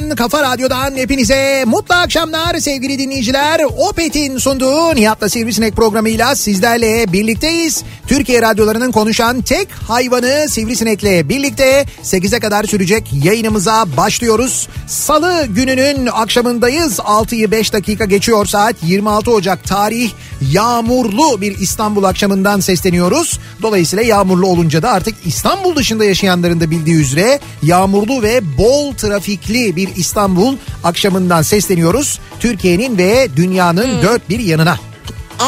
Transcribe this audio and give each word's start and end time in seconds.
radyosundan, 0.00 0.16
kafa 0.16 0.42
radyodan 0.42 0.96
hepinize 0.96 1.64
mutlu 1.66 1.94
akşamlar 1.94 2.54
sevgili 2.58 2.98
dinleyiciler. 2.98 3.60
Opet'in 3.78 4.38
sunduğu 4.38 4.94
Nihat'la 4.94 5.28
Sivrisinek 5.28 5.76
programıyla 5.76 6.34
sizlerle 6.34 7.12
birlikteyiz. 7.12 7.82
Türkiye 8.06 8.42
radyolarının 8.42 8.92
konuşan 8.92 9.42
tek 9.42 9.68
hayvanı 9.88 10.46
Sivrisinek'le 10.48 11.28
birlikte 11.28 11.84
8'e 12.02 12.40
kadar 12.40 12.64
sürecek 12.64 13.10
yayınımıza 13.24 13.84
başlıyoruz. 13.96 14.68
Salı 14.86 15.46
gününün 15.46 16.06
akşamındayız. 16.06 16.98
6'yı 16.98 17.50
5 17.50 17.72
dakika 17.72 18.04
geçiyor 18.04 18.46
saat 18.46 18.76
26 18.82 19.30
Ocak 19.30 19.64
tarih 19.64 20.10
yağmurlu 20.52 21.40
bir 21.40 21.58
İstanbul 21.58 22.04
akşamından 22.04 22.60
sesleniyoruz. 22.60 23.38
Dolayısıyla 23.62 24.04
yağmurlu 24.04 24.46
olunca 24.46 24.82
da 24.82 24.90
artık 24.90 25.14
İstanbul 25.24 25.76
dışında 25.76 26.04
yaşayanların 26.04 26.60
da 26.60 26.70
bildiği 26.70 26.96
üzere 26.96 27.40
yağmurlu 27.62 28.22
ve 28.22 28.58
bol 28.58 28.94
trafikli 28.94 29.76
bir 29.76 29.89
İstanbul 29.96 30.56
akşamından 30.84 31.42
sesleniyoruz. 31.42 32.20
Türkiye'nin 32.40 32.98
ve 32.98 33.28
dünyanın 33.36 34.02
dört 34.02 34.28
bir 34.28 34.38
yanına. 34.38 34.78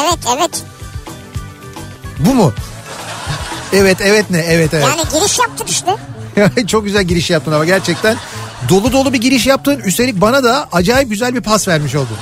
Evet 0.03 0.19
evet. 0.37 0.63
Bu 2.19 2.33
mu? 2.33 2.53
Evet 3.73 3.97
evet 4.01 4.29
ne? 4.29 4.37
Evet 4.37 4.73
evet. 4.73 4.85
Yani 4.85 5.01
giriş 5.13 5.39
yaptık 5.39 5.69
işte. 5.69 5.95
Çok 6.67 6.85
güzel 6.85 7.03
giriş 7.03 7.29
yaptın 7.29 7.51
ama 7.51 7.65
gerçekten 7.65 8.17
dolu 8.69 8.91
dolu 8.91 9.13
bir 9.13 9.21
giriş 9.21 9.45
yaptın. 9.45 9.79
Üstelik 9.79 10.21
bana 10.21 10.43
da 10.43 10.67
acayip 10.71 11.09
güzel 11.09 11.35
bir 11.35 11.41
pas 11.41 11.67
vermiş 11.67 11.95
oldun. 11.95 12.17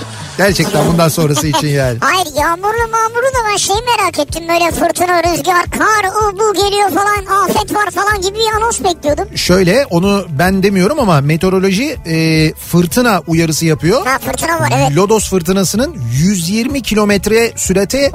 Gerçekten 0.48 0.88
bundan 0.88 1.10
sonrası 1.10 1.48
için 1.48 1.68
yani. 1.68 1.98
Hayır 2.02 2.28
yağmurlu 2.36 2.92
mağmurlu 2.92 3.28
da 3.28 3.52
ben 3.52 3.58
şeyi 3.58 3.80
merak 3.82 4.20
ettim. 4.20 4.44
Böyle 4.48 4.72
fırtına, 4.72 5.24
rüzgar, 5.24 5.66
kar, 5.66 6.06
o 6.06 6.40
bu 6.40 6.54
geliyor 6.54 6.90
falan, 6.90 7.44
afet 7.44 7.76
var 7.76 7.92
falan 7.92 8.22
gibi 8.22 8.36
bir 8.36 8.56
anons 8.58 8.84
bekliyordum. 8.84 9.38
Şöyle 9.38 9.86
onu 9.90 10.26
ben 10.30 10.64
demiyorum 10.64 11.00
ama 11.00 11.22
meteoroloji 11.22 11.98
e, 12.06 12.54
fırtına 12.54 13.22
uyarısı 13.28 13.66
yapıyor. 13.66 14.06
Ha 14.06 14.18
fırtına 14.20 14.60
var 14.60 14.70
evet. 14.78 14.96
Lodos 14.96 15.30
fırtınasının 15.30 15.96
120 16.12 16.82
kilometre 16.82 17.52
sürate 17.56 18.12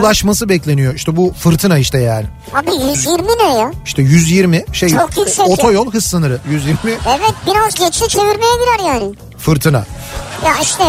ulaşması 0.00 0.48
bekleniyor. 0.48 0.94
İşte 0.94 1.16
bu 1.16 1.32
fırtına 1.38 1.78
işte 1.78 1.98
yani. 1.98 2.26
Abi 2.54 2.70
120 2.90 3.28
ne 3.28 3.58
ya? 3.58 3.72
İşte 3.84 4.02
120 4.02 4.64
şey 4.72 4.88
Çok 4.88 5.18
yüksek 5.18 5.48
otoyol 5.48 5.92
hız 5.92 6.04
sınırı 6.04 6.38
120 6.50 6.78
Evet 6.84 7.34
biraz 7.46 7.74
geçse 7.74 8.08
çevirmeye 8.08 8.54
girer 8.54 8.92
yani. 8.92 9.14
fırtına. 9.38 9.84
Ya 10.44 10.52
işte 10.62 10.84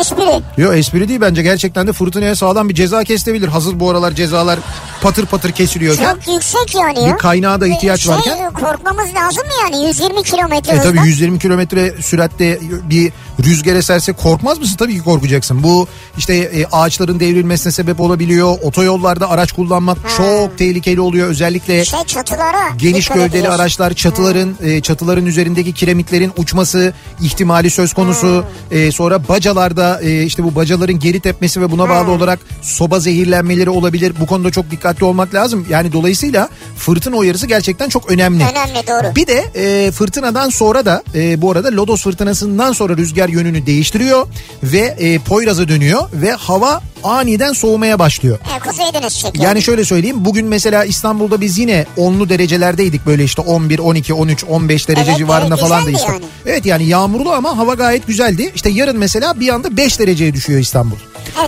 espri. 0.00 0.62
Yok 0.62 0.76
espri 0.76 1.08
değil 1.08 1.20
bence 1.20 1.42
gerçekten 1.42 1.86
de 1.86 1.92
fırtınaya 1.92 2.36
sağlam 2.36 2.68
bir 2.68 2.74
ceza 2.74 3.04
kesilebilir. 3.04 3.48
Hazır 3.48 3.80
bu 3.80 3.90
aralar 3.90 4.12
cezalar 4.12 4.58
patır 5.02 5.26
patır 5.26 5.52
kesiliyorken. 5.52 6.14
Çok 6.14 6.34
yüksek 6.34 6.74
yani 6.74 7.04
ya. 7.04 7.14
Bir 7.14 7.18
kaynağa 7.18 7.60
da 7.60 7.66
ihtiyaç 7.66 8.00
şey, 8.00 8.14
varken. 8.14 8.52
korkmamız 8.52 9.14
lazım 9.14 9.42
mı 9.46 9.52
yani 9.62 9.86
120 9.86 10.22
kilometre 10.22 10.76
E 10.76 10.80
tabii 10.80 10.98
120 11.06 11.38
kilometre 11.38 12.02
süratte 12.02 12.58
bir 12.62 13.12
rüzgar 13.46 13.74
eserse 13.74 14.12
korkmaz 14.12 14.58
mısın? 14.58 14.76
Tabii 14.78 14.94
ki 14.94 15.00
korkacaksın. 15.04 15.62
Bu 15.62 15.88
işte 16.18 16.34
e, 16.34 16.66
ağaçların 16.72 17.20
devrilmesine 17.20 17.72
sebep 17.72 18.00
olabiliyor. 18.00 18.58
Otoyollarda 18.62 19.30
araç 19.30 19.52
kullanmak 19.52 19.98
çok 20.16 20.58
tehlikeli 20.58 21.00
oluyor. 21.00 21.28
Özellikle 21.28 21.84
Şey 21.84 21.98
çatılara. 22.06 22.62
geniş 22.78 23.08
gövdeli 23.08 23.26
ediyorsun. 23.26 23.50
araçlar, 23.50 23.92
çatıların 23.94 24.54
e, 24.64 24.80
çatıların 24.80 25.26
üzerindeki 25.26 25.72
kiremitlerin 25.72 26.32
uçması 26.36 26.92
ihtimali 27.22 27.70
söz 27.70 27.92
konusu. 27.94 28.44
E, 28.70 28.92
sonra 28.92 29.28
bacalarda 29.28 30.00
e, 30.02 30.22
işte 30.22 30.44
bu 30.44 30.54
bacaların 30.54 30.98
geri 30.98 31.20
tepmesi 31.20 31.60
ve 31.60 31.70
buna 31.70 31.88
bağlı 31.88 32.10
olarak 32.10 32.38
soba 32.62 33.00
zehirlenmeleri 33.00 33.70
olabilir. 33.70 34.12
Bu 34.20 34.26
konuda 34.26 34.50
çok 34.50 34.70
dikkatli 34.70 35.04
olmak 35.04 35.34
lazım. 35.34 35.66
Yani 35.70 35.92
dolayısıyla 35.92 36.48
fırtına 36.76 37.16
uyarısı 37.16 37.46
gerçekten 37.46 37.88
çok 37.88 38.10
önemli. 38.10 38.44
Önemli 38.44 38.86
doğru. 38.86 39.16
Bir 39.16 39.26
de 39.26 39.44
e, 39.54 39.90
fırtınadan 39.90 40.48
sonra 40.50 40.86
da 40.86 41.02
e, 41.14 41.42
bu 41.42 41.50
arada 41.52 41.68
Lodos 41.72 42.02
fırtınasından 42.02 42.72
sonra 42.72 42.96
rüzgar 42.96 43.28
yönünü 43.36 43.66
değiştiriyor 43.66 44.26
ve 44.62 44.78
e, 44.98 45.18
Poyraz'a 45.18 45.68
dönüyor 45.68 46.08
ve 46.12 46.32
hava 46.32 46.80
aniden 47.04 47.52
soğumaya 47.52 47.98
başlıyor. 47.98 48.38
E, 48.56 48.58
kuzeyden 48.68 49.02
esecek 49.02 49.42
Yani 49.42 49.62
şöyle 49.62 49.84
söyleyeyim 49.84 50.24
bugün 50.24 50.46
mesela 50.46 50.84
İstanbul'da 50.84 51.40
biz 51.40 51.58
yine 51.58 51.86
onlu 51.96 52.28
derecelerdeydik 52.28 53.06
böyle 53.06 53.24
işte 53.24 53.42
11, 53.42 53.78
12, 53.78 54.14
13, 54.14 54.44
15 54.44 54.88
derece 54.88 55.02
Evet, 55.10 55.18
civarında 55.18 55.54
evet, 55.54 55.60
falandı 55.60 55.90
güzeldi 55.90 55.96
İstanbul. 56.02 56.22
yani. 56.22 56.30
Evet 56.46 56.66
yani 56.66 56.86
yağmurlu 56.86 57.32
ama 57.32 57.56
hava 57.58 57.74
gayet 57.74 58.06
güzeldi. 58.06 58.52
İşte 58.54 58.70
yarın 58.70 58.98
mesela 58.98 59.40
bir 59.40 59.48
anda 59.48 59.76
5 59.76 59.98
dereceye 59.98 60.34
düşüyor 60.34 60.60
İstanbul. 60.60 60.96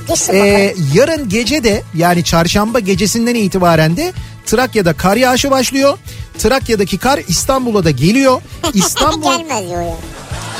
Evet 0.08 0.30
Ee, 0.32 0.74
yarın 0.94 1.28
gece 1.28 1.64
de 1.64 1.82
yani 1.94 2.24
çarşamba 2.24 2.80
gecesinden 2.80 3.34
itibaren 3.34 3.96
de 3.96 4.12
Trakya'da 4.46 4.92
kar 4.92 5.16
yağışı 5.16 5.50
başlıyor. 5.50 5.98
Trakya'daki 6.38 6.98
kar 6.98 7.20
İstanbul'a 7.28 7.84
da 7.84 7.90
geliyor. 7.90 8.42
İstanbul 8.74 9.22
Gelmez 9.38 9.64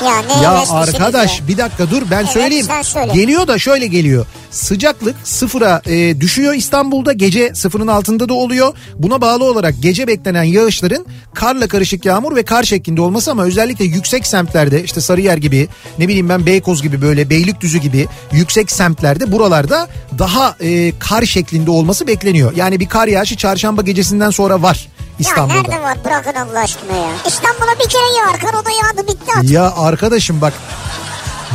ya. 0.07 0.37
Ne 0.37 0.43
ya 0.43 0.65
arkadaş 0.71 1.43
bir 1.49 1.59
dakika 1.59 1.91
dur 1.91 2.03
ben 2.11 2.19
Evet, 2.19 2.29
söyleyeyim. 2.31 2.67
söyle. 2.83 3.13
Geliyor 3.15 3.47
da 3.49 3.59
şöyle 3.59 3.87
geliyor. 3.87 4.27
Sıcaklık 4.51 5.17
sıfıra 5.25 5.83
e, 5.87 6.21
düşüyor 6.21 6.55
İstanbul'da 6.55 7.13
gece 7.13 7.55
sıfırın 7.55 7.87
altında 7.87 8.29
da 8.29 8.35
oluyor. 8.35 8.75
Buna 8.99 9.21
bağlı 9.21 9.45
olarak 9.45 9.75
gece 9.81 10.07
beklenen 10.07 10.43
yağışların 10.43 11.07
karla 11.35 11.69
karışık 11.69 12.05
yağmur 12.05 12.37
ve 12.37 12.43
kar 12.43 12.63
şeklinde 12.63 13.01
olması 13.01 13.31
ama 13.31 13.45
özellikle 13.45 13.85
yüksek 13.85 14.27
semtlerde 14.27 14.85
işte 14.85 15.01
Sarıyer 15.01 15.37
gibi 15.37 15.69
ne 15.99 16.09
bileyim 16.09 16.29
ben 16.29 16.47
Beykoz 16.47 16.83
gibi 16.83 17.03
böyle 17.03 17.31
Beylikdüzü 17.31 17.79
gibi 17.79 18.07
yüksek 18.33 18.71
semtlerde 18.71 19.33
buralarda 19.33 19.89
daha 20.19 20.57
e, 20.61 20.93
kar 20.99 21.23
şeklinde 21.23 21.71
olması 21.71 22.07
bekleniyor. 22.07 22.53
Yani 22.57 22.81
bir 22.81 22.89
kar 22.89 23.09
yağışı 23.09 23.37
çarşamba 23.37 23.83
gecesinden 23.83 24.31
sonra 24.31 24.63
var 24.63 24.89
İstanbul'da. 25.19 25.57
Ya 25.57 25.63
nerede 25.63 25.83
var 25.83 26.05
bırakın 26.05 26.35
Allah 26.35 26.59
aşkına 26.61 26.97
ya. 26.97 27.11
İstanbul'a 27.27 27.75
bir 27.85 27.89
kere 27.89 28.17
yağar 28.19 28.41
kar 28.41 28.55
o 28.55 28.65
da 28.65 28.71
yağdı 28.71 29.07
bitti 29.09 29.33
artık. 29.37 29.51
Ya 29.51 29.75
arkadaşım 29.77 30.41
bak 30.41 30.53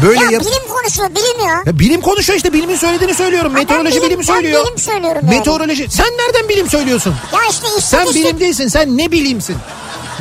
böyle 0.03 0.23
Ya 0.23 0.29
yap- 0.31 0.41
bilim 0.41 0.67
konuşuyor 0.73 1.09
bilim 1.09 1.47
ya. 1.47 1.63
Ya 1.65 1.79
bilim 1.79 2.01
konuşuyor 2.01 2.37
işte 2.37 2.53
bilimin 2.53 2.75
söylediğini 2.75 3.13
söylüyorum. 3.13 3.51
Ha, 3.51 3.55
ben 3.57 3.61
Meteoroloji 3.63 3.97
bilim- 3.97 4.05
bilim, 4.09 4.19
ben 4.19 4.23
söylüyor. 4.33 4.65
bilim 4.65 4.77
söylüyorum 4.77 5.21
yani. 5.25 5.37
Meteoroloji. 5.37 5.87
Sen 5.89 6.05
nereden 6.07 6.49
bilim 6.49 6.69
söylüyorsun? 6.69 7.15
Ya 7.33 7.39
işte 7.49 7.67
Sen 7.67 7.77
istatistik. 7.77 8.23
bilim 8.25 8.39
değilsin. 8.39 8.67
Sen 8.67 8.97
ne 8.97 9.11
bilimsin? 9.11 9.57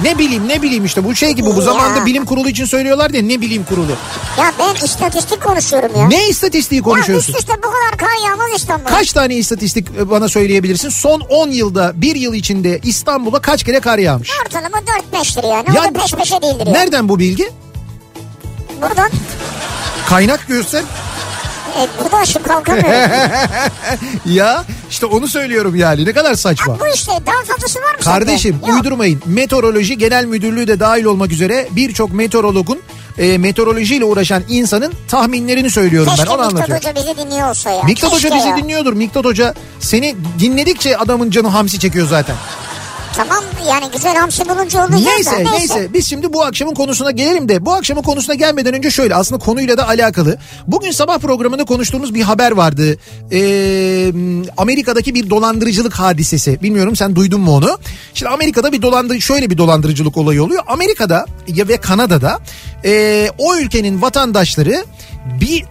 Ne 0.03 0.19
bileyim 0.19 0.49
ne 0.49 0.63
bileyim 0.63 0.85
işte 0.85 1.05
bu 1.05 1.15
şey 1.15 1.33
gibi 1.33 1.47
bu 1.47 1.55
Ya. 1.59 1.61
zamanda 1.61 2.07
bilim 2.07 2.25
kurulu 2.25 2.49
için 2.49 2.65
söylüyorlar 2.65 3.11
ya 3.11 3.23
ne 3.23 3.41
bilim 3.41 3.65
kurulu. 3.65 3.91
Ya 4.39 4.53
ben 4.59 4.85
istatistik 4.85 5.43
konuşuyorum 5.43 5.91
ya. 6.01 6.09
Ne 6.09 6.29
istatistiği 6.29 6.79
Ya 6.79 6.83
konuşuyorsun? 6.85 7.33
üst 7.33 7.41
üste 7.41 7.53
bu 7.59 7.61
kadar 7.63 7.97
kar 7.99 8.29
yağmaz 8.29 8.47
İstanbul'a. 8.57 8.89
Kaç 8.89 9.13
tane 9.13 9.35
istatistik 9.35 9.89
e, 9.99 10.11
bana 10.11 10.29
söyleyebilirsin? 10.29 10.89
Son 10.89 11.21
10 11.21 11.49
yılda 11.51 11.93
bir 11.95 12.17
yıl 12.17 12.35
içinde 12.35 12.81
İstanbul'a 12.83 13.41
kaç 13.41 13.65
kere 13.65 13.81
kar 13.81 13.99
yağmış? 13.99 14.31
Ortalama 14.47 14.79
4-5'tir 14.79 15.47
yani. 15.49 15.65
O 15.71 15.75
Ya- 15.75 15.85
da 15.95 16.01
peş 16.01 16.13
peşe 16.13 16.43
değildir 16.43 16.67
yani. 16.67 16.73
Nereden 16.79 17.09
bu 17.09 17.19
bilgi? 17.19 17.51
Buradan 18.83 19.11
Kaynak 20.09 20.49
göster. 20.49 20.83
E, 21.79 21.89
buradan 22.05 22.25
şimdi 22.25 22.49
kalkamıyorum. 22.49 22.93
Ya 24.27 24.65
işte 24.91 25.07
onu 25.07 25.29
söylüyorum 25.29 25.75
yani 25.77 26.05
ne 26.05 26.13
kadar 26.13 26.35
saçma. 26.35 26.75
Ha, 26.75 26.79
bu 26.81 26.87
işte 26.95 27.13
daha 27.27 27.55
fazlası 27.55 27.79
var 27.81 27.95
mı 27.95 28.01
Kardeşim 28.05 28.55
sende? 28.61 28.71
Yok. 28.71 28.77
uydurmayın. 28.79 29.23
Meteoroloji 29.27 29.99
Genel 29.99 30.25
Müdürlüğü 30.25 30.67
de 30.69 30.81
dahil 30.81 31.05
olmak 31.05 31.33
üzere 31.33 31.69
birçok 31.71 32.13
meteorologun 32.13 32.79
e, 33.19 33.39
meteorolojiyle 33.39 34.05
uğraşan 34.05 34.43
insanın 34.49 34.93
tahminlerini 35.09 35.71
söylüyorum 35.71 36.09
Keşke 36.17 36.27
ben 36.27 36.31
onu 36.33 36.37
Miktat 36.47 36.53
anlatıyorum. 36.71 36.91
Hoca 36.91 37.03
bizi 37.03 37.27
dinliyor 37.27 37.49
olsa 37.51 37.71
ya. 37.71 37.83
Miktat 37.83 38.13
Hoca 38.13 38.29
Keşke 38.29 38.37
bizi 38.37 38.49
ya. 38.49 38.57
dinliyordur. 38.57 38.93
Miktat 38.93 39.25
Hoca 39.25 39.55
seni 39.81 40.17
dinledikçe 40.41 40.97
adamın 40.97 41.31
canı 41.31 41.49
hamsi 41.49 41.79
çekiyor 41.79 42.09
zaten. 42.09 42.37
Tamam 43.17 43.45
yani 43.69 43.85
güzel 43.93 44.17
hamsi 44.17 44.49
bulunca 44.49 44.85
olacak 44.85 45.01
Neyse, 45.17 45.31
da 45.31 45.37
neyse. 45.37 45.53
neyse 45.53 45.89
biz 45.95 46.07
şimdi 46.09 46.33
bu 46.33 46.45
akşamın 46.45 46.75
konusuna 46.75 47.11
gelelim 47.11 47.49
de 47.49 47.65
bu 47.67 47.73
akşamın 47.73 48.03
konusuna 48.03 48.35
gelmeden 48.35 48.75
önce 48.75 48.91
şöyle 48.91 49.15
aslında 49.15 49.45
konuyla 49.45 49.77
da 49.77 49.89
alakalı. 49.89 50.39
Bugün 50.67 50.91
sabah 50.91 51.19
programında 51.19 51.65
konuştuğumuz 51.65 52.15
bir 52.15 52.23
haber 52.23 52.51
vardı. 52.53 52.97
Ee, 53.33 54.13
Amerika'daki 54.57 55.15
bir 55.15 55.31
dolandırıcılık 55.31 55.95
hadisesi. 55.95 56.63
Bilmiyorum 56.63 56.97
sen 56.97 57.17
duydun 57.17 57.41
mu 57.41 57.57
onu? 57.57 57.79
Şimdi 58.15 58.33
Amerika'da 58.33 58.73
bir 58.73 58.83
dolandır 58.83 59.21
şöyle 59.21 59.51
bir 59.51 59.59
dolandırıcılık 59.59 60.17
olayı 60.17 60.43
oluyor. 60.45 60.63
Amerika'da 60.67 61.27
ya 61.49 61.69
ve 61.69 61.77
Kanada'da 61.77 62.39
e, 62.85 63.31
o 63.39 63.57
ülkenin 63.57 64.03
vatandaşları 64.03 64.85
bir 65.41 65.65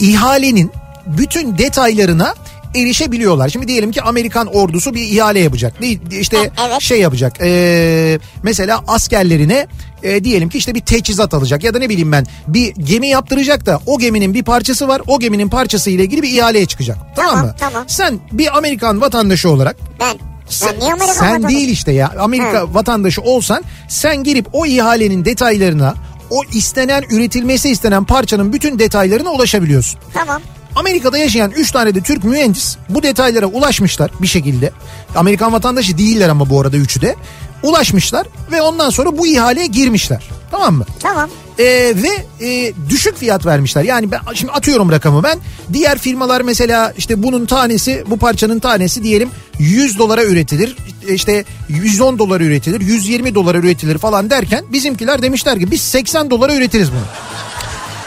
ihalenin 0.00 0.70
bütün 1.06 1.58
detaylarına 1.58 2.34
erişebiliyorlar. 2.74 3.48
Şimdi 3.48 3.68
diyelim 3.68 3.92
ki 3.92 4.02
Amerikan 4.02 4.46
ordusu 4.46 4.94
bir 4.94 5.02
ihale 5.02 5.40
yapacak. 5.40 5.74
İşte 6.10 6.36
Evet. 6.68 6.80
şey 6.80 7.00
yapacak. 7.00 7.36
Ee, 7.40 8.18
mesela 8.42 8.84
askerlerine 8.88 9.66
e, 10.02 10.24
diyelim 10.24 10.48
ki 10.48 10.58
işte 10.58 10.74
bir 10.74 10.80
teçhizat 10.80 11.34
alacak 11.34 11.64
ya 11.64 11.74
da 11.74 11.78
ne 11.78 11.88
bileyim 11.88 12.12
ben 12.12 12.26
bir 12.48 12.74
gemi 12.74 13.08
yaptıracak 13.08 13.66
da 13.66 13.80
o 13.86 13.98
geminin 13.98 14.34
bir 14.34 14.42
parçası 14.42 14.88
var. 14.88 15.02
O 15.06 15.18
geminin 15.20 15.48
parçası 15.48 15.90
ile 15.90 16.02
ilgili 16.02 16.22
bir 16.22 16.30
ihaleye 16.30 16.66
çıkacak. 16.66 16.98
Tamam, 17.16 17.30
Tamam, 17.32 17.46
mı? 17.46 17.54
tamam. 17.58 17.84
Sen 17.86 18.20
bir 18.32 18.58
Amerikan 18.58 19.00
vatandaşı 19.00 19.50
olarak 19.50 19.76
Ben. 20.00 20.16
sen, 20.48 20.74
sen 20.80 21.00
vatandaşı- 21.00 21.48
değil 21.48 21.68
işte 21.68 21.92
ya 21.92 22.12
Amerika 22.18 22.74
vatandaşı 22.74 23.22
olsan 23.22 23.64
sen 23.88 24.24
girip 24.24 24.46
o 24.52 24.66
ihalenin 24.66 25.24
detaylarına 25.24 25.94
o 26.30 26.42
istenen 26.52 27.02
üretilmesi 27.10 27.68
istenen 27.70 28.04
parçanın 28.04 28.52
bütün 28.52 28.78
detaylarına 28.78 29.30
ulaşabiliyorsun. 29.30 30.00
Tamam. 30.14 30.42
Amerika'da 30.76 31.18
yaşayan 31.18 31.50
3 31.50 31.72
tane 31.72 31.94
de 31.94 32.00
Türk 32.00 32.24
mühendis 32.24 32.76
bu 32.88 33.02
detaylara 33.02 33.46
ulaşmışlar 33.46 34.10
bir 34.22 34.26
şekilde. 34.26 34.72
Amerikan 35.16 35.52
vatandaşı 35.52 35.98
değiller 35.98 36.28
ama 36.28 36.50
bu 36.50 36.60
arada 36.60 36.76
üçü 36.76 37.00
de. 37.00 37.16
Ulaşmışlar 37.62 38.26
ve 38.52 38.62
ondan 38.62 38.90
sonra 38.90 39.18
bu 39.18 39.26
ihaleye 39.26 39.66
girmişler. 39.66 40.22
Tamam 40.50 40.74
mı? 40.74 40.84
Tamam. 41.00 41.30
Ee, 41.58 41.64
ve 41.96 42.44
e, 42.46 42.72
düşük 42.88 43.16
fiyat 43.16 43.46
vermişler. 43.46 43.82
Yani 43.82 44.10
ben 44.10 44.20
şimdi 44.34 44.52
atıyorum 44.52 44.90
rakamı 44.90 45.22
ben. 45.22 45.38
Diğer 45.72 45.98
firmalar 45.98 46.40
mesela 46.40 46.92
işte 46.98 47.22
bunun 47.22 47.46
tanesi 47.46 48.04
bu 48.06 48.16
parçanın 48.16 48.58
tanesi 48.58 49.02
diyelim 49.02 49.30
100 49.58 49.98
dolara 49.98 50.24
üretilir. 50.24 50.76
İşte 51.08 51.44
110 51.68 52.18
dolara 52.18 52.44
üretilir, 52.44 52.80
120 52.80 53.34
dolara 53.34 53.58
üretilir 53.58 53.98
falan 53.98 54.30
derken 54.30 54.64
bizimkiler 54.72 55.22
demişler 55.22 55.58
ki 55.58 55.70
biz 55.70 55.80
80 55.80 56.30
dolara 56.30 56.54
üretiriz 56.54 56.92
bunu. 56.92 57.04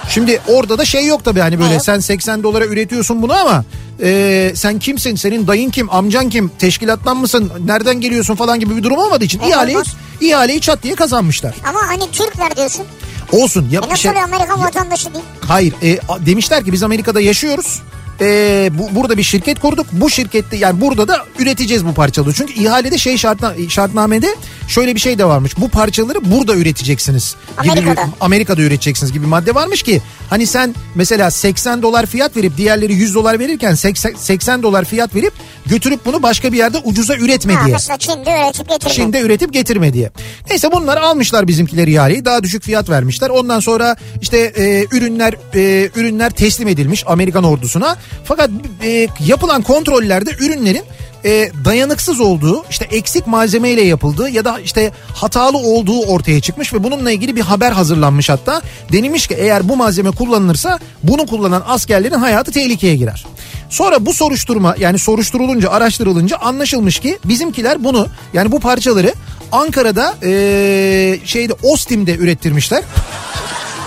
Şimdi 0.09 0.41
orada 0.47 0.77
da 0.77 0.85
şey 0.85 1.05
yok 1.05 1.25
tabii 1.25 1.39
hani 1.39 1.59
böyle 1.59 1.71
Evet. 1.71 1.83
sen 1.85 1.99
80 1.99 2.43
dolara 2.43 2.65
üretiyorsun 2.65 3.21
bunu 3.21 3.33
ama 3.33 3.63
e, 4.03 4.51
sen 4.55 4.79
kimsin 4.79 5.15
senin 5.15 5.47
dayın 5.47 5.69
kim 5.69 5.93
amcan 5.93 6.29
kim 6.29 6.51
teşkilattan 6.59 7.17
mısın 7.17 7.51
nereden 7.65 8.01
geliyorsun 8.01 8.35
falan 8.35 8.59
gibi 8.59 8.77
bir 8.77 8.83
durum 8.83 8.97
olmadığı 8.97 9.23
için 9.25 9.39
E, 9.39 9.49
ihaleyi, 9.49 9.77
ihaleyi 10.21 10.61
çat 10.61 10.83
diye 10.83 10.95
kazanmışlar. 10.95 11.55
Ama 11.69 11.79
hani 11.87 12.11
Türkler 12.11 12.55
diyorsun. 12.57 12.85
Olsun. 13.31 13.67
Ya, 13.71 13.81
E 13.85 13.89
nasıl 13.89 13.95
şey- 13.95 14.11
oluyor 14.11 14.23
Amerikan 14.23 14.61
vatandaşı 14.63 15.13
değil? 15.13 15.25
Hayır 15.47 15.73
e, 15.83 15.99
demişler 16.25 16.65
ki 16.65 16.73
biz 16.73 16.83
Amerika'da 16.83 17.21
yaşıyoruz. 17.21 17.81
E, 18.21 18.69
bu, 18.73 18.95
burada 18.95 19.17
bir 19.17 19.23
şirket 19.23 19.59
kurduk. 19.59 19.87
Bu 19.91 20.09
şirkette 20.09 20.57
yani 20.57 20.81
burada 20.81 21.07
da 21.07 21.25
üreteceğiz 21.39 21.85
bu 21.85 21.93
parçaları. 21.93 22.33
Çünkü 22.33 22.53
ihalede 22.53 22.97
şey 22.97 23.17
şartna, 23.17 23.53
şartnamede 23.69 24.35
şöyle 24.67 24.95
bir 24.95 24.99
şey 24.99 25.17
de 25.19 25.25
varmış. 25.25 25.57
Bu 25.57 25.69
parçaları 25.69 26.31
burada 26.31 26.55
üreteceksiniz. 26.55 27.35
Gibi 27.63 27.71
Amerika'da. 27.71 28.09
Amerika'da 28.21 28.61
üreteceksiniz 28.61 29.13
gibi 29.13 29.25
madde 29.27 29.55
varmış 29.55 29.83
ki 29.83 30.01
hani 30.29 30.47
sen 30.47 30.75
mesela 30.95 31.31
80 31.31 31.81
dolar 31.81 32.05
fiyat 32.05 32.37
verip 32.37 32.57
diğerleri 32.57 32.93
100 32.93 33.15
dolar 33.15 33.39
verirken 33.39 33.73
80, 33.73 34.13
80 34.15 34.63
dolar 34.63 34.85
fiyat 34.85 35.15
verip 35.15 35.33
götürüp 35.65 36.05
bunu 36.05 36.23
başka 36.23 36.51
bir 36.51 36.57
yerde 36.57 36.77
ucuza 36.83 37.15
üretme 37.15 37.53
Ha, 37.53 37.65
diye. 37.65 37.73
mesela 37.73 37.97
Çin'de 37.97 38.29
üretip 38.43 38.69
getirmek. 38.69 38.95
Çin'de 38.95 39.21
üretip 39.21 39.53
getirme 39.53 39.93
diye. 39.93 40.11
Neyse 40.49 40.71
bunlar 40.71 40.97
almışlar 40.97 41.47
bizimkileri 41.47 41.93
ihaleyi 41.93 42.25
daha 42.25 42.43
düşük 42.43 42.63
fiyat 42.63 42.89
vermişler. 42.89 43.29
Ondan 43.29 43.59
sonra 43.59 43.95
işte 44.21 44.37
e, 44.37 44.85
ürünler 44.91 45.33
e, 45.55 45.89
ürünler 45.95 46.29
teslim 46.29 46.67
edilmiş 46.67 47.03
Amerikan 47.07 47.43
ordusuna. 47.43 47.97
Fakat 48.23 48.49
e, 48.83 49.07
yapılan 49.27 49.61
kontrollerde 49.61 50.31
ürünlerin 50.39 50.83
e, 51.25 51.51
dayanıksız 51.65 52.19
olduğu 52.19 52.65
işte 52.69 52.85
eksik 52.85 53.27
malzemeyle 53.27 53.81
yapıldığı 53.81 54.29
ya 54.29 54.45
da 54.45 54.59
işte 54.59 54.91
hatalı 55.13 55.57
olduğu 55.57 56.01
ortaya 56.01 56.41
çıkmış 56.41 56.73
ve 56.73 56.83
bununla 56.83 57.11
ilgili 57.11 57.35
bir 57.35 57.41
haber 57.41 57.71
hazırlanmış 57.71 58.29
hatta. 58.29 58.61
Denilmiş 58.91 59.27
ki 59.27 59.35
eğer 59.37 59.69
bu 59.69 59.75
malzeme 59.75 60.11
kullanılırsa 60.11 60.79
bunu 61.03 61.25
kullanan 61.25 61.63
askerlerin 61.67 62.15
hayatı 62.15 62.51
tehlikeye 62.51 62.95
girer. 62.95 63.25
Sonra 63.69 64.05
bu 64.05 64.13
soruşturma 64.13 64.75
yani 64.79 64.99
soruşturulunca 64.99 65.69
araştırılınca 65.69 66.37
anlaşılmış 66.37 66.99
ki 66.99 67.19
bizimkiler 67.25 67.83
bunu 67.83 68.07
yani 68.33 68.51
bu 68.51 68.59
parçaları 68.59 69.13
Ankara'da 69.51 70.15
eee, 70.23 71.19
şeyde 71.25 71.53
Ostim'de 71.63 72.15
ürettirmişler. 72.15 72.83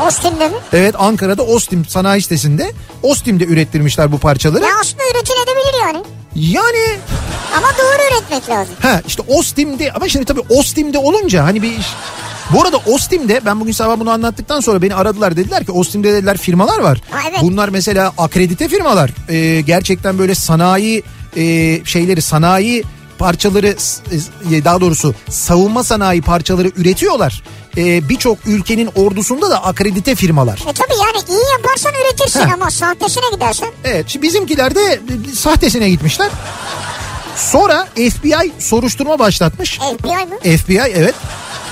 Ostim'de 0.06 0.48
mi? 0.48 0.54
Evet 0.72 0.94
Ankara'da 0.98 1.42
Ostim 1.42 1.84
sanayi 1.84 2.22
sitesinde 2.22 2.72
Ostim'de 3.02 3.44
ürettirmişler 3.44 4.12
bu 4.12 4.18
parçaları. 4.18 4.64
Ya 4.64 4.70
aslında 4.80 5.02
üretilebilir 5.14 5.80
yani. 5.86 6.02
Yani 6.36 6.98
Ama 7.58 7.66
doğru 7.78 8.02
üretmek 8.12 8.48
lazım. 8.48 8.74
ha 8.82 9.00
işte 9.06 9.22
Ostim'de 9.28 9.92
ama 9.92 10.08
şimdi 10.08 10.24
tabii 10.24 10.42
Ostim'de 10.48 10.98
olunca 10.98 11.44
hani 11.44 11.62
bir. 11.62 11.72
Bu 12.52 12.62
arada 12.62 12.76
Ostim'de 12.76 13.40
ben 13.46 13.60
bugün 13.60 13.72
sabah 13.72 14.00
bunu 14.00 14.10
anlattıktan 14.10 14.60
sonra 14.60 14.82
beni 14.82 14.94
aradılar 14.94 15.36
dediler 15.36 15.64
ki 15.64 15.72
Ostim'de 15.72 16.12
dediler 16.12 16.36
firmalar 16.36 16.78
var. 16.78 17.02
Ha, 17.10 17.18
evet. 17.30 17.38
Bunlar 17.42 17.68
mesela 17.68 18.12
akredite 18.18 18.68
firmalar. 18.68 19.10
Ee, 19.28 19.60
gerçekten 19.60 20.18
böyle 20.18 20.34
sanayi 20.34 21.02
e, 21.36 21.42
şeyleri 21.84 22.22
sanayi 22.22 22.84
parçaları 23.20 23.76
e, 24.50 24.64
daha 24.64 24.80
doğrusu 24.80 25.14
savunma 25.30 25.84
sanayi 25.84 26.22
parçaları 26.22 26.72
üretiyorlar. 26.76 27.42
Ee, 27.76 28.08
Birçok 28.08 28.38
ülkenin 28.46 28.90
ordusunda 28.94 29.50
da 29.50 29.64
akredite 29.64 30.14
firmalar. 30.14 30.58
E 30.68 30.72
tabii 30.72 30.92
yani 30.92 31.24
iyi 31.28 31.52
yaparsan 31.58 31.92
üretirsin 32.04 32.40
Heh. 32.40 32.54
ama 32.54 32.70
sahtesine 32.70 33.24
gidersen. 33.34 33.68
Evet 33.84 34.22
bizimkiler 34.22 34.74
de 34.74 35.00
e, 35.32 35.34
sahtesine 35.34 35.90
gitmişler. 35.90 36.28
Sonra 37.36 37.86
FBI 37.94 38.52
soruşturma 38.58 39.18
başlatmış. 39.18 39.78
FBI 39.78 40.06
mı? 40.08 40.56
FBI 40.58 40.92
evet. 40.94 41.14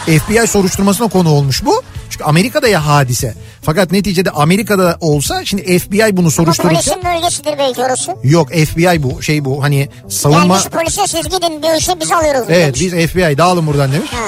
FBI 0.06 0.46
soruşturmasına 0.46 1.08
konu 1.08 1.30
olmuş 1.30 1.64
bu. 1.64 1.82
Çünkü 2.18 2.30
Amerika'da 2.30 2.68
ya 2.68 2.86
hadise. 2.86 3.34
Fakat 3.62 3.92
neticede 3.92 4.30
Amerika'da 4.30 4.96
olsa 5.00 5.44
şimdi 5.44 5.78
FBI 5.78 6.16
bunu 6.16 6.26
Bu 6.26 6.30
soruşturursa... 6.30 6.74
polisin 6.74 7.04
bölgesidir 7.04 7.58
belki 7.58 7.80
orası. 7.80 8.16
Yok 8.24 8.48
FBI 8.48 9.02
bu 9.02 9.22
şey 9.22 9.44
bu 9.44 9.62
hani 9.62 9.88
savunma... 10.08 10.40
Gelmiş 10.56 10.64
polise 10.64 11.06
siz 11.06 11.24
gidin 11.28 11.62
bir 11.62 11.78
işe 11.80 12.00
biz 12.00 12.12
alıyoruz. 12.12 12.44
Evet 12.48 12.80
demiş. 12.80 12.80
biz 12.80 13.10
FBI 13.10 13.38
dağılın 13.38 13.66
buradan 13.66 13.92
demiş. 13.92 14.10
Ha. 14.12 14.26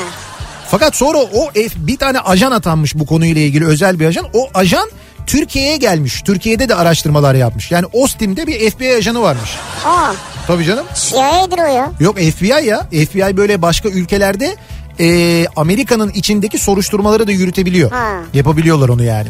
Fakat 0.71 0.97
sonra 0.97 1.19
o 1.19 1.51
bir 1.77 1.97
tane 1.97 2.21
ajan 2.21 2.53
atanmış 2.53 2.95
bu 2.95 3.07
konuyla 3.07 3.43
ilgili 3.43 3.67
özel 3.67 4.01
bir 4.01 4.07
ajan. 4.07 4.27
O 4.35 4.49
ajan 4.55 4.91
Türkiye'ye 5.27 5.77
gelmiş. 5.77 6.23
Türkiye'de 6.25 6.69
de 6.69 6.75
araştırmalar 6.75 7.35
yapmış. 7.35 7.71
Yani 7.71 7.87
Ostim'de 7.93 8.47
bir 8.47 8.71
FBI 8.71 8.97
ajanı 8.97 9.23
varmış. 9.23 9.51
Aa, 9.87 10.13
Tabii 10.47 10.65
canım. 10.65 10.87
CIA'dir 10.95 11.59
o 11.59 11.67
ya. 11.67 11.93
Yok 12.01 12.17
FBI 12.19 12.67
ya. 12.67 12.81
FBI 12.81 13.37
böyle 13.37 13.63
başka 13.63 13.89
ülkelerde 13.89 14.57
e, 15.01 15.47
Amerika'nın 15.57 16.11
içindeki 16.11 16.59
soruşturmaları 16.59 17.27
da 17.27 17.33
yürütebiliyor. 17.33 17.91
Ha. 17.91 18.13
Yapabiliyorlar 18.35 18.89
onu 18.89 19.03
yani. 19.03 19.29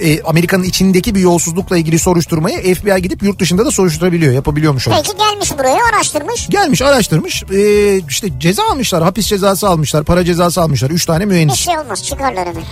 E, 0.00 0.22
Amerika'nın 0.22 0.62
içindeki 0.62 1.14
bir 1.14 1.20
yolsuzlukla 1.20 1.76
ilgili 1.78 1.98
soruşturmayı 1.98 2.74
FBI 2.74 3.02
gidip 3.02 3.22
yurt 3.22 3.38
dışında 3.40 3.66
da 3.66 3.70
soruşturabiliyor. 3.70 4.32
Yapabiliyormuş 4.32 4.88
onu. 4.88 4.94
Peki 4.96 5.16
gelmiş 5.18 5.52
buraya 5.58 5.78
araştırmış. 5.94 6.48
Gelmiş 6.48 6.82
araştırmış 6.82 7.42
e, 7.42 7.98
işte 8.08 8.28
ceza 8.38 8.62
almışlar 8.70 9.02
hapis 9.02 9.26
cezası 9.26 9.68
almışlar 9.68 10.04
para 10.04 10.24
cezası 10.24 10.62
almışlar 10.62 10.90
3 10.90 11.06
tane 11.06 11.20
Bir 11.20 11.26
mühendis. 11.26 11.56
şey 11.56 11.78
olmaz 11.78 12.04
çıkarlar 12.04 12.48
hemen. 12.48 12.62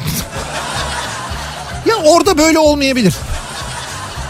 Ya 1.86 1.94
orada 2.04 2.38
böyle 2.38 2.58
olmayabilir. 2.58 3.14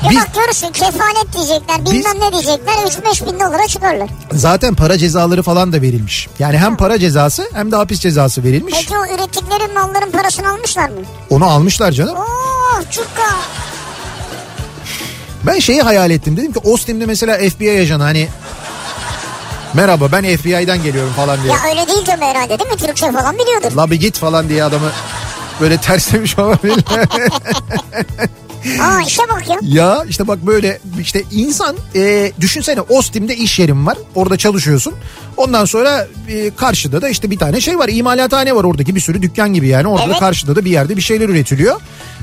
Bir 0.05 0.11
Biz- 0.11 0.17
bak 0.21 0.35
görürsün 0.35 0.69
kefalet 0.69 1.33
diyecekler 1.35 1.85
bilmem 1.87 2.03
Biz- 2.15 2.23
ne 2.23 2.33
diyecekler 2.33 2.73
3-5 2.87 3.27
bin 3.27 3.41
dolara 3.41 3.67
çıkarlar. 3.67 4.09
Zaten 4.33 4.75
para 4.75 4.99
cezaları 4.99 5.43
falan 5.43 5.73
da 5.73 5.83
verilmiş. 5.83 6.29
Yani 6.39 6.59
hem 6.59 6.77
para 6.77 6.99
cezası 6.99 7.49
hem 7.55 7.73
de 7.73 7.77
hapis 7.77 8.01
cezası 8.01 8.45
verilmiş. 8.45 8.75
Peki 8.75 8.99
o 8.99 9.07
ürettikleri 9.15 9.73
malların 9.75 10.11
parasını 10.11 10.51
almışlar 10.53 10.89
mı? 10.89 10.97
Onu 11.31 11.45
almışlar 11.45 11.93
canım. 11.93 12.17
Oo 12.17 12.83
çukka. 12.91 13.23
Ben 15.47 15.59
şeyi 15.59 15.83
hayal 15.83 16.11
ettim. 16.11 16.37
Dedim 16.37 16.53
ki 16.53 16.59
Ostim'de 16.59 17.07
mesela 17.07 17.39
FBI 17.51 17.81
ajanı 17.83 18.03
hani 18.03 18.29
merhaba 19.75 20.13
ben 20.13 20.37
FBI'den 20.37 20.83
geliyorum 20.83 21.13
falan 21.17 21.43
diye. 21.43 21.53
Ya 21.53 21.59
öyle 21.71 21.87
değil 21.89 22.05
tabii 22.07 22.25
herhalde 22.25 22.59
değil 22.59 22.71
mi? 22.71 22.77
Türkçe 22.77 23.13
falan 23.13 23.39
biliyordur. 23.39 23.73
La 23.77 23.91
bir 23.91 23.97
git 24.01 24.19
falan 24.19 24.49
diye 24.49 24.65
adamı 24.65 24.91
böyle 25.61 25.77
terslemiş 25.81 26.39
olabilir. 26.39 26.85
Aa 28.83 29.01
işe 29.07 29.23
bak 29.29 29.49
ya. 29.49 29.57
ya 29.63 30.05
işte 30.09 30.29
bak 30.29 30.47
böyle 30.47 30.79
işte 31.01 31.23
insan 31.33 31.77
e, 31.95 32.33
düşünsene 32.41 32.81
Ostim'de 32.81 33.37
iş 33.37 33.59
yerim 33.59 33.87
var. 33.87 33.99
Orada 34.15 34.37
çalışıyorsun. 34.37 34.95
Ondan 35.37 35.65
sonra 35.65 36.07
e, 36.29 36.51
karşıda 36.57 37.03
da 37.03 37.09
işte 37.09 37.31
bir 37.31 37.39
tane 37.39 37.61
şey 37.61 37.79
var. 37.79 37.89
imalathane 37.93 38.55
var 38.55 38.65
oradaki 38.65 38.95
bir 38.95 39.01
sürü 39.01 39.23
dükkan 39.23 39.55
gibi 39.55 39.69
yani. 39.69 39.89
Orada 39.89 40.07
da 40.07 40.11
Evet. 40.11 40.21
karşıda 40.21 40.57
da 40.57 40.65
bir 40.65 40.71
yerde 40.71 40.97
bir 40.97 41.03
şeyler 41.03 41.29
üretiliyor. 41.29 41.81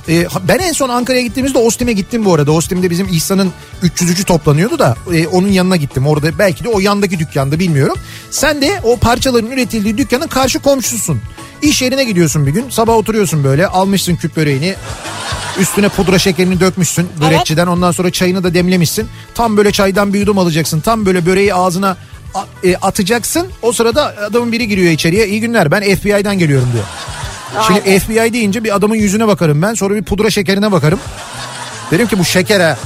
E, 0.10 0.28
ben 0.48 0.60
en 0.60 0.72
son 0.72 0.90
Ankara'ya 0.90 1.24
gittiğimizde 1.24 1.58
Ostim'e 1.58 1.94
gittim 1.94 2.26
bu 2.26 2.34
arada. 2.34 2.52
Ostim'de 2.52 2.90
bizim 2.90 3.08
İhsan'ın 3.08 3.52
303'ü 3.84 4.24
toplanıyordu 4.24 4.80
da 4.80 4.96
e, 5.14 5.28
onun 5.28 5.48
yanına 5.48 5.76
gittim. 5.76 6.08
Orada 6.08 6.40
belki 6.40 6.64
de 6.64 6.70
o 6.70 6.80
yandaki 6.80 7.20
dükkanda 7.20 7.60
bilmiyorum. 7.60 7.96
Sen 8.32 8.62
de 8.62 8.80
o 8.84 8.98
parçaların 8.98 9.52
üretildiği 9.52 9.98
dükkanın 9.98 10.28
karşı 10.28 10.60
komşususun. 10.60 11.22
İş 11.62 11.82
yerine 11.82 12.04
gidiyorsun 12.04 12.46
bir 12.48 12.52
gün. 12.52 12.70
Sabah 12.70 12.94
oturuyorsun 12.94 13.44
böyle 13.44 13.68
almışsın 13.68 14.16
küp 14.16 14.36
böreğini. 14.36 14.76
Üstüne 15.60 15.90
pudra 15.90 16.20
şekerini 16.20 16.60
dökmüşsün 16.60 17.10
börekçiden. 17.22 17.68
Ondan 17.68 17.92
sonra 17.92 18.12
çayını 18.12 18.44
da 18.44 18.54
demlemişsin. 18.54 19.08
Tam 19.36 19.58
böyle 19.58 19.72
çaydan 19.72 20.14
bir 20.14 20.20
yudum 20.20 20.38
alacaksın. 20.38 20.80
Tam 20.80 21.06
böyle 21.06 21.26
böreği 21.26 21.54
ağzına 21.54 21.98
e, 22.64 22.76
atacaksın. 22.76 23.48
O 23.62 23.72
sırada 23.72 24.06
adamın 24.30 24.52
biri 24.52 24.68
giriyor 24.68 24.92
içeriye. 24.92 25.28
İyi 25.28 25.42
günler 25.42 25.72
ben 25.72 25.96
FBI'den 25.96 26.40
geliyorum 26.40 26.70
diyor. 26.74 26.86
Şimdi 27.68 27.80
Vay 27.80 27.86
be. 27.86 28.00
FBI 28.00 28.34
deyince 28.34 28.64
bir 28.64 28.76
adamın 28.76 28.96
yüzüne 28.96 29.28
bakarım 29.28 29.62
ben. 29.62 29.74
Sonra 29.74 29.96
bir 29.96 30.04
pudra 30.04 30.30
şekerine 30.30 30.72
bakarım. 30.72 31.00
Derim 31.92 32.08
ki 32.08 32.20
bu 32.20 32.26
şeker 32.26 32.60
ha. 32.60 32.78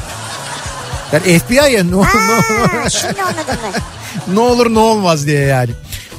Yani 1.14 1.40
FBI'ye 1.40 1.88
ne, 1.92 1.96
olur- 1.96 2.06
Ha, 2.06 2.90
şimdi 2.90 3.22
anladım 3.22 3.44
ben. 4.28 4.36
ne 4.36 4.40
olur 4.40 4.74
ne 4.74 4.80
olmaz 4.80 5.26
diye 5.28 5.40
yani. 5.42 5.70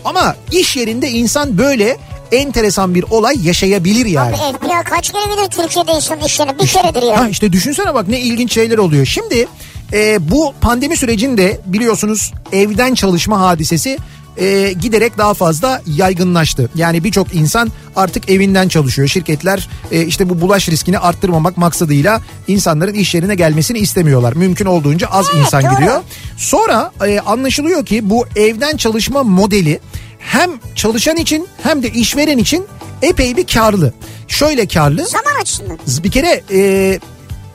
Ama 0.05 0.37
iş 0.51 0.77
yerinde 0.77 1.11
insan 1.11 1.59
böyle 1.59 1.97
enteresan 2.33 2.95
bir 2.95 3.03
olay 3.11 3.47
yaşayabilir 3.47 4.07
yani. 4.07 4.37
Abi 4.37 4.57
FBI 4.59 4.85
kaç 4.91 5.13
kere 5.13 5.23
bilir 5.33 5.49
Türkiye'de 5.51 5.93
insan 5.93 6.21
iş 6.21 6.41
yerine? 6.41 6.59
Bir 6.59 6.67
keredir 6.67 7.03
ya. 7.03 7.21
Ha 7.21 7.29
işte 7.29 7.53
düşünsene 7.53 7.95
bak 7.95 8.09
ne 8.09 8.21
ilginç 8.21 8.53
şeyler 8.53 8.79
oluyor. 8.79 9.07
Şimdi 9.07 9.47
e, 9.93 10.31
bu 10.31 10.55
pandemi 10.61 10.97
sürecinde 10.97 11.61
biliyorsunuz 11.67 12.33
evden 12.53 12.95
çalışma 12.95 13.41
hadisesi 13.41 13.99
e, 14.37 14.73
giderek 14.81 15.19
daha 15.19 15.35
fazla 15.35 15.83
yaygınlaştı. 15.97 16.71
Yani 16.75 17.05
birçok 17.05 17.35
insan 17.35 17.69
artık 17.97 18.31
evinden 18.31 18.69
çalışıyor. 18.69 19.09
Şirketler 19.09 19.69
e, 19.91 20.03
işte 20.07 20.29
bu 20.29 20.41
bulaş 20.41 20.69
riskini 20.69 20.99
arttırmamak 20.99 21.57
maksadıyla 21.57 22.21
insanların 22.49 22.95
iş 22.95 23.15
yerine 23.15 23.35
gelmesini 23.35 23.79
istemiyorlar. 23.79 24.33
Mümkün 24.33 24.67
olduğunca 24.67 25.07
az 25.07 25.27
Evet, 25.35 25.45
insan 25.45 25.63
doğru. 25.63 25.75
gidiyor. 25.75 26.01
Sonra 26.37 26.93
e, 27.07 27.21
anlaşılıyor 27.21 27.87
ki 27.87 28.11
bu 28.11 28.27
evden 28.37 28.77
çalışma 28.77 29.23
modeli 29.23 29.81
hem 30.23 30.51
çalışan 30.75 31.17
için 31.17 31.49
hem 31.63 31.83
de 31.83 31.91
işveren 31.91 32.39
için 32.39 32.67
epey 33.03 33.37
bir 33.37 33.47
karlı. 33.47 33.93
Şöyle 34.29 34.67
karlı. 34.67 35.07
Zaman 35.07 35.41
açısından. 35.43 35.79
Bir 36.05 36.11
kere 36.11 36.43
e, 36.53 36.99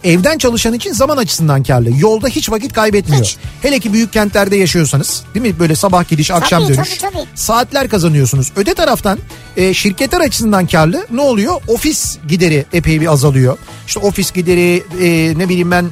evden 0.04 0.38
çalışan 0.38 0.74
için 0.74 0.94
zaman 0.94 1.18
açısından 1.18 1.64
karlı. 1.64 1.90
Yolda 1.98 2.28
hiç 2.28 2.50
vakit 2.52 2.74
kaybetmiyor. 2.74 3.24
Hiç. 3.24 3.38
Hele 3.62 3.80
ki 3.80 3.94
büyük 3.94 4.14
kentlerde 4.14 4.56
yaşıyorsanız 4.56 5.24
değil 5.36 5.46
mi? 5.46 5.60
Böyle 5.60 5.76
sabah 5.76 6.08
gidiş 6.10 6.32
akşam 6.32 6.64
Tabii, 6.64 6.78
dönüş. 6.78 6.98
tabii, 6.98 7.14
tabii. 7.14 7.26
Saatler 7.36 7.90
kazanıyorsunuz. 7.90 8.52
Öte 8.56 8.74
taraftan 8.74 9.20
e, 9.58 9.74
şirketler 9.74 10.22
açısından 10.22 10.68
karlı. 10.68 11.06
Ne 11.12 11.22
oluyor? 11.22 11.62
Ofis 11.68 12.18
gideri 12.28 12.66
epey 12.74 13.02
bir 13.02 13.08
azalıyor. 13.12 13.58
İşte 13.88 14.00
ofis 14.00 14.32
gideri 14.32 14.84
e, 15.02 15.38
ne 15.40 15.50
bileyim 15.50 15.72
ben 15.72 15.86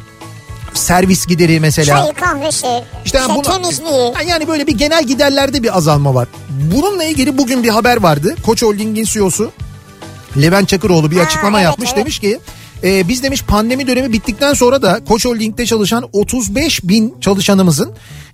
servis 0.74 1.28
gideri 1.28 1.60
mesela. 1.60 1.98
Çayı 2.00 2.14
kahvesi, 2.14 2.68
İşte 3.06 3.20
işte 3.20 3.36
bunu- 3.36 3.42
temizliği. 3.44 4.14
Yani 4.28 4.48
böyle 4.48 4.68
bir 4.68 4.78
genel 4.78 5.04
giderlerde 5.04 5.64
bir 5.64 5.78
azalma 5.78 6.14
var. 6.16 6.28
Bununla 6.62 7.04
ilgili 7.04 7.38
bugün 7.38 7.64
bir 7.64 7.70
haber 7.70 7.98
vardı. 7.98 8.36
Koç 8.46 8.64
Holding'in 8.64 9.04
CEO'su 9.04 9.52
Levent 10.42 10.70
Çakıroğlu 10.70 11.12
bir 11.12 11.18
Ha, 11.18 11.24
açıklama 11.24 11.58
evet, 11.60 11.66
yapmış. 11.66 11.90
evet. 11.90 11.98
Demiş 12.00 12.20
ki 12.20 12.40
e, 12.84 13.08
biz 13.08 13.24
demiş 13.24 13.44
pandemi 13.44 13.88
dönemi 13.88 14.14
bittikten 14.14 14.54
sonra 14.54 14.82
da 14.82 15.02
Koç 15.08 15.26
Holding'de 15.26 15.66
çalışan 15.66 16.10
35 16.14 16.84
bin 16.84 17.14
çalışanımızın 17.22 17.92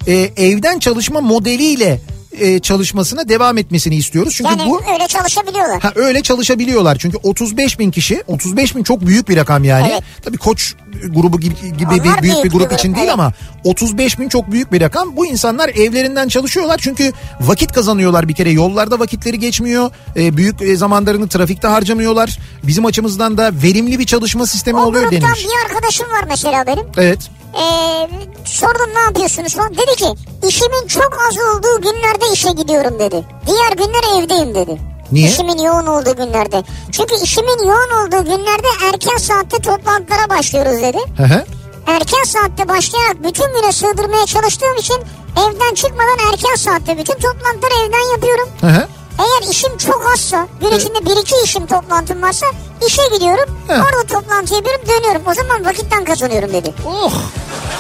e, 0.08 0.14
evden 0.38 0.80
çalışma 0.80 1.22
modeliyle 1.22 2.02
e, 2.40 2.60
çalışmasına 2.60 3.30
devam 3.30 3.58
etmesini 3.58 3.96
istiyoruz. 3.96 4.34
Çünkü 4.38 4.50
Yani 4.50 4.70
bu 4.70 4.82
öyle 4.94 5.08
çalışabiliyorlar. 5.08 5.82
Ha 5.82 5.92
öyle 5.96 6.22
çalışabiliyorlar 6.22 6.98
çünkü 7.00 7.18
35 7.24 7.80
bin 7.80 7.92
kişi 7.92 8.24
35 8.28 8.76
bin 8.76 8.84
çok 8.84 9.02
büyük 9.06 9.30
bir 9.30 9.38
rakam 9.38 9.64
yani. 9.64 9.90
Evet. 9.92 10.04
Tabii 10.22 10.38
koç 10.38 10.76
grubu 11.10 11.40
gibi, 11.40 11.56
gibi 11.78 12.04
bir 12.04 12.22
büyük 12.22 12.44
bir 12.44 12.50
grup 12.50 12.74
için 12.74 12.96
değil 12.96 13.06
evet. 13.06 13.14
ama 13.14 13.34
35 13.64 14.20
bin 14.20 14.30
çok 14.30 14.52
büyük 14.52 14.72
bir 14.72 14.82
rakam. 14.82 15.18
Bu 15.18 15.26
insanlar 15.26 15.70
evlerinden 15.70 16.28
çalışıyorlar 16.28 16.80
çünkü 16.84 17.14
vakit 17.42 17.72
kazanıyorlar 17.72 18.28
bir 18.28 18.34
kere 18.34 18.52
yollarda 18.52 19.00
vakitleri 19.00 19.40
geçmiyor. 19.40 19.92
Ee, 20.16 20.38
büyük 20.38 20.62
e, 20.62 20.76
zamanlarını 20.76 21.28
trafikte 21.28 21.68
harcamıyorlar. 21.68 22.40
Bizim 22.64 22.86
açımızdan 22.86 23.38
da 23.38 23.52
verimli 23.64 24.00
bir 24.00 24.06
çalışma 24.06 24.48
sistemi 24.48 24.80
O 24.80 24.86
oluyor 24.86 25.12
denilmiş. 25.12 25.46
bir 25.46 25.66
arkadaşım 25.66 26.08
var 26.08 26.24
mesela 26.30 26.68
benim. 26.68 26.86
Evet. 26.98 27.20
Ee, 27.56 28.10
sordum 28.46 28.90
ne 28.96 29.00
yapıyorsunuz 29.00 29.56
falan. 29.56 29.74
Dedi 29.74 29.96
ki 29.96 30.08
işimin 30.48 30.88
çok 30.88 31.18
az 31.30 31.38
olduğu 31.38 31.82
günlerde 31.82 32.26
işe 32.34 32.52
gidiyorum 32.52 33.00
dedi. 33.00 33.26
Diğer 33.48 33.72
günler 33.72 34.24
evdeyim 34.24 34.56
dedi. 34.56 34.78
Niye? 35.12 35.28
İşimin 35.28 35.58
yoğun 35.58 35.86
olduğu 35.86 36.16
günlerde. 36.16 36.64
Çünkü 36.92 37.16
işimin 37.24 37.68
yoğun 37.68 38.08
olduğu 38.08 38.26
günlerde 38.26 38.68
erken 38.94 39.18
saatte 39.18 39.58
toplantılara 39.58 40.30
başlıyoruz 40.30 40.82
dedi. 40.82 40.98
Hı 41.18 41.24
hı. 41.24 41.46
Erken 41.88 42.24
saatte 42.24 42.68
başlayarak 42.70 43.24
bütün 43.24 43.46
güne 43.56 43.72
sığdırmaya 43.72 44.26
çalıştığım 44.26 44.78
için 44.78 44.98
evden 45.38 45.74
çıkmadan 45.74 46.18
erken 46.32 46.56
saatte 46.56 46.98
bütün 46.98 47.14
toplantıları 47.14 47.74
evden 47.88 48.12
yapıyorum. 48.12 48.50
Hı 48.62 48.68
hı. 48.68 48.88
Eğer 49.20 49.52
işim 49.52 49.78
çok 49.78 50.12
azsa, 50.14 50.48
gün 50.62 50.72
içinde 50.72 51.06
bir 51.06 51.22
iki 51.22 51.36
işim 51.44 51.66
toplantım 51.66 52.22
varsa 52.22 52.46
işe 52.88 53.02
gidiyorum. 53.14 53.58
He. 53.68 53.74
Orada 53.74 54.04
toplantı 54.10 54.54
yapıyorum 54.56 54.82
dönüyorum. 54.88 55.22
O 55.28 55.34
zaman 55.34 55.66
vakitten 55.66 56.06
kazanıyorum 56.06 56.54
dedi. 56.54 56.74
Oh. 56.88 57.14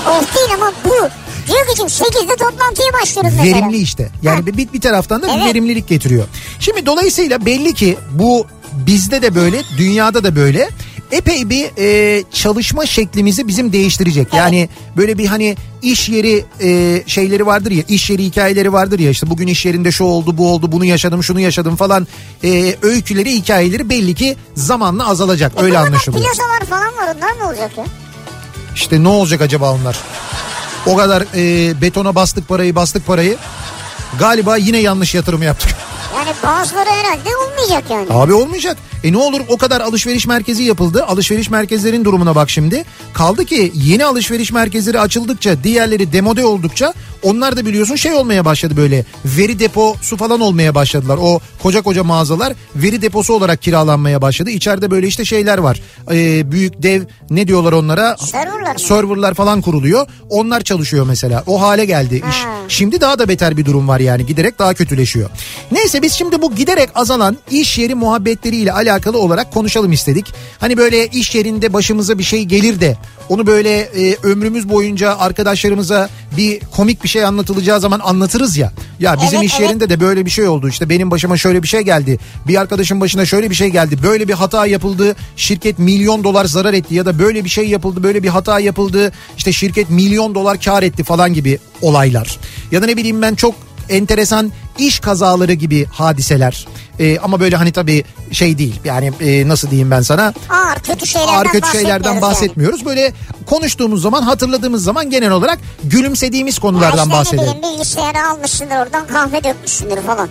Of 0.07 0.35
değil 0.35 0.49
ama 0.53 0.71
bu. 0.85 1.09
Diyor 1.47 1.67
ki 1.67 1.73
şimdi 1.77 1.91
8'de 1.91 2.35
toplantıya 2.35 2.93
başlıyoruz 3.01 3.33
mesela. 3.37 3.57
Verimli 3.57 3.77
işte. 3.77 4.09
Yani 4.21 4.39
Ha. 4.39 4.45
bir, 4.47 4.73
bir 4.73 4.81
taraftan 4.81 5.21
da 5.21 5.27
bir 5.27 5.31
Evet. 5.37 5.45
verimlilik 5.45 5.87
getiriyor. 5.87 6.25
Şimdi 6.59 6.85
dolayısıyla 6.85 7.45
belli 7.45 7.73
ki 7.73 7.97
bu 8.11 8.45
bizde 8.73 9.21
de 9.21 9.35
böyle, 9.35 9.63
dünyada 9.77 10.23
da 10.23 10.35
böyle. 10.35 10.69
Epey 11.11 11.49
bir 11.49 11.69
e, 11.77 12.23
çalışma 12.33 12.85
şeklimizi 12.85 13.47
bizim 13.47 13.73
değiştirecek. 13.73 14.33
Yani 14.33 14.69
böyle 14.97 15.17
bir 15.17 15.25
hani 15.25 15.57
iş 15.81 16.09
yeri 16.09 16.45
e, 16.61 17.03
şeyleri 17.07 17.45
vardır 17.45 17.71
ya, 17.71 17.83
iş 17.87 18.09
yeri 18.09 18.23
hikayeleri 18.25 18.73
vardır 18.73 18.99
ya 18.99 19.09
işte 19.09 19.29
bugün 19.29 19.47
iş 19.47 19.65
yerinde 19.65 19.91
şu 19.91 20.03
oldu, 20.03 20.37
bu 20.37 20.53
oldu, 20.53 20.71
bunu 20.71 20.85
yaşadım, 20.85 21.23
şunu 21.23 21.39
yaşadım 21.39 21.75
falan. 21.75 22.07
E, 22.43 22.75
öyküleri, 22.81 23.33
hikayeleri 23.33 23.89
belli 23.89 24.15
ki 24.15 24.37
zamanla 24.55 25.09
azalacak. 25.09 25.53
E 25.57 25.61
Öyle 25.61 25.77
anlaşılıyor. 25.77 26.25
Plazalar 26.25 26.59
falan 26.69 26.93
var 26.97 27.15
onlar 27.17 27.37
ne 27.39 27.43
olacak 27.43 27.77
ya? 27.77 27.85
İşte 28.75 29.03
ne 29.03 29.07
olacak 29.07 29.41
acaba 29.41 29.71
onlar? 29.73 29.97
O 30.85 30.95
kadar 30.95 31.23
e, 31.35 31.81
betona 31.81 32.15
bastık 32.15 32.47
parayı, 32.47 32.75
bastık 32.75 33.07
parayı. 33.07 33.37
Galiba 34.19 34.57
yine 34.57 34.77
yanlış 34.77 35.15
yatırım 35.15 35.43
yaptık. 35.43 35.75
Yani 36.15 36.29
bazıları 36.43 36.89
herhalde 36.89 37.29
olmayacak 37.37 37.83
yani. 37.89 38.07
Abi 38.09 38.33
olmayacak. 38.33 38.77
E 39.03 39.11
ne 39.11 39.17
olur 39.17 39.41
o 39.49 39.57
kadar 39.57 39.81
alışveriş 39.81 40.27
merkezi 40.27 40.63
yapıldı. 40.63 41.05
Alışveriş 41.05 41.49
merkezlerin 41.49 42.05
durumuna 42.05 42.35
bak 42.35 42.49
şimdi. 42.49 42.85
Kaldı 43.13 43.45
ki 43.45 43.71
yeni 43.75 44.05
alışveriş 44.05 44.51
merkezleri 44.51 44.99
açıldıkça 44.99 45.63
diğerleri 45.63 46.13
demode 46.13 46.45
oldukça 46.45 46.93
onlar 47.23 47.57
da 47.57 47.65
biliyorsun 47.65 47.95
şey 47.95 48.13
olmaya 48.13 48.45
başladı 48.45 48.77
böyle. 48.77 49.05
Veri 49.25 49.59
deposu 49.59 50.17
falan 50.17 50.39
olmaya 50.39 50.75
başladılar. 50.75 51.19
O 51.21 51.39
koca 51.63 51.81
koca 51.81 52.03
mağazalar 52.03 52.53
veri 52.75 53.01
deposu 53.01 53.33
olarak 53.33 53.61
kiralanmaya 53.61 54.21
başladı. 54.21 54.49
İçeride 54.49 54.91
böyle 54.91 55.07
işte 55.07 55.25
şeyler 55.25 55.57
var. 55.57 55.81
Ee, 56.11 56.51
büyük 56.51 56.83
dev 56.83 57.03
ne 57.29 57.47
diyorlar 57.47 57.71
onlara? 57.71 58.17
Serverlar? 58.17 58.77
Serverlar 58.77 59.33
falan 59.33 59.61
kuruluyor. 59.61 60.07
Onlar 60.29 60.61
çalışıyor 60.61 61.05
mesela. 61.05 61.43
O 61.47 61.61
hale 61.61 61.85
geldi 61.85 62.15
iş. 62.29 62.45
Ha. 62.45 62.49
Şimdi 62.67 63.01
daha 63.01 63.19
da 63.19 63.27
beter 63.27 63.57
bir 63.57 63.65
durum 63.65 63.87
var 63.87 63.99
yani 63.99 64.25
giderek 64.25 64.59
daha 64.59 64.73
kötüleşiyor. 64.73 65.29
Neyse 65.71 66.01
biz 66.01 66.13
şimdi 66.13 66.41
bu 66.41 66.55
giderek 66.55 66.89
azalan 66.95 67.37
iş 67.51 67.77
yeri 67.77 67.95
muhabbetleriyle 67.95 68.73
alakalı 68.73 68.90
olarak 69.13 69.53
konuşalım 69.53 69.91
istedik. 69.91 70.33
Hani 70.59 70.77
böyle 70.77 71.07
iş 71.07 71.35
yerinde 71.35 71.73
başımıza 71.73 72.17
bir 72.17 72.23
şey 72.23 72.43
gelir 72.43 72.81
de 72.81 72.97
onu 73.29 73.47
böyle 73.47 73.79
e, 73.79 74.15
ömrümüz 74.23 74.69
boyunca 74.69 75.17
arkadaşlarımıza 75.17 76.09
bir 76.37 76.59
komik 76.59 77.03
bir 77.03 77.09
şey 77.09 77.25
anlatılacağı 77.25 77.79
zaman 77.79 77.99
anlatırız 78.03 78.57
ya. 78.57 78.71
Ya 78.99 79.15
bizim 79.21 79.39
Evet, 79.39 79.49
iş 79.49 79.59
evet. 79.59 79.69
yerinde 79.69 79.89
de 79.89 79.99
böyle 79.99 80.25
bir 80.25 80.29
şey 80.29 80.47
oldu. 80.47 80.69
İşte 80.69 80.89
benim 80.89 81.11
başıma 81.11 81.37
şöyle 81.37 81.63
bir 81.63 81.67
şey 81.67 81.81
geldi. 81.81 82.19
Bir 82.47 82.61
arkadaşın 82.61 83.01
başına 83.01 83.25
şöyle 83.25 83.49
bir 83.49 83.55
şey 83.55 83.69
geldi. 83.69 83.97
Böyle 84.03 84.27
bir 84.27 84.33
hata 84.33 84.65
yapıldı. 84.65 85.15
Şirket 85.35 85.79
milyon 85.79 86.23
dolar 86.23 86.45
zarar 86.45 86.73
etti 86.73 86.95
ya 86.95 87.05
da 87.05 87.19
böyle 87.19 87.43
bir 87.43 87.49
şey 87.49 87.69
yapıldı. 87.69 88.03
Böyle 88.03 88.23
bir 88.23 88.29
hata 88.29 88.59
yapıldı. 88.59 89.11
İşte 89.37 89.51
şirket 89.51 89.89
milyon 89.89 90.35
dolar 90.35 90.61
kar 90.61 90.83
etti 90.83 91.03
falan 91.03 91.33
gibi 91.33 91.59
olaylar. 91.81 92.39
Ya 92.71 92.81
da 92.81 92.85
ne 92.85 92.97
bileyim 92.97 93.21
ben 93.21 93.35
çok 93.35 93.55
enteresan 93.89 94.51
iş 94.77 94.99
kazaları 94.99 95.53
gibi 95.53 95.85
hadiseler. 95.85 96.67
Ee, 96.99 97.19
ama 97.19 97.39
böyle 97.39 97.55
hani 97.55 97.71
tabii 97.71 98.03
şey 98.31 98.57
değil. 98.57 98.79
Yani 98.83 99.11
e, 99.21 99.47
nasıl 99.47 99.69
diyeyim 99.69 99.91
ben 99.91 100.01
sana? 100.01 100.33
Ağır 100.49 100.79
kötü 100.79 101.07
şeylerden 101.07 101.33
ağır 101.33 101.45
kötü 101.45 101.71
şeylerden 101.71 102.21
bahsetmiyoruz 102.21 102.21
bahsetmiyoruz. 102.21 102.85
Böyle 102.85 103.13
konuştuğumuz 103.45 104.01
zaman 104.01 104.21
hatırladığımız 104.21 104.83
zaman 104.83 105.09
genel 105.09 105.31
olarak 105.31 105.59
gülümsediğimiz 105.83 106.55
Yani. 106.55 106.61
konulardan 106.61 106.97
Ya 106.97 107.03
işte 107.03 107.17
bahsedelim. 107.17 107.53
bileyim 107.57 107.75
bilgisayarı 107.75 108.27
almışsındır 108.27 108.75
oradan 108.75 109.07
kahve 109.07 109.43
dökmüşsündür 109.43 110.01
falan. 110.01 110.29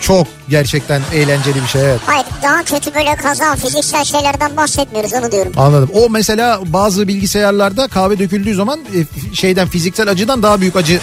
Çok 0.00 0.26
gerçekten 0.48 1.02
eğlenceli 1.14 1.62
bir 1.62 1.66
şey 1.68 1.82
evet. 1.82 2.00
Hayır 2.06 2.26
daha 2.42 2.62
kötü 2.64 2.94
böyle 2.94 3.16
kaza 3.16 3.56
fiziksel 3.56 4.04
şeylerden 4.04 4.56
bahsetmiyoruz 4.56 5.12
onu 5.12 5.32
diyorum. 5.32 5.52
Anladım. 5.56 5.90
O 5.94 6.10
mesela 6.10 6.60
bazı 6.66 7.08
bilgisayarlarda 7.08 7.88
kahve 7.88 8.18
döküldüğü 8.18 8.54
zaman 8.54 8.80
e, 8.80 9.34
şeyden 9.34 9.68
fiziksel 9.68 10.10
acıdan 10.10 10.42
daha 10.42 10.60
büyük 10.60 10.76
acı 10.76 11.00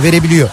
verebiliyor. 0.00 0.48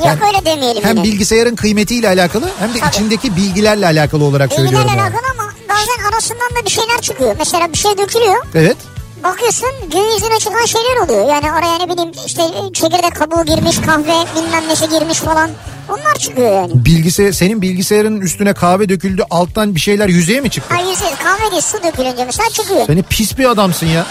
Yok 0.00 0.06
Yani 0.06 0.20
öyle 0.36 0.46
demeyelim 0.46 0.84
Hem 0.84 0.96
yine. 0.96 1.04
bilgisayarın 1.04 1.56
kıymetiyle 1.56 2.08
alakalı 2.08 2.50
hem 2.58 2.74
de 2.74 2.78
Tabii. 2.78 2.88
içindeki 2.90 3.36
bilgilerle 3.36 3.86
alakalı 3.86 4.24
olarak 4.24 4.50
Bilgilerle 4.50 4.68
söylüyorum. 4.70 4.90
yani. 4.98 5.02
alakalı 5.02 5.26
ama 5.40 5.52
bazen 5.68 6.12
arasından 6.12 6.50
da 6.60 6.64
bir 6.64 6.70
şeyler 6.70 7.00
çıkıyor. 7.00 7.34
Mesela 7.38 7.72
bir 7.72 7.78
şey 7.78 7.98
dökülüyor. 7.98 8.46
Evet. 8.54 8.76
Bakıyorsun 9.24 9.68
gün 9.92 10.14
yüzüne 10.14 10.38
çıkan 10.38 10.64
şeyler 10.66 10.96
oluyor. 11.04 11.28
Yani 11.28 11.52
araya 11.52 11.78
ne 11.78 11.88
bileyim 11.92 12.10
işte 12.26 12.42
çekirdek 12.74 13.14
kabuğu 13.16 13.44
girmiş 13.44 13.76
kahve 13.86 14.14
bilmem 14.36 14.68
nesi 14.68 14.88
girmiş 14.88 15.18
falan. 15.18 15.50
Onlar 15.88 16.14
çıkıyor 16.18 16.52
yani. 16.54 16.72
Bilgisayar 16.84 17.32
senin 17.32 17.62
bilgisayarın 17.62 18.20
üstüne 18.20 18.54
kahve 18.54 18.88
döküldü 18.88 19.22
alttan 19.30 19.74
bir 19.74 19.80
şeyler 19.80 20.08
yüzeye 20.08 20.40
mi 20.40 20.50
çıktı? 20.50 20.74
Ha 20.74 20.80
yüzey 20.90 21.10
kahve 21.24 21.50
değil 21.50 21.62
su 21.62 21.82
dökülünce 21.82 22.24
mesela 22.24 22.48
çıkıyor. 22.50 22.86
Seni 22.86 23.02
pis 23.02 23.38
bir 23.38 23.50
adamsın 23.50 23.86
ya. 23.86 24.06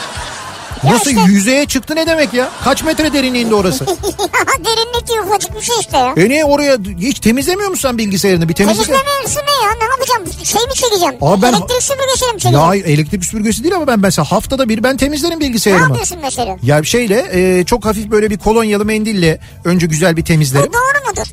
Ya 0.83 0.91
Nasıl 0.93 1.09
işte- 1.11 1.21
yüzeye 1.27 1.65
çıktı 1.65 1.95
ne 1.95 2.07
demek 2.07 2.33
ya? 2.33 2.49
Kaç 2.63 2.83
metre 2.83 3.13
derinliğinde 3.13 3.55
orası? 3.55 3.85
Derinlik 4.65 5.25
ufacık 5.25 5.55
bir 5.55 5.61
şey 5.61 5.75
işte 5.79 5.97
ya. 5.97 6.13
e 6.17 6.29
niye 6.29 6.45
oraya 6.45 6.77
hiç 6.99 7.19
temizlemiyor 7.19 7.69
musun 7.69 7.89
sen 7.89 7.97
bilgisayarını? 7.97 8.49
Bir 8.49 8.53
temizle. 8.53 8.83
Temizlemiyorsun 8.83 9.41
ne 9.47 9.65
ya? 9.65 9.71
Ne 9.79 9.83
yapacağım? 9.83 10.43
Şey 10.45 10.61
mi 10.61 10.73
çekeceğim? 10.73 11.15
Abi 11.21 11.41
ben- 11.41 11.53
Elektrik 11.53 11.83
süpürgesiyle 11.83 12.31
mi 12.31 12.35
Ya 12.35 12.39
çekeceğim? 12.39 12.59
hayır, 12.59 12.85
elektrik 12.85 13.25
süpürgesi 13.25 13.63
değil 13.63 13.75
ama 13.75 13.87
ben 13.87 13.99
mesela 13.99 14.31
haftada 14.31 14.69
bir 14.69 14.83
ben 14.83 14.97
temizlerim 14.97 15.35
ne 15.39 15.43
bilgisayarımı. 15.43 15.87
yapıyorsun 15.87 16.17
mesela? 16.21 16.57
Ya 16.63 16.83
şeyle 16.83 17.27
e, 17.59 17.65
çok 17.65 17.85
hafif 17.85 18.11
böyle 18.11 18.29
bir 18.29 18.37
kolonyalı 18.37 18.85
mendille 18.85 19.39
önce 19.65 19.87
güzel 19.87 20.17
bir 20.17 20.21
Bu 20.21 20.25
temizlerim. 20.25 20.73
doğru 20.73 21.09
mudur? 21.09 21.27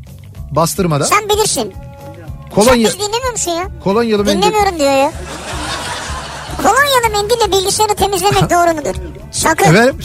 Bastırmadan. 0.50 1.04
Sen 1.06 1.28
bilirsin. 1.28 1.72
Kolonya, 2.54 2.90
Sen 2.90 2.98
dinlemiyor 3.00 3.32
musun 3.32 3.50
ya? 3.50 3.68
kolonyalı 3.84 4.24
mendil. 4.24 4.42
Dinlemiyorum 4.42 4.78
diyor 4.78 4.92
ya. 4.96 5.12
Kolonyalı 6.66 7.10
mendille 7.12 7.52
bilgisayarı 7.58 7.94
temizlemek 7.94 8.50
doğru 8.50 8.74
mudur? 8.74 8.94
Sakın. 9.32 9.64
Efendim? 9.64 9.98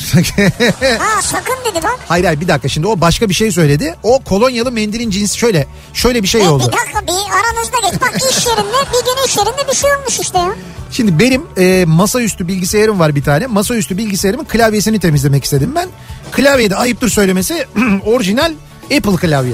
Ha 0.99 1.21
sakın 1.21 1.55
dedi 1.71 1.83
bak. 1.83 1.99
hayır 2.07 2.25
hayır 2.25 2.41
bir 2.41 2.47
dakika 2.47 2.67
şimdi 2.67 2.87
o 2.87 3.01
başka 3.01 3.29
bir 3.29 3.33
şey 3.33 3.51
söyledi. 3.51 3.95
O 4.03 4.19
kolonyalı 4.19 4.71
mendilin 4.71 5.09
cinsi 5.09 5.37
şöyle 5.37 5.67
şöyle 5.93 6.23
bir 6.23 6.27
şey 6.27 6.41
E, 6.41 6.49
oldu. 6.49 6.63
bir 6.67 6.77
dakika 6.77 7.07
bir 7.07 7.11
aranızda 7.13 7.89
geç. 7.91 8.01
Bak 8.01 8.15
iş 8.31 8.45
yerinde 8.47 8.73
bir 8.93 9.05
gün 9.05 9.27
iş 9.27 9.37
yerinde 9.37 9.67
bir 9.71 9.75
şey 9.75 9.89
olmuş 9.95 10.19
işte 10.19 10.37
ya. 10.39 10.53
Şimdi 10.91 11.19
benim 11.19 11.43
e, 11.57 11.85
masaüstü 11.85 12.47
bilgisayarım 12.47 12.99
var 12.99 13.15
bir 13.15 13.23
tane. 13.23 13.47
Masaüstü 13.47 13.97
bilgisayarımın 13.97 14.45
klavyesini 14.45 14.99
temizlemek 14.99 15.43
istedim 15.43 15.71
ben. 15.75 15.89
Klavyede 16.31 16.75
ayıptır 16.75 17.09
söylemesi 17.09 17.65
orijinal 18.05 18.51
Apple 18.83 19.15
klavye. 19.15 19.53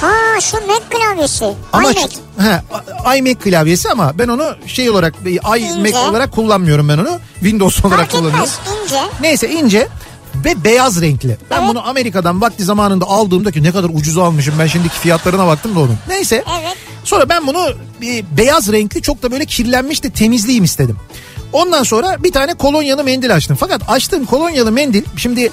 Ha 0.00 0.40
şu 0.40 0.56
Mac 0.66 0.80
klavyesi. 0.90 1.44
Ama 1.72 1.92
iMac. 1.92 2.16
he, 2.38 3.18
iMac 3.18 3.34
klavyesi 3.38 3.90
ama 3.90 4.18
ben 4.18 4.28
onu 4.28 4.56
şey 4.66 4.90
olarak 4.90 5.14
iMac 5.26 5.88
İnce. 5.90 5.98
olarak 5.98 6.32
kullanmıyorum 6.32 6.88
ben 6.88 6.98
onu. 6.98 7.18
Windows 7.34 7.84
olarak 7.84 7.98
Fark 7.98 8.10
kullanıyorum. 8.10 8.40
etmez 8.40 8.58
ince. 8.84 9.00
Neyse 9.20 9.48
ince 9.50 9.88
ve 10.44 10.64
beyaz 10.64 11.00
renkli. 11.02 11.38
Ben 11.50 11.58
Evet. 11.58 11.68
bunu 11.68 11.88
Amerika'dan 11.88 12.40
vakti 12.40 12.64
zamanında 12.64 13.04
aldığımda 13.04 13.50
ki 13.52 13.62
ne 13.62 13.72
kadar 13.72 13.88
ucuza 13.88 14.24
almışım 14.24 14.54
ben 14.58 14.66
şimdiki 14.66 14.98
fiyatlarına 14.98 15.46
baktım 15.46 15.74
da 15.76 15.80
onun. 15.80 15.96
Neyse. 16.08 16.44
Evet. 16.60 16.76
Sonra 17.04 17.28
ben 17.28 17.46
bunu 17.46 17.68
bir 18.00 18.24
beyaz 18.36 18.72
renkli 18.72 19.02
çok 19.02 19.22
da 19.22 19.30
böyle 19.30 19.44
kirlenmişti 19.46 20.10
temizleyeyim 20.10 20.64
istedim. 20.64 20.96
Ondan 21.52 21.82
sonra 21.82 22.22
bir 22.22 22.32
tane 22.32 22.54
kolonyalı 22.54 23.04
mendil 23.04 23.34
açtım. 23.34 23.56
Fakat 23.60 23.80
açtığım 23.88 24.24
kolonyalı 24.26 24.72
mendil 24.72 25.04
şimdi 25.16 25.50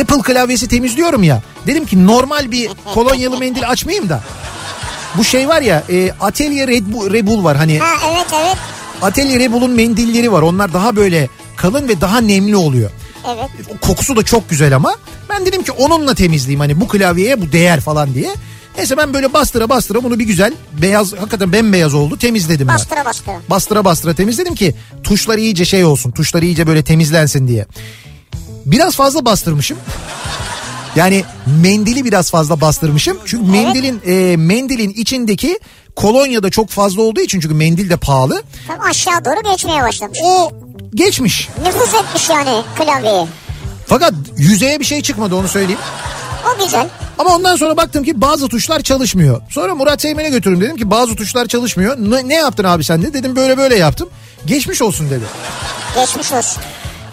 Apple 0.00 0.22
klavyesi 0.22 0.68
temizliyorum 0.68 1.22
ya. 1.22 1.42
Dedim 1.66 1.86
ki 1.86 2.06
normal 2.06 2.50
bir 2.50 2.70
kolonyalı 2.94 3.38
mendil 3.38 3.68
açmayayım 3.68 4.08
da. 4.08 4.22
Bu 5.18 5.24
şey 5.24 5.48
var 5.48 5.62
ya 5.62 5.82
e, 5.90 6.10
Atelier 6.20 6.68
Red 6.68 6.86
Bull, 6.86 7.12
Rebul 7.12 7.44
var 7.44 7.56
hani 7.56 7.78
Ha 7.78 7.94
evet 8.12 8.26
evet. 8.44 8.56
Atelier 9.02 9.40
Rebul'un 9.40 9.70
mendilleri 9.70 10.32
var. 10.32 10.42
Onlar 10.42 10.72
daha 10.72 10.96
böyle 10.96 11.28
kalın 11.56 11.88
ve 11.88 12.00
daha 12.00 12.20
nemli 12.20 12.56
oluyor. 12.56 12.90
Evet. 13.28 13.80
Kokusu 13.80 14.16
da 14.16 14.22
çok 14.22 14.50
güzel 14.50 14.76
ama 14.76 14.94
ben 15.28 15.46
dedim 15.46 15.62
ki 15.62 15.72
onunla 15.72 16.14
temizleyeyim 16.14 16.60
hani 16.60 16.80
bu 16.80 16.88
klavyeye 16.88 17.40
bu 17.40 17.52
değer 17.52 17.80
falan 17.80 18.14
diye. 18.14 18.34
Neyse 18.76 18.96
ben 18.96 19.14
böyle 19.14 19.32
bastıra 19.32 19.68
bastıra 19.68 20.04
bunu 20.04 20.18
bir 20.18 20.24
güzel 20.24 20.52
beyaz 20.82 21.12
hakikaten 21.12 21.52
bembeyaz 21.52 21.94
oldu 21.94 22.18
temizledim 22.18 22.68
ben. 22.68 22.74
Bastıra 22.74 23.04
bastıra. 23.04 23.40
Bastıra 23.50 23.84
bastıra 23.84 24.14
temizledim 24.14 24.54
ki 24.54 24.74
tuşlar 25.04 25.38
iyice 25.38 25.64
şey 25.64 25.84
olsun 25.84 26.10
tuşlar 26.10 26.42
iyice 26.42 26.66
böyle 26.66 26.84
temizlensin 26.84 27.48
diye. 27.48 27.66
Biraz 28.66 28.96
fazla 28.96 29.24
bastırmışım. 29.24 29.78
Yani 30.96 31.24
mendili 31.46 32.04
biraz 32.04 32.30
fazla 32.30 32.60
bastırmışım. 32.60 33.18
Çünkü 33.26 33.50
mendilin 33.50 34.02
e, 34.06 34.36
mendilin 34.36 34.90
içindeki 34.90 35.58
kolonya 35.96 36.42
da 36.42 36.50
çok 36.50 36.68
fazla 36.70 37.02
olduğu 37.02 37.20
için 37.20 37.40
çünkü 37.40 37.54
mendil 37.54 37.90
de 37.90 37.96
pahalı. 37.96 38.42
Tam 38.66 38.80
aşağı 38.80 39.24
doğru 39.24 39.50
geçmeye 39.50 39.82
başlamış. 39.82 40.18
O 40.24 40.52
geçmiş. 40.94 41.48
Nüfuz 41.64 41.94
etmiş 41.94 42.30
yani 42.30 42.62
klavyeye. 42.78 43.26
Fakat 43.86 44.12
yüzeye 44.36 44.80
bir 44.80 44.84
şey 44.84 45.02
çıkmadı 45.02 45.34
onu 45.34 45.48
söyleyeyim. 45.48 45.80
O 46.46 46.64
güzel. 46.64 46.88
Ama 47.18 47.34
ondan 47.34 47.56
sonra 47.56 47.76
baktım 47.76 48.04
ki 48.04 48.20
bazı 48.20 48.48
tuşlar 48.48 48.80
çalışmıyor. 48.80 49.42
Sonra 49.50 49.74
Murat 49.74 50.02
Seymen'e 50.02 50.28
götürdüm 50.30 50.60
dedim 50.60 50.76
ki 50.76 50.90
bazı 50.90 51.16
tuşlar 51.16 51.46
çalışmıyor. 51.46 51.96
Ne, 51.98 52.28
ne 52.28 52.34
yaptın 52.34 52.64
abi 52.64 52.84
sen 52.84 53.02
de? 53.02 53.12
Dedim 53.14 53.36
böyle 53.36 53.58
böyle 53.58 53.76
yaptım. 53.76 54.08
Geçmiş 54.46 54.82
olsun 54.82 55.10
dedi. 55.10 55.24
Geçmiş 55.94 56.32
olsun. 56.32 56.62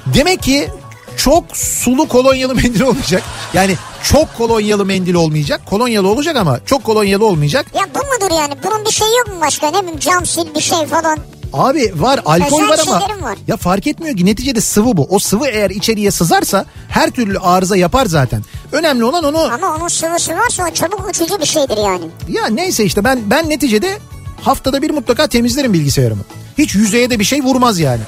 Demek 0.05 0.43
ki 0.43 0.69
çok 1.17 1.57
sulu 1.57 2.07
kolonyalı 2.07 2.55
mendil 2.55 2.81
olmayacak. 2.81 3.23
Yani 3.53 3.75
çok 4.03 4.37
kolonyalı 4.37 4.85
mendil 4.85 5.13
olmayacak. 5.13 5.61
Kolonyalı 5.65 6.07
olacak 6.07 6.35
ama 6.35 6.59
çok 6.65 6.83
kolonyalı 6.83 7.25
olmayacak. 7.25 7.65
Ya 7.75 7.81
bu 7.95 7.99
mudur 7.99 8.35
yani? 8.41 8.53
Bunun 8.63 8.85
bir 8.85 8.91
şey 8.91 9.07
yok 9.17 9.27
mu 9.27 9.41
başka? 9.41 9.71
Ne 9.71 9.81
bileyim 9.81 9.99
cam 9.99 10.25
sil 10.33 10.47
bir 10.55 10.61
şey 10.61 10.85
falan. 10.85 11.19
Abi 11.53 11.93
var 11.95 12.19
alkol 12.25 12.63
Özel 12.73 12.87
var 12.93 13.09
ama 13.17 13.27
var. 13.29 13.37
ya 13.47 13.57
fark 13.57 13.87
etmiyor 13.87 14.17
ki 14.17 14.25
neticede 14.25 14.61
sıvı 14.61 14.97
bu. 14.97 15.07
O 15.09 15.19
sıvı 15.19 15.47
eğer 15.47 15.69
içeriye 15.69 16.11
sızarsa 16.11 16.65
her 16.89 17.09
türlü 17.09 17.39
arıza 17.39 17.77
yapar 17.77 18.05
zaten. 18.05 18.43
Önemli 18.71 19.03
olan 19.03 19.23
onu 19.23 19.39
Ama 19.53 19.75
onun 19.75 19.87
sıvısı 19.87 20.31
varsa 20.37 20.63
o 20.71 20.73
çabuk 20.73 21.09
uçucu 21.09 21.39
bir 21.41 21.45
şeydir 21.45 21.77
yani. 21.77 22.05
ya 22.29 22.47
neyse 22.47 22.83
işte 22.85 23.03
ben 23.03 23.19
ben 23.25 23.49
neticede 23.49 23.97
haftada 24.41 24.81
bir 24.81 24.89
mutlaka 24.89 25.27
temizlerim 25.27 25.73
bilgisayarımı. 25.73 26.21
Hiç 26.57 26.75
yüzeye 26.75 27.09
de 27.09 27.19
bir 27.19 27.23
şey 27.25 27.41
vurmaz 27.43 27.79
yani. 27.79 28.01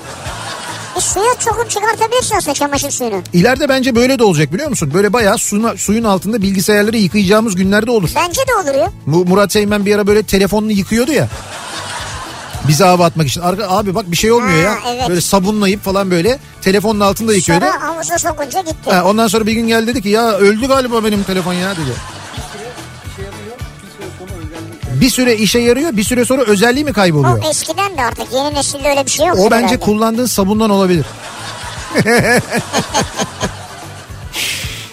E 0.99 1.01
suya 1.01 1.25
sokup 1.39 1.69
çıkartabilirsin 1.69 2.35
aslında 2.35 2.53
çamaşır 2.53 2.91
suyunu. 2.91 3.21
İleride 3.33 3.69
bence 3.69 3.95
böyle 3.95 4.19
de 4.19 4.23
olacak 4.23 4.53
biliyor 4.53 4.69
musun? 4.69 4.91
Böyle 4.93 5.13
bayağı 5.13 5.37
suyun, 5.37 5.75
suyun 5.75 6.03
altında 6.03 6.41
bilgisayarları 6.41 6.97
yıkayacağımız 6.97 7.55
günlerde 7.55 7.91
olur. 7.91 8.09
Bence 8.15 8.41
de 8.47 8.55
olur 8.55 8.75
ya. 8.79 8.91
Mu- 9.05 9.25
Murat 9.25 9.51
Seymen 9.51 9.85
bir 9.85 9.95
ara 9.95 10.07
böyle 10.07 10.23
telefonunu 10.23 10.71
yıkıyordu 10.71 11.11
ya. 11.11 11.27
Bize 12.67 12.83
hava 12.83 13.05
atmak 13.05 13.27
için. 13.27 13.41
Arka, 13.41 13.69
abi 13.69 13.95
bak 13.95 14.11
bir 14.11 14.17
şey 14.17 14.31
olmuyor 14.31 14.63
ya. 14.63 14.71
Ha, 14.71 14.77
evet. 14.87 15.09
Böyle 15.09 15.21
sabunlayıp 15.21 15.83
falan 15.83 16.11
böyle 16.11 16.39
telefonun 16.61 16.99
altında 16.99 17.33
yıkıyordu. 17.33 17.65
Sonra 17.65 17.81
havuza 17.81 18.17
sokunca 18.17 18.61
gitti. 18.61 18.91
Ha, 18.91 19.03
ondan 19.05 19.27
sonra 19.27 19.45
bir 19.45 19.53
gün 19.53 19.67
geldi 19.67 19.87
dedi 19.87 20.01
ki 20.01 20.09
ya 20.09 20.31
öldü 20.31 20.67
galiba 20.67 21.03
benim 21.03 21.23
telefon 21.23 21.53
ya 21.53 21.71
dedi. 21.71 21.93
Bir 25.01 25.09
süre 25.09 25.37
işe 25.37 25.59
yarıyor 25.59 25.97
bir 25.97 26.03
süre 26.03 26.25
sonra 26.25 26.41
özelliği 26.43 26.85
mi 26.85 26.93
kayboluyor? 26.93 27.43
O 27.45 27.49
eskiden 27.49 27.97
de 27.97 28.01
artık 28.01 28.33
yeni 28.33 28.53
nesilde 28.55 28.89
öyle 28.89 29.05
bir 29.05 29.11
şey 29.11 29.27
yok. 29.27 29.37
O 29.39 29.43
bence 29.51 29.55
herhalde. 29.55 29.79
kullandığın 29.79 30.25
sabundan 30.25 30.69
olabilir. 30.69 31.05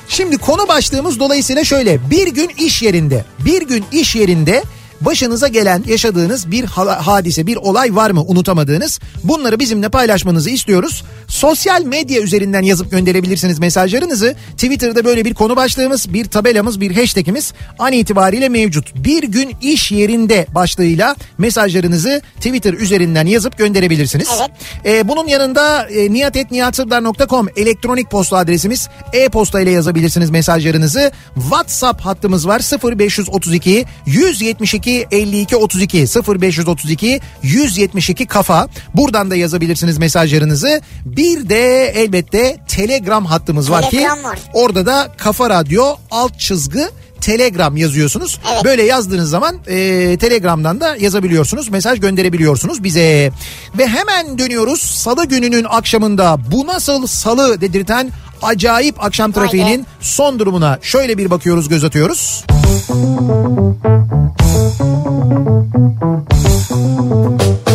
Şimdi 0.08 0.38
konu 0.38 0.68
başlığımız 0.68 1.20
dolayısıyla 1.20 1.64
şöyle. 1.64 2.10
Bir 2.10 2.26
gün 2.28 2.50
iş 2.58 2.82
yerinde, 2.82 3.24
bir 3.38 3.62
gün 3.62 3.84
iş 3.92 4.16
yerinde 4.16 4.62
başınıza 5.00 5.48
gelen 5.48 5.84
yaşadığınız 5.86 6.50
bir 6.50 6.64
ha- 6.64 7.06
hadise 7.06 7.46
bir 7.46 7.56
olay 7.56 7.96
var 7.96 8.10
mı 8.10 8.22
unutamadığınız 8.22 9.00
bunları 9.24 9.58
bizimle 9.58 9.88
paylaşmanızı 9.88 10.50
istiyoruz. 10.50 11.04
Sosyal 11.28 11.82
medya 11.82 12.20
üzerinden 12.22 12.62
yazıp 12.62 12.90
gönderebilirsiniz 12.90 13.58
mesajlarınızı. 13.58 14.34
Twitter'da 14.50 15.04
böyle 15.04 15.24
bir 15.24 15.34
konu 15.34 15.56
başlığımız 15.56 16.12
bir 16.12 16.24
tabelamız 16.24 16.80
bir 16.80 16.94
hashtagimiz 16.96 17.52
an 17.78 17.92
itibariyle 17.92 18.48
mevcut. 18.48 18.94
Bir 18.94 19.22
gün 19.22 19.52
iş 19.62 19.92
yerinde 19.92 20.46
başlığıyla 20.54 21.16
mesajlarınızı 21.38 22.22
Twitter 22.36 22.74
üzerinden 22.74 23.26
yazıp 23.26 23.58
gönderebilirsiniz. 23.58 24.28
Evet. 24.38 24.50
Ee, 24.84 25.08
bunun 25.08 25.26
yanında 25.26 25.82
e, 25.88 26.12
niyatetniyatsırdar.com 26.12 27.48
elektronik 27.56 28.10
posta 28.10 28.36
adresimiz 28.36 28.88
e-posta 29.12 29.60
ile 29.60 29.70
yazabilirsiniz 29.70 30.30
mesajlarınızı. 30.30 31.12
WhatsApp 31.34 32.00
hattımız 32.00 32.48
var 32.48 32.60
0532 32.98 33.84
172 34.06 34.85
52 34.90 35.56
32 35.56 36.06
0532 36.38 37.20
172 37.42 38.26
kafa. 38.26 38.68
Buradan 38.94 39.30
da 39.30 39.36
yazabilirsiniz 39.36 39.98
mesajlarınızı. 39.98 40.80
Bir 41.04 41.48
de 41.48 41.86
elbette 41.86 42.56
Telegram 42.68 43.24
hattımız 43.24 43.70
var 43.70 43.90
ki 43.90 44.02
var. 44.24 44.38
orada 44.52 44.86
da 44.86 45.12
Kafa 45.16 45.50
Radyo 45.50 45.96
alt 46.10 46.40
çizgi 46.40 46.84
Telegram 47.26 47.76
yazıyorsunuz. 47.76 48.40
Evet. 48.52 48.64
Böyle 48.64 48.82
yazdığınız 48.82 49.30
zaman 49.30 49.56
e, 49.66 50.16
Telegram'dan 50.16 50.80
da 50.80 50.96
yazabiliyorsunuz. 50.96 51.68
Mesaj 51.68 52.00
gönderebiliyorsunuz 52.00 52.84
bize. 52.84 53.32
Ve 53.78 53.86
hemen 53.86 54.38
dönüyoruz 54.38 54.80
salı 54.80 55.24
gününün 55.24 55.66
akşamında 55.68 56.38
bu 56.52 56.66
nasıl 56.66 57.06
salı 57.06 57.60
dedirten 57.60 58.12
acayip 58.42 59.04
akşam 59.04 59.32
trafiğinin 59.32 59.86
son 60.00 60.38
durumuna 60.38 60.78
şöyle 60.82 61.18
bir 61.18 61.30
bakıyoruz 61.30 61.68
göz 61.68 61.84
atıyoruz. 61.84 62.44
Kafa 66.68 67.65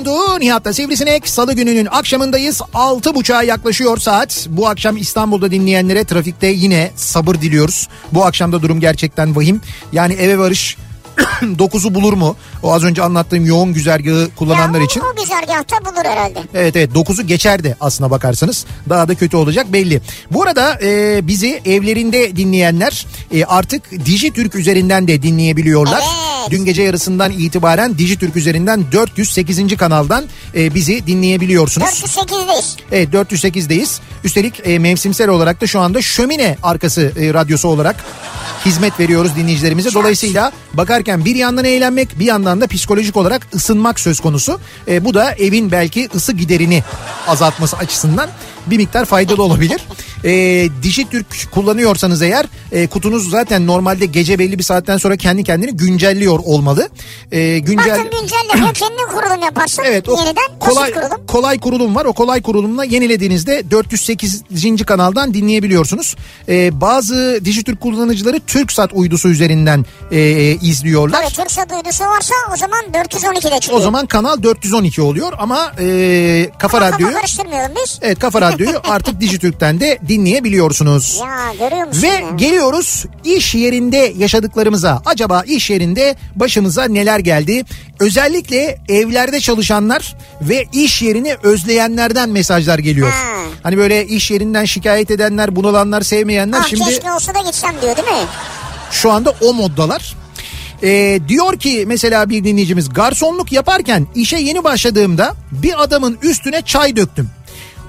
Sunduğu 0.00 0.40
Nihat'ta 0.40 0.72
Sivrisinek. 0.72 1.28
Salı 1.28 1.52
gününün 1.52 1.86
akşamındayız. 1.86 2.60
6.30'a 2.60 3.42
yaklaşıyor 3.42 3.96
saat. 3.96 4.46
Bu 4.50 4.68
akşam 4.68 4.96
İstanbul'da 4.96 5.50
dinleyenlere 5.50 6.04
trafikte 6.04 6.46
yine 6.46 6.90
sabır 6.96 7.34
diliyoruz. 7.34 7.88
Bu 8.12 8.24
akşamda 8.24 8.62
durum 8.62 8.80
gerçekten 8.80 9.36
vahim. 9.36 9.60
Yani 9.92 10.14
eve 10.14 10.38
varış 10.38 10.76
9'u 11.42 11.94
bulur 11.94 12.12
mu? 12.12 12.36
O 12.62 12.72
az 12.72 12.84
önce 12.84 13.02
anlattığım 13.02 13.44
yoğun 13.44 13.72
güzergahı 13.72 14.28
kullananlar 14.36 14.78
ya, 14.78 14.84
için. 14.84 15.00
O 15.00 15.16
güzergahta 15.16 15.84
bulur 15.84 16.04
herhalde. 16.04 16.38
Evet 16.54 16.76
evet 16.76 16.90
9'u 16.90 17.26
geçerdi 17.26 17.76
aslına 17.80 18.10
bakarsanız. 18.10 18.66
Daha 18.88 19.08
da 19.08 19.14
kötü 19.14 19.36
olacak 19.36 19.72
belli. 19.72 20.00
Bu 20.30 20.42
arada 20.42 20.78
e, 20.82 21.20
bizi 21.26 21.60
evlerinde 21.64 22.36
dinleyenler 22.36 23.06
e, 23.32 23.44
artık 23.44 23.90
Dijitürk 23.90 24.54
üzerinden 24.54 25.08
de 25.08 25.22
dinleyebiliyorlar. 25.22 26.02
Evet. 26.02 26.50
Dün 26.50 26.64
gece 26.64 26.82
yarısından 26.82 27.32
itibaren 27.32 27.98
Dijitürk 27.98 28.36
üzerinden 28.36 28.84
408. 28.92 29.76
kanaldan 29.76 30.24
e, 30.54 30.74
bizi 30.74 31.06
dinleyebiliyorsunuz. 31.06 31.88
408'deyiz. 31.88 32.76
Evet 32.92 33.08
408'deyiz. 33.08 34.00
Üstelik 34.24 34.60
e, 34.64 34.78
mevsimsel 34.78 35.28
olarak 35.28 35.60
da 35.60 35.66
şu 35.66 35.80
anda 35.80 36.02
şömine 36.02 36.56
arkası 36.62 37.12
e, 37.20 37.34
radyosu 37.34 37.68
olarak 37.68 38.04
hizmet 38.66 39.00
veriyoruz 39.00 39.36
dinleyicilerimize. 39.36 39.94
Dolayısıyla 39.94 40.52
bakarken 40.74 41.24
bir 41.24 41.36
yandan 41.36 41.64
eğlenmek 41.64 42.18
bir 42.18 42.24
yandan 42.24 42.60
da 42.60 42.66
psikolojik 42.66 43.16
olarak 43.16 43.46
ısınmak 43.54 44.00
söz 44.00 44.20
konusu. 44.20 44.60
E, 44.88 45.04
bu 45.04 45.14
da 45.14 45.32
evin 45.32 45.72
belki 45.72 46.08
ısı 46.14 46.32
giderini 46.32 46.84
azaltması 47.26 47.76
açısından 47.76 48.30
bir 48.66 48.76
miktar 48.76 49.04
faydalı 49.04 49.42
olabilir. 49.42 49.80
E, 50.24 50.68
Dijitürk 50.82 51.26
kullanıyorsanız 51.50 52.22
eğer 52.22 52.46
e, 52.72 52.86
kutunuz 52.86 53.30
zaten 53.30 53.66
normalde 53.66 54.06
gece 54.06 54.38
belli 54.38 54.58
bir 54.58 54.62
saatten 54.62 54.96
sonra 54.96 55.16
kendi 55.16 55.44
kendini 55.44 55.70
güncelliyor 55.70 56.38
olmalı. 56.44 56.88
E, 57.32 57.58
güncel... 57.58 57.98
Baktın 57.98 58.20
güncellemiyor 58.20 58.74
kendin 58.74 59.06
kurulum 59.16 59.42
yaparsın. 59.42 59.82
Evet 59.86 60.08
o 60.08 60.16
Yeniden 60.18 60.58
kolay 60.60 60.92
kurulum. 60.92 61.26
kolay 61.26 61.60
kurulum 61.60 61.94
var. 61.94 62.04
O 62.04 62.12
kolay 62.12 62.42
kurulumla 62.42 62.84
yenilediğinizde 62.84 63.70
408. 63.70 64.42
kanaldan 64.86 65.34
dinleyebiliyorsunuz. 65.34 66.16
Ee, 66.48 66.80
bazı 66.80 67.40
Dijitürk 67.44 67.80
kullanıcıları 67.80 68.40
TürkSat 68.40 68.90
uydusu 68.92 69.28
üzerinden 69.28 69.84
e, 70.10 70.20
izliyorlar. 70.62 71.22
Tabii 71.22 71.34
Türkçe 71.34 71.60
duydusu 71.70 72.04
varsa 72.04 72.34
o 72.54 72.56
zaman 72.56 72.80
412'de 72.92 73.60
çıkıyor. 73.60 73.80
O 73.80 73.82
zaman 73.82 74.06
kanal 74.06 74.42
412 74.42 75.02
oluyor 75.02 75.32
ama 75.38 75.72
e, 75.80 76.50
Kafa 76.58 76.78
Kafa 76.78 76.80
Radyo'yu 76.80 77.14
karıştırmayalım 77.14 77.72
biz. 77.84 77.98
Evet 78.02 78.18
Kafa 78.18 78.40
Radyo'yu 78.40 78.49
artık 78.84 79.20
Dijitürk'ten 79.20 79.80
de 79.80 79.98
dinleyebiliyorsunuz. 80.08 81.20
Ya 81.20 81.66
görüyor 81.68 81.86
musun? 81.86 82.02
Ve 82.02 82.06
ya? 82.06 82.30
geliyoruz 82.36 83.04
iş 83.24 83.54
yerinde 83.54 84.12
yaşadıklarımıza. 84.18 85.02
Acaba 85.06 85.42
iş 85.46 85.70
yerinde 85.70 86.16
başımıza 86.36 86.84
neler 86.84 87.18
geldi? 87.18 87.64
Özellikle 88.00 88.78
evlerde 88.88 89.40
çalışanlar 89.40 90.16
ve 90.40 90.64
iş 90.72 91.02
yerini 91.02 91.36
özleyenlerden 91.42 92.28
mesajlar 92.30 92.78
geliyor. 92.78 93.10
Ha. 93.10 93.40
Hani 93.62 93.76
böyle 93.76 94.06
iş 94.06 94.30
yerinden 94.30 94.64
şikayet 94.64 95.10
edenler, 95.10 95.56
bunalanlar, 95.56 96.02
sevmeyenler 96.02 96.58
ah 96.60 96.68
şimdi 96.68 96.84
keşke 96.84 97.12
olsa 97.12 97.34
da 97.34 97.40
gitsem 97.40 97.74
diyor 97.82 97.96
değil 97.96 98.08
mi? 98.08 98.26
şu 98.90 99.10
anda 99.10 99.34
o 99.40 99.54
moddalar. 99.54 100.14
Ee, 100.82 101.20
diyor 101.28 101.58
ki 101.58 101.84
mesela 101.86 102.30
bir 102.30 102.44
dinleyicimiz 102.44 102.88
garsonluk 102.88 103.52
yaparken 103.52 104.06
işe 104.14 104.36
yeni 104.36 104.64
başladığımda 104.64 105.34
bir 105.52 105.82
adamın 105.82 106.18
üstüne 106.22 106.62
çay 106.62 106.96
döktüm. 106.96 107.30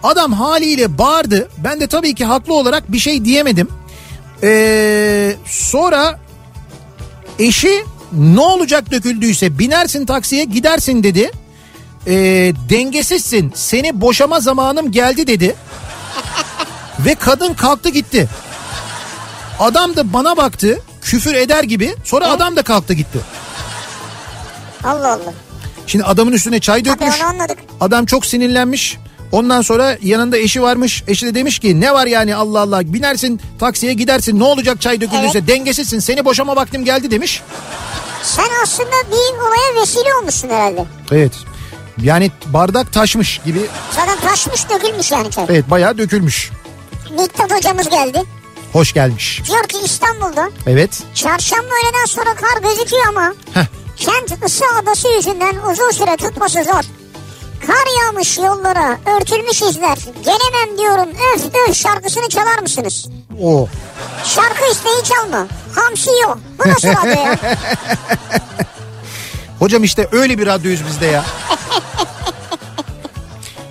Adam 0.03 0.33
haliyle 0.33 0.97
bağırdı. 0.97 1.49
Ben 1.57 1.79
de 1.79 1.87
tabii 1.87 2.15
ki 2.15 2.25
haklı 2.25 2.53
olarak 2.53 2.91
bir 2.91 2.99
şey 2.99 3.25
diyemedim. 3.25 3.67
Ee, 4.43 5.35
sonra 5.45 6.19
eşi 7.39 7.85
ne 8.11 8.39
olacak 8.39 8.91
döküldüyse 8.91 9.59
binersin 9.59 10.05
taksiye 10.05 10.43
gidersin 10.43 11.03
dedi. 11.03 11.31
Ee, 12.07 12.13
dengesizsin 12.69 13.51
seni 13.55 14.01
boşama 14.01 14.39
zamanım 14.39 14.91
geldi 14.91 15.27
dedi. 15.27 15.55
Ve 17.05 17.15
kadın 17.15 17.53
kalktı 17.53 17.89
gitti. 17.89 18.29
Adam 19.59 19.95
da 19.95 20.13
bana 20.13 20.37
baktı 20.37 20.81
küfür 21.01 21.35
eder 21.35 21.63
gibi 21.63 21.95
sonra 22.03 22.29
adam 22.29 22.55
da 22.55 22.61
kalktı 22.61 22.93
gitti. 22.93 23.19
Allah 24.83 25.07
Allah. 25.13 25.33
Şimdi 25.87 26.05
adamın 26.05 26.31
üstüne 26.31 26.59
çay 26.59 26.85
dökmüş. 26.85 27.15
Adam 27.79 28.05
çok 28.05 28.25
sinirlenmiş. 28.25 28.97
Ondan 29.31 29.61
sonra 29.61 29.97
yanında 30.01 30.37
eşi 30.37 30.61
varmış. 30.61 31.03
Eşi 31.07 31.25
de 31.25 31.35
demiş 31.35 31.59
ki 31.59 31.81
ne 31.81 31.93
var 31.93 32.05
yani 32.07 32.35
Allah 32.35 32.59
Allah 32.59 32.93
binersin 32.93 33.41
taksiye 33.59 33.93
gidersin 33.93 34.39
ne 34.39 34.43
olacak 34.43 34.81
çay 34.81 35.01
döküldüyse 35.01 35.47
dengesizsin 35.47 35.99
seni 35.99 36.25
boşama 36.25 36.55
vaktim 36.55 36.85
geldi 36.85 37.11
demiş. 37.11 37.41
Sen 38.23 38.45
aslında 38.63 38.89
bir 39.11 39.37
olaya 39.39 39.81
vesile 39.81 40.15
olmuşsun 40.21 40.49
herhalde. 40.49 40.85
Evet 41.11 41.31
yani 42.01 42.31
bardak 42.45 42.93
taşmış 42.93 43.41
gibi 43.45 43.59
Zaten 43.95 44.19
taşmış 44.29 44.69
dökülmüş 44.69 45.11
yani 45.11 45.31
çay. 45.31 45.45
evet 45.49 45.69
bayağı 45.69 45.97
dökülmüş. 45.97 46.51
Miktat 47.19 47.51
hocamız 47.57 47.89
geldi. 47.89 48.23
Hoş 48.73 48.93
gelmiş. 48.93 49.41
Diyor 49.47 49.63
ki 49.63 49.77
İstanbul'da 49.85 50.49
Evet. 50.67 51.03
çarşamba 51.13 51.65
öğleden 51.83 52.05
sonra 52.05 52.35
kar 52.35 52.69
gözüküyor 52.69 53.03
ama 53.07 53.33
Heh. 53.53 53.65
kent 53.97 54.43
ısı 54.45 54.63
adası 54.81 55.07
yüzünden 55.17 55.55
uzun 55.71 55.91
süre 55.91 56.17
tutması 56.17 56.63
zor. 56.63 56.83
Kar 57.67 58.05
yağmış 58.05 58.37
yollara, 58.37 58.97
örtülmüş 59.17 59.61
izler. 59.61 59.97
Gelemem 60.25 60.77
diyorum 60.77 61.09
öf 61.35 61.45
öf 61.69 61.75
şarkısını 61.75 62.29
çalar 62.29 62.59
mısınız? 62.61 63.07
O. 63.43 63.67
Şarkı 64.25 64.71
isteği 64.71 65.03
çalma. 65.03 65.47
Hamsi 65.75 66.09
yok. 66.23 66.39
Bu 66.59 66.69
nasıl 66.69 66.87
radyo 66.87 67.21
ya? 67.23 67.37
Hocam 69.59 69.83
işte 69.83 70.07
öyle 70.11 70.37
bir 70.37 70.47
radyoyuz 70.47 70.81
biz 70.89 71.01
de 71.01 71.05
ya. 71.05 71.25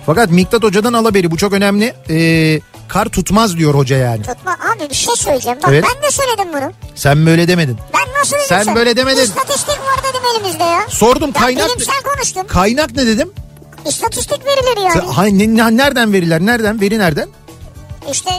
Fakat 0.05 0.29
Miktat 0.29 0.63
Hoca'dan 0.63 0.93
al 0.93 1.05
haberi 1.05 1.31
bu 1.31 1.37
çok 1.37 1.53
önemli. 1.53 1.93
Ee, 2.09 2.59
kar 2.87 3.05
tutmaz 3.05 3.57
diyor 3.57 3.73
hoca 3.75 3.97
yani. 3.97 4.23
Tutma 4.23 4.51
abi 4.53 4.89
bir 4.89 4.95
şey 4.95 5.15
söyleyeceğim. 5.15 5.57
Bak 5.63 5.69
Evet. 5.71 5.85
ben 5.95 6.03
de 6.03 6.11
söyledim 6.11 6.47
bunu. 6.53 6.71
Sen 6.95 7.25
böyle 7.25 7.47
demedin. 7.47 7.77
Ben 7.93 8.19
nasıl 8.19 8.35
dedim 8.35 8.45
Sen 8.47 8.75
böyle 8.75 8.95
demedin. 8.95 9.21
İstatistik 9.21 9.69
var 9.79 9.99
dedim 10.09 10.21
elimizde 10.35 10.63
ya. 10.63 10.81
Sordum 10.89 11.31
Ya 11.35 11.41
kaynak. 11.41 11.69
bilimsel 11.69 12.01
konuştum. 12.03 12.47
Kaynak 12.47 12.95
ne 12.95 13.07
dedim? 13.07 13.31
İstatistik 13.87 14.45
verileri 14.45 14.79
yani. 14.83 14.93
Sen- 14.93 15.13
Hay, 15.13 15.37
ne- 15.37 15.55
ne- 15.55 15.77
nereden 15.77 16.13
veriler? 16.13 16.41
Nereden? 16.41 16.81
Veri 16.81 16.99
nereden? 16.99 17.27
İşte 18.11 18.29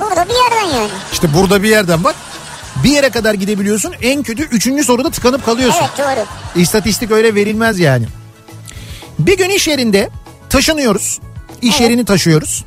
burada 0.00 0.26
bir 0.28 0.34
yerden 0.34 0.76
yani. 0.78 0.90
İşte 1.12 1.34
burada 1.34 1.62
bir 1.62 1.68
yerden 1.68 2.04
bak. 2.04 2.14
Bir 2.84 2.90
yere 2.90 3.10
kadar 3.10 3.34
gidebiliyorsun. 3.34 3.92
En 4.02 4.22
kötü 4.22 4.42
üçüncü 4.42 4.84
soruda 4.84 5.10
tıkanıp 5.10 5.44
kalıyorsun. 5.46 5.80
Evet 5.80 5.98
doğru. 6.18 6.60
İstatistik 6.62 7.10
öyle 7.10 7.34
verilmez 7.34 7.78
yani. 7.78 8.06
Bir 9.18 9.36
gün 9.38 9.50
iş 9.50 9.68
yerinde 9.68 10.10
taşınıyoruz. 10.50 11.20
İş 11.62 11.70
Evet. 11.70 11.80
yerini 11.80 12.04
taşıyoruz. 12.04 12.64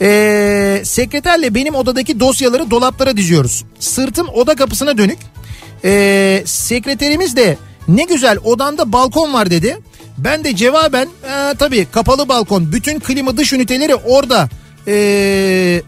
Ee, 0.00 0.82
sekreterle 0.84 1.54
benim 1.54 1.74
odadaki 1.74 2.20
dosyaları 2.20 2.70
dolaplara 2.70 3.16
diziyoruz. 3.16 3.64
Sırtım 3.80 4.28
oda 4.28 4.56
kapısına 4.56 4.98
dönük. 4.98 5.18
Ee, 5.84 6.42
sekreterimiz 6.46 7.36
de 7.36 7.58
ne 7.88 8.04
güzel 8.04 8.38
odanda 8.44 8.92
balkon 8.92 9.32
var 9.32 9.50
dedi. 9.50 9.78
Ben 10.18 10.44
de 10.44 10.56
cevaben 10.56 11.08
"Ee, 11.24 11.54
tabii 11.58 11.86
kapalı 11.92 12.28
balkon 12.28 12.72
bütün 12.72 13.00
klima 13.00 13.36
dış 13.36 13.52
üniteleri 13.52 13.94
orada. 13.94 14.48
Ee, 14.88 15.82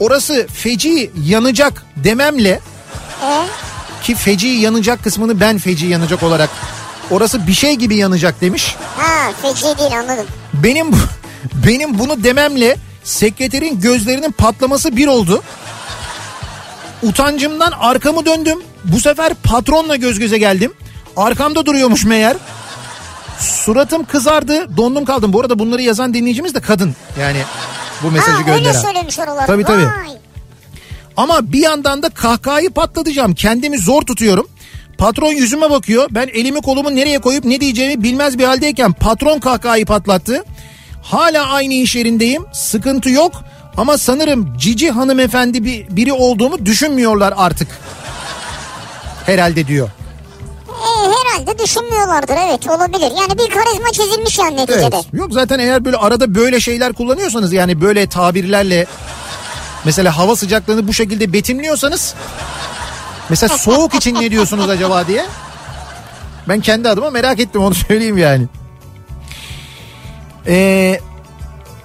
orası 0.00 0.46
feci 0.54 1.10
yanacak 1.26 1.82
dememle 1.96 2.60
E, 3.22 3.32
ki 4.02 4.14
feci 4.14 4.46
yanacak 4.48 5.04
kısmını 5.04 5.40
ben 5.40 5.58
feci 5.58 5.86
yanacak 5.86 6.22
olarak 6.22 6.50
orası 7.10 7.46
bir 7.46 7.52
şey 7.52 7.74
gibi 7.74 7.96
yanacak 7.96 8.40
demiş. 8.40 8.76
ha 8.96 9.32
feci 9.42 9.78
değil 9.78 9.98
anladım. 9.98 10.26
Benim 10.54 10.86
benim 11.66 11.98
bunu 11.98 12.24
dememle 12.24 12.76
sekreterin 13.04 13.80
gözlerinin 13.80 14.32
patlaması 14.32 14.96
bir 14.96 15.06
oldu. 15.06 15.42
Utancımdan 17.02 17.72
arkamı 17.80 18.26
döndüm. 18.26 18.58
Bu 18.84 19.00
sefer 19.00 19.34
patronla 19.34 19.96
göz 19.96 20.18
göze 20.18 20.38
geldim. 20.38 20.72
Arkamda 21.16 21.66
duruyormuş 21.66 22.04
meğer. 22.04 22.36
Suratım 23.40 24.04
kızardı. 24.04 24.76
Dondum 24.76 25.04
kaldım. 25.04 25.32
Bu 25.32 25.40
arada 25.40 25.58
bunları 25.58 25.82
yazan 25.82 26.14
dinleyicimiz 26.14 26.54
de 26.54 26.60
kadın. 26.60 26.96
Yani 27.20 27.38
bu 28.02 28.10
mesajı 28.10 28.32
ha 28.32 28.38
öyle 28.38 28.56
gönderen. 28.56 28.80
söylemiş 28.80 29.18
oralar. 29.18 29.46
Tabii, 29.46 29.64
tabii. 29.64 29.86
Vay. 29.86 30.16
Ama 31.16 31.52
bir 31.52 31.58
yandan 31.60 32.02
da 32.02 32.08
kahkahayı 32.08 32.70
patlatacağım. 32.70 33.34
Kendimi 33.34 33.78
zor 33.78 34.02
tutuyorum. 34.02 34.48
Patron 34.98 35.30
yüzüme 35.32 35.70
bakıyor. 35.70 36.08
Ben 36.10 36.28
elimi 36.34 36.60
kolumu 36.62 36.96
nereye 36.96 37.18
koyup 37.18 37.44
ne 37.44 37.60
diyeceğimi 37.60 38.02
bilmez 38.02 38.38
bir 38.38 38.44
haldeyken 38.44 38.92
patron 38.92 39.38
kahkahayı 39.38 39.86
patlattı. 39.86 40.44
Hala 41.02 41.50
aynı 41.50 41.74
iş 41.74 41.96
yerindeyim. 41.96 42.44
Sıkıntı 42.52 43.10
yok. 43.10 43.44
Ama 43.76 43.98
sanırım 43.98 44.58
cici 44.58 44.90
hanımefendi 44.90 45.64
bir, 45.64 45.96
biri 45.96 46.12
olduğumu 46.12 46.66
düşünmüyorlar 46.66 47.34
artık. 47.36 47.68
Herhalde 49.26 49.66
diyor. 49.66 49.88
E, 50.68 50.90
herhalde 51.30 51.58
düşünmüyorlardır 51.58 52.34
evet 52.48 52.68
olabilir. 52.68 53.12
Yani 53.20 53.38
bir 53.38 53.50
karizma 53.54 53.92
çizilmiş 53.92 54.38
yani 54.38 54.56
neticede. 54.56 54.96
Evet. 54.96 55.04
Yok 55.12 55.32
zaten 55.32 55.58
eğer 55.58 55.84
böyle 55.84 55.96
arada 55.96 56.34
böyle 56.34 56.60
şeyler 56.60 56.92
kullanıyorsanız 56.92 57.52
yani 57.52 57.80
böyle 57.80 58.06
tabirlerle 58.06 58.86
mesela 59.84 60.18
hava 60.18 60.36
sıcaklığını 60.36 60.88
bu 60.88 60.92
şekilde 60.92 61.32
betimliyorsanız 61.32 62.14
mesela 63.28 63.58
soğuk 63.58 63.94
için 63.94 64.14
ne 64.14 64.30
diyorsunuz 64.30 64.68
acaba 64.68 65.06
diye 65.06 65.26
ben 66.48 66.60
kendi 66.60 66.88
adıma 66.88 67.10
merak 67.10 67.40
ettim 67.40 67.62
onu 67.62 67.74
söyleyeyim 67.74 68.18
yani. 68.18 68.46
Ee, 70.46 71.00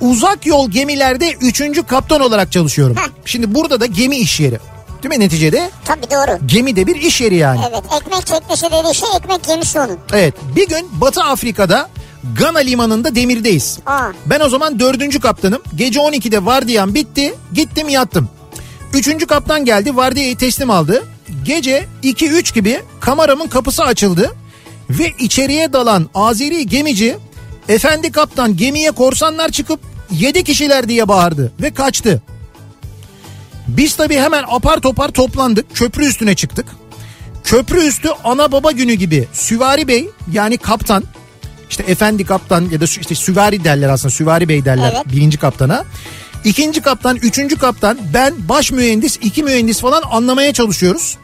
uzak 0.01 0.45
yol 0.45 0.71
gemilerde 0.71 1.31
üçüncü 1.31 1.83
kaptan 1.83 2.21
olarak 2.21 2.51
çalışıyorum. 2.51 2.95
Heh. 2.95 3.09
Şimdi 3.25 3.55
burada 3.55 3.79
da 3.79 3.85
gemi 3.85 4.17
iş 4.17 4.39
yeri. 4.39 4.59
Değil 5.05 5.19
mi 5.19 5.25
neticede? 5.25 5.69
Tabii 5.85 6.11
doğru. 6.11 6.39
Gemi 6.45 6.75
de 6.75 6.87
bir 6.87 6.95
iş 6.95 7.21
yeri 7.21 7.35
yani. 7.35 7.59
Evet 7.69 7.83
ekmek 8.01 8.25
teknesi 8.25 8.65
dediği 8.65 8.95
şey 8.95 9.09
ekmek 9.17 9.43
gemisi 9.43 9.79
onun. 9.79 9.97
Evet 10.13 10.33
bir 10.55 10.67
gün 10.67 11.01
Batı 11.01 11.23
Afrika'da 11.23 11.89
Gana 12.39 12.59
limanında 12.59 13.15
demirdeyiz. 13.15 13.79
Aa. 13.85 14.11
Ben 14.25 14.39
o 14.39 14.49
zaman 14.49 14.79
dördüncü 14.79 15.19
kaptanım. 15.19 15.61
Gece 15.75 15.99
12'de 15.99 16.45
vardiyam 16.45 16.93
bitti. 16.93 17.35
Gittim 17.53 17.89
yattım. 17.89 18.29
Üçüncü 18.93 19.27
kaptan 19.27 19.65
geldi 19.65 19.95
vardiyayı 19.95 20.37
teslim 20.37 20.69
aldı. 20.69 21.03
Gece 21.43 21.85
2-3 22.03 22.53
gibi 22.53 22.81
kameramın 22.99 23.47
kapısı 23.47 23.83
açıldı. 23.83 24.35
Ve 24.89 25.11
içeriye 25.19 25.73
dalan 25.73 26.09
Azeri 26.15 26.67
gemici 26.67 27.17
efendi 27.69 28.11
kaptan 28.11 28.57
gemiye 28.57 28.91
korsanlar 28.91 29.49
çıkıp 29.49 29.79
7 30.11 30.43
kişiler 30.43 30.89
diye 30.89 31.07
bağırdı 31.07 31.51
ve 31.61 31.73
kaçtı. 31.73 32.21
Biz 33.67 33.95
tabii 33.95 34.15
hemen 34.17 34.43
apar 34.47 34.79
topar 34.79 35.09
toplandık 35.09 35.75
köprü 35.75 36.05
üstüne 36.05 36.35
çıktık. 36.35 36.65
Köprü 37.43 37.87
üstü 37.87 38.09
ana 38.23 38.51
baba 38.51 38.71
günü 38.71 38.93
gibi 38.93 39.27
Süvari 39.33 39.87
Bey 39.87 40.09
yani 40.31 40.57
kaptan 40.57 41.03
işte 41.69 41.91
efendi 41.91 42.25
kaptan 42.25 42.69
ya 42.71 42.81
da 42.81 42.85
işte 42.85 43.15
süvari 43.15 43.63
derler 43.63 43.89
aslında 43.89 44.11
süvari 44.11 44.49
bey 44.49 44.65
derler 44.65 44.91
Evet. 44.95 45.13
birinci 45.15 45.37
kaptana. 45.37 45.85
İkinci 46.43 46.81
kaptan, 46.81 47.15
üçüncü 47.15 47.57
kaptan, 47.57 47.97
ben 48.13 48.33
baş 48.49 48.71
mühendis, 48.71 49.19
iki 49.21 49.43
mühendis 49.43 49.81
falan 49.81 50.03
anlamaya 50.11 50.53
çalışıyoruz. 50.53 51.17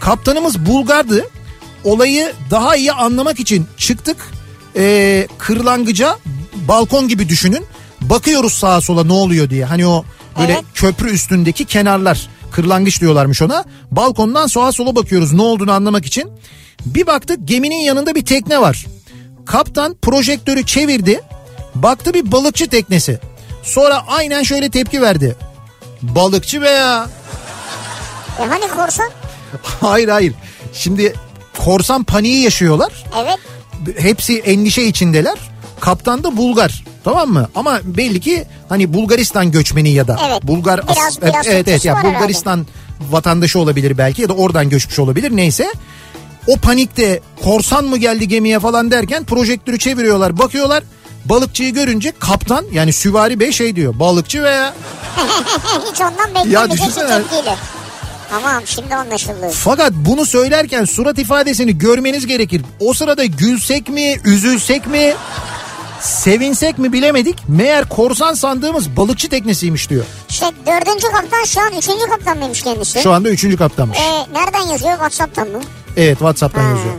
Kaptanımız 0.00 0.66
Bulgardı. 0.66 1.28
Olayı 1.84 2.32
daha 2.50 2.76
iyi 2.76 2.92
anlamak 2.92 3.40
için 3.40 3.66
çıktık. 3.76 4.16
Ee, 4.76 5.26
kırlangıca 5.38 6.18
balkon 6.68 7.08
gibi 7.08 7.28
düşünün. 7.28 7.64
Bakıyoruz 8.00 8.52
sağa 8.52 8.80
sola 8.80 9.04
ne 9.04 9.12
oluyor 9.12 9.50
diye. 9.50 9.64
Hani 9.64 9.86
o 9.86 10.04
böyle 10.38 10.52
Evet. 10.52 10.64
köprü 10.74 11.10
üstündeki 11.10 11.64
kenarlar. 11.64 12.28
Kırlangıç 12.52 13.00
diyorlarmış 13.00 13.42
ona. 13.42 13.64
Balkondan 13.90 14.46
sağa 14.46 14.72
sola 14.72 14.96
bakıyoruz 14.96 15.32
ne 15.32 15.42
olduğunu 15.42 15.72
anlamak 15.72 16.06
için. 16.06 16.30
Bir 16.86 17.06
baktık 17.06 17.38
geminin 17.48 17.76
yanında 17.84 18.14
bir 18.14 18.24
tekne 18.24 18.60
var. 18.60 18.86
Kaptan 19.46 19.94
projektörü 20.02 20.66
çevirdi. 20.66 21.20
Baktı 21.74 22.14
bir 22.14 22.32
balıkçı 22.32 22.68
teknesi. 22.68 23.20
Sonra 23.62 24.02
aynen 24.06 24.42
şöyle 24.42 24.70
tepki 24.70 25.02
verdi. 25.02 25.36
Balıkçı 26.02 26.60
veya 26.60 27.08
E 28.42 28.46
hani 28.46 28.68
korsan? 28.68 29.10
hayır 29.80 30.08
hayır. 30.08 30.34
Şimdi 30.72 31.14
korsan 31.58 32.04
paniği 32.04 32.42
yaşıyorlar. 32.42 33.04
Evet. 33.22 33.38
Hepsi 33.98 34.38
endişe 34.38 34.82
içindeler. 34.82 35.38
Kaptan 35.84 36.24
da 36.24 36.36
Bulgar. 36.36 36.84
Tamam 37.04 37.28
mı? 37.28 37.48
Ama 37.54 37.80
belli 37.84 38.20
ki 38.20 38.44
hani 38.68 38.92
Bulgaristan 38.94 39.50
göçmeni 39.50 39.90
ya 39.90 40.08
da 40.08 40.20
Evet. 40.28 40.42
Bulgar 40.42 40.80
Biraz- 40.82 40.98
as- 40.98 41.22
biraz 41.22 41.46
evet 41.46 41.68
evet 41.68 41.84
ya 41.84 42.02
Bulgaristan 42.04 42.66
vatandaşı 43.10 43.58
olabilir 43.58 43.98
belki 43.98 44.22
ya 44.22 44.28
da 44.28 44.32
oradan 44.32 44.68
göçmüş 44.68 44.98
olabilir 44.98 45.36
neyse. 45.36 45.72
O 46.46 46.56
panikte 46.56 47.20
korsan 47.42 47.84
mı 47.84 47.96
geldi 47.96 48.28
gemiye 48.28 48.60
falan 48.60 48.90
derken 48.90 49.24
projektörü 49.24 49.78
çeviriyorlar 49.78 50.38
bakıyorlar. 50.38 50.82
Balıkçıyı 51.24 51.74
görünce 51.74 52.12
kaptan 52.18 52.64
yani 52.72 52.92
süvari 52.92 53.40
bey 53.40 53.52
şey 53.52 53.76
diyor 53.76 53.98
balıkçı 53.98 54.42
veya 54.42 54.74
Hiç 55.92 56.00
ondan 56.00 56.34
beklemeyecek 56.34 56.86
bir 56.86 56.94
tepkiyle. 56.94 57.56
Tamam 58.30 58.62
şimdi 58.66 58.94
anlaşıldı. 58.94 59.50
Fakat 59.52 59.92
bunu 59.92 60.26
söylerken 60.26 60.84
surat 60.84 61.18
ifadesini 61.18 61.78
görmeniz 61.78 62.26
gerekir. 62.26 62.62
O 62.80 62.94
sırada 62.94 63.24
gülsek 63.24 63.88
mi, 63.88 64.16
üzülsek 64.24 64.86
mi, 64.86 65.14
sevinsek 66.04 66.78
mi 66.78 66.92
bilemedik. 66.92 67.38
Meğer 67.48 67.88
korsan 67.88 68.34
sandığımız 68.34 68.96
balıkçı 68.96 69.28
teknesiymiş 69.28 69.90
diyor. 69.90 70.04
Şey 70.28 70.48
dördüncü 70.66 71.06
kaptan 71.12 71.44
şu 71.44 71.60
an 71.60 71.72
üçüncü 71.78 72.06
kaptan 72.06 72.38
mıymış 72.38 72.62
kendisi? 72.62 73.02
Şu 73.02 73.12
anda 73.12 73.28
üçüncü 73.28 73.56
kaptanmış. 73.56 73.98
E, 73.98 74.32
nereden 74.32 74.60
yazıyor 74.72 74.92
Whatsapp'tan 74.92 75.48
mı? 75.48 75.60
Evet 75.96 76.18
WhatsApp'tan 76.18 76.62
Ha. 76.62 76.68
yazıyor. 76.68 76.94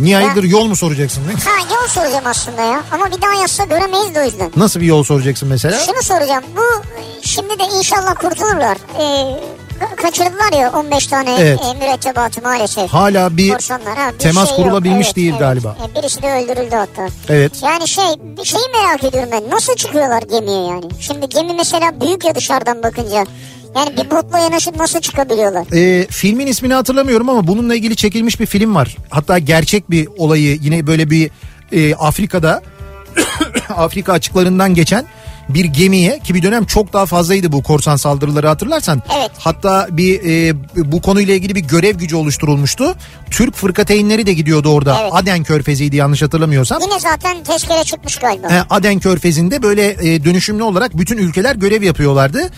Niye 0.00 0.16
hayırdır 0.16 0.44
yol 0.44 0.64
mu 0.66 0.76
soracaksın? 0.76 1.22
Ne? 1.28 1.32
Ha 1.32 1.74
yol 1.74 1.88
soracağım 1.88 2.24
aslında 2.26 2.62
ya. 2.62 2.82
Ama 2.92 3.06
bir 3.16 3.22
daha 3.22 3.34
yazsa 3.40 3.64
göremeyiz 3.64 4.14
de 4.14 4.20
o 4.20 4.24
yüzden. 4.24 4.50
Nasıl 4.56 4.80
bir 4.80 4.86
yol 4.86 5.02
soracaksın 5.02 5.48
mesela? 5.48 5.78
Şunu 5.78 6.02
soracağım. 6.02 6.44
Bu 6.56 6.62
e, 7.00 7.22
şimdi 7.22 7.58
de 7.58 7.62
inşallah 7.78 8.14
kurtulurlar. 8.14 8.76
E, 8.98 9.02
ka- 9.02 9.40
kaçırdılar 9.96 10.52
ya 10.60 10.72
15 10.72 11.06
tane 11.06 11.36
Evet. 11.40 11.60
e, 11.74 11.78
mürettebatı 11.86 12.42
maalesef. 12.42 12.90
Hala 12.90 13.36
bir 13.36 13.52
Korsanlar, 13.52 13.96
ha, 13.98 14.12
bir 14.14 14.18
temas 14.18 14.48
şey 14.48 14.56
kurulabilmiş 14.56 15.06
Evet, 15.06 15.16
değil 15.16 15.30
evet. 15.30 15.40
galiba. 15.40 15.76
E, 15.92 15.98
birisi 15.98 16.22
de 16.22 16.32
öldürüldü 16.32 16.76
hatta. 16.76 17.08
Evet. 17.28 17.52
Yani 17.62 17.88
şey 17.88 18.04
bir 18.38 18.44
şeyi 18.44 18.64
merak 18.72 19.04
ediyorum 19.04 19.28
ben. 19.32 19.50
Nasıl 19.50 19.74
çıkıyorlar 19.74 20.22
gemiye 20.22 20.62
yani? 20.62 20.84
Şimdi 21.00 21.28
gemi 21.28 21.52
mesela 21.52 22.00
büyük 22.00 22.24
ya 22.24 22.34
dışarıdan 22.34 22.82
bakınca. 22.82 23.24
Yani 23.76 23.96
bir 23.96 24.10
botla 24.10 24.38
yanaşıp 24.38 24.76
nasıl 24.76 25.00
çıkabiliyorlar? 25.00 25.66
Ee, 25.72 26.06
filmin 26.10 26.46
ismini 26.46 26.74
hatırlamıyorum 26.74 27.28
ama 27.28 27.46
bununla 27.46 27.74
ilgili 27.74 27.96
çekilmiş 27.96 28.40
bir 28.40 28.46
film 28.46 28.74
var. 28.74 28.96
Hatta 29.10 29.38
gerçek 29.38 29.90
bir 29.90 30.08
olayı 30.18 30.58
yine 30.62 30.86
böyle 30.86 31.10
bir 31.10 31.30
e, 31.72 31.94
Afrika'da 31.94 32.62
Afrika 33.76 34.12
açıklarından 34.12 34.74
geçen 34.74 35.06
bir 35.48 35.64
gemiye 35.64 36.18
ki 36.18 36.34
bir 36.34 36.42
dönem 36.42 36.64
çok 36.64 36.92
daha 36.92 37.06
fazlaydı 37.06 37.52
bu 37.52 37.62
korsan 37.62 37.96
saldırıları 37.96 38.48
hatırlarsan. 38.48 39.02
Evet. 39.18 39.30
Hatta 39.38 39.88
bir 39.90 40.20
e, 40.24 40.54
bu 40.92 41.02
konuyla 41.02 41.34
ilgili 41.34 41.54
bir 41.54 41.60
görev 41.60 41.96
gücü 41.96 42.16
oluşturulmuştu. 42.16 42.94
Türk 43.30 43.54
fırkateynleri 43.54 44.26
de 44.26 44.32
gidiyordu 44.32 44.68
orada. 44.68 44.98
Evet. 45.02 45.12
Aden 45.14 45.42
Körfezi'ydi 45.42 45.96
yanlış 45.96 46.22
hatırlamıyorsam. 46.22 46.80
Yine 46.82 47.00
zaten 47.00 47.44
tezkere 47.44 47.84
çıkmış 47.84 48.16
galiba. 48.16 48.48
E, 48.48 48.62
Aden 48.70 48.98
Körfezi'nde 48.98 49.62
böyle 49.62 50.14
e, 50.14 50.24
dönüşümlü 50.24 50.62
olarak 50.62 50.98
bütün 50.98 51.18
ülkeler 51.18 51.56
görev 51.56 51.82
yapıyorlardı. 51.82 52.50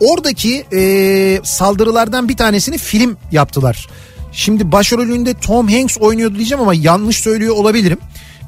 Oradaki 0.00 0.64
e, 0.76 1.40
saldırılardan 1.44 2.28
bir 2.28 2.36
tanesini 2.36 2.78
film 2.78 3.16
yaptılar. 3.32 3.88
Şimdi 4.32 4.72
başrolünde 4.72 5.34
Tom 5.34 5.68
Hanks 5.68 5.96
oynuyordu 6.00 6.36
diyeceğim 6.36 6.62
ama 6.62 6.74
yanlış 6.74 7.16
söylüyor 7.16 7.56
olabilirim. 7.56 7.98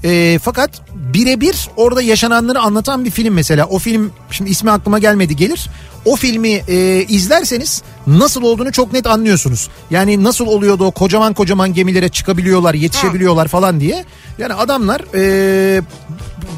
E, 0.04 0.38
fakat 0.42 0.70
birebir 0.94 1.68
orada 1.76 2.02
yaşananları 2.02 2.60
anlatan 2.60 3.04
bir 3.04 3.10
film 3.10 3.34
mesela. 3.34 3.66
O 3.66 3.78
film 3.78 4.12
şimdi 4.30 4.50
ismi 4.50 4.70
aklıma 4.70 4.98
gelmedi 4.98 5.36
gelir. 5.36 5.68
O 6.04 6.16
filmi 6.16 6.62
e, 6.68 7.04
izlerseniz 7.08 7.82
nasıl 8.06 8.42
olduğunu 8.42 8.72
çok 8.72 8.92
net 8.92 9.06
anlıyorsunuz. 9.06 9.68
Yani 9.90 10.24
nasıl 10.24 10.46
oluyordu 10.46 10.84
o 10.84 10.90
kocaman 10.90 11.34
kocaman 11.34 11.74
gemilere 11.74 12.08
çıkabiliyorlar, 12.08 12.74
yetişebiliyorlar 12.74 13.48
falan 13.48 13.80
diye. 13.80 14.04
Yani 14.38 14.54
adamlar 14.54 15.02
e, 15.14 15.82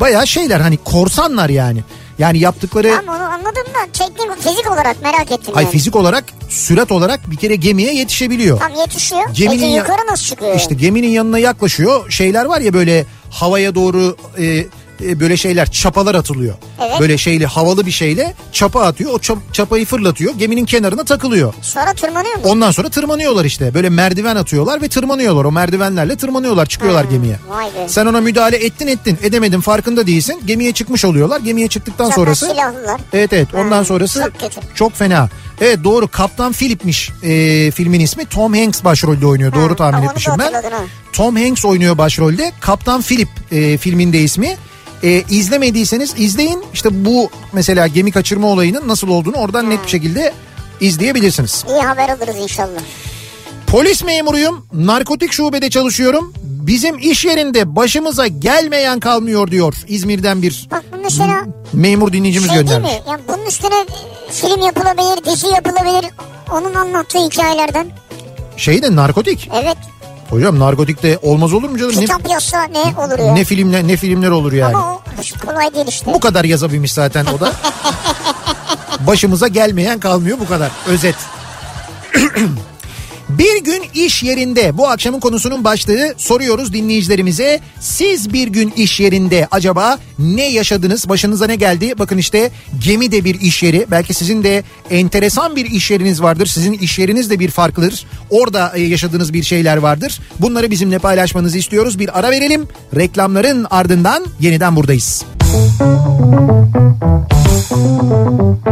bayağı 0.01 0.27
şeyler 0.27 0.61
hani 0.61 0.77
korsanlar 0.77 1.49
yani. 1.49 1.85
Yani 2.19 2.39
yaptıkları 2.39 2.91
Tamam 2.97 3.17
onu 3.17 3.25
anladım 3.25 3.65
da 3.75 3.93
teknik 3.93 4.43
fizik 4.43 4.71
olarak 4.71 5.03
merak 5.03 5.33
ettim 5.33 5.57
ay 5.57 5.65
yani. 5.65 5.73
fizik 5.73 5.97
olarak 5.97 6.25
sürat 6.49 6.93
olarak 6.93 7.31
bir 7.31 7.37
kere 7.37 7.57
gemiye 7.57 7.95
yetişebiliyor. 7.95 8.61
Tam 8.61 8.75
yetişiyor. 8.75 9.23
Geminin 9.35 9.61
Peki 9.63 9.77
yukarı 9.77 10.07
nasıl 10.11 10.25
çıkıyor? 10.25 10.57
İşte 10.57 10.75
geminin 10.75 11.09
yanına 11.09 11.39
yaklaşıyor. 11.39 12.11
Şeyler 12.11 12.45
var 12.45 12.61
ya 12.61 12.73
böyle 12.73 13.07
havaya 13.33 13.75
doğru 13.75 14.16
e, 14.38 14.66
böyle 15.21 15.37
şeyler 15.37 15.71
çapalar 15.71 16.15
atılıyor. 16.15 16.55
Evet. 16.81 17.01
Böyle 17.01 17.19
şeyle 17.19 17.47
havalı 17.47 17.87
bir 17.87 17.91
şeyle 17.91 18.35
çapa 18.53 18.83
atıyor. 18.83 19.11
O 19.15 19.17
çap- 19.19 19.53
çapayı 19.53 19.87
fırlatıyor. 19.87 20.35
Geminin 20.35 20.65
kenarına 20.65 21.05
takılıyor. 21.05 21.55
Sonra 21.62 21.95
tırmanıyor 21.95 22.35
mu? 22.37 22.43
Ondan 22.45 22.71
sonra 22.71 22.88
tırmanıyorlar 22.88 23.45
işte. 23.45 23.75
Böyle 23.75 23.88
merdiven 23.88 24.37
atıyorlar 24.37 24.83
ve 24.83 24.88
tırmanıyorlar. 24.88 25.45
O 25.45 25.53
merdivenlerle 25.53 26.17
tırmanıyorlar, 26.17 26.67
çıkıyorlar 26.67 27.05
Ha, 27.05 27.11
gemiye. 27.11 27.37
vay 27.49 27.67
be. 27.67 27.88
Sen 27.88 28.07
ona 28.07 28.21
müdahale 28.21 28.57
ettin 28.57 28.87
ettin, 28.87 29.19
edemedin 29.23 29.61
farkında 29.61 30.07
değilsin. 30.07 30.41
Gemiye 30.47 30.73
çıkmış 30.73 31.05
oluyorlar. 31.05 31.41
Gemiye 31.41 31.69
çıktıktan 31.69 32.05
Sonra 32.05 32.15
sonrası 32.15 32.47
silahlılar. 32.47 33.01
Evet 33.12 33.33
evet 33.33 33.55
ondan 33.55 33.77
Ha, 33.79 33.85
sonrası 33.85 34.21
çok 34.23 34.41
kötü. 34.41 34.61
çok 34.75 34.93
fena. 34.95 35.29
Evet 35.61 35.85
doğru 35.85 36.09
Kaptan 36.09 36.53
Philip'miş 36.53 37.11
e, 37.23 37.71
filmin 37.71 38.01
ismi. 38.01 38.25
Tom 38.27 38.55
Hanks 38.55 38.85
başrolde 38.85 39.27
oynuyor. 39.27 39.53
doğru 39.55 39.77
tahmin 39.77 39.99
onu 39.99 40.07
da 40.07 40.11
etmişim 40.11 40.33
ben. 40.38 40.53
ha. 40.53 40.61
Tom 41.12 41.37
Hanks 41.37 41.65
oynuyor 41.65 41.99
başrolde. 41.99 42.53
Kaptan 42.61 43.03
Philip 43.03 43.29
e, 43.53 43.79
filminde 43.79 44.19
ismi. 44.21 44.57
E, 45.03 45.23
izlemediyseniz 45.31 46.15
izleyin. 46.17 46.65
İşte 46.75 47.05
bu 47.05 47.31
mesela 47.53 47.87
gemi 47.87 48.12
kaçırma 48.12 48.47
olayının 48.49 48.88
nasıl 48.88 49.09
olduğunu 49.09 49.37
oradan 49.37 49.71
net 49.71 49.85
bir 49.85 49.91
şekilde 49.91 50.33
izleyebilirsiniz. 50.81 51.65
İyi 51.69 51.81
haber 51.81 52.09
alırız 52.09 52.37
inşallah. 52.37 52.81
Polis 53.67 54.05
memuruyum. 54.05 54.67
Narkotik 54.73 55.33
şubede 55.33 55.71
çalışıyorum. 55.71 56.33
Bizim 56.43 56.99
iş 56.99 57.25
yerinde 57.25 57.77
başımıza 57.77 58.27
gelmeyen 58.27 59.01
kalmıyor 59.01 59.51
diyor 59.51 59.75
İzmir'den 59.88 60.43
bir 60.43 60.69
Bak 60.71 60.85
bu 60.93 60.97
mesela 61.03 61.45
memur 61.73 62.12
dinleyicimiz 62.12 62.49
şey 62.49 62.57
değil 62.57 62.67
göndermiş. 62.69 62.91
mi? 62.93 63.01
Yani 63.11 63.21
bunun 63.29 63.47
üstüne 63.47 63.87
film 64.31 64.61
yapılabilir, 64.67 65.25
dizi 65.25 65.47
yapılabilir. 65.47 66.11
Onun 66.53 66.75
anlattığı 66.75 67.19
hikayelerden. 67.19 67.87
Şey 68.57 68.83
de 68.83 68.97
narkotik. 68.97 69.51
Evet. 69.62 69.77
Hocam 70.33 70.59
narkotikte 70.59 71.18
olmaz 71.23 71.53
olur 71.53 71.68
mu 71.71 71.79
canım? 71.79 71.97
Ne, 71.97 72.01
Kitap 72.01 72.31
yazsa 72.31 72.64
ne 72.64 73.05
olur 73.05 73.18
ya? 73.18 73.33
ne 73.35 73.45
filmler 73.45 73.88
ne 73.88 73.97
filmler 73.97 74.31
olur 74.31 74.53
yani. 74.53 74.77
Ama 74.77 74.92
o 74.95 75.01
kolay 75.47 75.75
değil 75.75 75.87
işte. 75.88 76.14
Bu 76.14 76.21
kadar 76.21 76.45
yazabilmiş 76.45 76.92
zaten 76.92 77.27
o 77.27 77.40
da. 77.40 77.53
Başımıza 79.07 79.49
gelmeyen 79.49 80.01
kalmıyor 80.01 80.38
bu 80.40 80.49
kadar. 80.49 80.71
Özet. 80.87 81.16
Bir 83.38 83.64
gün 83.64 83.83
iş 83.95 84.23
yerinde 84.23 84.79
bu 84.79 84.88
akşamın 84.88 85.21
konusunun 85.21 85.64
başlığı 85.64 86.14
soruyoruz 86.16 86.73
dinleyicilerimize. 86.73 87.61
Siz 87.81 88.33
bir 88.33 88.49
gün 88.49 88.73
iş 88.77 89.01
yerinde 89.01 89.49
acaba 89.51 89.99
ne 90.18 90.49
yaşadınız? 90.49 91.09
Başınıza 91.09 91.47
ne 91.47 91.57
geldi? 91.57 91.95
Bakın 91.99 92.18
işte 92.18 92.51
gemi 92.85 93.12
de 93.12 93.25
bir 93.25 93.40
iş 93.40 93.62
yeri. 93.62 93.87
Belki 93.90 94.14
sizin 94.14 94.45
de 94.45 94.62
enteresan 94.90 95.57
bir 95.57 95.64
iş 95.64 95.90
yeriniz 95.90 96.23
vardır. 96.23 96.47
Sizin 96.47 96.73
iş 96.73 96.99
yeriniz 96.99 97.31
de 97.31 97.38
bir 97.38 97.51
farklıdır. 97.51 98.07
Orada 98.31 98.73
e, 98.75 98.83
yaşadığınız 98.83 99.33
bir 99.33 99.42
şeyler 99.42 99.77
vardır. 99.77 100.21
Bunları 100.38 100.71
bizimle 100.71 100.99
paylaşmanızı 100.99 101.59
istiyoruz. 101.59 101.99
Bir 101.99 102.18
ara 102.18 102.31
verelim. 102.31 102.68
Reklamların 102.97 103.66
ardından 103.71 104.27
yeniden 104.40 104.77
buradayız. 104.77 105.25
Kafa 107.73 108.72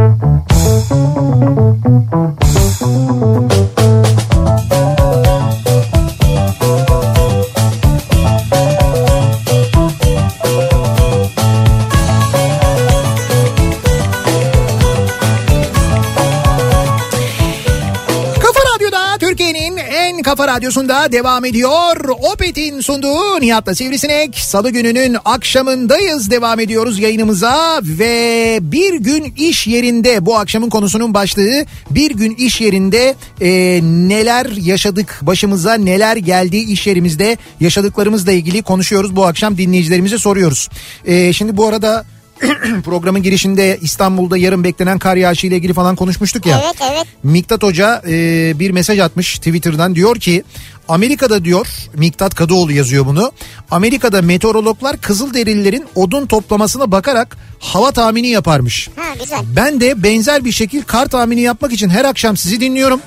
kafa 20.31 20.47
radyosunda 20.47 21.11
devam 21.11 21.45
ediyor. 21.45 22.09
Opet'in 22.33 22.81
sunduğu 22.81 23.41
Nihat'la 23.41 23.75
Sivrisinek. 23.75 24.39
Salı 24.39 24.69
gününün 24.69 25.17
akşamındayız 25.25 26.31
devam 26.31 26.59
ediyoruz 26.59 26.99
yayınımıza. 26.99 27.79
Ve 27.83 28.59
bir 28.61 28.93
gün 28.93 29.33
iş 29.37 29.67
yerinde 29.67 30.25
bu 30.25 30.37
akşamın 30.37 30.69
konusunun 30.69 31.13
başlığı 31.13 31.65
bir 31.89 32.11
gün 32.11 32.35
iş 32.35 32.61
yerinde 32.61 33.15
e, 33.41 33.49
neler 33.83 34.45
yaşadık 34.45 35.19
başımıza 35.21 35.73
neler 35.73 36.17
geldi 36.17 36.57
iş 36.57 36.87
yerimizde 36.87 37.37
yaşadıklarımızla 37.59 38.31
ilgili 38.31 38.61
konuşuyoruz. 38.61 39.15
Bu 39.15 39.25
akşam 39.25 39.57
dinleyicilerimize 39.57 40.17
soruyoruz. 40.17 40.69
E, 41.05 41.33
şimdi 41.33 41.57
bu 41.57 41.67
arada 41.67 42.05
programın 42.85 43.23
girişinde 43.23 43.77
İstanbul'da 43.81 44.37
yarın 44.37 44.63
beklenen 44.63 44.99
kar 44.99 45.15
yağışı 45.15 45.47
ile 45.47 45.55
ilgili 45.55 45.73
falan 45.73 45.95
konuşmuştuk 45.95 46.45
ya. 46.45 46.61
Evet 46.63 46.75
evet. 46.91 47.05
Miktat 47.23 47.63
Hoca 47.63 48.01
e, 48.07 48.59
bir 48.59 48.71
mesaj 48.71 48.99
atmış 48.99 49.37
Twitter'dan 49.37 49.95
diyor 49.95 50.15
ki 50.15 50.43
Amerika'da 50.87 51.45
diyor 51.45 51.67
Miktat 51.93 52.35
Kadıoğlu 52.35 52.71
yazıyor 52.71 53.05
bunu. 53.05 53.31
Amerika'da 53.71 54.21
meteorologlar 54.21 55.01
Kızılderililerin 55.01 55.85
odun 55.95 56.25
toplamasına 56.25 56.91
bakarak 56.91 57.37
hava 57.59 57.91
tahmini 57.91 58.27
yaparmış. 58.27 58.89
Ha 58.95 59.13
güzel. 59.19 59.39
Ben 59.55 59.81
de 59.81 60.03
benzer 60.03 60.45
bir 60.45 60.51
şekil 60.51 60.83
kar 60.83 61.05
tahmini 61.05 61.41
yapmak 61.41 61.73
için 61.73 61.89
her 61.89 62.05
akşam 62.05 62.37
sizi 62.37 62.61
dinliyorum. 62.61 63.01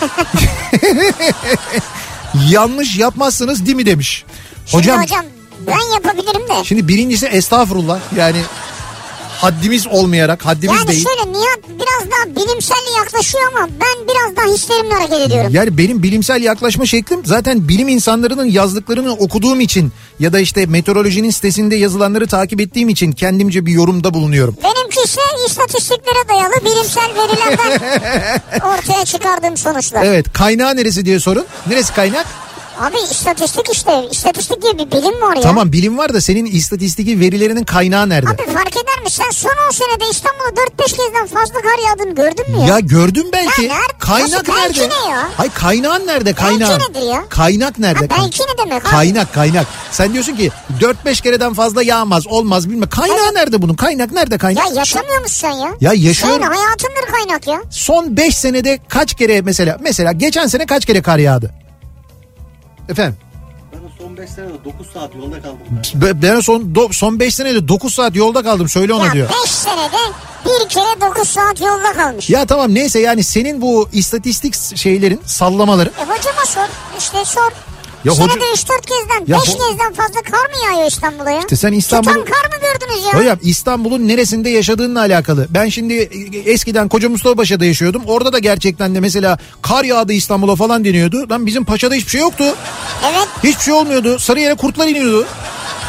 Yanlış 2.48 2.98
yapmazsınız 2.98 3.66
değil 3.66 3.76
mi 3.76 3.86
demiş. 3.86 4.24
Şimdi 4.66 4.82
Hocam, 4.82 5.02
hocam 5.02 5.24
ben 5.66 5.94
yapabilirim 5.94 6.48
de. 6.48 6.64
şimdi 6.64 6.88
birincisi 6.88 7.26
estağfurullah 7.26 7.98
yani 8.16 8.38
haddimiz 9.40 9.86
olmayarak 9.86 10.46
haddimiz 10.46 10.76
Yani 10.78 10.88
değil. 10.88 11.04
şöyle 11.04 11.32
Nihat 11.38 11.58
biraz 11.68 12.10
daha 12.10 12.36
bilimsel 12.36 12.96
yaklaşıyor 12.98 13.44
ama 13.54 13.68
ben 13.80 14.08
biraz 14.08 14.36
daha 14.36 14.54
hislerimle 14.54 14.94
hareket 14.94 15.20
ediyorum. 15.20 15.50
Yani 15.54 15.78
benim 15.78 16.02
bilimsel 16.02 16.42
yaklaşma 16.42 16.86
şeklim 16.86 17.20
zaten 17.24 17.68
bilim 17.68 17.88
insanlarının 17.88 18.44
yazdıklarını 18.44 19.12
okuduğum 19.12 19.60
için 19.60 19.92
ya 20.20 20.32
da 20.32 20.38
işte 20.40 20.66
meteorolojinin 20.66 21.30
sitesinde 21.30 21.76
yazılanları 21.76 22.26
takip 22.26 22.60
ettiğim 22.60 22.88
için 22.88 23.12
kendimce 23.12 23.66
bir 23.66 23.72
yorumda 23.72 24.14
bulunuyorum. 24.14 24.56
Benimki 24.64 25.00
ise 25.04 25.20
istatistiklere 25.48 26.28
dayalı 26.28 26.54
bilimsel 26.64 27.10
verilerden 27.16 27.80
ortaya 28.78 29.04
çıkardığım 29.04 29.56
sonuçlar. 29.56 30.04
Evet 30.04 30.32
kaynağı 30.32 30.76
neresi 30.76 31.06
diye 31.06 31.20
sorun. 31.20 31.46
Neresi 31.66 31.94
kaynak? 31.94 32.26
Abi 32.80 32.96
istatistik 33.10 33.68
işte. 33.72 34.06
İstatistik 34.10 34.62
diye 34.62 34.78
bir 34.78 34.90
bilim 34.90 35.20
var 35.22 35.36
ya. 35.36 35.42
Tamam 35.42 35.72
bilim 35.72 35.98
var 35.98 36.14
da 36.14 36.20
senin 36.20 36.46
istatistiki 36.46 37.20
verilerinin 37.20 37.64
kaynağı 37.64 38.08
nerede? 38.08 38.30
Abi 38.30 38.36
fark 38.52 38.72
eder 38.76 39.02
mi? 39.04 39.10
Sen 39.10 39.30
son 39.30 39.50
10 39.68 39.70
senede 39.70 40.10
İstanbul'da 40.10 40.60
4-5 40.60 40.76
kezden 40.96 41.26
fazla 41.26 41.54
kar 41.54 41.78
yağdığını 41.90 42.14
gördün 42.14 42.50
mü 42.50 42.60
ya? 42.60 42.66
Ya 42.66 42.78
gördüm 42.80 43.26
belki. 43.32 43.62
Ya 43.62 43.74
nerede? 43.74 43.92
Kaynak 43.98 44.30
Nasıl 44.32 44.46
belki 44.62 44.80
nerede? 44.80 44.94
ne 45.06 45.10
ya? 45.10 45.28
Hayır 45.36 45.52
kaynağın 45.54 46.06
nerede 46.06 46.32
kaynağın? 46.32 46.80
nedir 46.80 47.08
ya? 47.12 47.24
Kaynak 47.28 47.78
nerede? 47.78 48.14
Ha, 48.14 48.22
belki 48.22 48.42
ne 48.42 48.58
demek 48.66 48.84
abi? 48.84 48.90
Kaynak 48.90 49.34
kaynak. 49.34 49.66
Sen 49.90 50.12
diyorsun 50.12 50.36
ki 50.36 50.50
4-5 50.80 51.22
kereden 51.22 51.54
fazla 51.54 51.82
yağmaz 51.82 52.26
olmaz 52.26 52.70
bilme. 52.70 52.86
Kaynağı 52.88 53.34
nerede 53.34 53.62
bunun? 53.62 53.74
Kaynak 53.74 54.12
nerede 54.12 54.38
kaynak? 54.38 54.66
Ya 54.68 54.74
yaşamıyor 54.74 55.20
musun 55.20 55.34
sen 55.40 55.50
ya? 55.52 55.74
Ya 55.80 55.92
yaşıyorum. 55.92 56.42
Senin 56.42 56.54
hayatındır 56.54 57.12
kaynak 57.12 57.46
ya. 57.46 57.62
Son 57.70 58.16
5 58.16 58.36
senede 58.36 58.78
kaç 58.88 59.14
kere 59.14 59.40
mesela 59.40 59.76
mesela 59.80 60.12
geçen 60.12 60.46
sene 60.46 60.66
kaç 60.66 60.86
kere 60.86 61.02
kar 61.02 61.18
yağdı? 61.18 61.63
Efendim 62.88 63.16
Ben 63.72 63.78
son 63.98 64.16
5 64.16 64.30
senede 64.30 64.64
9 64.64 64.86
saat 64.92 65.14
yolda 65.14 65.42
kaldım. 65.42 65.58
ben. 65.94 66.00
be- 66.00 66.22
ben 66.22 66.40
son 66.40 66.60
do- 66.62 66.92
son 66.92 67.20
5 67.20 67.34
senede 67.34 67.68
9 67.68 67.94
saat 67.94 68.16
yolda 68.16 68.42
kaldım 68.42 68.68
söyle 68.68 68.94
ona 68.94 69.06
Ya 69.06 69.12
diyor. 69.12 69.28
5 69.44 69.50
senede 69.50 69.96
bir 70.44 70.68
kere 70.68 71.00
9 71.10 71.28
saat 71.28 71.60
yolda 71.60 71.92
kalmış. 71.92 72.30
Ya 72.30 72.46
tamam 72.46 72.74
neyse 72.74 73.00
yani 73.00 73.24
senin 73.24 73.60
bu 73.60 73.88
istatistik 73.92 74.76
şeylerin 74.76 75.20
sallamaların 75.26 75.92
E 75.92 76.02
hocama 76.02 76.44
sor. 76.46 76.68
İşte 76.98 77.24
sor. 77.24 77.52
Ya 78.04 78.14
Senede 78.14 78.32
hoca- 78.32 78.52
3-4 78.54 78.86
kezden, 78.86 79.24
Ya 79.34 79.38
5 79.42 79.48
ho- 79.48 79.68
kezden 79.68 79.92
fazla 79.94 80.22
kar 80.22 80.50
mı 80.50 80.64
yağıyor 80.64 80.90
İstanbul'a 80.90 81.30
ya? 81.30 81.38
İşte 81.40 81.56
sen 81.56 81.72
İstanbul- 81.72 82.08
Tutan 82.12 82.24
kar 82.24 82.44
mı 82.44 82.62
gördünüz 82.62 83.04
ya? 83.06 83.20
Hocam 83.20 83.38
İstanbul'un 83.42 84.08
neresinde 84.08 84.50
yaşadığınla 84.50 85.00
alakalı. 85.00 85.46
Ben 85.50 85.68
şimdi 85.68 85.94
e, 85.94 86.50
eskiden 86.50 86.88
Koca 86.88 87.08
Mustafa'da 87.08 87.64
yaşıyordum. 87.64 88.02
Orada 88.06 88.32
da 88.32 88.38
gerçekten 88.38 88.94
de 88.94 89.00
mesela 89.00 89.38
kar 89.62 89.84
yağdı 89.84 90.12
İstanbul'a 90.12 90.56
falan 90.56 90.84
deniyordu. 90.84 91.26
Lan 91.30 91.46
bizim 91.46 91.64
Paşa'da 91.64 91.94
hiçbir 91.94 92.10
şey 92.10 92.20
yoktu. 92.20 92.44
Evet. 93.04 93.28
Hiçbir 93.44 93.62
şey 93.62 93.74
olmuyordu. 93.74 94.18
Sarıyer'e 94.18 94.54
kurtlar 94.54 94.88
iniyordu. 94.88 95.26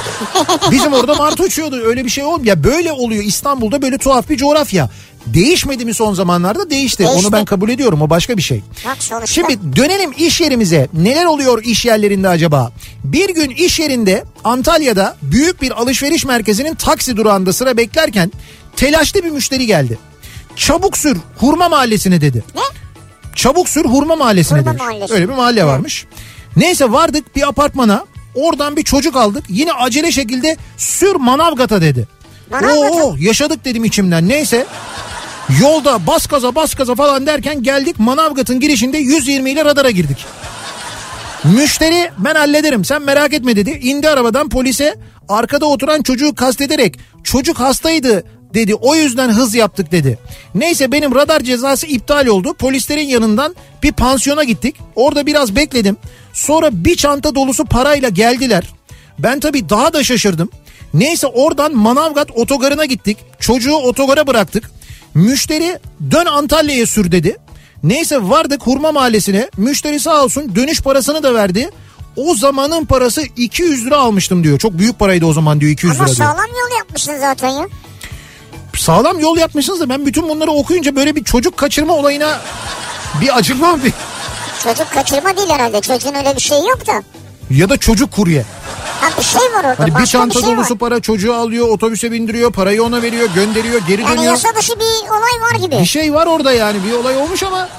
Bizim 0.71 0.93
orada 0.93 1.15
martı 1.15 1.43
uçuyordu 1.43 1.82
öyle 1.86 2.06
bir 2.06 2.10
şey 2.10 2.23
olmuyor. 2.23 2.45
Ya 2.45 2.63
böyle 2.63 2.91
oluyor 2.91 3.23
İstanbul'da 3.23 3.82
böyle 3.82 3.97
tuhaf 3.97 4.30
bir 4.30 4.38
coğrafya. 4.38 4.89
Değişmedi 5.26 5.86
mi 5.86 5.94
son 5.94 6.14
zamanlarda? 6.14 6.70
Değişti. 6.70 7.04
Değişti. 7.04 7.20
Onu 7.20 7.32
ben 7.32 7.46
kabul 7.46 7.70
ediyorum. 7.70 8.02
O 8.02 8.10
başka 8.10 8.38
bir 8.38 8.42
şey. 8.42 8.64
Bak 8.86 8.98
sonuçta. 9.00 9.26
Şimdi 9.28 9.76
dönelim 9.76 10.12
iş 10.18 10.42
yerimize. 10.42 10.88
Neler 10.94 11.26
oluyor 11.26 11.64
iş 11.64 11.86
yerlerinde 11.86 12.30
acaba? 12.30 12.72
Bir 13.04 13.30
gün 13.30 13.50
iş 13.50 13.80
yerinde 13.80 14.24
Antalya'da 14.44 15.18
büyük 15.22 15.62
bir 15.62 15.72
alışveriş 15.82 16.26
merkezinin 16.26 16.76
taksi 16.76 17.18
durağında 17.18 17.54
sıra 17.54 17.78
beklerken 17.78 18.32
telaşlı 18.76 19.24
bir 19.24 19.30
müşteri 19.30 19.66
geldi. 19.66 19.98
Çabuk 20.56 20.98
sür 20.98 21.18
Hurma 21.38 21.70
Mahallesi'ne 21.70 22.22
dedi. 22.22 22.44
Ne? 22.56 22.62
Çabuk 23.36 23.70
sür 23.70 23.86
Hurma 23.86 24.16
Mahallesi'ne 24.16 24.60
Hurma 24.60 24.70
demiş. 24.72 24.82
Mahallesi. 24.82 25.14
Öyle 25.14 25.30
bir 25.30 25.34
mahalle 25.34 25.66
varmış. 25.66 26.06
Neyse 26.56 26.92
vardık 26.92 27.36
bir 27.36 27.48
apartmana. 27.48 28.06
Oradan 28.36 28.76
bir 28.76 28.84
çocuk 28.84 29.16
aldık. 29.16 29.44
Yine 29.50 29.74
acele 29.74 30.12
şekilde 30.12 30.58
sür 30.78 31.16
Manavgat'a 31.16 31.82
dedi. 31.82 32.08
Manavgat'a? 32.52 32.80
Oo 33.06 33.16
yaşadık 33.20 33.66
dedim 33.66 33.84
içimden. 33.86 34.30
Neyse. 34.30 34.66
Yolda 35.50 36.08
bas 36.08 36.28
gaza 36.28 36.56
bas 36.56 36.76
gaza 36.76 36.96
falan 36.96 37.26
derken 37.26 37.64
geldik 37.64 38.00
Manavgat'ın 38.00 38.60
girişinde 38.60 38.98
120 38.98 39.52
ile 39.52 39.66
radara 39.66 39.89
girdik. 39.89 40.26
Müşteri 41.43 42.12
ben 42.18 42.36
hallederim 42.36 42.86
sen 42.86 43.02
merak 43.02 43.34
etme 43.34 43.56
dedi. 43.56 43.70
İndi 43.70 44.10
arabadan 44.10 44.50
polise 44.50 44.96
arkada 45.30 45.66
oturan 45.66 46.02
çocuğu 46.02 46.36
kastederek 46.36 47.00
çocuk 47.24 47.60
hastaydı 47.60 48.24
dedi. 48.54 48.76
O 48.76 48.96
yüzden 48.96 49.30
hız 49.30 49.56
yaptık 49.56 49.91
dedi. 49.91 50.20
Neyse 50.56 50.91
benim 50.91 51.16
radar 51.16 51.39
cezası 51.39 51.88
iptal 51.88 52.28
oldu. 52.28 52.54
Polislerin 52.54 53.08
yanından 53.08 53.56
bir 53.84 53.91
pansiyona 53.91 54.43
gittik. 54.43 54.76
Orada 54.96 55.26
biraz 55.26 55.56
bekledim. 55.56 55.98
Sonra 56.34 56.70
bir 56.72 56.96
çanta 56.96 57.36
dolusu 57.36 57.66
parayla 57.66 58.10
geldiler. 58.10 58.64
Ben 59.20 59.39
tabii 59.39 59.70
daha 59.70 59.93
da 59.93 60.04
şaşırdım. 60.04 60.50
Neyse 60.93 61.28
oradan 61.28 61.76
Manavgat 61.76 62.32
otogarına 62.32 62.86
gittik. 62.86 63.18
Çocuğu 63.39 63.76
otogara 63.76 64.28
bıraktık. 64.28 64.72
Müşteri 65.16 65.80
dön 66.11 66.26
Antalya'ya 66.26 66.86
sür 66.88 67.11
dedi. 67.11 67.38
Neyse 67.84 68.18
vardık 68.30 68.61
Hurma 68.61 68.91
Mahallesi'ne. 68.91 69.49
Müşteri 69.57 69.99
sağ 69.99 70.24
olsun 70.24 70.55
dönüş 70.55 70.82
parasını 70.82 71.24
da 71.24 71.34
verdi. 71.34 71.70
O 72.16 72.36
zamanın 72.36 72.86
parası 72.86 73.22
200 73.38 73.86
lira 73.86 73.97
almıştım 73.97 74.43
diyor. 74.43 74.59
Çok 74.59 74.78
büyük 74.78 74.99
paraydı 74.99 75.26
o 75.26 75.34
zaman 75.34 75.61
diyor 75.61 75.72
200 75.72 75.95
Ama 75.95 76.05
lira 76.05 76.16
diyor. 76.16 76.28
sağlam 76.28 76.47
yol 76.49 76.78
yapmışsın 76.78 77.20
zaten 77.20 77.49
ya. 77.49 77.68
Sağlam 78.78 79.20
yol 79.20 79.38
yapmışsınız 79.38 79.80
da 79.80 79.89
ben 79.89 80.05
bütün 80.05 80.30
bunları 80.30 80.51
okuyunca 80.51 80.95
böyle 80.95 81.16
bir 81.16 81.24
çocuk 81.24 81.57
kaçırma 81.57 81.93
olayına 81.93 82.41
bir 83.22 83.38
acımam 83.38 83.84
bir. 83.84 83.93
Çocuk 84.63 84.91
kaçırma 84.93 85.38
değil 85.38 85.49
herhalde. 85.49 85.82
Çocuğun 85.82 86.13
öyle 86.13 86.36
bir 86.36 86.41
şey 86.41 86.57
yok 86.59 86.88
da. 86.88 87.03
Ya 87.50 87.70
da 87.70 87.78
çocuk 87.78 88.12
kurye. 88.12 88.46
Ha 89.02 89.08
bir 89.18 89.24
şey 89.24 89.41
var 89.41 89.64
orada. 89.64 89.76
Hani 89.84 89.96
bir 90.02 90.06
çanta 90.06 90.39
şey 90.41 90.50
dolusu 90.56 90.74
var. 90.74 90.80
para 90.80 91.00
çocuğu 91.00 91.34
alıyor 91.34 91.68
otobüse 91.70 92.12
bindiriyor 92.12 92.52
parayı 92.52 92.84
ona 92.84 93.02
veriyor 93.02 93.30
gönderiyor 93.36 93.82
geri 93.88 94.02
Yani 94.02 94.12
dönüyor. 94.18 94.32
yasa 94.32 94.56
dışı 94.56 94.74
bir 94.80 95.10
olay 95.10 95.52
var 95.52 95.60
gibi. 95.66 95.80
Bir 95.80 95.86
şey 95.86 96.14
var 96.14 96.28
orada 96.28 96.52
yani 96.52 96.78
bir 96.88 96.93
olay 96.93 97.18
olmuş 97.18 97.43
ama 97.43 97.70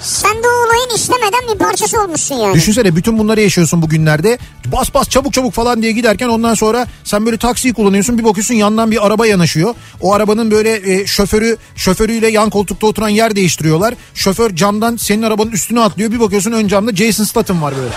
Sen 0.00 0.34
de 0.42 0.48
o 0.48 0.66
olayın 0.66 0.94
istemeden 0.94 1.54
bir 1.54 1.58
parçası 1.58 2.00
olmuşsun 2.02 2.34
yani. 2.34 2.54
Düşünsene 2.54 2.96
bütün 2.96 3.18
bunları 3.18 3.40
yaşıyorsun 3.40 3.82
bugünlerde. 3.82 4.38
Bas 4.66 4.94
bas 4.94 5.08
çabuk 5.08 5.32
çabuk 5.32 5.52
falan 5.52 5.82
diye 5.82 5.92
giderken 5.92 6.28
ondan 6.28 6.54
sonra 6.54 6.86
sen 7.04 7.26
böyle 7.26 7.36
taksiyi 7.36 7.74
kullanıyorsun. 7.74 8.18
Bir 8.18 8.24
bakıyorsun 8.24 8.54
yandan 8.54 8.90
bir 8.90 9.06
araba 9.06 9.26
yanaşıyor. 9.26 9.74
O 10.00 10.12
arabanın 10.14 10.50
böyle 10.50 10.92
e, 11.00 11.06
şoförü 11.06 11.56
şoförüyle 11.76 12.28
yan 12.28 12.50
koltukta 12.50 12.86
oturan 12.86 13.08
yer 13.08 13.36
değiştiriyorlar. 13.36 13.94
Şoför 14.14 14.56
camdan 14.56 14.96
senin 14.96 15.22
arabanın 15.22 15.50
üstüne 15.50 15.80
atlıyor. 15.80 16.10
Bir 16.10 16.20
bakıyorsun 16.20 16.52
ön 16.52 16.68
camda 16.68 16.96
Jason 16.96 17.24
Statham 17.24 17.62
var 17.62 17.74
böyle. 17.76 17.94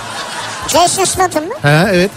Jason 0.67 1.05
Statham 1.05 1.43
mı? 1.43 1.53
He 1.61 1.87
evet. 1.93 2.11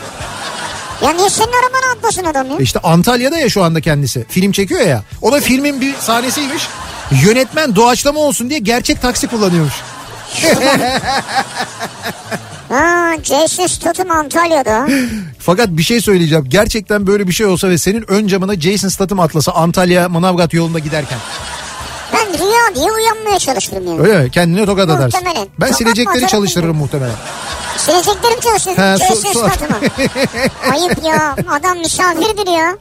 Ya 1.05 1.12
niye 1.12 1.30
senin 1.30 1.48
arabana 1.48 1.92
atlasın 1.96 2.24
adam 2.24 2.50
ya? 2.50 2.57
İşte 2.59 2.78
Antalya'da 2.82 3.38
ya 3.38 3.48
şu 3.48 3.64
anda 3.64 3.80
kendisi. 3.80 4.24
Film 4.28 4.53
çekiyor 4.53 4.80
ya. 4.80 5.03
O 5.22 5.32
da 5.32 5.40
filmin 5.40 5.80
bir 5.80 5.94
sahnesiymiş. 5.94 6.68
Yönetmen 7.24 7.76
doğaçlama 7.76 8.20
olsun 8.20 8.50
diye 8.50 8.59
gerçek 8.59 9.03
taksi 9.03 9.26
kullanıyormuş. 9.26 9.74
Ha 12.68 13.12
Jason 13.22 13.66
Statham 13.66 14.11
Antalya'da. 14.11 14.88
Fakat 15.38 15.68
bir 15.68 15.82
şey 15.82 16.00
söyleyeceğim. 16.00 16.44
Gerçekten 16.48 17.07
böyle 17.07 17.26
bir 17.28 17.32
şey 17.32 17.46
olsa 17.46 17.68
ve 17.70 17.78
senin 17.78 18.05
ön 18.11 18.26
camına 18.26 18.55
Jason 18.55 18.88
Statham 18.88 19.20
atlasa 19.20 19.53
Antalya 19.53 20.09
Manavgat 20.09 20.55
yolunda 20.55 20.78
giderken. 20.78 21.18
Ben 22.12 22.38
rüya 22.38 22.74
diye 22.74 22.92
uyanmaya 22.92 23.38
çalıştım 23.38 23.86
yani. 23.86 24.00
Öyle 24.00 24.18
mi? 24.22 24.30
Kendine 24.30 24.66
tokat 24.66 24.90
atarsın. 24.90 25.20
Muhtemelen. 25.20 25.48
Ben 25.61 25.66
Tokat 25.66 25.78
silecekleri 25.78 26.26
çalıştırırım 26.26 26.76
muhtemelen. 26.76 27.14
Sileceklerim 27.76 28.40
çalışıyor. 28.40 28.76
He, 28.76 28.98
su- 28.98 29.04
Jason 29.14 29.32
su- 29.32 29.38
Statham'a. 29.38 29.76
Ayıp 30.72 31.04
ya. 31.04 31.36
Adam 31.50 31.78
misafirdir 31.78 32.52
ya. 32.52 32.76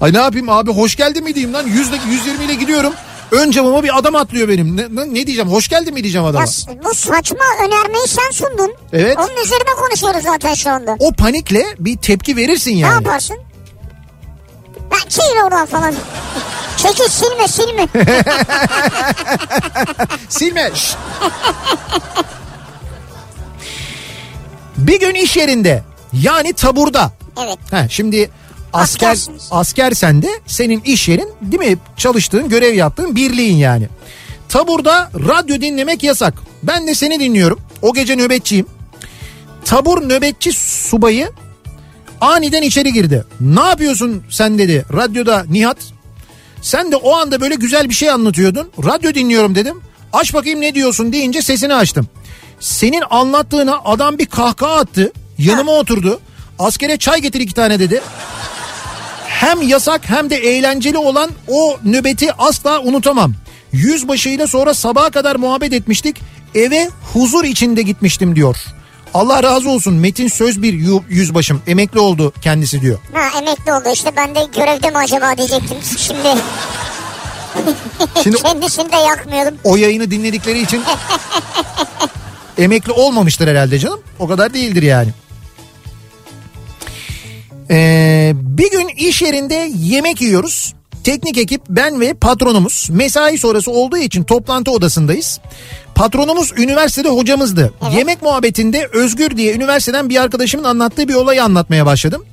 Ay 0.00 0.12
ne 0.12 0.18
yapayım 0.18 0.48
abi 0.48 0.72
hoş 0.72 0.96
geldin 0.96 1.24
mi 1.24 1.34
diyeyim 1.34 1.54
lan? 1.54 1.66
100 1.66 1.90
120 2.10 2.44
ile 2.44 2.54
gidiyorum. 2.54 2.92
Ön 3.32 3.50
camıma 3.50 3.82
bir 3.82 3.98
adam 3.98 4.14
atlıyor 4.14 4.48
benim. 4.48 4.76
Ne, 4.76 4.82
ne- 4.82 5.10
ne 5.14 5.26
diyeceğim? 5.26 5.50
Hoş 5.50 5.68
geldin 5.68 5.94
mi 5.94 6.02
diyeceğim 6.02 6.26
adama. 6.26 6.44
Ya 6.44 6.84
bu 6.84 6.94
saçma 6.94 7.38
önermeyi 7.64 8.08
sen 8.08 8.30
sundun. 8.32 8.74
Evet. 8.92 9.16
Onun 9.18 9.42
üzerine 9.44 9.74
konuşuyoruz 9.78 10.22
zaten 10.24 10.54
şu 10.54 10.70
anda. 10.70 10.96
O 10.98 11.12
panikle 11.12 11.64
bir 11.78 11.96
tepki 11.96 12.36
verirsin 12.36 12.74
Ne 12.74 12.78
yani. 12.78 12.94
yaparsın? 13.04 13.36
Ben 14.90 15.08
çekil 15.08 15.40
oradan 15.44 15.66
falan. 15.66 15.94
Çekil 16.76 17.08
silme 17.08 17.48
silme. 17.48 17.88
Silme. 20.28 20.70
Bir 24.86 25.00
gün 25.00 25.14
iş 25.14 25.36
yerinde 25.36 25.82
yani 26.12 26.52
taburda. 26.52 27.12
evet. 27.44 27.58
Ha, 27.70 27.86
şimdi 27.90 28.30
asker 28.72 29.08
Askersiniz. 29.08 29.48
askersen 29.50 30.22
de 30.22 30.28
senin 30.46 30.80
iş 30.80 31.08
yerin 31.08 31.28
değil 31.42 31.70
mi? 31.72 31.78
Çalıştığın, 31.96 32.48
görev 32.48 32.74
yaptığın 32.74 33.16
birliğin 33.16 33.56
yani. 33.56 33.88
Taburda 34.48 35.10
radyo 35.14 35.60
dinlemek 35.60 36.02
yasak. 36.02 36.34
Ben 36.62 36.86
de 36.86 36.94
seni 36.94 37.20
dinliyorum. 37.20 37.60
O 37.82 37.94
gece 37.94 38.16
nöbetçiyim. 38.16 38.66
Tabur 39.64 40.08
nöbetçi 40.08 40.52
subayı 40.52 41.30
aniden 42.20 42.62
içeri 42.62 42.92
girdi. 42.92 43.24
Ne 43.40 43.60
yapıyorsun 43.60 44.22
sen 44.30 44.58
dedi 44.58 44.84
radyoda 44.92 45.44
Nihat. 45.50 45.76
Sen 46.62 46.92
de 46.92 46.96
o 46.96 47.14
anda 47.16 47.40
böyle 47.40 47.54
güzel 47.54 47.88
bir 47.88 47.94
şey 47.94 48.10
anlatıyordun. 48.10 48.70
Radyo 48.84 49.14
dinliyorum 49.14 49.54
dedim. 49.54 49.80
Aç 50.12 50.34
bakayım 50.34 50.60
ne 50.60 50.74
diyorsun 50.74 51.12
deyince 51.12 51.42
sesini 51.42 51.74
açtım. 51.74 52.06
Senin 52.62 53.02
anlattığına 53.10 53.80
adam 53.84 54.18
bir 54.18 54.26
kahkaha 54.26 54.74
attı. 54.76 55.12
Yanıma 55.38 55.72
oturdu. 55.72 56.20
Askere 56.58 56.96
çay 56.96 57.20
getir 57.20 57.40
iki 57.40 57.54
tane 57.54 57.78
dedi. 57.80 58.02
Hem 59.26 59.62
yasak 59.62 60.00
hem 60.10 60.30
de 60.30 60.36
eğlenceli 60.36 60.98
olan 60.98 61.30
o 61.48 61.76
nöbeti 61.84 62.32
asla 62.32 62.80
unutamam. 62.80 63.32
Yüzbaşıyla 63.72 64.46
sonra 64.46 64.74
sabaha 64.74 65.10
kadar 65.10 65.36
muhabbet 65.36 65.72
etmiştik. 65.72 66.16
Eve 66.54 66.90
huzur 67.12 67.44
içinde 67.44 67.82
gitmiştim 67.82 68.36
diyor. 68.36 68.56
Allah 69.14 69.42
razı 69.42 69.70
olsun 69.70 69.94
Metin 69.94 70.28
Söz 70.28 70.62
bir 70.62 70.74
yüzbaşım 71.08 71.62
emekli 71.66 71.98
oldu 72.00 72.32
kendisi 72.42 72.80
diyor. 72.80 72.98
Ha 73.14 73.38
emekli 73.38 73.72
oldu 73.72 73.88
işte 73.94 74.10
ben 74.16 74.34
de 74.34 74.46
görevde 74.56 74.90
mi 74.90 74.98
acaba 74.98 75.36
diyecektim. 75.38 75.76
Şimdi 75.98 76.34
Şimdi 78.22 78.36
kendisini 78.42 78.92
de 78.92 78.96
yakmayalım. 78.96 79.54
o 79.64 79.76
yayını 79.76 80.10
dinledikleri 80.10 80.60
için 80.62 80.82
emekli 82.58 82.92
olmamıştır 82.92 83.48
herhalde 83.48 83.78
canım. 83.78 84.00
O 84.18 84.28
kadar 84.28 84.54
değildir 84.54 84.82
yani. 84.82 85.08
Ee, 87.70 88.32
bir 88.34 88.70
gün 88.70 88.88
iş 88.88 89.22
yerinde 89.22 89.70
yemek 89.78 90.20
yiyoruz. 90.20 90.74
Teknik 91.04 91.38
ekip 91.38 91.62
ben 91.68 92.00
ve 92.00 92.14
patronumuz 92.14 92.88
mesai 92.92 93.38
sonrası 93.38 93.70
olduğu 93.70 93.96
için 93.96 94.24
toplantı 94.24 94.70
odasındayız. 94.70 95.40
Patronumuz 95.94 96.52
üniversitede 96.56 97.08
hocamızdı. 97.08 97.72
Yemek 97.96 98.22
muhabbetinde 98.22 98.88
Özgür 98.92 99.36
diye 99.36 99.54
üniversiteden 99.54 100.08
bir 100.08 100.22
arkadaşımın 100.22 100.64
anlattığı 100.64 101.08
bir 101.08 101.14
olayı 101.14 101.44
anlatmaya 101.44 101.86
başladım. 101.86 102.24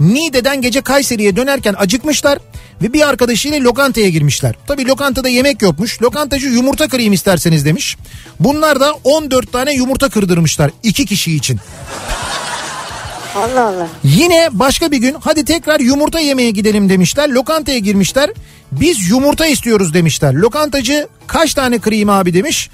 Niğde'den 0.00 0.62
gece 0.62 0.80
Kayseri'ye 0.80 1.36
dönerken 1.36 1.74
acıkmışlar 1.78 2.38
ve 2.82 2.92
bir 2.92 3.08
arkadaşıyla 3.08 3.60
lokantaya 3.60 4.08
girmişler. 4.08 4.54
Tabii 4.66 4.86
lokantada 4.88 5.28
yemek 5.28 5.62
yokmuş. 5.62 6.02
Lokantacı 6.02 6.46
yumurta 6.48 6.88
kırayım 6.88 7.12
isterseniz 7.12 7.64
demiş. 7.64 7.96
Bunlar 8.40 8.80
da 8.80 8.92
14 9.04 9.52
tane 9.52 9.72
yumurta 9.72 10.08
kırdırmışlar 10.08 10.70
iki 10.82 11.06
kişi 11.06 11.36
için. 11.36 11.60
Allah 13.36 13.64
Allah. 13.66 13.88
Yine 14.04 14.48
başka 14.52 14.90
bir 14.90 14.96
gün 14.96 15.16
hadi 15.20 15.44
tekrar 15.44 15.80
yumurta 15.80 16.20
yemeye 16.20 16.50
gidelim 16.50 16.88
demişler. 16.88 17.28
Lokantaya 17.28 17.78
girmişler. 17.78 18.30
Biz 18.72 19.10
yumurta 19.10 19.46
istiyoruz 19.46 19.94
demişler. 19.94 20.34
Lokantacı 20.34 21.08
kaç 21.26 21.54
tane 21.54 21.78
kırayım 21.78 22.08
abi 22.08 22.34
demiş. 22.34 22.70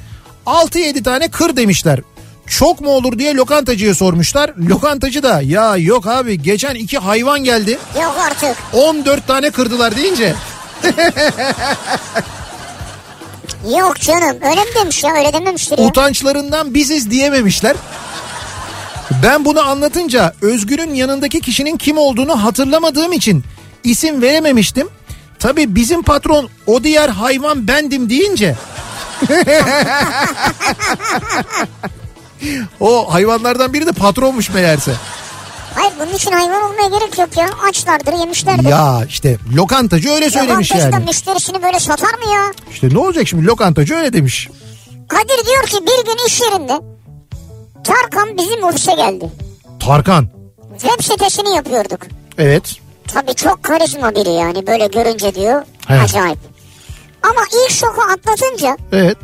6-7 0.46 1.02
tane 1.02 1.28
kır 1.28 1.56
demişler. 1.56 2.00
Çok 2.46 2.80
mu 2.80 2.90
olur 2.90 3.18
diye 3.18 3.34
lokantacıya 3.34 3.94
sormuşlar. 3.94 4.50
Lokantacı 4.68 5.22
da 5.22 5.40
ya 5.42 5.76
yok 5.76 6.06
abi 6.06 6.42
geçen 6.42 6.74
iki 6.74 6.98
hayvan 6.98 7.44
geldi. 7.44 7.78
Yok 8.02 8.14
artık. 8.26 8.56
14 8.72 9.26
tane 9.26 9.50
kırdılar 9.50 9.96
deyince 9.96 10.34
Yok 13.78 14.00
canım 14.00 14.36
öyle 14.42 14.60
mi 14.64 14.70
demiş 14.80 15.04
ya 15.04 15.10
öyle 15.14 15.32
dememiştir 15.32 15.78
ya. 15.78 15.84
utançlarından 15.84 16.74
biziz 16.74 17.10
diyememişler. 17.10 17.76
Ben 19.22 19.44
bunu 19.44 19.60
anlatınca 19.68 20.34
Özgür'ün 20.42 20.94
yanındaki 20.94 21.40
kişinin 21.40 21.76
kim 21.76 21.98
olduğunu 21.98 22.44
hatırlamadığım 22.44 23.12
için 23.12 23.44
isim 23.84 24.22
verememiştim. 24.22 24.88
Tabii 25.38 25.74
bizim 25.74 26.02
patron 26.02 26.48
o 26.66 26.84
diğer 26.84 27.08
hayvan 27.08 27.68
bendim 27.68 28.10
deyince 28.10 28.54
o 32.80 33.14
hayvanlardan 33.14 33.72
biri 33.72 33.86
de 33.86 33.92
patronmuş 33.92 34.50
meğerse. 34.50 34.92
Hayır 35.74 35.92
bunun 36.00 36.14
için 36.14 36.32
hayvan 36.32 36.62
olmaya 36.62 36.98
gerek 36.98 37.18
yok 37.18 37.28
ya. 37.36 37.48
Açlardır 37.68 38.12
yemişlerdir. 38.12 38.68
Ya 38.68 39.04
işte 39.08 39.36
lokantacı 39.56 40.10
öyle 40.10 40.30
söylemiş 40.30 40.70
Lokantacı 40.70 40.92
da 40.92 40.96
yani. 40.96 41.04
müşterisini 41.08 41.62
böyle 41.62 41.80
satar 41.80 42.14
mı 42.14 42.32
ya? 42.34 42.42
İşte 42.70 42.88
ne 42.92 42.98
olacak 42.98 43.28
şimdi 43.28 43.46
lokantacı 43.46 43.94
öyle 43.94 44.12
demiş. 44.12 44.48
Kadir 45.08 45.46
diyor 45.46 45.64
ki 45.66 45.76
bir 45.82 46.06
gün 46.06 46.26
iş 46.26 46.40
yerinde 46.40 46.80
Tarkan 47.84 48.36
bizim 48.38 48.64
ofise 48.64 48.92
geldi. 48.94 49.30
Tarkan. 49.80 50.28
Web 50.80 51.04
sitesini 51.04 51.56
yapıyorduk. 51.56 52.00
Evet. 52.38 52.74
Tabii 53.14 53.34
çok 53.34 53.62
karizma 53.62 54.14
biri 54.14 54.28
yani 54.30 54.66
böyle 54.66 54.86
görünce 54.86 55.34
diyor. 55.34 55.62
Evet. 55.90 56.02
Acayip. 56.04 56.38
Ama 57.22 57.40
ilk 57.52 57.70
şoku 57.70 58.02
atlatınca 58.02 58.76
Evet. 58.92 59.16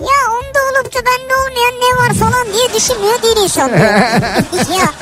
Ya 0.00 0.18
onda 0.32 0.58
olup 0.80 0.94
da 0.94 0.98
bende 0.98 1.34
olmayan 1.34 1.74
ne 1.80 1.96
var 2.02 2.14
falan 2.14 2.46
diye 2.52 2.74
düşünmüyor 2.74 3.22
değil 3.22 3.36
insan 3.44 3.68
diyor. 3.68 3.80
ya 4.78 4.92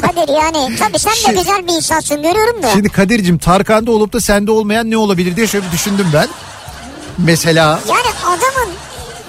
Kadir 0.00 0.28
yani 0.34 0.76
tabii 0.76 0.98
sen 0.98 1.12
de 1.12 1.16
Şimdi- 1.16 1.38
güzel 1.38 1.66
bir 1.68 1.72
insansın 1.72 2.22
görüyorum 2.22 2.62
da. 2.62 2.70
Şimdi 2.70 2.88
Kadir'cim 2.88 3.38
Tarkan'da 3.38 3.90
olup 3.90 4.12
da 4.12 4.20
sende 4.20 4.50
olmayan 4.50 4.90
ne 4.90 4.96
olabilir 4.96 5.36
diye 5.36 5.46
şöyle 5.46 5.66
bir 5.66 5.72
düşündüm 5.72 6.06
ben. 6.14 6.28
Mesela 7.18 7.80
Yani 7.88 8.06
adamın 8.26 8.72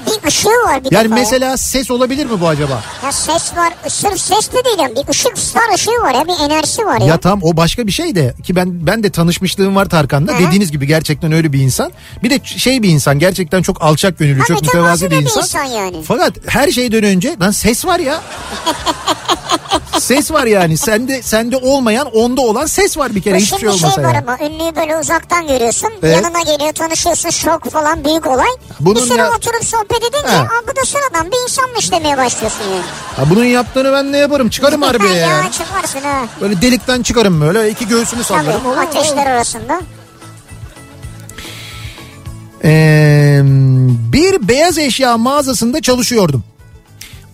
bir 0.07 0.27
ışığı 0.27 0.49
var 0.49 0.83
bir 0.83 0.91
yani 0.91 1.05
defa 1.05 1.15
ya. 1.17 1.21
mesela 1.23 1.57
ses 1.57 1.91
olabilir 1.91 2.25
mi 2.25 2.41
bu 2.41 2.47
acaba? 2.47 2.83
Ya 3.05 3.11
ses 3.11 3.55
var 3.57 3.73
sırf 3.89 4.19
ses 4.21 4.51
de 4.51 4.65
değil 4.65 4.77
yani 4.79 4.95
bir 4.95 5.09
ışık 5.09 5.37
star 5.37 5.73
ışığı 5.75 5.91
var 5.91 6.13
ya 6.13 6.25
bir 6.27 6.51
enerjisi 6.51 6.85
var 6.85 7.01
ya. 7.01 7.07
Ya 7.07 7.17
tam 7.17 7.39
o 7.43 7.57
başka 7.57 7.87
bir 7.87 7.91
şey 7.91 8.15
de 8.15 8.33
ki 8.43 8.55
ben 8.55 8.87
ben 8.87 9.03
de 9.03 9.09
tanışmışlığım 9.09 9.75
var 9.75 9.85
Tarkan'da. 9.89 10.33
Hı. 10.33 10.39
Dediğiniz 10.47 10.71
gibi 10.71 10.87
gerçekten 10.87 11.31
öyle 11.31 11.53
bir 11.53 11.59
insan. 11.59 11.91
Bir 12.23 12.29
de 12.29 12.39
şey 12.45 12.83
bir 12.83 12.89
insan 12.89 13.19
gerçekten 13.19 13.61
çok 13.61 13.81
alçak 13.81 14.19
gönüllü, 14.19 14.39
Tabii 14.39 14.47
çok 14.47 14.61
mütevazi 14.61 15.11
bir 15.11 15.15
insan. 15.15 15.43
insan 15.43 15.63
yani. 15.63 16.03
Fakat 16.07 16.33
her 16.47 16.71
şeyden 16.71 17.03
önce 17.03 17.35
lan 17.41 17.51
ses 17.51 17.85
var 17.85 17.99
ya. 17.99 18.21
ses 19.99 20.31
var 20.31 20.45
yani. 20.45 20.77
Sende 20.77 21.21
sende 21.21 21.57
olmayan, 21.57 22.07
onda 22.07 22.41
olan 22.41 22.65
ses 22.65 22.97
var 22.97 23.15
bir 23.15 23.21
kere 23.21 23.35
Bu 23.35 23.39
hiçbir 23.39 23.57
Şimdi 23.59 23.71
şey 23.71 23.79
şey 23.79 23.89
olmasa 23.89 24.03
var 24.03 24.13
yani. 24.13 24.23
ama 24.27 24.37
ünlüyü 24.47 24.75
böyle 24.75 24.97
uzaktan 24.97 25.47
görüyorsun. 25.47 25.89
Evet. 26.03 26.15
Yanına 26.15 26.41
geliyor 26.41 26.73
tanışıyorsun 26.73 27.29
şok 27.29 27.69
falan 27.71 28.05
büyük 28.05 28.27
olay. 28.27 28.47
Bunun 28.79 28.95
bir 28.95 29.01
süre 29.07 29.17
ya- 29.21 29.31
oturup 29.31 29.63
sohbet 29.65 29.96
edince 30.03 30.33
He. 30.33 30.37
Aa, 30.41 30.61
bu 30.71 30.75
da 30.75 30.85
sıradan 30.85 31.31
bir 31.31 31.43
insanmış 31.43 31.91
demeye 31.91 32.17
başlıyorsun 32.17 32.63
yani. 32.63 32.81
Ha, 33.15 33.23
bunun 33.29 33.45
yaptığını 33.45 33.91
ben 33.93 34.11
ne 34.11 34.17
yaparım? 34.17 34.49
Çıkarım 34.49 34.81
harbiye 34.81 35.13
ya. 35.15 35.27
ya 35.27 35.51
çıkarsın 35.51 35.99
ha. 36.01 36.25
Böyle 36.41 36.61
delikten 36.61 37.03
çıkarım 37.03 37.41
böyle 37.41 37.69
iki 37.69 37.87
göğsünü 37.87 38.23
Tabii 38.23 38.45
sallarım. 38.45 38.65
Oo, 38.65 38.75
ateşler 38.79 39.25
arasında. 39.25 39.81
Ee, 42.63 43.41
bir 44.13 44.47
beyaz 44.47 44.77
eşya 44.77 45.17
mağazasında 45.17 45.81
çalışıyordum. 45.81 46.43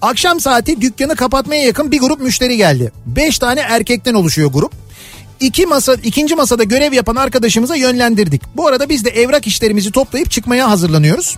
Akşam 0.01 0.39
saati 0.39 0.81
dükkanı 0.81 1.15
kapatmaya 1.15 1.63
yakın 1.63 1.91
bir 1.91 1.99
grup 1.99 2.21
müşteri 2.21 2.57
geldi. 2.57 2.91
Beş 3.05 3.39
tane 3.39 3.59
erkekten 3.59 4.13
oluşuyor 4.13 4.51
grup. 4.51 4.73
İki 5.39 5.65
masa, 5.65 5.93
ikinci 6.03 6.35
masada 6.35 6.63
görev 6.63 6.93
yapan 6.93 7.15
arkadaşımıza 7.15 7.75
yönlendirdik. 7.75 8.41
Bu 8.55 8.67
arada 8.67 8.89
biz 8.89 9.05
de 9.05 9.09
evrak 9.09 9.47
işlerimizi 9.47 9.91
toplayıp 9.91 10.31
çıkmaya 10.31 10.69
hazırlanıyoruz. 10.69 11.37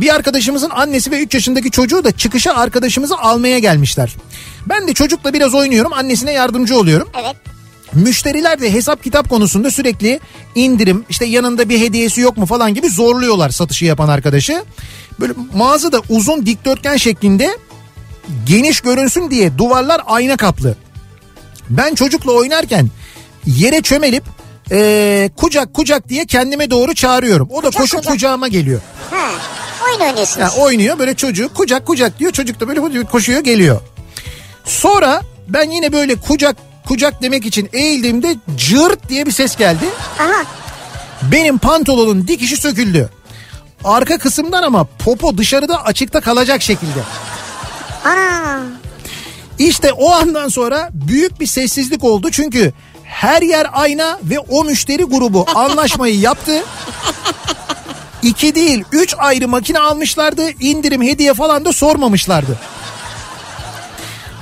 Bir 0.00 0.14
arkadaşımızın 0.14 0.70
annesi 0.70 1.10
ve 1.10 1.20
3 1.22 1.34
yaşındaki 1.34 1.70
çocuğu 1.70 2.04
da 2.04 2.12
çıkışa 2.12 2.52
arkadaşımızı 2.54 3.18
almaya 3.18 3.58
gelmişler. 3.58 4.16
Ben 4.68 4.88
de 4.88 4.94
çocukla 4.94 5.32
biraz 5.32 5.54
oynuyorum 5.54 5.92
annesine 5.92 6.32
yardımcı 6.32 6.78
oluyorum. 6.78 7.08
Evet. 7.22 7.36
Müşteriler 7.92 8.60
de 8.60 8.72
hesap 8.72 9.02
kitap 9.04 9.28
konusunda 9.30 9.70
sürekli 9.70 10.20
indirim 10.54 11.04
işte 11.08 11.24
yanında 11.24 11.68
bir 11.68 11.80
hediyesi 11.80 12.20
yok 12.20 12.36
mu 12.36 12.46
falan 12.46 12.74
gibi 12.74 12.88
zorluyorlar 12.88 13.50
satışı 13.50 13.84
yapan 13.84 14.08
arkadaşı. 14.08 14.64
Böyle 15.20 15.32
mağazada 15.54 16.00
uzun 16.08 16.46
dikdörtgen 16.46 16.96
şeklinde 16.96 17.58
geniş 18.46 18.80
görünsün 18.80 19.30
diye 19.30 19.58
duvarlar 19.58 20.00
ayna 20.06 20.36
kaplı. 20.36 20.76
Ben 21.70 21.94
çocukla 21.94 22.32
oynarken 22.32 22.88
yere 23.46 23.80
çömelip 23.82 24.24
eee, 24.70 25.30
kucak 25.36 25.74
kucak 25.74 26.08
diye 26.08 26.26
kendime 26.26 26.70
doğru 26.70 26.94
çağırıyorum. 26.94 27.48
O 27.50 27.62
da 27.62 27.66
Kucak, 27.66 27.80
koşup 27.82 27.98
kucak. 27.98 28.12
kucağıma 28.12 28.48
geliyor. 28.48 28.80
Ha. 29.10 29.30
Oyun 29.94 30.10
oynuyorsunuz. 30.10 30.38
Yani 30.40 30.62
oynuyor 30.64 30.98
böyle 30.98 31.14
çocuğu 31.14 31.54
kucak 31.54 31.86
kucak 31.86 32.18
diyor. 32.18 32.32
Çocuk 32.32 32.60
da 32.60 32.68
böyle 32.68 33.04
koşuyor 33.04 33.40
geliyor. 33.40 33.80
Sonra 34.64 35.22
ben 35.48 35.70
yine 35.70 35.92
böyle 35.92 36.14
kucak 36.14 36.56
kucak 36.88 37.22
demek 37.22 37.46
için 37.46 37.68
eğildiğimde 37.72 38.36
cırt 38.56 39.08
diye 39.08 39.26
bir 39.26 39.30
ses 39.32 39.56
geldi. 39.56 39.84
Aha. 40.18 40.44
Benim 41.22 41.58
pantolonun 41.58 42.28
dikişi 42.28 42.56
söküldü. 42.56 43.10
Arka 43.84 44.18
kısımdan 44.18 44.62
ama 44.62 44.84
popo 44.84 45.38
dışarıda 45.38 45.84
açıkta 45.84 46.20
kalacak 46.20 46.62
şekilde. 46.62 47.00
Ana. 48.04 48.60
İşte 49.58 49.92
o 49.92 50.10
andan 50.12 50.48
sonra 50.48 50.88
büyük 50.92 51.40
bir 51.40 51.46
sessizlik 51.46 52.04
oldu 52.04 52.30
çünkü 52.30 52.72
her 53.04 53.42
yer 53.42 53.66
ayna 53.72 54.18
ve 54.22 54.38
o 54.38 54.64
müşteri 54.64 55.04
grubu 55.04 55.46
anlaşmayı 55.54 56.20
yaptı. 56.20 56.62
İki 58.24 58.54
değil 58.54 58.84
üç 58.92 59.14
ayrı 59.18 59.48
makine 59.48 59.78
almışlardı 59.78 60.50
indirim 60.60 61.02
hediye 61.02 61.34
falan 61.34 61.64
da 61.64 61.72
sormamışlardı. 61.72 62.58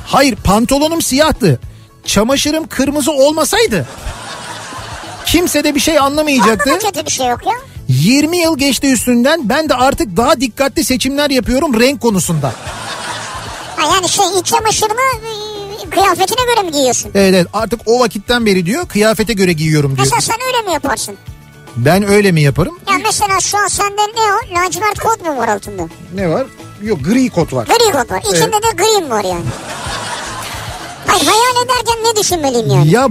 Hayır 0.07 0.37
pantolonum 0.37 1.03
siyahtı. 1.03 1.61
Çamaşırım 2.07 2.67
kırmızı 2.69 3.13
olmasaydı 3.13 3.87
kimse 5.33 5.65
de 5.65 5.75
bir 5.75 5.81
şey 5.81 5.99
anlamayacaktı. 5.99 6.79
Kötü 6.79 7.07
bir 7.07 7.11
şey 7.11 7.27
yok 7.27 7.47
ya. 7.47 7.53
20 7.89 8.37
yıl 8.39 8.59
geçti 8.59 8.93
üstünden 8.93 9.49
ben 9.49 9.69
de 9.69 9.75
artık 9.75 10.17
daha 10.17 10.41
dikkatli 10.41 10.85
seçimler 10.85 11.31
yapıyorum 11.31 11.81
renk 11.81 12.01
konusunda. 12.01 12.53
Ha 13.77 13.95
yani 13.95 14.09
şey 14.09 14.25
iç 14.41 14.47
çamaşırını 14.47 15.01
e, 15.87 15.91
kıyafetine 15.91 16.47
göre 16.55 16.63
mi 16.67 16.73
giyiyorsun? 16.73 17.11
Evet, 17.15 17.35
evet 17.35 17.47
artık 17.53 17.81
o 17.87 18.01
vakitten 18.01 18.47
beri 18.47 18.67
diyor 18.67 18.89
kıyafete 18.89 19.33
göre 19.33 19.53
giyiyorum 19.53 19.97
diyor. 19.97 20.07
Mesela 20.07 20.21
sen 20.21 20.37
öyle 20.47 20.67
mi 20.67 20.73
yaparsın? 20.73 21.17
Ben 21.77 22.09
öyle 22.09 22.33
mi 22.33 22.43
yaparım? 22.43 22.79
Ya 22.91 22.99
mesela 23.05 23.41
şu 23.41 23.59
an 23.59 23.67
sende 23.67 24.03
ne 24.03 24.21
o? 24.35 24.61
Lacivert 24.61 24.99
kot 24.99 25.21
mu 25.27 25.37
var 25.37 25.49
altında? 25.49 25.83
Ne 26.15 26.29
var? 26.29 26.47
Yok 26.83 27.05
gri 27.05 27.29
kot 27.31 27.53
var. 27.53 27.67
Gri 27.67 27.93
kot 27.93 28.11
var. 28.11 28.21
İçinde 28.21 28.57
de 28.63 28.71
gri 28.77 29.03
mi 29.05 29.11
var 29.11 29.25
yani? 29.25 29.45
Hayır 31.07 31.27
hayal 31.27 31.65
ederken 31.65 32.05
ne 32.05 32.17
düşünmeliyim 32.21 32.71
yani? 32.71 32.91
Ya 32.91 33.07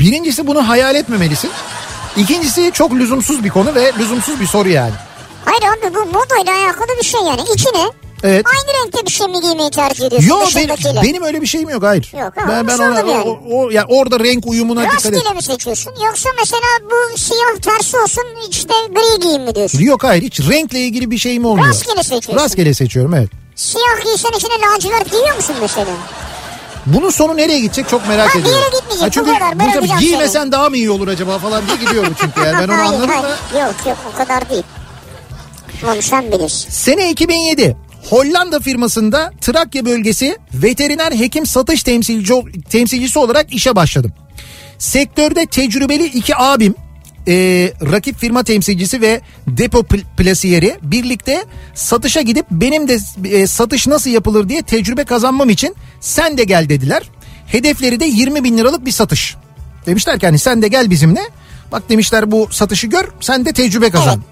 birincisi 0.00 0.46
bunu 0.46 0.68
hayal 0.68 0.94
etmemelisin. 0.94 1.50
İkincisi 2.16 2.70
çok 2.74 2.92
lüzumsuz 2.92 3.44
bir 3.44 3.48
konu 3.50 3.74
ve 3.74 3.92
lüzumsuz 3.98 4.40
bir 4.40 4.46
soru 4.46 4.68
yani. 4.68 4.92
Hayır 5.44 5.62
abi 5.62 5.94
bu 5.94 5.98
modayla 6.06 6.64
alakalı 6.64 6.88
bir 7.00 7.04
şey 7.04 7.20
yani. 7.20 7.40
İçine 7.54 7.90
Evet. 8.22 8.46
aynı 8.46 8.84
renkte 8.84 9.06
bir 9.06 9.10
şey 9.10 9.26
mi 9.26 9.40
giymeyi 9.40 9.70
tercih 9.70 10.06
ediyorsun 10.06 10.28
Yok 10.28 10.48
benim, 10.56 11.02
benim 11.02 11.22
öyle 11.22 11.40
bir 11.42 11.46
şeyim 11.46 11.68
yok 11.68 11.82
hayır. 11.82 12.12
Yok, 12.12 12.32
ha, 12.36 12.44
ben 12.48 12.68
ben 12.68 12.78
ona, 12.78 12.98
yani. 12.98 13.10
o, 13.10 13.38
o, 13.50 13.70
yani 13.70 13.86
orada 13.88 14.20
renk 14.20 14.46
uyumuna 14.46 14.82
dikkat 14.82 15.06
et. 15.06 15.12
Rastgele 15.12 15.34
mi 15.34 15.42
seçiyorsun? 15.42 15.92
Yoksa 16.06 16.28
mesela 16.38 16.62
bu 16.90 17.18
siyah 17.18 17.56
tersi 17.62 17.98
olsun 17.98 18.24
işte 18.50 18.74
gri 18.94 19.20
giyeyim 19.20 19.42
mi 19.42 19.54
diyorsun? 19.54 19.78
Yok 19.80 20.04
hayır 20.04 20.22
hiç 20.22 20.40
renkle 20.40 20.78
ilgili 20.78 21.10
bir 21.10 21.18
şeyim 21.18 21.44
olmuyor. 21.44 21.68
Rastgele 21.68 22.02
seçiyorsun. 22.02 22.44
Rastgele 22.44 22.74
seçiyorum 22.74 23.14
evet. 23.14 23.30
Siyah 23.56 24.04
giysen 24.04 24.30
içine 24.36 24.52
lacivert 24.74 25.10
giyiyor 25.10 25.36
musun 25.36 25.56
mesela? 25.60 25.90
Bunun 26.86 27.10
sonu 27.10 27.36
nereye 27.36 27.60
gidecek 27.60 27.88
çok 27.88 28.08
merak 28.08 28.30
Ha, 28.30 28.34
bir 28.34 28.40
ediyorum. 28.42 28.62
yere 28.64 28.76
gitmeyecek, 28.80 29.08
bu 29.08 29.10
çünkü 29.10 29.34
kadar, 29.38 29.54
bu 29.54 29.58
tabii 29.58 29.72
bırakacağım 29.72 30.00
giymesen 30.00 30.52
daha 30.52 30.68
mı 30.68 30.76
iyi 30.76 30.90
olur 30.90 31.08
acaba 31.08 31.38
falan 31.38 31.66
diye 31.66 31.76
gidiyorum 31.76 32.16
çünkü 32.20 32.40
yani 32.40 32.58
ben 32.58 32.68
onu 32.68 32.78
hayır, 32.78 32.92
anladım 32.92 33.08
hayır. 33.08 33.22
da. 33.54 33.58
Yok 33.58 33.74
yok 33.86 33.96
o 34.14 34.18
kadar 34.18 34.50
değil. 34.50 34.62
Onu 35.92 36.02
sen 36.02 36.32
bilirsin. 36.32 36.70
Sene 36.70 37.10
2007 37.10 37.76
Hollanda 38.10 38.60
firmasında 38.60 39.32
Trakya 39.40 39.84
bölgesi 39.84 40.38
veteriner 40.54 41.12
hekim 41.12 41.46
satış 41.46 41.82
temsilci, 41.82 42.34
temsilcisi 42.70 43.18
olarak 43.18 43.52
işe 43.54 43.76
başladım. 43.76 44.12
Sektörde 44.78 45.46
tecrübeli 45.46 46.04
iki 46.06 46.36
abim 46.36 46.74
e, 47.28 47.34
rakip 47.92 48.18
firma 48.18 48.42
temsilcisi 48.44 49.00
ve 49.00 49.20
depo 49.46 49.78
pl- 49.78 50.04
plasiyeri 50.16 50.76
birlikte 50.82 51.44
satışa 51.74 52.20
gidip 52.20 52.46
benim 52.50 52.88
de 52.88 52.98
e, 53.24 53.46
satış 53.46 53.86
nasıl 53.86 54.10
yapılır 54.10 54.48
diye 54.48 54.62
tecrübe 54.62 55.04
kazanmam 55.04 55.50
için 55.50 55.74
sen 56.00 56.38
de 56.38 56.44
gel 56.44 56.68
dediler. 56.68 57.02
Hedefleri 57.46 58.00
de 58.00 58.04
20 58.04 58.44
bin 58.44 58.58
liralık 58.58 58.86
bir 58.86 58.90
satış. 58.90 59.36
Demişler 59.86 60.18
ki 60.20 60.26
hani 60.26 60.38
sen 60.38 60.62
de 60.62 60.68
gel 60.68 60.90
bizimle. 60.90 61.20
Bak 61.72 61.88
demişler 61.88 62.30
bu 62.30 62.48
satışı 62.50 62.86
gör 62.86 63.04
sen 63.20 63.44
de 63.44 63.52
tecrübe 63.52 63.90
kazan. 63.90 64.22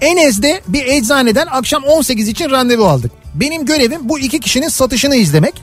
Enez'de 0.00 0.62
bir 0.68 0.86
eczaneden 0.86 1.46
akşam 1.46 1.84
18 1.84 2.28
için 2.28 2.50
randevu 2.50 2.84
aldık. 2.86 3.12
Benim 3.34 3.66
görevim 3.66 4.00
bu 4.08 4.18
iki 4.18 4.40
kişinin 4.40 4.68
satışını 4.68 5.16
izlemek. 5.16 5.62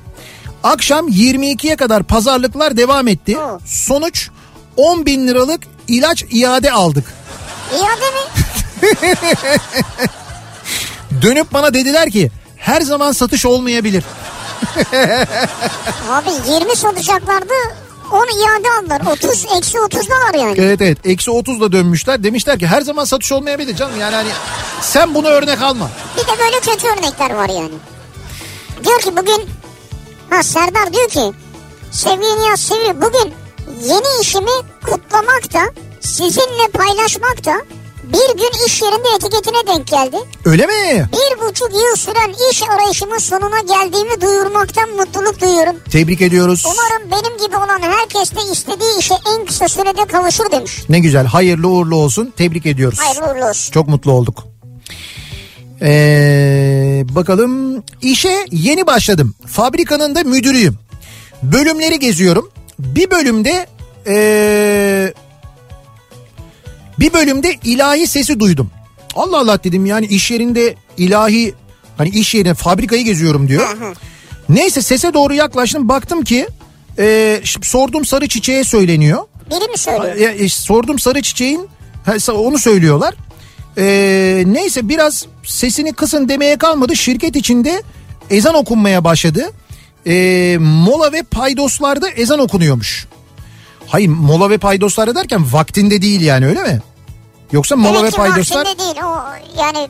Akşam 0.64 1.08
22'ye 1.08 1.76
kadar 1.76 2.04
pazarlıklar 2.04 2.78
devam 2.78 3.08
etti. 3.08 3.38
Sonuç 3.66 4.30
10 4.78 5.06
bin 5.06 5.28
liralık 5.28 5.62
ilaç 5.88 6.26
iade 6.32 6.72
aldık. 6.72 7.14
İade 7.74 8.12
mi? 8.12 8.20
Dönüp 11.22 11.54
bana 11.54 11.74
dediler 11.74 12.10
ki 12.10 12.32
her 12.58 12.82
zaman 12.82 13.12
satış 13.12 13.46
olmayabilir. 13.46 14.04
Abi 16.10 16.30
20 16.54 16.76
satacaklardı 16.76 17.54
onu 18.12 18.26
iade 18.26 18.68
aldılar. 18.80 19.14
30 19.14 19.46
eksi 19.58 19.80
30 19.80 20.10
da 20.10 20.14
var 20.14 20.34
yani. 20.34 20.56
Evet 20.60 20.82
evet 20.82 20.98
eksi 21.04 21.32
30'la 21.32 21.72
dönmüşler. 21.72 22.24
Demişler 22.24 22.60
ki 22.60 22.68
her 22.68 22.82
zaman 22.82 23.06
satış 23.06 23.32
olmayabilir 23.32 23.76
canım. 23.76 24.00
Yani 24.00 24.16
hani 24.16 24.30
sen 24.82 25.14
bunu 25.16 25.28
örnek 25.28 25.62
alma. 25.62 25.90
Bir 26.18 26.22
de 26.22 26.40
böyle 26.40 26.60
kötü 26.60 26.88
örnekler 26.88 27.32
var 27.36 27.50
yani. 27.50 27.74
Diyor 28.84 29.00
ki 29.00 29.18
bugün 29.18 29.50
ha 30.30 30.44
Serdar 30.44 30.94
diyor 30.94 31.10
ki 31.10 31.32
sevgili 31.92 32.42
Nihat 32.42 32.60
Sevi 32.60 33.02
bugün 33.02 33.34
yeni 33.84 34.22
işimi 34.22 34.52
kutlamakta 34.86 35.60
sizinle 36.00 36.68
paylaşmakta 36.74 37.62
bir 38.14 38.38
gün 38.38 38.66
iş 38.68 38.82
yerinde 38.82 39.08
etiketine 39.16 39.68
denk 39.68 39.88
geldi. 39.88 40.18
Öyle 40.46 40.66
mi? 40.66 41.10
Bir 41.14 41.48
buçuk 41.48 41.74
yıl 41.74 41.96
süren 41.96 42.52
iş 42.52 42.62
arayışımın 42.70 43.18
sonuna 43.18 43.60
geldiğimi 43.60 44.22
duyurmaktan 44.22 44.90
mutluluk 44.90 45.42
duyuyorum. 45.42 45.76
Tebrik 45.92 46.22
ediyoruz. 46.22 46.64
Umarım 46.66 47.12
benim 47.12 47.38
gibi 47.46 47.56
olan 47.56 47.82
herkes 47.82 48.36
de 48.36 48.52
istediği 48.52 49.00
işe 49.00 49.14
en 49.38 49.46
kısa 49.46 49.68
sürede 49.68 50.06
kavuşur 50.06 50.52
demiş. 50.52 50.84
Ne 50.90 51.00
güzel. 51.00 51.26
Hayırlı 51.26 51.68
uğurlu 51.68 51.96
olsun. 51.96 52.34
Tebrik 52.38 52.66
ediyoruz. 52.66 53.00
Hayırlı 53.00 53.34
uğurlu 53.34 53.50
olsun. 53.50 53.72
Çok 53.72 53.88
mutlu 53.88 54.12
olduk. 54.12 54.44
Ee, 55.82 57.04
bakalım 57.10 57.84
işe 58.02 58.46
yeni 58.52 58.88
başladım. 58.88 59.36
Fabrikanın 59.48 60.16
da 60.16 60.24
müdürüyüm. 60.24 60.78
Bölümleri 61.44 62.00
geziyorum. 62.00 62.52
Bir 62.80 63.12
bölümde 63.12 63.68
ee, 64.08 65.14
bir 67.00 67.14
bölümde 67.14 67.56
ilahi 67.64 68.08
sesi 68.08 68.40
duydum. 68.40 68.72
Allah 69.16 69.40
Allah 69.40 69.64
dedim 69.64 69.86
yani 69.86 70.06
iş 70.06 70.32
yerinde 70.32 70.76
ilahi 70.98 71.54
hani 71.98 72.10
iş 72.10 72.36
yerine 72.36 72.54
fabrikayı 72.54 73.04
geziyorum 73.04 73.48
diyor. 73.48 73.78
Neyse 74.50 74.82
sese 74.82 75.14
doğru 75.14 75.34
yaklaştım 75.34 75.90
baktım 75.90 76.24
ki 76.24 76.48
ee, 77.00 77.42
sordum 77.62 78.06
sarı 78.06 78.28
çiçeğe 78.28 78.64
söyleniyor. 78.64 79.24
Biri 79.52 79.72
mi 79.72 79.78
söylüyor? 79.78 80.16
Ya, 80.16 80.32
e, 80.32 80.50
sordum 80.50 81.00
sarı 81.00 81.22
çiçeğin 81.22 81.70
onu 82.34 82.58
söylüyorlar. 82.58 83.14
Ee, 83.78 84.44
neyse 84.48 84.90
biraz 84.90 85.26
sesini 85.44 85.94
kısın 85.94 86.30
demeye 86.30 86.58
kalmadı. 86.58 86.96
Şirket 86.96 87.36
içinde 87.36 87.84
ezan 88.30 88.56
okunmaya 88.56 89.04
başladı. 89.04 89.52
Ee, 90.08 90.58
mola 90.60 91.14
ve 91.14 91.24
paydoslarda 91.24 92.10
ezan 92.10 92.40
okunuyormuş. 92.40 93.08
Hayır 93.88 94.08
mola 94.10 94.50
ve 94.50 94.58
paydoslarda 94.58 95.16
derken 95.16 95.54
vaktinde 95.54 96.02
değil 96.02 96.22
yani 96.22 96.48
öyle 96.48 96.64
mi? 96.64 96.82
Yoksa 97.52 97.76
mola 97.76 97.98
Demek 98.00 98.14
ve 98.14 98.18
paydoslar 98.18 98.66
vaktinde 98.66 98.80
değil 98.80 98.96
o 99.06 99.18
yani 99.62 99.88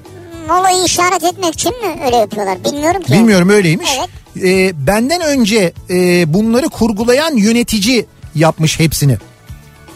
molayı 0.48 0.84
işaret 0.86 1.24
etmek 1.24 1.54
için 1.54 1.72
mi 1.72 2.00
öyle 2.06 2.16
yapıyorlar 2.16 2.64
bilmiyorum 2.64 3.02
ki. 3.04 3.14
bilmiyorum 3.14 3.50
öyleymiş. 3.50 3.90
Evet. 4.00 4.10
Ee, 4.46 4.88
benden 4.88 5.22
önce 5.22 5.74
e, 5.90 6.34
bunları 6.34 6.70
kurgulayan 6.70 7.38
yönetici 7.38 8.06
yapmış 8.36 8.80
hepsini. 8.80 9.18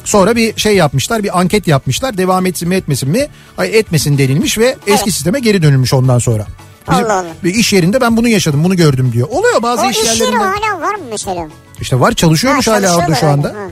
Sonra 0.03 0.35
bir 0.35 0.57
şey 0.59 0.75
yapmışlar 0.75 1.23
bir 1.23 1.39
anket 1.39 1.67
yapmışlar 1.67 2.17
devam 2.17 2.45
etsin 2.45 2.69
mi 2.69 2.75
etmesin 2.75 3.09
mi 3.09 3.27
ay 3.57 3.79
etmesin 3.79 4.17
denilmiş 4.17 4.57
ve 4.57 4.65
eski 4.87 5.03
Evet. 5.03 5.13
sisteme 5.13 5.39
geri 5.39 5.61
dönülmüş 5.61 5.93
ondan 5.93 6.19
sonra. 6.19 6.45
Bizim 6.91 7.05
Allah 7.05 7.13
Allah. 7.43 7.49
iş 7.49 7.73
yerinde 7.73 8.01
ben 8.01 8.17
bunu 8.17 8.27
yaşadım 8.27 8.63
bunu 8.63 8.75
gördüm 8.75 9.09
diyor. 9.13 9.27
Oluyor 9.31 9.61
bazı 9.63 9.85
O 9.85 9.89
iş 9.89 9.97
iş 9.97 10.03
yeri 10.05 10.19
yerlerinde. 10.33 10.43
hala 10.43 10.81
var 10.81 10.95
mı 10.95 11.03
mesela? 11.11 11.47
İşte 11.81 11.99
var 11.99 12.11
çalışıyormuş 12.11 12.67
Ha, 12.67 12.71
hala 12.73 12.95
orada 12.97 13.15
şu 13.15 13.27
anda. 13.27 13.47
öyle, 13.49 13.57
ha. 13.59 13.67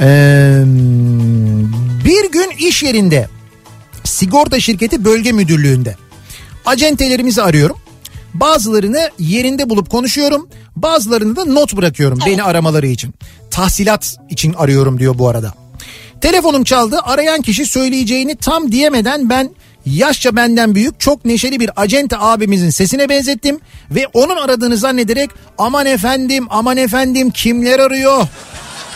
Ee, 0.00 0.62
bir 2.04 2.32
gün 2.32 2.50
iş 2.58 2.82
yerinde 2.82 3.28
sigorta 4.04 4.60
şirketi 4.60 5.04
bölge 5.04 5.32
müdürlüğünde 5.32 5.96
acentelerimizi 6.66 7.42
arıyorum. 7.42 7.76
Bazılarını 8.34 9.10
yerinde 9.18 9.70
bulup 9.70 9.90
konuşuyorum. 9.90 10.48
Bazılarını 10.76 11.36
da 11.36 11.44
not 11.44 11.76
bırakıyorum 11.76 12.18
beni 12.26 12.42
aramaları 12.42 12.86
için. 12.86 13.14
Tahsilat 13.50 14.16
için 14.30 14.52
arıyorum 14.52 14.98
diyor 14.98 15.18
bu 15.18 15.28
arada. 15.28 15.54
Telefonum 16.20 16.64
çaldı. 16.64 16.98
Arayan 17.02 17.42
kişi 17.42 17.66
söyleyeceğini 17.66 18.36
tam 18.36 18.72
diyemeden 18.72 19.30
ben 19.30 19.50
yaşça 19.86 20.36
benden 20.36 20.74
büyük 20.74 21.00
çok 21.00 21.24
neşeli 21.24 21.60
bir 21.60 21.70
acente 21.76 22.16
abimizin 22.18 22.70
sesine 22.70 23.08
benzettim 23.08 23.60
ve 23.90 24.06
onun 24.12 24.36
aradığını 24.36 24.76
zannederek 24.76 25.30
aman 25.58 25.86
efendim 25.86 26.46
aman 26.50 26.76
efendim 26.76 27.30
kimler 27.30 27.78
arıyor? 27.78 28.26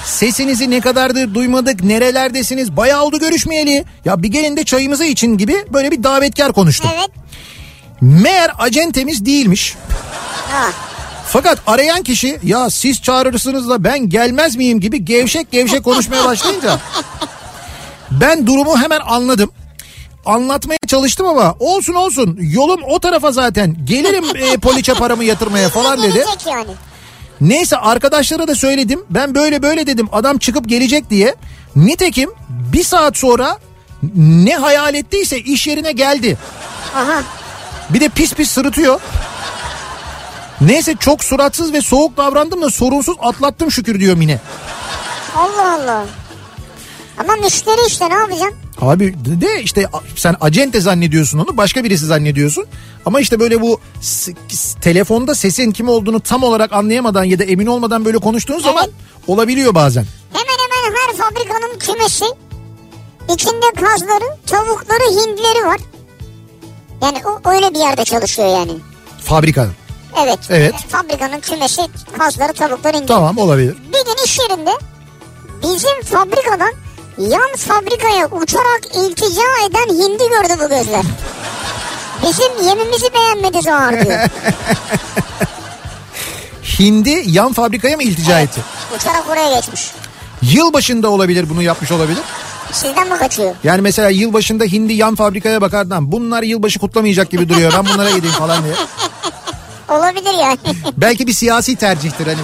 Sesinizi 0.07 0.71
ne 0.71 0.81
kadardır 0.81 1.35
duymadık 1.35 1.85
nerelerdesiniz 1.85 2.77
bayağı 2.77 3.03
oldu 3.03 3.19
görüşmeyeli. 3.19 3.85
Ya 4.05 4.23
bir 4.23 4.29
gelin 4.29 4.57
de 4.57 4.65
çayımızı 4.65 5.05
için 5.05 5.39
gibi 5.39 5.65
böyle 5.73 5.91
bir 5.91 6.03
davetkar 6.03 6.53
konuştum. 6.53 6.91
Evet. 6.95 7.11
Meğer 8.01 8.51
acentemiz 8.59 9.27
değilmiş. 9.27 9.75
Ha. 10.51 10.69
Fakat 11.29 11.59
arayan 11.67 12.03
kişi 12.03 12.39
ya 12.43 12.71
siz 12.71 13.03
çağırırsınız 13.03 13.69
da 13.69 13.85
ben 13.85 14.09
gelmez 14.09 14.57
miyim 14.57 14.81
gibi 14.81 15.05
gevşek 15.05 15.53
gevşek 15.53 15.85
konuşmaya 15.85 16.25
başlayınca 16.25 16.81
ben 18.11 18.47
durumu 18.47 18.79
hemen 18.79 19.01
anladım. 19.07 19.51
Anlatmaya 20.27 20.79
çalıştım 20.87 21.27
ama 21.27 21.57
olsun 21.61 21.95
olsun 21.95 22.39
yolum 22.41 22.81
o 22.89 22.99
tarafa 22.99 23.33
zaten 23.33 23.77
gelirim 23.85 24.25
e, 24.37 24.57
poliçe 24.57 24.95
paramı 24.95 25.25
yatırmaya 25.25 25.69
falan 25.69 26.03
dedi. 26.03 26.25
Yani. 26.47 26.71
Neyse 27.41 27.77
arkadaşlara 27.77 28.49
da 28.49 28.55
söyledim. 28.55 29.05
Ben 29.11 29.35
böyle 29.35 29.63
böyle 29.63 29.87
dedim 29.87 30.09
adam 30.13 30.39
çıkıp 30.39 30.69
gelecek 30.69 31.11
diye. 31.11 31.35
Nitekim 31.77 32.31
bir 32.49 32.85
saat 32.85 33.17
sonra 33.17 33.59
ne 34.17 34.57
hayal 34.57 34.95
ettiyse 34.95 35.39
iş 35.39 35.67
yerine 35.67 35.93
geldi. 35.93 36.39
Aha. 36.97 37.23
Bir 37.91 38.01
de 38.01 38.09
pis 38.09 38.35
pis 38.35 38.51
sırıtıyor. 38.51 39.01
Neyse 40.61 40.95
çok 41.01 41.25
suratsız 41.25 41.73
ve 41.73 41.81
soğuk 41.81 42.17
davrandım 42.17 42.63
da 42.63 42.71
sorunsuz 42.71 43.17
atlattım 43.21 43.71
şükür 43.71 44.01
diyor 44.01 44.17
Mine. 44.17 44.41
Allah 45.37 45.73
Allah. 45.75 46.05
Ama 47.19 47.37
müşteri 47.37 47.87
işte 47.87 48.11
ne 48.11 48.15
yapacaksın? 48.15 48.66
Abi 48.81 49.15
de- 49.41 49.63
işte 49.63 49.89
sen 50.17 50.37
acente 50.41 50.81
zannediyorsun 50.81 51.39
onu 51.39 51.57
başka 51.57 51.85
birisi 51.85 52.07
zannediyorsun. 52.07 52.67
Ama 53.07 53.21
işte 53.21 53.41
böyle 53.41 53.61
bu 53.61 53.81
telefonda 54.81 55.35
sesin 55.35 55.73
kim 55.73 55.89
olduğunu 55.89 56.21
tam 56.21 56.43
olarak 56.43 56.73
anlayamadan 56.73 57.25
ya 57.25 57.39
da 57.39 57.45
emin 57.45 57.67
olmadan 57.67 58.05
böyle 58.05 58.19
konuştuğun 58.19 58.59
zaman 58.59 58.87
olabiliyor 59.27 59.75
bazen. 59.75 60.07
Hemen 60.33 60.47
hemen 60.47 60.97
her 60.99 61.17
fabrikanın 61.17 61.79
kümesi 61.79 62.25
içinde 63.35 63.73
kazları, 63.87 64.37
tavukları, 64.47 65.05
hindileri 65.11 65.67
var. 65.67 65.81
Yani 67.03 67.19
o 67.27 67.51
öyle 67.51 67.75
bir 67.75 67.79
yerde 67.79 68.05
çalışıyor 68.05 68.49
yani. 68.49 68.73
Fabrika. 69.25 69.69
Evet. 70.25 70.39
Evet. 70.51 70.75
Fabrikanın 70.89 71.41
kümesi 71.41 71.83
kazları, 72.19 72.53
tavukları, 72.53 72.93
hindileri. 72.97 73.07
Tamam 73.07 73.39
olabilir. 73.39 73.75
Bir 73.93 74.05
gün 74.05 74.25
iş 74.25 74.39
yerinde 74.39 74.71
bizim 75.63 76.03
fabrikadan 76.17 76.73
yan 77.19 77.57
fabrikaya 77.57 78.27
uçarak 78.27 78.81
iltica 78.95 79.43
eden 79.67 79.95
hindi 79.95 80.29
gördü 80.29 80.65
bu 80.65 80.69
gözler. 80.69 81.05
Bizim 82.23 82.69
yemimizi 82.69 83.07
beğenmedi 83.15 83.63
zor 83.63 84.05
diyor. 84.07 84.29
Hindi 86.79 87.23
yan 87.27 87.53
fabrikaya 87.53 87.97
mı 87.97 88.03
iltica 88.03 88.41
etti? 88.41 88.61
Uçarak 88.97 89.31
oraya 89.31 89.55
geçmiş. 89.57 89.91
Yıl 90.43 90.73
başında 90.73 91.11
olabilir 91.11 91.51
bunu 91.51 91.63
yapmış 91.63 91.93
olabilir. 91.93 92.23
Sizden 92.73 93.09
mi 93.09 93.19
kaçıyor? 93.19 93.55
Yani 93.65 93.83
mesela 93.83 94.11
yılbaşında 94.11 94.65
hindi 94.65 94.93
yan 94.93 95.15
fabrikaya 95.15 95.61
bakardan 95.61 96.13
bunlar 96.13 96.43
yılbaşı 96.43 96.79
kutlamayacak 96.79 97.31
gibi 97.31 97.49
duruyor 97.49 97.73
ben 97.77 97.87
bunlara 97.95 98.11
gideyim 98.11 98.35
falan 98.35 98.65
diye. 98.65 98.75
Olabilir 99.89 100.35
yani. 100.41 100.59
Belki 100.97 101.27
bir 101.27 101.33
siyasi 101.33 101.77
tercihtir 101.77 102.27
hani. 102.27 102.41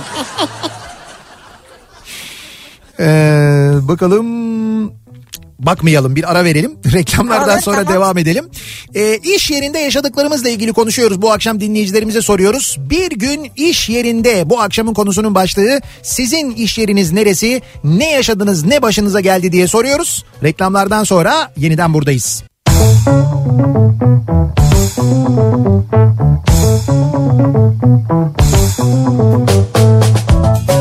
Ee, 3.00 3.72
bakalım 3.88 4.41
bakmayalım 5.66 6.16
bir 6.16 6.32
ara 6.32 6.44
verelim. 6.44 6.72
Reklamlardan 6.92 7.54
Olur, 7.54 7.62
sonra 7.62 7.76
tamam. 7.76 7.94
devam 7.94 8.18
edelim. 8.18 8.48
Ee, 8.94 9.16
iş 9.16 9.50
yerinde 9.50 9.78
yaşadıklarımızla 9.78 10.48
ilgili 10.48 10.72
konuşuyoruz. 10.72 11.22
Bu 11.22 11.32
akşam 11.32 11.60
dinleyicilerimize 11.60 12.22
soruyoruz. 12.22 12.76
Bir 12.90 13.10
gün 13.10 13.52
iş 13.56 13.88
yerinde 13.88 14.50
bu 14.50 14.60
akşamın 14.60 14.94
konusunun 14.94 15.34
başlığı 15.34 15.80
sizin 16.02 16.50
iş 16.50 16.78
yeriniz 16.78 17.12
neresi? 17.12 17.62
Ne 17.84 18.10
yaşadınız 18.10 18.64
ne 18.64 18.82
başınıza 18.82 19.20
geldi 19.20 19.52
diye 19.52 19.68
soruyoruz. 19.68 20.24
Reklamlardan 20.42 21.04
sonra 21.04 21.52
yeniden 21.56 21.94
buradayız. 21.94 22.42
Kafa 22.66 24.02
Radyo'da 30.42 30.71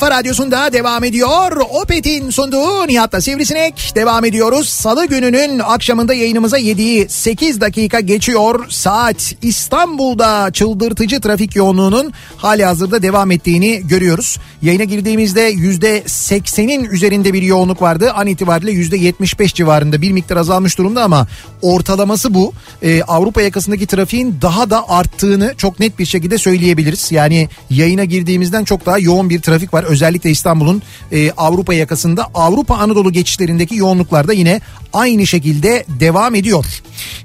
Kafa 0.00 0.18
Radyosu'nda 0.18 0.72
devam 0.72 1.04
ediyor. 1.04 1.56
Opet'in 1.70 2.30
sunduğu 2.30 2.88
Nihat'la 2.88 3.20
Sivrisinek 3.20 3.92
devam 3.94 4.24
ediyoruz. 4.24 4.68
Salı 4.68 5.06
gününün 5.06 5.58
akşamında 5.58 6.14
yayınımıza 6.14 6.58
7'yi 6.58 7.08
8 7.08 7.60
dakika 7.60 8.00
geçiyor. 8.00 8.66
Saat 8.68 9.34
İstanbul'da 9.42 10.50
çıldırtıcı 10.52 11.20
trafik 11.20 11.56
yoğunluğunun 11.56 12.12
hali 12.36 12.64
hazırda 12.64 13.02
devam 13.02 13.30
ettiğini 13.30 13.86
görüyoruz. 13.88 14.38
Yayına 14.62 14.84
girdiğimizde 14.84 15.52
%80'in 15.52 16.84
üzerinde 16.84 17.32
bir 17.32 17.42
yoğunluk 17.42 17.82
vardı. 17.82 18.12
An 18.14 18.26
itibariyle 18.26 18.72
%75 18.72 19.54
civarında 19.54 20.02
bir 20.02 20.12
miktar 20.12 20.36
azalmış 20.36 20.78
durumda 20.78 21.04
ama 21.04 21.26
ortalaması 21.62 22.34
bu. 22.34 22.52
Ee, 22.82 23.02
Avrupa 23.02 23.42
yakasındaki 23.42 23.86
trafiğin 23.86 24.38
daha 24.42 24.70
da 24.70 24.88
arttığını 24.88 25.54
çok 25.56 25.80
net 25.80 25.98
bir 25.98 26.06
şekilde 26.06 26.38
söyleyebiliriz. 26.38 27.12
Yani 27.12 27.48
yayına 27.70 28.04
girdiğimizden 28.04 28.64
çok 28.64 28.86
daha 28.86 28.98
yoğun 28.98 29.30
bir 29.30 29.40
trafik 29.40 29.74
var. 29.74 29.89
Özellikle 29.90 30.30
İstanbul'un 30.30 30.82
e, 31.12 31.30
Avrupa 31.30 31.74
yakasında 31.74 32.26
Avrupa 32.34 32.76
Anadolu 32.76 33.12
geçişlerindeki 33.12 33.76
yoğunluklar 33.76 34.28
da 34.28 34.32
yine 34.32 34.60
aynı 34.92 35.26
şekilde 35.26 35.84
devam 35.88 36.34
ediyor. 36.34 36.64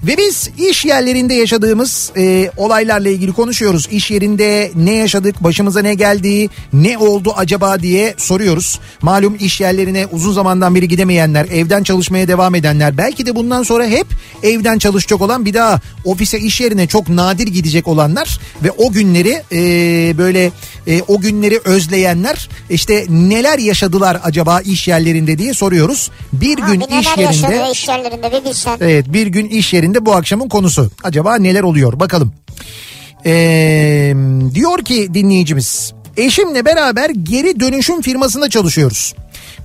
Ve 0.03 0.17
biz 0.17 0.49
iş 0.69 0.85
yerlerinde 0.85 1.33
yaşadığımız 1.33 2.11
e, 2.17 2.51
olaylarla 2.57 3.09
ilgili 3.09 3.33
konuşuyoruz. 3.33 3.87
İş 3.91 4.11
yerinde 4.11 4.71
ne 4.75 4.93
yaşadık, 4.93 5.43
başımıza 5.43 5.81
ne 5.81 5.93
geldi, 5.93 6.49
ne 6.73 6.97
oldu 6.97 7.33
acaba 7.37 7.79
diye 7.79 8.13
soruyoruz. 8.17 8.79
Malum 9.01 9.37
iş 9.39 9.61
yerlerine 9.61 10.05
uzun 10.05 10.33
zamandan 10.33 10.75
beri 10.75 10.87
gidemeyenler, 10.87 11.45
evden 11.45 11.83
çalışmaya 11.83 12.27
devam 12.27 12.55
edenler, 12.55 12.97
belki 12.97 13.25
de 13.25 13.35
bundan 13.35 13.63
sonra 13.63 13.85
hep 13.87 14.07
evden 14.43 14.77
çalışacak 14.77 15.21
olan 15.21 15.45
bir 15.45 15.53
daha 15.53 15.81
ofise 16.05 16.39
iş 16.39 16.61
yerine 16.61 16.87
çok 16.87 17.09
nadir 17.09 17.47
gidecek 17.47 17.87
olanlar 17.87 18.39
ve 18.63 18.71
o 18.71 18.91
günleri 18.91 19.41
e, 19.51 19.57
böyle 20.17 20.51
e, 20.87 21.01
o 21.01 21.19
günleri 21.19 21.59
özleyenler 21.65 22.49
işte 22.69 23.05
neler 23.09 23.59
yaşadılar 23.59 24.19
acaba 24.23 24.61
iş 24.61 24.87
yerlerinde 24.87 25.37
diye 25.37 25.53
soruyoruz. 25.53 26.11
Bir 26.33 26.63
Abi 26.63 26.71
gün 26.71 26.79
iş 26.99 27.17
yerinde 27.17 27.54
yaşanıyor 27.55 27.75
iş 27.75 27.87
yerlerinde 27.87 28.31
bir 28.31 28.49
bilsen. 28.49 28.77
Evet 28.81 29.05
bir 29.13 29.27
gün 29.27 29.49
iş 29.49 29.73
yerinde 29.73 30.05
bu 30.05 30.15
akşamın 30.15 30.49
konusu. 30.49 30.91
Acaba 31.03 31.35
neler 31.35 31.63
oluyor 31.63 31.99
bakalım. 31.99 32.33
Ee, 33.25 34.13
diyor 34.53 34.85
ki 34.85 35.13
dinleyicimiz 35.13 35.93
eşimle 36.17 36.65
beraber 36.65 37.09
geri 37.09 37.59
dönüşüm 37.59 38.01
firmasında 38.01 38.49
çalışıyoruz. 38.49 39.15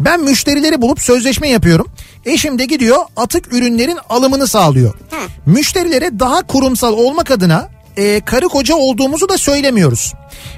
Ben 0.01 0.21
müşterileri 0.21 0.83
bulup 0.83 1.01
sözleşme 1.01 1.49
yapıyorum. 1.49 1.87
Eşim 2.27 2.59
de 2.59 2.65
gidiyor 2.65 2.99
atık 3.17 3.53
ürünlerin 3.53 3.99
alımını 4.09 4.47
sağlıyor. 4.47 4.95
Hı. 4.95 5.51
Müşterilere 5.51 6.19
daha 6.19 6.43
kurumsal 6.47 6.93
olmak 6.93 7.31
adına 7.31 7.69
e, 7.97 8.21
karı 8.21 8.49
koca 8.49 8.75
olduğumuzu 8.75 9.29
da 9.29 9.39
söylemiyoruz. 9.39 10.13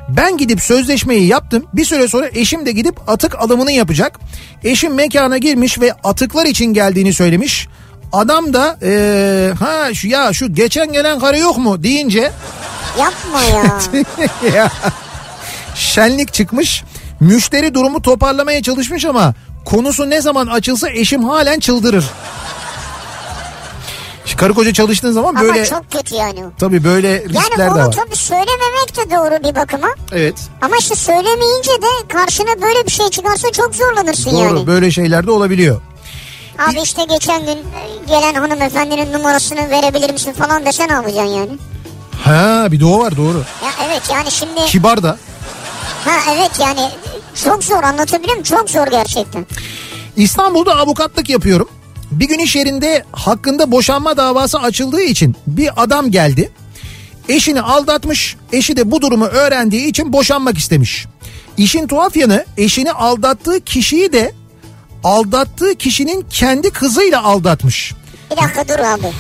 Ben 0.09 0.37
gidip 0.37 0.61
sözleşmeyi 0.61 1.26
yaptım. 1.26 1.66
Bir 1.72 1.85
süre 1.85 2.09
sonra 2.09 2.28
eşim 2.35 2.66
de 2.66 2.72
gidip 2.72 3.09
atık 3.09 3.39
alımını 3.39 3.72
yapacak. 3.72 4.20
Eşim 4.64 4.95
mekana 4.95 5.39
girmiş 5.39 5.80
ve 5.80 5.93
atıklar 6.05 6.47
için 6.47 6.66
geldiğini 6.66 7.14
söylemiş. 7.14 7.68
Adam 8.12 8.55
da 8.55 8.78
e, 8.83 9.53
ha 9.59 9.95
şu 9.95 10.09
ya 10.09 10.33
şu 10.33 10.55
geçen 10.55 10.93
gelen 10.93 11.18
karı 11.18 11.39
yok 11.39 11.59
mu 11.59 11.83
deyince 11.83 12.33
Yapma 12.99 13.43
ya. 13.43 13.80
ya, 14.55 14.70
şenlik 15.74 16.33
çıkmış. 16.33 16.85
Müşteri 17.20 17.74
durumu 17.74 18.03
toparlamaya 18.03 18.62
çalışmış 18.62 19.05
ama 19.05 19.35
konusu 19.64 20.11
ne 20.11 20.20
zaman 20.20 20.47
açılsa 20.47 20.91
eşim 20.91 21.24
halen 21.24 21.61
çıldırır. 21.61 22.05
Şimdi 24.25 24.41
Karı 24.41 24.55
koca 24.55 24.73
çalıştığın 24.73 25.12
zaman 25.12 25.37
böyle 25.41 25.53
Ama 25.53 25.64
çok 25.64 25.93
kötü 25.93 26.14
yani. 26.14 26.41
tabii 26.59 26.85
böyle 26.85 27.09
Yani 27.09 27.29
riskler 27.29 27.59
de 27.59 27.70
onu 27.70 27.79
var. 27.87 27.93
tabii 27.93 28.16
söylememek 28.16 28.97
de 28.97 29.11
doğru 29.11 29.49
bir 29.51 29.55
bakıma. 29.57 29.89
Evet. 30.12 30.35
Ama 30.62 30.77
işte 30.77 30.95
söylemeyince 30.95 31.70
de 31.83 32.09
karşına 32.09 32.62
böyle 32.62 32.87
bir 32.87 32.91
şey 32.91 33.09
çıkarsa 33.09 33.53
çok 33.53 33.75
zorlanırsın 33.75 34.31
Doğru 34.31 34.39
yani. 34.57 34.66
böyle 34.66 34.91
şeyler 34.91 35.27
de 35.27 35.31
olabiliyor. 35.31 35.81
Abi 36.59 36.81
işte 36.81 37.05
geçen 37.05 37.41
gün 37.47 37.57
e, 37.59 38.05
gelen 38.09 38.35
hanımefendinin 38.35 39.12
numarasını 39.12 39.70
verebilir 39.70 40.11
misin 40.12 40.33
falan 40.33 40.66
dese 40.66 40.89
ne 40.89 40.93
yapacaksın 40.93 41.33
yani? 41.35 41.51
Ha 42.25 42.66
bir 42.73 42.81
de 42.81 42.85
o 42.85 42.99
var 42.99 43.16
doğru. 43.16 43.39
Ya 43.39 43.70
evet 43.89 44.03
yani 44.12 44.31
şimdi 44.31 44.64
Kibar 44.66 45.03
da. 45.03 45.18
ha 46.05 46.11
evet 46.37 46.51
yani 46.61 46.89
çok 47.45 47.64
zor 47.64 47.83
anlatabiliyor 47.83 48.31
muyum? 48.33 48.43
Çok 48.43 48.70
zor 48.70 48.87
gerçekten. 48.87 49.47
İstanbul'da 50.16 50.77
avukatlık 50.77 51.29
yapıyorum. 51.31 51.68
Bir 52.13 52.29
gün 52.29 52.39
iş 52.39 52.57
yerinde 52.57 53.05
hakkında 53.13 53.73
boşanma 53.73 54.17
davası 54.17 54.59
açıldığı 54.59 55.03
için 55.03 55.37
bir 55.47 55.71
adam 55.83 56.11
geldi. 56.11 56.53
Eşini 57.29 57.61
aldatmış. 57.61 58.37
Eşi 58.53 58.77
de 58.77 58.91
bu 58.91 59.01
durumu 59.01 59.25
öğrendiği 59.25 59.87
için 59.87 60.13
boşanmak 60.13 60.59
istemiş. 60.59 61.07
İşin 61.57 61.87
tuhaf 61.87 62.17
yanı 62.17 62.45
eşini 62.57 62.93
aldattığı 62.93 63.61
kişiyi 63.61 64.13
de 64.13 64.33
aldattığı 65.05 65.75
kişinin 65.75 66.27
kendi 66.31 66.71
kızıyla 66.71 67.25
aldatmış. 67.25 67.95
Bir 68.31 68.37
dakika 68.37 68.69
dur 68.69 68.79
abi. 68.79 69.13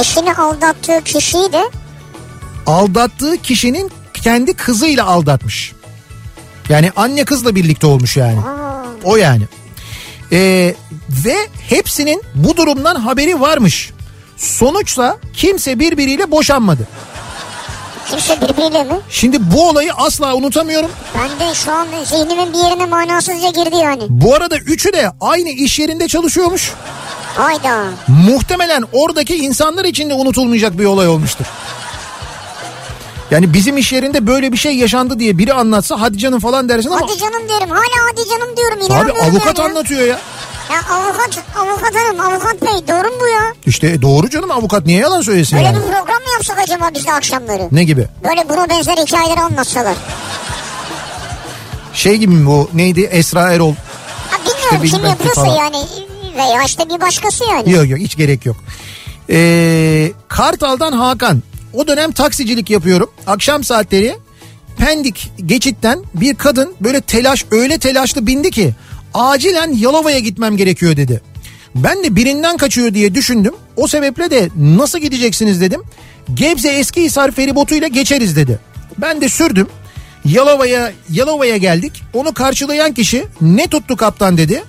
Eşini 0.00 0.34
aldattığı 0.34 1.04
kişiyi 1.04 1.52
de 1.52 1.70
Aldattığı 2.66 3.36
kişinin 3.36 3.90
kendi 4.14 4.54
kızıyla 4.54 5.06
aldatmış. 5.06 5.72
Yani 6.68 6.92
anne 6.96 7.24
kızla 7.24 7.54
birlikte 7.54 7.86
olmuş 7.86 8.16
yani. 8.16 8.38
O 9.04 9.16
yani. 9.16 9.44
Ee, 10.32 10.74
ve 11.24 11.36
hepsinin 11.68 12.22
bu 12.34 12.56
durumdan 12.56 12.96
haberi 12.96 13.40
varmış. 13.40 13.90
Sonuçsa 14.36 15.16
kimse 15.32 15.78
birbiriyle 15.78 16.30
boşanmadı. 16.30 16.88
kimse 18.10 18.40
birbiriyle 18.40 18.84
mi? 18.84 18.94
Şimdi 19.10 19.52
bu 19.52 19.68
olayı 19.68 19.92
asla 19.94 20.34
unutamıyorum. 20.34 20.90
Ben 21.18 21.48
de 21.48 21.54
şu 21.54 21.72
an 21.72 21.86
zihnimin 22.04 22.52
bir 22.52 22.58
yerine 22.58 22.86
manasızca 22.86 23.50
girdi 23.50 23.76
yani. 23.76 24.02
Bu 24.08 24.34
arada 24.34 24.56
üçü 24.56 24.92
de 24.92 25.10
aynı 25.20 25.48
iş 25.48 25.78
yerinde 25.78 26.08
çalışıyormuş. 26.08 26.72
Hayda. 27.36 27.84
Muhtemelen 28.08 28.84
oradaki 28.92 29.36
insanlar 29.36 29.84
için 29.84 30.10
de 30.10 30.14
unutulmayacak 30.14 30.78
bir 30.78 30.84
olay 30.84 31.08
olmuştur. 31.08 31.46
Yani 33.34 33.54
bizim 33.54 33.76
iş 33.76 33.92
yerinde 33.92 34.26
böyle 34.26 34.52
bir 34.52 34.56
şey 34.56 34.76
yaşandı 34.76 35.18
diye 35.18 35.38
biri 35.38 35.52
anlatsa 35.54 36.00
hadi 36.00 36.18
canım 36.18 36.40
falan 36.40 36.68
dersin 36.68 36.90
ama 36.90 37.00
Hadi 37.00 37.18
canım 37.18 37.48
diyorum. 37.48 37.70
Hala 37.70 38.10
hadi 38.12 38.28
canım 38.28 38.56
diyorum. 38.56 38.78
abi 38.78 38.84
İnanmıyorum 38.86 39.22
avukat 39.24 39.58
yani 39.58 39.58
ya. 39.58 39.64
anlatıyor 39.64 40.00
ya. 40.00 40.18
Ya 40.72 40.80
avukat, 40.96 41.38
avukat 41.58 41.94
hanım, 41.94 42.20
avukat 42.20 42.62
bey 42.62 42.88
doğru 42.88 43.08
mu 43.08 43.16
bu 43.20 43.26
ya? 43.28 43.40
İşte 43.66 43.86
e, 43.88 44.02
doğru 44.02 44.30
canım 44.30 44.50
avukat 44.50 44.86
niye 44.86 44.98
yalan 45.00 45.20
söylesin 45.20 45.56
Böyle 45.58 45.66
yani? 45.66 45.76
bir 45.76 45.82
program 45.82 46.22
mı 46.22 46.30
yapsak 46.32 46.58
acaba 46.58 46.90
biz 46.94 47.06
de 47.06 47.12
akşamları? 47.12 47.68
Ne 47.72 47.84
gibi? 47.84 48.08
Böyle 48.24 48.48
buna 48.48 48.68
benzer 48.68 48.96
hikayeleri 48.96 49.40
anlatsalar. 49.40 49.96
Şey 51.92 52.16
gibi 52.16 52.34
mi 52.34 52.46
bu 52.46 52.70
neydi 52.74 53.00
Esra 53.00 53.52
Erol? 53.52 53.74
Ha 54.30 54.36
bilmiyorum 54.46 54.84
İşte 54.84 54.96
kim 54.96 55.06
yapıyorsa 55.06 55.44
falan. 55.44 55.56
yani 55.56 55.76
veya 56.36 56.62
işte 56.66 56.88
bir 56.90 57.00
başkası 57.00 57.44
yani. 57.50 57.72
Yok 57.72 57.88
yok 57.88 57.98
hiç 58.00 58.16
gerek 58.16 58.46
yok. 58.46 58.56
Ee, 59.30 60.12
Kartal'dan 60.28 60.92
Hakan. 60.92 61.42
O 61.74 61.86
dönem 61.86 62.12
taksicilik 62.12 62.70
yapıyorum. 62.70 63.10
Akşam 63.26 63.64
saatleri 63.64 64.16
Pendik 64.78 65.32
geçitten 65.46 66.02
bir 66.14 66.34
kadın 66.34 66.74
böyle 66.80 67.00
telaş 67.00 67.44
öyle 67.50 67.78
telaşlı 67.78 68.26
bindi 68.26 68.50
ki 68.50 68.74
acilen 69.14 69.72
Yalova'ya 69.72 70.18
gitmem 70.18 70.56
gerekiyor 70.56 70.96
dedi. 70.96 71.22
Ben 71.74 72.04
de 72.04 72.16
birinden 72.16 72.56
kaçıyor 72.56 72.94
diye 72.94 73.14
düşündüm. 73.14 73.54
O 73.76 73.88
sebeple 73.88 74.30
de 74.30 74.48
nasıl 74.56 74.98
gideceksiniz 74.98 75.60
dedim. 75.60 75.82
Gebze 76.34 76.68
Eskihisar 76.68 77.30
feribotuyla 77.30 77.88
geçeriz 77.88 78.36
dedi. 78.36 78.58
Ben 78.98 79.20
de 79.20 79.28
sürdüm. 79.28 79.68
Yalova'ya 80.24 80.92
Yalova'ya 81.10 81.56
geldik. 81.56 82.02
Onu 82.12 82.34
karşılayan 82.34 82.94
kişi 82.94 83.26
ne 83.40 83.66
tuttu 83.68 83.96
kaptan 83.96 84.36
dedi. 84.36 84.64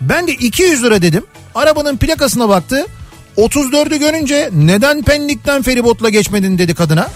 Ben 0.00 0.26
de 0.26 0.32
200 0.32 0.82
lira 0.82 1.02
dedim. 1.02 1.24
Arabanın 1.54 1.96
plakasına 1.96 2.48
baktı. 2.48 2.86
34'ü 3.36 3.96
görünce 3.98 4.50
neden 4.52 5.02
Pendik'ten 5.02 5.62
feribotla 5.62 6.08
geçmedin 6.08 6.58
dedi 6.58 6.74
kadına. 6.74 7.08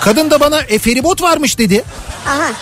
Kadın 0.00 0.30
da 0.30 0.40
bana 0.40 0.60
e 0.60 0.78
feribot 0.78 1.22
varmış 1.22 1.58
dedi. 1.58 1.84
Aha. 2.26 2.52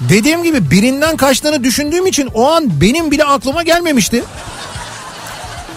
Dediğim 0.00 0.42
gibi 0.42 0.70
birinden 0.70 1.16
kaçtığını 1.16 1.64
düşündüğüm 1.64 2.06
için 2.06 2.26
o 2.34 2.50
an 2.50 2.80
benim 2.80 3.10
bile 3.10 3.24
aklıma 3.24 3.62
gelmemişti. 3.62 4.24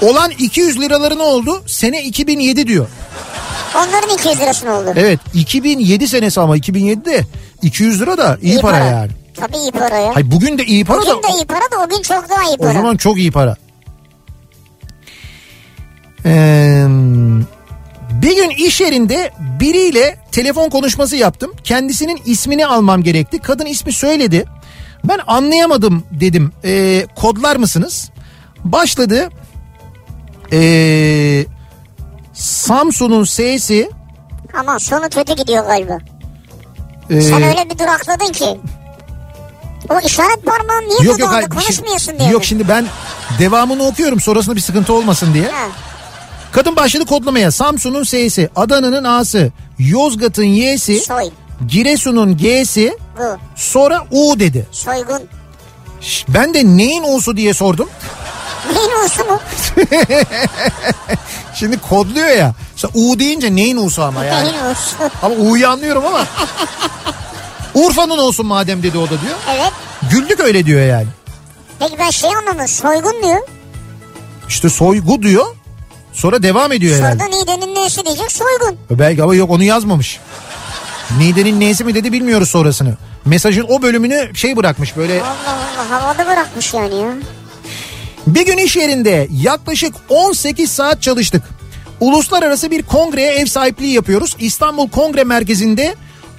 Olan 0.01 0.31
200 0.31 0.79
liraları 0.79 1.17
ne 1.17 1.21
oldu? 1.23 1.63
Sene 1.67 2.03
2007 2.03 2.67
diyor. 2.67 2.87
Onların 3.75 4.09
200 4.09 4.39
lirası 4.39 4.65
ne 4.65 4.71
oldu? 4.71 4.93
Evet 4.95 5.19
2007 5.33 6.07
senesi 6.07 6.41
ama 6.41 6.57
2007'de 6.57 7.25
200 7.61 8.01
lira 8.01 8.17
da 8.17 8.37
iyi, 8.41 8.59
para, 8.59 8.77
yani. 8.77 9.11
Tabii 9.35 9.57
iyi 9.57 9.71
para 9.71 9.97
ya. 9.97 10.15
Hay 10.15 10.31
bugün 10.31 10.57
de 10.57 10.65
iyi 10.65 10.85
para 10.85 10.97
Bugün 11.01 11.11
da 11.11 11.23
de 11.23 11.31
iyi 11.33 11.45
para 11.45 11.71
da 11.71 11.83
o 11.85 11.89
gün 11.89 12.01
çok 12.01 12.29
daha 12.29 12.43
iyi 12.43 12.55
o 12.59 12.63
para. 12.63 12.73
zaman 12.73 12.97
çok 12.97 13.17
iyi 13.17 13.31
para. 13.31 13.55
Ee, 16.27 16.85
bir 18.21 18.35
gün 18.35 18.49
iş 18.49 18.81
yerinde 18.81 19.31
biriyle 19.59 20.17
telefon 20.31 20.69
konuşması 20.69 21.15
yaptım. 21.15 21.51
Kendisinin 21.63 22.21
ismini 22.25 22.67
almam 22.67 23.03
gerekti. 23.03 23.39
Kadın 23.39 23.65
ismi 23.65 23.93
söyledi. 23.93 24.45
Ben 25.03 25.19
anlayamadım 25.27 26.03
dedim. 26.11 26.51
Ee, 26.65 27.07
kodlar 27.15 27.55
mısınız? 27.55 28.09
Başladı. 28.63 29.29
Ee, 30.53 31.45
Samsun'un 32.33 33.23
S'si 33.23 33.89
Ama 34.59 34.79
sonu 34.79 35.09
kötü 35.09 35.35
gidiyor 35.35 35.65
galiba. 35.65 35.97
Ee, 37.09 37.21
Sen 37.21 37.43
öyle 37.43 37.69
bir 37.69 37.79
durakladın 37.79 38.31
ki. 38.31 38.59
O 39.89 39.99
işaret 39.99 40.45
parmağın 40.45 40.89
niye 40.89 41.09
yok 41.09 41.19
yok 41.19 41.31
hayır. 41.31 41.49
konuşmuyorsun 41.49 42.19
diye. 42.19 42.29
Yok 42.29 42.45
şimdi 42.45 42.67
ben 42.67 42.85
devamını 43.39 43.83
okuyorum 43.83 44.19
sonrasında 44.19 44.55
bir 44.55 44.61
sıkıntı 44.61 44.93
olmasın 44.93 45.33
diye. 45.33 45.47
Ha, 45.47 45.67
Kadın 46.51 46.75
başladı 46.75 47.05
kodlamaya. 47.05 47.51
Samsun'un 47.51 48.03
S'si, 48.03 48.49
Adana'nın 48.55 49.03
A'sı, 49.03 49.51
Yozgat'ın 49.79 50.43
Y'si, 50.43 50.99
soy. 50.99 51.29
Giresun'un 51.67 52.37
G'si, 52.37 52.97
Bu. 53.19 53.37
sonra 53.55 54.05
U 54.11 54.39
dedi. 54.39 54.67
Soygun. 54.71 55.21
Ben 56.29 56.53
de 56.53 56.63
neyin 56.65 57.03
U'su 57.03 57.37
diye 57.37 57.53
sordum. 57.53 57.89
Neyin 58.73 59.05
usu 59.05 59.25
mu? 59.25 59.39
Şimdi 61.55 61.77
kodluyor 61.77 62.27
ya. 62.27 62.53
U 62.93 63.19
deyince 63.19 63.55
neyin 63.55 63.77
U'su 63.77 64.03
ama 64.03 64.23
yani. 64.23 64.43
Neyin 64.43 64.65
usu? 64.71 64.95
Ama 65.23 65.35
U'yu 65.35 65.69
anlıyorum 65.69 66.05
ama. 66.05 66.25
Urfa'nın 67.73 68.17
olsun 68.17 68.45
madem 68.45 68.83
dedi 68.83 68.97
o 68.97 69.05
da 69.05 69.09
diyor. 69.09 69.35
Evet. 69.55 69.71
Güldük 70.11 70.39
öyle 70.39 70.65
diyor 70.65 70.81
yani. 70.85 71.07
Peki 71.79 71.95
ben 71.99 72.09
şey 72.09 72.29
anlamadım. 72.35 72.67
Soygun 72.67 73.23
diyor. 73.23 73.47
İşte 74.49 74.69
soygu 74.69 75.21
diyor. 75.23 75.45
Sonra 76.17 76.43
devam 76.43 76.71
ediyor 76.71 76.99
herhalde. 76.99 77.23
Sonra 77.23 77.37
Niğde'nin 77.37 77.75
nesi 77.75 78.05
diyecek? 78.05 78.31
Soygun. 78.31 78.77
Belki 78.89 79.23
ama 79.23 79.35
yok 79.35 79.49
onu 79.51 79.63
yazmamış. 79.63 80.19
Nide'nin 81.17 81.59
neyse 81.59 81.83
mi 81.83 81.95
dedi 81.95 82.11
bilmiyoruz 82.11 82.49
sonrasını. 82.49 82.97
Mesajın 83.25 83.65
o 83.69 83.81
bölümünü 83.81 84.31
şey 84.35 84.57
bırakmış 84.57 84.97
böyle 84.97 85.21
Allah 85.21 85.35
Allah 85.47 86.01
havada 86.01 86.25
bırakmış 86.31 86.73
yani 86.73 86.95
ya. 86.95 87.13
bir 88.27 88.45
gün 88.45 88.57
iş 88.57 88.75
yerinde 88.75 89.27
yaklaşık 89.41 89.95
18 90.09 90.71
saat 90.71 91.01
çalıştık. 91.01 91.43
Uluslararası 91.99 92.71
bir 92.71 92.83
kongreye 92.83 93.31
ev 93.33 93.45
sahipliği 93.45 93.93
yapıyoruz. 93.93 94.35
İstanbul 94.39 94.89
Kongre 94.89 95.23
Merkezi'nde 95.23 95.95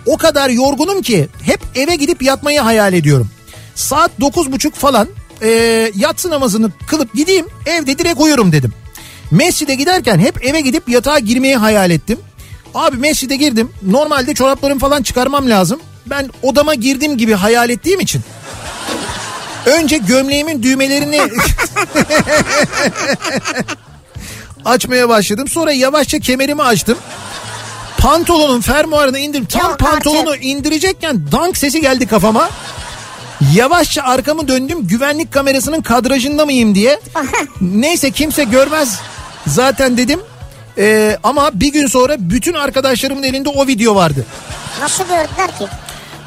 o 0.07 0.17
kadar 0.17 0.51
yorgunum 0.51 1.03
ki 1.03 1.29
hep 1.43 1.61
eve 1.75 1.97
gidip 1.97 2.23
yatmayı 2.23 2.61
hayal 2.61 2.93
ediyorum. 2.93 3.31
Saat 3.75 4.11
9.30 4.21 4.71
falan 4.71 5.09
e, 5.43 5.49
yatsı 5.97 6.31
namazını 6.31 6.71
kılıp 6.87 7.15
gideyim 7.15 7.47
evde 7.67 7.99
direkt 7.99 8.21
uyurum 8.21 8.53
dedim. 8.53 8.73
Mescide 9.31 9.75
giderken 9.75 10.19
hep 10.19 10.45
eve 10.47 10.61
gidip 10.61 10.89
yatağa 10.89 11.19
girmeyi 11.19 11.57
hayal 11.57 11.91
ettim. 11.91 12.19
Abi 12.75 12.97
mescide 12.97 13.37
girdim. 13.37 13.73
Normalde 13.83 14.35
çoraplarımı 14.35 14.81
falan 14.81 15.03
çıkarmam 15.03 15.51
lazım. 15.51 15.81
Ben 16.07 16.31
odama 16.43 16.75
girdim 16.75 17.17
gibi 17.19 17.35
hayal 17.35 17.71
ettiğim 17.71 18.01
için 18.01 18.23
Önce 19.67 19.99
gömleğimin 19.99 20.63
düğmelerini 20.63 21.21
açmaya 24.65 25.09
başladım. 25.09 25.49
Sonra 25.49 25.73
yavaşça 25.73 26.19
kemerimi 26.19 26.63
açtım. 26.63 26.99
Pantolonun 27.99 28.61
fermuarını 28.61 29.19
indirdim. 29.19 29.47
Tam 29.47 29.71
Yok 29.71 29.79
pantolonu 29.79 30.31
artık. 30.31 30.45
indirecekken 30.45 31.33
dank 31.33 31.57
sesi 31.57 31.81
geldi 31.81 32.07
kafama. 32.07 32.51
Yavaşça 33.55 34.03
arkamı 34.03 34.49
döndüm 34.49 34.87
güvenlik 34.87 35.33
kamerasının 35.33 35.81
kadrajında 35.81 36.45
mıyım 36.45 36.75
diye. 36.75 37.01
Neyse 37.61 38.11
kimse 38.11 38.45
görmez 38.45 38.99
zaten 39.49 39.97
dedim. 39.97 40.21
Ee, 40.79 41.17
ama 41.23 41.51
bir 41.55 41.73
gün 41.73 41.87
sonra 41.87 42.17
bütün 42.19 42.55
arkadaşlarımın 42.55 43.23
elinde 43.23 43.49
o 43.49 43.67
video 43.67 43.95
vardı. 43.95 44.27
Nasıl 44.81 45.05
gördüler 45.05 45.59
ki? 45.59 45.67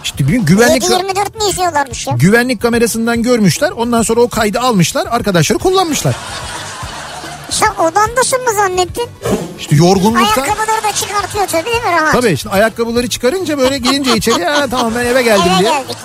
İşte 0.03 0.27
bir 0.27 0.33
güvenlik 0.39 0.83
7-24 0.83 1.13
mi 1.43 1.49
izliyorlarmış 1.49 2.07
ya? 2.07 2.13
güvenlik 2.19 2.61
kamerasından 2.61 3.23
görmüşler. 3.23 3.71
Ondan 3.71 4.01
sonra 4.01 4.21
o 4.21 4.29
kaydı 4.29 4.59
almışlar. 4.59 5.07
Arkadaşları 5.11 5.59
kullanmışlar. 5.59 6.15
Sen 7.49 7.69
odandasın 7.75 8.41
mı 8.43 8.53
zannettin? 8.55 9.07
İşte 9.59 9.75
yorgunluktan. 9.75 10.43
Ayakkabıları 10.43 10.83
da 10.83 10.91
çıkartıyor 10.95 11.47
tabii 11.47 11.65
değil 11.65 11.83
mi 11.83 11.91
rahat? 11.91 12.11
Tabii 12.11 12.29
işte 12.31 12.49
ayakkabıları 12.49 13.09
çıkarınca 13.09 13.57
böyle 13.57 13.77
gelince 13.77 14.15
içeri 14.15 14.45
"Ha, 14.45 14.67
tamam 14.71 14.93
ben 14.95 15.05
eve 15.05 15.21
geldim 15.23 15.51
Eve 15.55 15.59
diye. 15.59 15.71
geldik. 15.71 15.97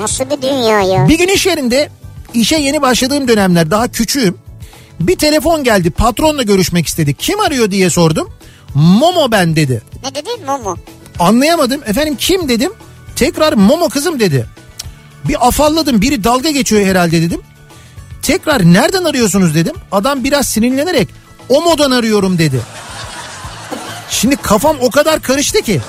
Nasıl 0.00 0.24
bir 0.30 0.42
dünya 0.42 0.80
ya? 0.80 1.08
Bir 1.08 1.18
gün 1.18 1.28
iş 1.28 1.46
yerinde 1.46 1.88
işe 2.34 2.56
yeni 2.56 2.82
başladığım 2.82 3.28
dönemler 3.28 3.70
daha 3.70 3.88
küçüğüm. 3.88 4.38
Bir 5.00 5.16
telefon 5.16 5.64
geldi 5.64 5.90
patronla 5.90 6.42
görüşmek 6.42 6.86
istedi. 6.86 7.14
Kim 7.14 7.40
arıyor 7.40 7.70
diye 7.70 7.90
sordum. 7.90 8.28
Momo 8.74 9.30
ben 9.30 9.56
dedi. 9.56 9.82
Ne 10.04 10.14
dedi? 10.14 10.28
Momo. 10.46 10.76
Anlayamadım. 11.18 11.80
Efendim 11.86 12.16
kim 12.18 12.48
dedim. 12.48 12.72
Tekrar 13.16 13.52
Momo 13.52 13.88
kızım 13.88 14.20
dedi. 14.20 14.46
Bir 15.24 15.46
afalladım 15.48 16.00
biri 16.02 16.24
dalga 16.24 16.50
geçiyor 16.50 16.86
herhalde 16.86 17.22
dedim. 17.22 17.40
Tekrar 18.22 18.62
nereden 18.64 19.04
arıyorsunuz 19.04 19.54
dedim. 19.54 19.74
Adam 19.92 20.24
biraz 20.24 20.48
sinirlenerek 20.48 21.08
Omo'dan 21.48 21.90
arıyorum 21.90 22.38
dedi. 22.38 22.60
Şimdi 24.10 24.36
kafam 24.36 24.76
o 24.80 24.90
kadar 24.90 25.22
karıştı 25.22 25.62
ki. 25.62 25.80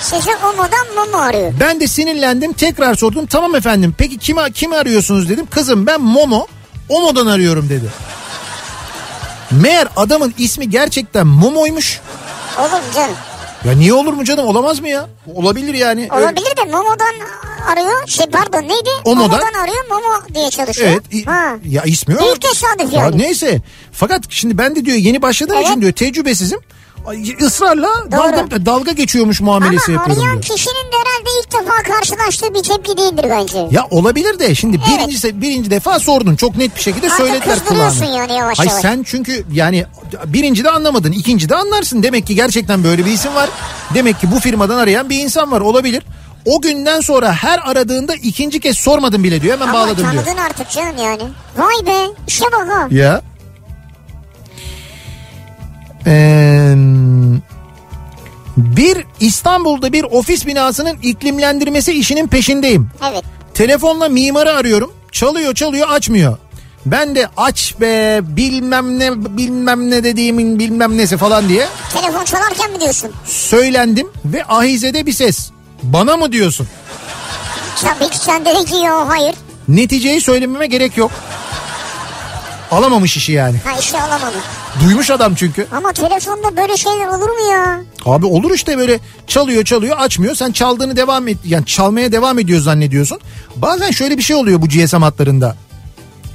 Sizi 0.00 0.30
Omo'dan 0.36 0.94
Momo 0.96 1.18
arıyor. 1.18 1.52
Ben 1.60 1.80
de 1.80 1.86
sinirlendim 1.86 2.52
tekrar 2.52 2.94
sordum. 2.94 3.26
Tamam 3.26 3.54
efendim 3.54 3.94
peki 3.98 4.18
kimi, 4.18 4.52
kimi 4.52 4.76
arıyorsunuz 4.76 5.28
dedim. 5.28 5.46
Kızım 5.50 5.86
ben 5.86 6.00
Momo 6.00 6.46
Omo'dan 6.88 7.26
arıyorum 7.26 7.68
dedi. 7.68 7.86
Meğer 9.50 9.88
adamın 9.96 10.34
ismi 10.38 10.70
gerçekten 10.70 11.26
Momo'ymuş. 11.26 12.00
Olur 12.58 12.94
canım? 12.94 13.14
Ya 13.64 13.72
niye 13.72 13.94
olur 13.94 14.12
mu 14.12 14.24
canım 14.24 14.46
olamaz 14.46 14.80
mı 14.80 14.88
ya? 14.88 15.06
Olabilir 15.34 15.74
yani. 15.74 16.08
Öyle- 16.12 16.24
Olabilir 16.24 16.56
de 16.56 16.64
Momo'dan 16.64 17.14
arıyor. 17.72 18.06
Şey 18.08 18.26
pardon 18.26 18.62
neydi? 18.62 18.90
Omo'dan. 19.04 19.30
Momo'dan 19.30 19.60
arıyor 19.60 19.84
Momo 19.90 20.34
diye 20.34 20.50
çalışıyor. 20.50 20.88
Evet. 20.90 21.26
Ha. 21.26 21.54
Ya 21.64 21.82
ismi 21.82 22.14
öyle. 22.14 22.24
Büyük 22.24 22.40
tesadüf 22.42 22.92
Ya 22.92 23.00
yani. 23.00 23.18
neyse. 23.18 23.60
Fakat 23.92 24.22
şimdi 24.28 24.58
ben 24.58 24.76
de 24.76 24.84
diyor 24.84 24.96
yeni 24.96 25.22
başladığım 25.22 25.56
Evet. 25.56 25.66
için 25.68 25.80
diyor 25.80 25.92
tecrübesizim. 25.92 26.58
Israrla 27.14 27.88
dalga, 28.12 28.66
dalga 28.66 28.92
geçiyormuş 28.92 29.40
muamelesi 29.40 29.84
Ama 29.92 29.92
yapıyorum 30.00 30.22
arayan 30.24 30.42
diyor. 30.42 30.56
kişinin 30.56 30.74
de 30.74 30.96
herhalde 31.04 31.30
ilk 31.42 31.52
defa 31.52 31.82
karşılaştığı 31.94 32.54
bir 32.54 32.62
tepki 32.62 32.96
değildir 32.96 33.26
bence. 33.30 33.58
Ya 33.70 33.86
olabilir 33.90 34.38
de 34.38 34.54
şimdi 34.54 34.80
Evet. 34.88 34.98
birinci, 35.08 35.40
birinci 35.40 35.70
defa 35.70 35.98
sordun 35.98 36.36
çok 36.36 36.56
net 36.56 36.76
bir 36.76 36.80
şekilde 36.82 37.06
Artık 37.06 37.18
söylediler 37.18 37.58
kulağına. 37.64 38.04
yani 38.18 38.32
yavaş 38.32 38.58
Hayır 38.58 38.70
yavaş. 38.70 38.82
sen 38.82 39.02
çünkü 39.06 39.44
yani 39.52 39.84
birinci 40.26 40.64
de 40.64 40.70
anlamadın 40.70 41.12
ikinci 41.12 41.48
de 41.48 41.56
anlarsın. 41.56 42.02
Demek 42.02 42.26
ki 42.26 42.34
gerçekten 42.34 42.84
böyle 42.84 43.06
bir 43.06 43.10
isim 43.10 43.34
var. 43.34 43.50
Demek 43.94 44.20
ki 44.20 44.30
bu 44.32 44.40
firmadan 44.40 44.78
arayan 44.78 45.10
bir 45.10 45.18
insan 45.18 45.50
var 45.52 45.60
olabilir. 45.60 46.02
O 46.44 46.60
günden 46.60 47.00
sonra 47.00 47.32
her 47.32 47.60
aradığında 47.70 48.14
ikinci 48.14 48.60
kez 48.60 48.76
sormadım 48.78 49.24
bile 49.24 49.42
diyor 49.42 49.54
hemen 49.54 49.68
Ama 49.68 49.78
bağladım 49.78 49.96
diyor. 49.96 50.24
tanıdın 50.24 50.40
artık 50.42 50.70
canım 50.70 50.96
yani. 50.98 51.22
Vay 51.58 51.86
be 51.86 52.06
işe 52.28 52.44
bak 52.44 52.68
ha. 52.68 52.88
Ya. 52.90 53.22
Ee, 56.06 56.74
bir 58.56 59.04
İstanbul'da 59.20 59.92
bir 59.92 60.04
ofis 60.04 60.46
binasının 60.46 60.98
iklimlendirmesi 61.02 61.92
işinin 61.92 62.26
peşindeyim. 62.28 62.90
Evet. 63.10 63.24
Telefonla 63.54 64.08
mimarı 64.08 64.52
arıyorum. 64.52 64.92
Çalıyor 65.12 65.54
çalıyor 65.54 65.88
açmıyor. 65.90 66.36
Ben 66.86 67.14
de 67.14 67.28
aç 67.36 67.74
be 67.80 68.20
bilmem 68.22 68.98
ne 68.98 69.36
bilmem 69.36 69.90
ne 69.90 70.04
dediğimin 70.04 70.58
bilmem 70.58 70.98
nesi 70.98 71.16
falan 71.16 71.48
diye 71.48 71.66
Telefon 71.92 72.24
çalarken 72.24 72.72
mi 72.72 72.80
diyorsun? 72.80 73.10
söylendim 73.24 74.08
ve 74.24 74.44
ahizede 74.44 75.06
bir 75.06 75.12
ses. 75.12 75.50
Bana 75.82 76.16
mı 76.16 76.32
diyorsun? 76.32 76.68
Tabii 77.82 78.10
ki 78.10 78.18
sen 78.18 78.44
dedin 78.44 78.64
ki 78.64 78.74
yo 78.84 79.08
hayır. 79.08 79.34
Neticeyi 79.68 80.20
söylememe 80.20 80.66
gerek 80.66 80.96
yok. 80.96 81.10
Alamamış 82.70 83.16
işi 83.16 83.32
yani. 83.32 83.56
Ha 83.64 83.78
işe 83.78 84.00
alamadım. 84.02 84.40
Duymuş 84.84 85.10
adam 85.10 85.34
çünkü. 85.34 85.66
Ama 85.72 85.92
telefonda 85.92 86.56
böyle 86.56 86.76
şeyler 86.76 87.06
olur 87.06 87.28
mu 87.30 87.52
ya? 87.52 87.80
Abi 88.04 88.26
olur 88.26 88.54
işte 88.54 88.78
böyle 88.78 89.00
çalıyor 89.26 89.64
çalıyor 89.64 89.96
açmıyor. 89.98 90.34
Sen 90.34 90.52
çaldığını 90.52 90.96
devam 90.96 91.28
et 91.28 91.36
yani 91.44 91.66
çalmaya 91.66 92.12
devam 92.12 92.38
ediyor 92.38 92.60
zannediyorsun. 92.60 93.18
Bazen 93.56 93.90
şöyle 93.90 94.18
bir 94.18 94.22
şey 94.22 94.36
oluyor 94.36 94.62
bu 94.62 94.68
GSM 94.68 95.02
hatlarında. 95.02 95.56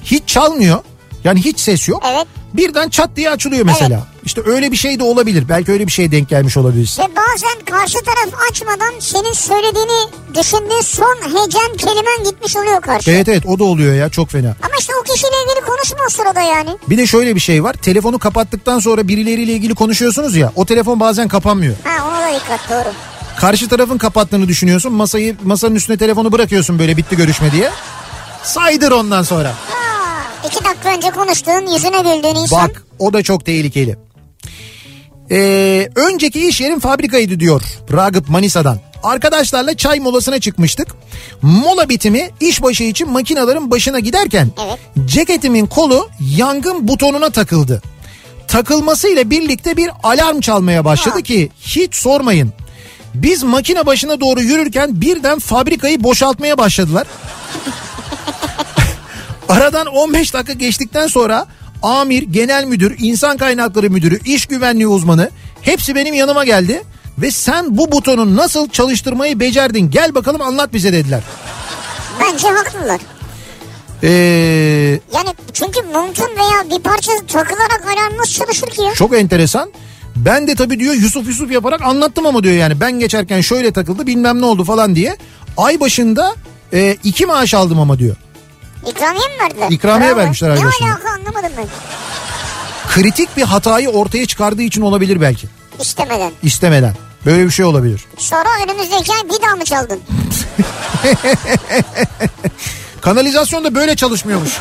Hiç 0.04 0.24
çalmıyor. 0.28 0.78
Yani 1.24 1.42
hiç 1.46 1.60
ses 1.60 1.88
yok. 1.90 2.04
Evet. 2.12 2.28
Birden 2.54 2.90
çat 2.90 3.10
diye 3.16 3.30
açılıyor 3.30 3.66
mesela. 3.66 4.08
İşte 4.26 4.42
öyle 4.46 4.72
bir 4.72 4.78
şey 4.78 5.00
de 5.00 5.04
olabilir. 5.04 5.50
Belki 5.50 5.72
öyle 5.72 5.88
bir 5.88 5.92
şeye 5.92 6.12
denk 6.12 6.30
gelmiş 6.30 6.58
olabilir. 6.58 6.96
Ve 7.00 7.04
bazen 7.04 7.66
karşı 7.80 7.98
taraf 8.00 8.42
açmadan 8.52 8.94
senin 9.00 9.34
söylediğini 9.34 10.10
düşündüğü 10.34 10.84
son 10.84 11.16
hecen 11.26 11.78
kelimen 11.78 12.24
gitmiş 12.32 12.56
oluyor 12.56 12.82
karşı. 12.82 13.12
Evet 13.12 13.28
evet 13.30 13.46
o 13.46 13.60
da 13.60 13.64
oluyor 13.64 13.96
ya 13.96 14.10
çok 14.10 14.30
fena. 14.30 14.48
Ama 14.64 14.74
işte 14.80 14.94
o 15.02 15.04
kişiyle 15.04 15.36
ilgili 15.46 15.66
konuşma 15.66 15.98
o 16.08 16.10
sırada 16.10 16.42
yani. 16.42 16.70
Bir 16.90 16.98
de 16.98 17.08
şöyle 17.08 17.36
bir 17.36 17.40
şey 17.40 17.64
var. 17.64 17.74
Telefonu 17.74 18.20
kapattıktan 18.20 18.80
sonra 18.80 19.08
birileriyle 19.08 19.52
ilgili 19.54 19.76
konuşuyorsunuz 19.76 20.36
ya. 20.36 20.52
O 20.56 20.66
telefon 20.66 21.00
bazen 21.00 21.28
kapanmıyor. 21.28 21.76
Ha 21.84 22.08
ona 22.10 22.22
da 22.22 22.40
dikkat 22.40 22.70
doğru. 22.70 22.94
Karşı 23.40 23.68
tarafın 23.70 23.98
kapattığını 23.98 24.48
düşünüyorsun. 24.48 24.94
Masayı 24.94 25.38
masanın 25.44 25.76
üstüne 25.76 25.98
telefonu 25.98 26.32
bırakıyorsun 26.32 26.80
böyle 26.80 26.98
bitti 26.98 27.16
görüşme 27.18 27.52
diye. 27.52 27.72
Saydır 28.44 28.92
ondan 28.92 29.24
sonra. 29.24 29.50
Ha, 29.50 30.24
iki 30.48 30.66
dakika 30.66 30.90
önce 30.96 31.10
konuştuğun 31.12 31.74
yüzüne 31.74 32.00
güldüğün 32.00 32.36
insan. 32.42 32.70
Bak 32.70 32.84
o 33.00 33.14
da 33.14 33.24
çok 33.24 33.46
tehlikeli. 33.46 33.98
Ee, 35.32 35.90
önceki 35.96 36.48
iş 36.48 36.62
yerim 36.62 36.80
fabrikaydı 36.80 37.40
diyor 37.40 37.62
Ragıp 37.94 38.30
Manisa'dan. 38.30 38.80
Arkadaşlarla 39.04 39.78
çay 39.78 40.00
molasına 40.00 40.40
çıkmıştık. 40.40 40.88
Mola 41.42 41.90
bitimi 41.90 42.30
işbaşı 42.40 42.84
için 42.84 43.10
makinaların 43.12 43.72
başına 43.72 44.00
giderken 44.00 44.52
Evet. 44.66 44.80
ceketimin 45.06 45.66
kolu 45.66 46.10
yangın 46.38 46.88
butonuna 46.88 47.30
takıldı. 47.30 47.82
Takılmasıyla 48.48 49.30
birlikte 49.30 49.78
bir 49.78 49.90
alarm 50.04 50.40
çalmaya 50.40 50.86
başladı 50.86 51.16
Ha. 51.16 51.22
ki 51.22 51.50
hiç 51.62 51.96
sormayın. 51.96 52.54
Biz 53.14 53.44
makine 53.44 53.86
başına 53.86 54.20
doğru 54.20 54.42
yürürken 54.42 55.02
birden 55.02 55.40
fabrikayı 55.40 56.04
boşaltmaya 56.04 56.58
başladılar. 56.58 57.08
Aradan 59.50 59.88
15 59.88 60.34
dakika 60.34 60.54
geçtikten 60.54 61.08
sonra 61.08 61.48
amir, 61.82 62.24
genel 62.24 62.66
müdür, 62.66 62.96
insan 63.00 63.38
kaynakları 63.38 63.90
müdürü, 63.90 64.20
iş 64.26 64.46
güvenliği 64.46 64.88
uzmanı 64.88 65.30
hepsi 65.62 65.96
benim 65.96 66.14
yanıma 66.14 66.46
geldi. 66.46 66.84
Ve 67.18 67.32
sen 67.32 67.78
bu 67.78 67.92
butonu 67.92 68.36
nasıl 68.36 68.70
çalıştırmayı 68.70 69.40
becerdin 69.40 69.92
gel 69.92 70.16
bakalım 70.16 70.42
anlat 70.42 70.74
bize 70.74 70.94
dediler. 70.94 71.22
Bence 72.20 72.48
haklılar. 72.48 73.02
Ee, 74.04 74.10
Yani 75.14 75.30
çünkü 75.54 75.82
montun 75.94 76.26
veya 76.36 76.78
bir 76.78 76.84
parça 76.84 77.12
takılarak 77.28 77.84
alarm 77.86 78.18
nasıl 78.18 78.34
çalışır 78.34 78.68
ki 78.68 78.82
ya? 78.82 78.94
çok 78.94 79.16
enteresan. 79.18 79.72
Ben 80.16 80.48
de 80.48 80.56
tabii 80.56 80.80
diyor 80.80 80.94
Yusuf 80.94 81.28
Yusuf 81.28 81.52
yaparak 81.52 81.82
anlattım 81.82 82.26
ama 82.26 82.44
diyor 82.44 82.56
yani 82.56 82.80
ben 82.80 83.00
geçerken 83.00 83.42
şöyle 83.42 83.74
takıldı 83.74 84.08
bilmem 84.08 84.42
ne 84.42 84.46
oldu 84.46 84.64
falan 84.64 84.96
diye. 84.96 85.18
Ay 85.58 85.80
başında 85.80 86.36
e, 86.74 86.98
iki 87.04 87.26
maaş 87.26 87.54
aldım 87.54 87.80
ama 87.80 88.00
diyor. 88.00 88.16
İkramiye 88.88 89.28
mi 89.28 89.40
verdiler? 89.44 89.68
İkramiye 89.72 90.10
Bravo. 90.10 90.20
vermişler 90.20 90.50
ay 90.50 90.58
Ne 90.58 90.62
alaka 90.62 91.10
anlamadım 91.10 91.52
ben. 91.58 91.68
Kritik 92.90 93.38
bir 93.38 93.44
hatayı 93.44 93.90
ortaya 93.90 94.26
çıkardığı 94.26 94.62
için 94.62 94.82
olabilir 94.82 95.22
belki. 95.22 95.48
İstemeden. 95.80 96.32
İstemeden. 96.44 96.96
Böyle 97.26 97.46
bir 97.46 97.52
şey 97.52 97.66
olabilir. 97.66 98.06
Sonra 98.18 98.50
önümüzdeki 98.64 99.14
ay 99.14 99.24
bir 99.30 99.42
daha 99.48 99.56
mı 99.56 99.66
çaldın? 99.66 100.00
Kanalizasyon 103.02 103.64
da 103.64 103.76
böyle 103.76 103.96
çalışmıyormuş. 103.96 104.52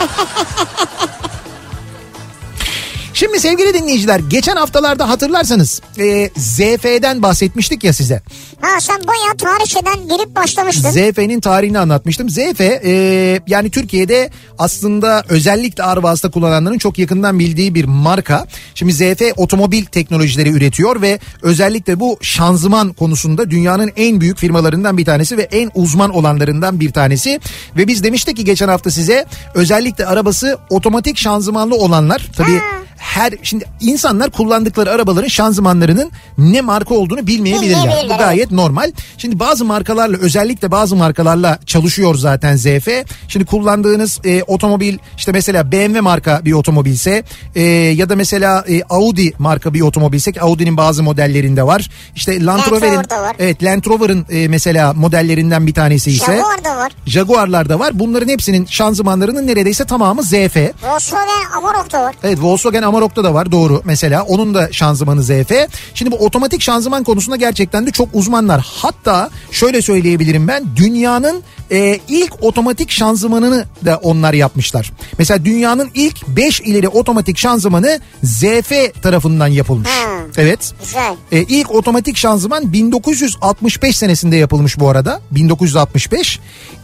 Şimdi 3.21 3.41
sevgili 3.41 3.75
dinleyiciler 3.75 4.21
geçen 4.31 4.57
haftalarda 4.57 5.09
hatırlarsanız 5.09 5.81
e, 5.99 6.31
ZF'den 6.37 7.23
bahsetmiştik 7.23 7.85
ya 7.85 7.93
size. 7.93 8.23
Ha 8.61 8.81
sen 8.81 8.97
bayağı 9.07 9.37
tarihçeden 9.37 10.09
girip 10.09 10.37
başlamıştın. 10.37 10.91
ZF'nin 10.91 11.41
tarihini 11.41 11.79
anlatmıştım. 11.79 12.31
ZF 12.31 12.61
e, 12.61 13.41
yani 13.47 13.71
Türkiye'de 13.71 14.31
aslında 14.59 15.25
özellikle 15.29 15.85
ağır 15.85 15.97
vasıta 15.97 16.31
kullananların 16.31 16.79
çok 16.79 16.99
yakından 16.99 17.39
bildiği 17.39 17.75
bir 17.75 17.85
marka. 17.85 18.47
Şimdi 18.75 18.93
ZF 18.93 19.23
otomobil 19.37 19.85
teknolojileri 19.85 20.51
üretiyor 20.51 21.03
ve 21.03 21.19
özellikle 21.43 22.01
bu 22.01 22.19
şanzıman 22.23 22.93
konusunda 22.93 23.51
dünyanın 23.51 23.93
en 23.97 24.21
büyük 24.21 24.39
firmalarından 24.39 24.99
bir 24.99 25.05
tanesi 25.05 25.37
ve 25.37 25.43
en 25.43 25.71
uzman 25.75 26.11
olanlarından 26.11 26.81
bir 26.81 26.93
tanesi. 26.93 27.41
Ve 27.77 27.89
biz 27.89 28.05
demiştik 28.05 28.37
ki 28.37 28.45
geçen 28.45 28.69
hafta 28.69 28.91
size 28.91 29.27
özellikle 29.55 30.07
arabası 30.07 30.59
otomatik 30.71 31.17
şanzımanlı 31.17 31.75
olanlar 31.75 32.27
tabii 32.37 32.61
her 33.01 33.33
şimdi 33.43 33.65
insanlar 33.81 34.31
kullandıkları 34.31 34.91
arabaların 34.91 35.29
şanzımanlarının 35.29 36.11
ne 36.39 36.61
marka 36.61 36.95
olduğunu 36.95 37.27
bilmeyebilirler. 37.27 37.79
Bu 37.79 37.83
Bilmeyebilirler, 37.83 38.19
gayet 38.19 38.51
normal. 38.51 38.93
Şimdi 39.19 39.39
bazı 39.39 39.65
markalarla 39.65 40.17
özellikle 40.17 40.71
bazı 40.71 40.97
markalarla 40.97 41.59
çalışıyor 41.67 42.15
zaten 42.15 42.57
ZF. 42.57 42.89
Şimdi 43.29 43.47
kullandığınız 43.47 44.21
e, 44.25 44.43
otomobil 44.43 44.99
işte 45.17 45.33
mesela 45.33 45.73
BMW 45.73 46.01
marka 46.01 46.41
bir 46.45 46.53
otomobilse 46.53 47.23
e, 47.55 47.63
ya 47.63 48.09
da 48.09 48.17
mesela 48.17 48.65
e, 48.69 48.83
Audi 48.91 49.33
marka 49.39 49.75
bir 49.75 49.81
otomobilse 49.81 50.33
ki 50.33 50.41
Audi'nin 50.41 50.77
bazı 50.77 51.03
modellerinde 51.03 51.63
var. 51.67 51.91
İşte 52.15 52.45
Land 52.45 52.71
Rover'in 52.71 53.03
evet 53.39 53.63
Land 53.63 53.85
Rover'ın 53.87 54.27
e, 54.31 54.49
mesela 54.49 54.93
modellerinden 54.93 55.67
bir 55.67 55.75
tanesi 55.75 56.11
ise 56.11 56.37
Jaguar 56.37 56.65
da 56.65 56.77
var. 56.77 56.93
Jaguar'lar 57.07 57.69
da 57.69 57.79
var. 57.79 57.99
Bunların 57.99 58.29
hepsinin 58.29 58.67
şanzımanlarının 58.67 59.47
neredeyse 59.47 59.85
tamamı 59.85 60.23
ZF. 60.23 60.57
Volkswagen 60.83 61.51
Amarok 61.57 61.93
da 61.93 62.03
var. 62.03 62.15
Evet 62.23 62.39
Volkswagen 62.43 62.90
Amarok'ta 62.91 63.25
da 63.25 63.35
var 63.35 63.53
doğru 63.53 63.83
mesela 63.85 64.23
onun 64.23 64.55
da 64.55 64.73
şanzımanı 64.73 65.23
ZF. 65.23 65.53
Şimdi 65.95 66.11
bu 66.11 66.17
otomatik 66.17 66.63
şanzıman 66.63 67.05
konusunda 67.05 67.37
gerçekten 67.37 67.87
de 67.87 67.91
çok 67.91 68.09
uzmanlar. 68.13 68.67
Hatta 68.77 69.31
şöyle 69.51 69.83
söyleyebilirim 69.83 70.49
ben 70.49 70.65
dünyanın 70.77 71.43
e, 71.71 71.99
ilk 72.09 72.43
otomatik 72.43 72.91
şanzımanını 72.91 73.65
da 73.85 73.97
onlar 74.03 74.33
yapmışlar. 74.33 74.93
Mesela 75.19 75.45
dünyanın 75.45 75.91
ilk 75.95 76.29
5 76.29 76.61
ileri 76.61 76.89
otomatik 76.89 77.39
şanzımanı 77.39 78.01
ZF 78.23 79.03
tarafından 79.03 79.47
yapılmış. 79.47 79.89
Ha. 79.89 80.21
Evet. 80.37 80.73
Güzel. 80.85 81.15
E, 81.33 81.43
ilk 81.43 81.75
otomatik 81.75 82.17
şanzıman 82.17 82.73
1965 82.73 83.97
senesinde 83.97 84.37
yapılmış 84.37 84.81
bu 84.81 84.89
arada. 84.89 85.21
1965. 85.31 86.41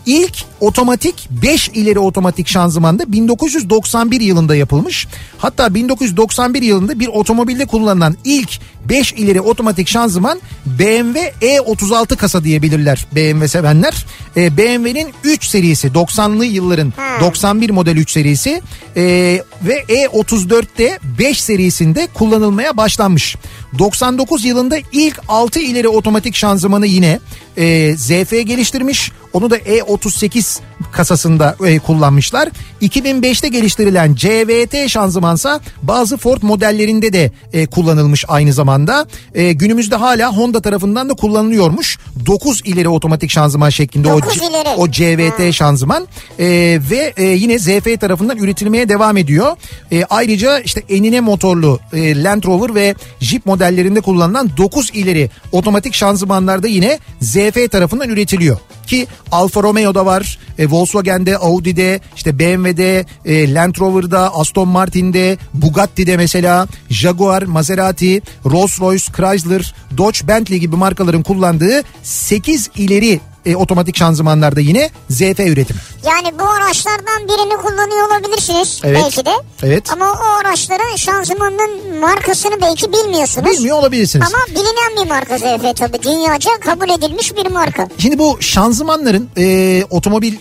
İlk 0.06 0.44
otomatik 0.60 1.28
5 1.42 1.68
ileri 1.68 1.98
otomatik 1.98 2.48
şanzıman 2.48 2.98
da 2.98 3.12
1991 3.12 4.20
yılında 4.20 4.56
yapılmış. 4.56 5.06
Hatta 5.38 5.74
1991 5.74 6.62
yılında 6.62 7.00
bir 7.00 7.08
otomobilde 7.08 7.66
kullanılan 7.66 8.16
ilk 8.24 8.60
5 8.88 9.12
ileri 9.12 9.40
otomatik 9.40 9.88
şanzıman 9.88 10.40
BMW 10.66 11.32
E36 11.40 12.16
kasa 12.16 12.44
diyebilirler 12.44 13.06
BMW 13.12 13.48
sevenler. 13.48 14.06
E, 14.36 14.56
BMW'nin 14.56 15.08
3 15.24 15.44
serisi 15.44 15.88
90'lı 15.88 16.44
yılların 16.44 16.92
Ha. 16.96 17.20
91 17.20 17.70
model 17.70 17.96
3 17.96 18.10
serisi 18.10 18.62
e, 18.96 19.02
ve 19.62 19.82
E34'te 19.88 20.98
5 21.18 21.42
serisinde 21.42 22.08
kullanılmaya 22.14 22.76
başlanmış. 22.76 23.36
99 23.78 24.44
yılında 24.44 24.76
ilk 24.92 25.20
6 25.28 25.60
ileri 25.60 25.88
otomatik 25.88 26.34
şanzımanı 26.34 26.86
yine 26.86 27.20
e, 27.56 27.96
ZF 27.96 28.30
geliştirmiş. 28.30 29.12
Onu 29.32 29.50
da 29.50 29.58
E38 29.58 30.58
kasasında 30.92 31.56
e, 31.66 31.78
kullanmışlar. 31.78 32.48
2005'te 32.82 33.48
geliştirilen 33.48 34.14
CVT 34.14 34.88
şanzımansa 34.90 35.60
bazı 35.82 36.16
Ford 36.16 36.42
modellerinde 36.42 37.12
de 37.12 37.30
e, 37.52 37.66
kullanılmış 37.66 38.24
aynı 38.28 38.52
zamanda. 38.52 39.06
E, 39.34 39.52
günümüzde 39.52 39.96
hala 39.96 40.36
Honda 40.36 40.60
tarafından 40.60 41.08
da 41.08 41.14
kullanılıyormuş. 41.14 41.98
9 42.26 42.62
ileri 42.64 42.88
otomatik 42.88 43.30
şanzıman 43.30 43.70
şeklinde 43.70 44.12
o, 44.12 44.18
ileri. 44.18 44.28
o 44.76 44.90
CVT 44.90 45.54
şanzıman 45.54 46.08
E, 46.38 46.46
ve 46.90 47.12
e, 47.16 47.24
yine 47.24 47.58
ZF 47.58 48.00
tarafından 48.00 48.36
üretilmeye 48.38 48.88
devam 48.88 49.16
ediyor. 49.16 49.56
E, 49.92 50.04
ayrıca 50.04 50.58
işte 50.58 50.82
enine 50.88 51.20
motorlu 51.20 51.80
e, 51.92 52.22
Land 52.22 52.44
Rover 52.44 52.74
ve 52.74 52.94
Jeep 53.20 53.46
modellerinde 53.56 54.00
kullanılan 54.00 54.50
9 54.56 54.90
ileri 54.94 55.30
otomatik 55.52 55.94
şanzımanlarda 55.94 56.68
yine 56.68 56.98
ZF 57.20 57.70
tarafından 57.70 58.08
üretiliyor. 58.08 58.58
Ki 58.86 59.06
Alfa 59.32 59.62
Romeo'da 59.62 60.06
var, 60.06 60.38
e, 60.58 60.70
Volkswagen'de, 60.70 61.38
Audi'de, 61.38 62.00
işte 62.16 62.38
BMW'de, 62.38 63.04
e, 63.24 63.54
Land 63.54 63.74
Rover'da, 63.80 64.34
Aston 64.34 64.68
Martin'de, 64.68 65.38
Bugatti'de 65.54 66.16
mesela, 66.16 66.66
Jaguar, 66.90 67.42
Maserati, 67.42 68.22
Rolls-Royce, 68.44 69.12
Chrysler, 69.16 69.74
Dodge, 69.96 70.28
Bentley 70.28 70.58
gibi 70.58 70.76
markaların 70.76 71.22
kullandığı 71.22 71.82
8 72.02 72.70
ileri 72.76 73.20
e, 73.46 73.56
otomatik 73.56 73.96
şanzımanlarda 73.96 74.60
yine 74.60 74.90
ZF 75.10 75.40
üretimi. 75.40 75.80
Yani 76.06 76.38
bu 76.38 76.44
araçlardan 76.44 77.28
birini 77.28 77.56
kullanıyor 77.56 78.10
olabilirsiniz 78.10 78.80
Evet. 78.84 79.02
belki 79.04 79.26
de. 79.26 79.30
Evet. 79.62 79.92
Ama 79.92 80.12
o 80.12 80.40
araçların 80.40 80.96
şanzımanının 80.96 81.98
markasını 82.00 82.60
belki 82.60 82.92
bilmiyorsunuz. 82.92 83.50
Bilmiyor 83.50 83.78
olabilirsiniz. 83.78 84.26
Ama 84.34 84.60
bilinen 84.60 85.04
bir 85.04 85.10
marka 85.10 85.38
ZF 85.38 85.76
tabii. 85.76 86.02
Dünyaca 86.02 86.50
kabul 86.60 86.88
edilmiş 86.88 87.36
bir 87.36 87.46
marka. 87.50 87.88
Şimdi 87.98 88.18
bu 88.18 88.36
şanzımanların 88.40 89.28
e, 89.36 89.84
otomobil 89.90 90.34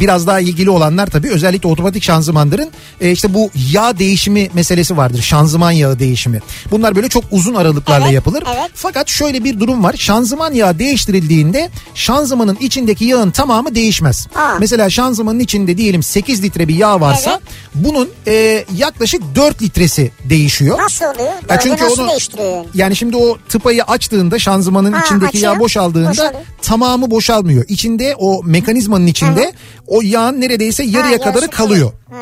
biraz 0.00 0.26
daha 0.26 0.40
ilgili 0.40 0.70
olanlar 0.70 1.06
tabii 1.06 1.30
özellikle 1.30 1.68
otomatik 1.68 2.02
şanzımanların 2.02 2.70
e, 3.00 3.10
işte 3.10 3.34
bu 3.34 3.50
yağ 3.72 3.98
değişimi 3.98 4.48
meselesi 4.54 4.96
vardır. 4.96 5.22
Şanzıman 5.22 5.70
yağı 5.70 5.98
değişimi. 5.98 6.40
Bunlar 6.70 6.96
böyle 6.96 7.08
çok 7.08 7.24
uzun 7.30 7.54
aralıklarla 7.54 8.04
Evet, 8.04 8.14
yapılır. 8.14 8.44
evet. 8.46 8.70
Fakat 8.74 9.08
şöyle 9.08 9.44
bir 9.44 9.60
durum 9.60 9.84
var. 9.84 9.94
Şanzıman 9.98 10.52
yağı 10.52 10.78
değiştirildiğinde 10.78 11.70
şanzımanın 11.94 12.56
içindeki 12.60 13.04
yağın 13.04 13.30
tamamı 13.30 13.74
değişmez. 13.74 14.26
Aa. 14.34 14.56
Mesela 14.60 14.90
şanzımanın 14.90 15.38
içinde 15.40 15.76
diyelim 15.76 16.02
8 16.02 16.42
litre 16.42 16.68
bir 16.68 16.74
yağ 16.76 17.00
varsa 17.00 17.30
Evet. 17.30 17.42
bunun 17.74 18.08
e, 18.26 18.64
yaklaşık 18.76 19.22
4 19.36 19.62
litresi 19.62 20.10
değişiyor. 20.24 20.78
Nasıl 20.78 21.04
oluyor? 21.04 21.32
Ya 21.50 21.60
çünkü 21.60 21.84
nasıl 21.84 22.02
onu 22.02 22.10
değiştiriyor 22.10 22.64
yani? 22.74 22.96
şimdi 22.96 23.16
o 23.16 23.38
tıpayı 23.48 23.84
açtığında 23.84 24.38
şanzımanın 24.38 24.92
Ha, 24.92 25.04
içindeki 25.04 25.38
yağ 25.38 25.50
açıyor. 25.50 25.60
boşaldığında 25.60 26.10
Boşalıyor. 26.10 26.34
tamamı 26.62 27.10
boşalmıyor. 27.10 27.64
İçinde 27.68 28.14
o 28.18 28.42
mekanizmanın 28.44 29.06
içinde 29.06 29.43
o 29.86 30.00
yağın 30.02 30.40
neredeyse 30.40 30.84
yarıya 30.84 31.18
Ha, 31.18 31.22
kadarı 31.24 31.48
kalıyor. 31.48 31.92
Hı. 32.10 32.14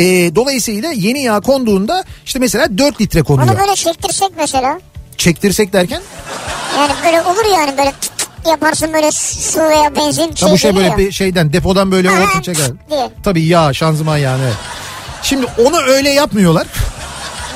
Ee, 0.00 0.34
dolayısıyla 0.34 0.92
yeni 0.92 1.22
yağ 1.22 1.40
konduğunda 1.40 2.04
işte 2.26 2.38
mesela 2.38 2.78
4 2.78 3.00
litre 3.00 3.22
konuyor. 3.22 3.48
Onu 3.48 3.58
böyle 3.60 3.74
çektirsek 3.74 4.28
mesela. 4.36 4.80
Çektirsek 5.16 5.72
derken 5.72 6.02
Yani 6.76 6.92
böyle 7.04 7.22
olur 7.22 7.58
yani 7.58 7.78
böyle 7.78 7.92
tık 8.00 8.18
tık 8.18 8.28
yaparsın 8.46 8.92
böyle 8.92 9.10
su 9.12 9.60
veya 9.60 9.96
benzin 9.96 10.34
şey 10.34 10.50
bu 10.50 10.58
şey 10.58 10.76
böyle 10.76 10.96
bir 10.96 11.12
şeyden 11.12 11.52
depodan 11.52 11.92
böyle 11.92 12.08
hop 12.08 12.44
çeker. 12.44 12.70
Tabii 13.24 13.42
yağ 13.44 13.72
şanzıman 13.72 14.16
yani. 14.18 14.42
evet. 14.44 14.54
Şimdi 15.22 15.46
onu 15.66 15.80
öyle 15.80 16.10
yapmıyorlar. 16.10 16.66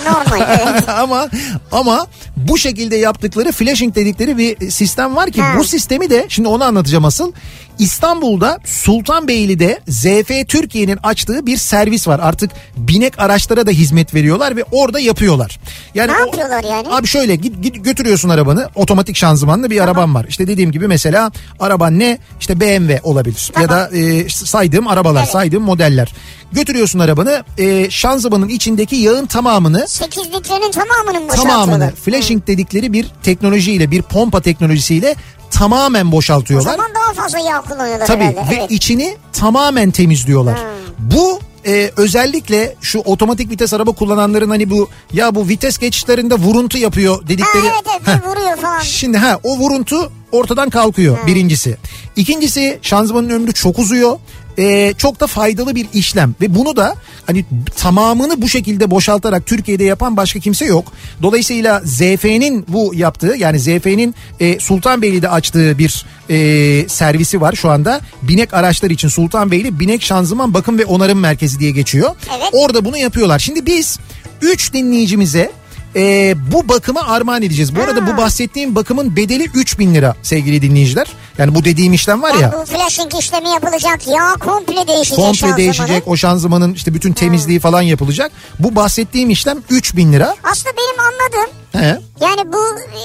Normal 0.07 0.59
evet. 0.61 0.89
ama 0.99 1.29
ama 1.73 2.07
bu 2.37 2.59
şekilde 2.59 2.97
yaptıkları 2.97 3.53
flashing 3.53 3.95
dedikleri 3.95 4.39
bir 4.39 4.71
sistem 4.71 5.17
var 5.17 5.31
ki 5.31 5.43
Ha. 5.43 5.55
bu 5.59 5.65
sistemi 5.65 6.11
de 6.11 6.27
şimdi 6.29 6.49
onu 6.49 6.65
anlatacağım 6.65 7.05
asıl 7.05 7.33
İstanbul'da 7.79 8.59
Sultanbeyli'de 8.65 9.81
ZF 9.89 10.49
Türkiye'nin 10.49 10.99
açtığı 11.03 11.47
bir 11.47 11.57
servis 11.57 12.09
var. 12.09 12.21
Artık 12.23 12.51
binek 12.77 13.19
araçlara 13.19 13.67
da 13.67 13.71
hizmet 13.71 14.15
veriyorlar 14.15 14.57
ve 14.57 14.65
orada 14.73 15.01
yapıyorlar. 15.01 15.59
Yani 15.95 16.13
Ne 16.13 16.17
o- 16.17 16.27
yapıyorlar 16.27 16.65
yani? 16.65 16.89
Abi 16.89 17.07
şöyle 17.07 17.37
git, 17.37 17.63
git 17.63 17.85
götürüyorsun 17.85 18.29
arabanı. 18.29 18.69
Otomatik 18.75 19.17
şanzımanlı 19.17 19.71
bir 19.71 19.81
araban 19.81 20.15
var. 20.15 20.27
İşte 20.29 20.47
dediğim 20.49 20.73
gibi 20.73 20.89
mesela 20.89 21.31
araban 21.61 21.99
ne? 21.99 22.19
İşte 22.41 22.61
BMW 22.61 23.01
olabilir. 23.03 23.53
Ya 23.61 23.69
da 23.69 23.91
e, 23.97 24.29
saydığım 24.29 24.89
arabalar, 24.89 25.21
Evet. 25.23 25.33
saydığım 25.33 25.63
modeller. 25.63 26.13
Götürüyorsun 26.53 26.99
arabanı. 26.99 27.45
E, 27.59 27.91
şanzımanın 27.91 28.49
içindeki 28.49 28.97
yağın 28.97 29.27
tamamını 29.27 29.89
8 29.89 30.23
litrenin 30.27 30.71
tamamını 30.73 31.21
mı 31.21 31.29
tamamını 31.33 31.93
flashing 32.05 32.47
dedikleri 32.47 32.93
bir 32.93 33.07
teknolojiyle 33.23 33.91
bir 33.91 34.03
pompa 34.03 34.41
teknolojisiyle 34.41 35.15
tamamen 35.51 36.07
O 36.07 36.13
boşaltıyorlar. 36.13 36.71
zaman 36.73 36.87
daha 36.95 37.13
fazla 37.23 37.39
yağ 37.39 37.61
kullanıyorlar 37.61 38.07
Tabii 38.07 38.25
herhalde. 38.25 38.51
ve 38.51 38.55
evet. 38.59 38.71
içini 38.71 39.17
tamamen 39.33 39.91
temizliyorlar. 39.91 40.59
Bu 40.99 41.41
e, 41.67 41.91
özellikle 41.97 42.75
şu 42.81 42.99
otomatik 42.99 43.51
vites 43.51 43.75
araba 43.75 43.93
kullananların 43.93 44.51
hani 44.51 44.71
bu 44.71 44.89
ya 45.13 45.35
bu 45.35 45.49
vites 45.49 45.79
geçişlerinde 45.79 46.35
vuruntu 46.35 46.79
yapıyor 46.79 47.23
Ha, 47.23 47.29
dedikleri. 47.29 47.67
evet 47.67 47.83
evet 47.91 48.07
Heh. 48.09 48.29
vuruyor 48.29 48.57
falan. 48.57 48.81
Şimdi 48.81 49.19
ha 49.19 49.41
o 49.43 49.59
vuruntu 49.59 50.13
ortadan 50.33 50.71
kalkıyor 50.71 51.19
birincisi. 51.27 51.77
İkincisi 52.17 52.79
şanzımanın 52.83 53.29
ömrü 53.31 53.53
çok 53.53 53.79
uzuyor. 53.79 54.19
Ee, 54.59 54.95
çok 54.99 55.21
da 55.21 55.27
faydalı 55.27 55.75
bir 55.75 55.87
işlem 55.93 56.35
ve 56.41 56.55
bunu 56.55 56.77
da 56.77 56.95
hani 57.27 57.45
tamamını 57.77 58.43
bu 58.43 58.49
şekilde 58.49 58.91
boşaltarak 58.91 59.47
Türkiye'de 59.47 59.85
yapan 59.85 60.17
başka 60.17 60.41
kimse 60.41 60.65
yok. 60.65 60.93
Dolayısıyla 61.23 61.81
ZF'nin 61.85 62.65
bu 62.69 62.93
yaptığı 62.95 63.35
yani 63.39 63.59
ZF'nin 63.61 64.15
e, 64.41 64.59
Sultanbeyli'de 64.59 65.29
açtığı 65.29 65.79
bir 65.79 66.07
e, 66.31 66.89
servisi 66.89 67.41
var 67.41 67.53
şu 67.53 67.71
anda. 67.71 68.01
Binek 68.23 68.55
araçlar 68.55 68.91
için 68.91 69.09
Sultanbeyli 69.09 69.81
Binek 69.81 70.03
Şanzıman 70.03 70.55
Bakım 70.55 70.79
ve 70.79 70.85
Onarım 70.85 71.19
Merkezi 71.21 71.59
diye 71.59 71.71
geçiyor. 71.71 72.11
Evet. 72.39 72.49
Orada 72.53 72.85
bunu 72.85 72.97
yapıyorlar. 72.97 73.39
Şimdi 73.39 73.67
biz 73.67 73.99
3 74.43 74.73
dinleyicimize 74.73 75.51
e, 75.97 76.35
bu 76.53 76.69
bakıma 76.69 77.03
armağan 77.03 77.43
edeceğiz. 77.43 77.77
Bu 77.77 77.83
arada 77.83 78.07
bu 78.07 78.17
bahsettiğim 78.17 78.75
bakımın 78.75 79.17
bedeli 79.17 79.45
3000 79.55 79.95
lira 79.95 80.17
sevgili 80.23 80.63
dinleyiciler. 80.63 81.07
Yani 81.39 81.55
bu 81.55 81.65
dediğim 81.65 81.93
işlem 81.93 82.23
var 82.23 82.31
Yani 82.31 82.43
ya. 82.43 82.53
bu 82.61 82.65
flashing 82.67 83.15
işlemi 83.21 83.49
yapılacak. 83.49 84.07
Yağ 84.07 84.35
komple 84.41 84.87
değişecek 84.89 85.17
Komple 85.19 85.35
şanzımanı. 85.39 85.57
değişecek 85.57 86.03
o 86.09 86.17
şanzımanın 86.17 86.75
işte 86.75 86.95
bütün 86.95 87.13
temizliği 87.13 87.61
falan 87.61 87.83
yapılacak. 87.83 88.33
Bu 88.59 88.77
bahsettiğim 88.77 89.31
işlem 89.31 89.59
3000 89.71 90.13
lira. 90.13 90.35
Aslında 90.53 90.77
benim 90.77 91.01
anladığım 91.01 91.51
He. 91.73 91.99
yani 92.21 92.53
bu 92.53 92.59
e, 92.79 93.01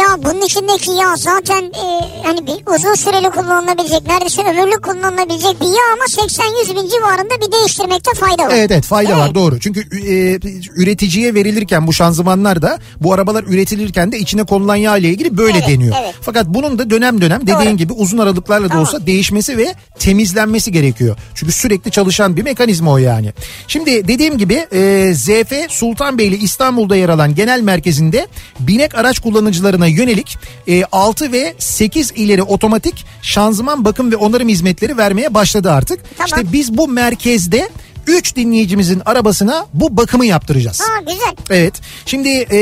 yağ 0.00 0.24
bunun 0.24 0.42
içindeki 0.46 0.90
yağ 0.90 1.16
zaten 1.16 1.62
e, 1.64 1.84
hani 2.24 2.46
bir 2.46 2.74
uzun 2.76 2.94
süreli 2.94 3.30
kullanılabilecek 3.30 4.06
neredeyse 4.06 4.42
ömürlük 4.42 4.82
kullanılabilecek 4.84 5.60
bir 5.60 5.66
yağ 5.66 5.86
ama 5.92 6.04
80-100 6.04 6.68
bin 6.82 6.88
civarında 6.88 7.46
bir 7.46 7.52
değiştirmekte 7.52 8.10
fayda 8.14 8.42
var. 8.42 8.50
Evet 8.54 8.70
evet 8.70 8.84
fayda 8.84 9.08
Evet. 9.12 9.20
var 9.20 9.34
doğru. 9.34 9.60
Çünkü 9.60 9.80
e, 9.80 10.38
üreticiye 10.82 11.34
verilirken 11.34 11.86
bu 11.86 11.92
şanzımanlar 11.92 12.62
da 12.62 12.78
bu 13.00 13.12
arabalar 13.12 13.44
üretilirken 13.44 14.12
de 14.12 14.18
içine 14.18 14.44
konulan 14.44 14.76
yağ 14.76 14.96
ile 14.96 15.08
ilgili 15.08 15.36
böyle 15.38 15.58
Evet, 15.58 15.68
deniyor. 15.68 15.96
evet. 16.04 16.14
Fakat 16.20 16.46
bunun 16.46 16.78
da 16.78 16.90
dönem 16.90 17.20
dönem 17.20 17.40
dediğin 17.42 17.58
Doğru. 17.58 17.65
Gibi 17.72 17.92
uzun 17.92 18.18
aralıklarla 18.18 18.64
da 18.64 18.68
Tamam. 18.68 18.82
olsa 18.82 19.06
değişmesi 19.06 19.56
ve 19.58 19.74
temizlenmesi 19.98 20.72
gerekiyor. 20.72 21.16
Çünkü 21.34 21.52
sürekli 21.52 21.90
çalışan 21.90 22.36
bir 22.36 22.42
mekanizma 22.42 22.90
o 22.90 22.98
yani. 22.98 23.32
Şimdi 23.68 24.08
dediğim 24.08 24.38
gibi 24.38 24.54
e, 24.54 25.12
ZF 25.14 25.52
Sultanbeyli 25.68 26.36
İstanbul'da 26.36 26.96
yer 26.96 27.08
alan 27.08 27.34
genel 27.34 27.60
merkezinde 27.60 28.26
binek 28.60 28.94
araç 28.94 29.18
kullanıcılarına 29.18 29.86
yönelik 29.86 30.38
e, 30.68 30.84
6 30.84 31.32
ve 31.32 31.54
8 31.58 32.12
ileri 32.16 32.42
otomatik 32.42 33.04
şanzıman 33.22 33.84
bakım 33.84 34.12
ve 34.12 34.16
onarım 34.16 34.48
hizmetleri 34.48 34.96
vermeye 34.96 35.34
başladı 35.34 35.70
artık. 35.70 36.00
Tamam. 36.18 36.26
İşte 36.26 36.52
biz 36.52 36.76
bu 36.76 36.88
merkezde 36.88 37.68
3 38.06 38.36
dinleyicimizin 38.36 39.02
arabasına 39.04 39.66
bu 39.74 39.96
bakımı 39.96 40.26
yaptıracağız. 40.26 40.80
Ha 40.80 41.00
güzel. 41.00 41.36
Evet. 41.50 41.74
Şimdi 42.06 42.46
e, 42.52 42.58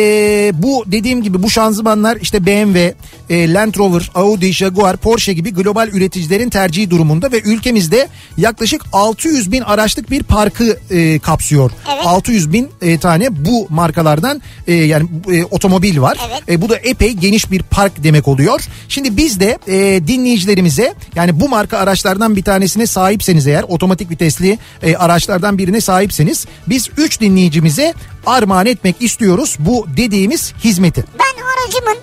bu 0.55 0.85
dediğim 0.87 1.23
gibi 1.23 1.43
bu 1.43 1.51
şanzımanlar 1.51 2.17
işte 2.21 2.47
BMW, 2.47 2.95
e, 3.31 3.53
Land 3.53 3.75
Rover, 3.79 4.11
Audi, 4.15 4.53
Jaguar, 4.53 4.97
Porsche 4.97 5.33
gibi 5.33 5.53
global 5.53 5.89
üreticilerin 5.89 6.51
tercihi 6.51 6.91
durumunda 6.91 7.33
ve 7.33 7.41
ülkemizde 7.41 8.09
yaklaşık 8.37 8.83
600 8.93 9.53
bin 9.53 9.61
araçlık 9.61 10.11
bir 10.11 10.23
parkı 10.23 10.79
e, 10.91 11.19
kapsıyor. 11.19 11.71
Evet. 11.95 12.07
600 12.07 12.53
bin 12.53 12.71
e, 12.83 12.99
tane 12.99 13.45
bu 13.45 13.67
markalardan 13.71 14.43
e, 14.67 14.75
yani 14.75 15.09
e, 15.33 15.45
otomobil 15.45 16.01
var. 16.01 16.19
Evet. 16.29 16.43
E, 16.49 16.63
bu 16.63 16.69
da 16.69 16.77
epey 16.77 17.13
geniş 17.13 17.51
bir 17.51 17.63
park 17.63 17.93
demek 18.05 18.29
oluyor. 18.29 18.61
Şimdi 18.89 19.17
biz 19.17 19.41
de 19.41 19.59
e, 19.69 20.07
dinleyicilerimize 20.07 20.95
yani 21.15 21.41
bu 21.41 21.49
marka 21.49 21.79
araçlardan 21.79 22.37
bir 22.37 22.43
tanesine 22.43 22.87
sahipseniz 22.87 23.47
eğer 23.47 23.63
otomatik 23.63 24.11
vitesli 24.11 24.59
e, 24.83 24.97
araçlardan 25.35 25.59
birine 25.59 25.81
sahipseniz 25.81 26.47
biz 26.67 26.89
3 26.97 27.21
dinleyicimize 27.21 27.95
armağan 28.27 28.67
etmek 28.67 28.97
istiyoruz 29.03 29.57
bu 29.59 29.87
dediğimiz 29.97 30.53
hizmeti. 30.65 31.05
Ben 31.19 31.43
aracımın 31.43 31.97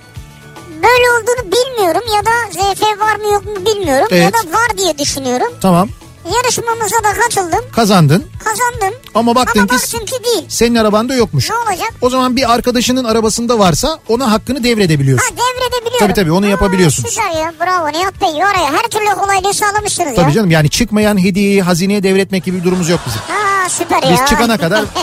böyle 0.67 1.11
olduğunu 1.11 1.51
bilmiyorum 1.51 2.01
ya 2.15 2.25
da 2.25 2.31
ZF 2.51 2.81
var 2.99 3.15
mı 3.15 3.33
yok 3.33 3.45
mu 3.45 3.65
bilmiyorum 3.65 4.07
ya 4.11 4.17
Evet. 4.17 4.33
da 4.33 4.53
var 4.53 4.77
diye 4.77 4.97
düşünüyorum. 4.97 5.47
Tamam 5.61 5.89
Yarışmamıza 6.25 6.95
da 7.03 7.13
katıldım. 7.21 7.65
kazandın 7.71 8.25
Kazandım. 8.43 8.99
ama 9.15 9.35
baktın 9.35 9.59
Ama 9.59 9.67
ki 9.67 9.73
baktım 9.73 10.05
ki 10.05 10.23
değil. 10.23 10.45
senin 10.49 10.75
arabanda 10.75 11.15
yokmuş. 11.15 11.49
Ne 11.49 11.55
olacak? 11.55 11.93
O 12.01 12.09
zaman 12.09 12.35
bir 12.35 12.53
arkadaşının 12.53 13.03
arabasında 13.03 13.59
varsa 13.59 13.99
ona 14.09 14.31
hakkını 14.31 14.57
Ha 14.57 14.63
devredebiliyorsun. 14.63 15.29
devredebiliyorum. 15.37 15.99
Tabii 15.99 16.13
tabii, 16.13 16.31
onu 16.31 16.45
Aa, 16.45 16.49
yapabiliyorsunuz. 16.49 17.09
Süper 17.13 17.31
ya 17.39 17.53
bravo 17.61 17.87
Nihat 17.99 18.21
Bey 18.21 18.29
var 18.43 18.55
ya 18.55 18.73
her 18.73 18.83
türlü 18.89 19.05
kolaylığı 19.21 19.53
sağlamışsınız 19.53 20.15
Tabii 20.15 20.29
ya. 20.29 20.31
canım 20.31 20.51
yani 20.51 20.69
çıkmayan 20.69 21.17
hediyeyi 21.23 21.61
hazineye 21.61 22.03
devretmek 22.03 22.43
gibi 22.43 22.57
bir 22.59 22.63
durumumuz 22.63 22.89
yok 22.89 22.99
bizim. 23.07 23.21
Ha 23.27 23.69
süper 23.69 24.01
Biz 24.01 24.19
ya. 24.19 24.25
çıkana 24.25 24.57
kadar 24.57 24.85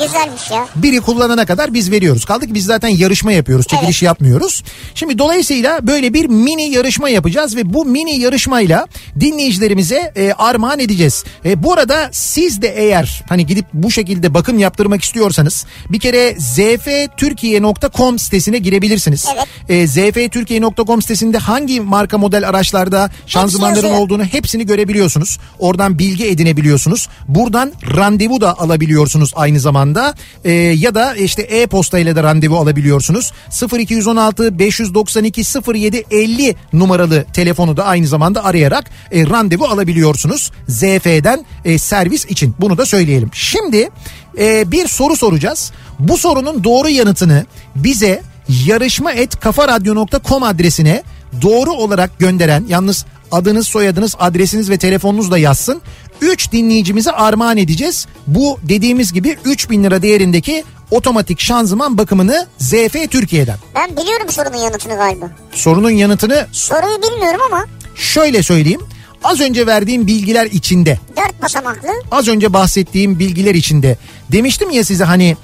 Güzelmiş 0.00 0.50
ya. 0.50 0.66
biri 0.76 1.00
kullanana 1.00 1.46
kadar 1.46 1.74
biz 1.74 1.90
veriyoruz. 1.90 2.24
Kaldı 2.24 2.46
ki 2.46 2.54
biz 2.54 2.64
zaten 2.64 2.88
yarışma 2.88 3.32
yapıyoruz. 3.32 3.66
Çekiliş 3.66 4.02
yapmıyoruz. 4.02 4.62
Şimdi 4.94 5.18
dolayısıyla 5.18 5.86
böyle 5.86 6.14
bir 6.14 6.26
mini 6.26 6.70
yarışma 6.70 7.08
yapacağız 7.08 7.56
ve 7.56 7.74
bu 7.74 7.84
mini 7.84 8.18
yarışmayla 8.18 8.86
dinleyicilerimize 9.20 10.12
e, 10.16 10.32
armağan 10.38 10.78
edeceğiz. 10.78 11.24
E, 11.44 11.62
bu 11.62 11.72
arada 11.72 12.08
siz 12.12 12.62
de 12.62 12.68
eğer 12.68 13.24
hani 13.28 13.46
gidip 13.46 13.66
bu 13.72 13.90
şekilde 13.90 14.34
bakım 14.34 14.58
yaptırmak 14.58 15.02
istiyorsanız 15.02 15.66
bir 15.90 16.00
kere 16.00 16.36
zftürkiye.com 16.40 18.18
sitesine 18.18 18.58
girebilirsiniz. 18.58 19.26
Evet. 19.34 19.46
E, 19.68 19.86
zftürkiye.com 19.86 21.02
sitesinde 21.02 21.38
hangi 21.38 21.80
marka 21.80 22.18
model 22.18 22.48
araçlarda 22.48 23.10
şanzımanların 23.26 23.92
olduğunu 23.92 24.24
hepsini 24.24 24.66
görebiliyorsunuz. 24.66 25.38
Oradan 25.58 25.98
bilgi 25.98 26.26
edinebiliyorsunuz. 26.26 27.08
Buradan 27.28 27.72
randevu 27.96 28.40
da 28.40 28.58
alabiliyorsunuz 28.58 29.32
aynı 29.34 29.60
zamanda. 29.60 30.14
Ee, 30.44 30.52
ya 30.52 30.94
da 30.94 31.14
işte 31.14 31.42
e-posta 31.42 31.98
ile 31.98 32.16
de 32.16 32.22
randevu 32.22 32.56
alabiliyorsunuz. 32.56 33.32
0216 33.78 34.58
592 34.58 35.42
07 35.74 36.04
50 36.10 36.56
numaralı 36.72 37.24
telefonu 37.32 37.76
da 37.76 37.84
aynı 37.84 38.06
zamanda 38.06 38.44
arayarak 38.44 38.90
e, 39.12 39.26
randevu 39.26 39.64
alabiliyorsunuz. 39.64 40.25
ZF'den 40.68 41.44
e, 41.64 41.78
servis 41.78 42.24
için. 42.24 42.54
Bunu 42.60 42.78
da 42.78 42.86
söyleyelim. 42.86 43.30
Şimdi 43.32 43.90
e, 44.38 44.70
bir 44.72 44.88
soru 44.88 45.16
soracağız. 45.16 45.72
Bu 45.98 46.16
sorunun 46.16 46.64
doğru 46.64 46.88
yanıtını 46.88 47.46
bize 47.76 48.22
yarışma 48.48 49.12
et 49.12 49.40
kafaradyo.com 49.40 50.42
adresine 50.42 51.02
doğru 51.42 51.72
olarak 51.72 52.18
gönderen 52.18 52.64
yalnız 52.68 53.06
adınız 53.32 53.66
soyadınız 53.66 54.14
adresiniz 54.18 54.70
ve 54.70 54.78
telefonunuz 54.78 55.30
da 55.30 55.38
yazsın. 55.38 55.82
3 56.20 56.52
dinleyicimize 56.52 57.12
armağan 57.12 57.56
edeceğiz. 57.56 58.06
Bu 58.26 58.58
dediğimiz 58.62 59.12
gibi 59.12 59.38
3000 59.44 59.84
lira 59.84 60.02
değerindeki 60.02 60.64
otomatik 60.90 61.40
şanzıman 61.40 61.98
bakımını 61.98 62.46
ZF 62.58 63.10
Türkiye'den. 63.10 63.56
Ben 63.74 63.96
biliyorum 63.96 64.28
sorunun 64.30 64.56
yanıtını 64.56 64.96
galiba. 64.96 65.30
Sorunun 65.52 65.90
yanıtını 65.90 66.46
Soruyu 66.52 67.02
bilmiyorum 67.02 67.40
ama 67.46 67.64
şöyle 67.94 68.42
söyleyeyim. 68.42 68.80
Az 69.26 69.40
önce 69.40 69.66
verdiğim 69.66 70.06
bilgiler 70.06 70.46
içinde, 70.46 70.98
dört 71.16 71.42
basamaklı. 71.42 71.88
az 72.10 72.28
önce 72.28 72.52
bahsettiğim 72.52 73.18
bilgiler 73.18 73.54
içinde 73.54 73.96
demiştim 74.32 74.70
ya 74.70 74.84
size 74.84 75.04
hani 75.04 75.36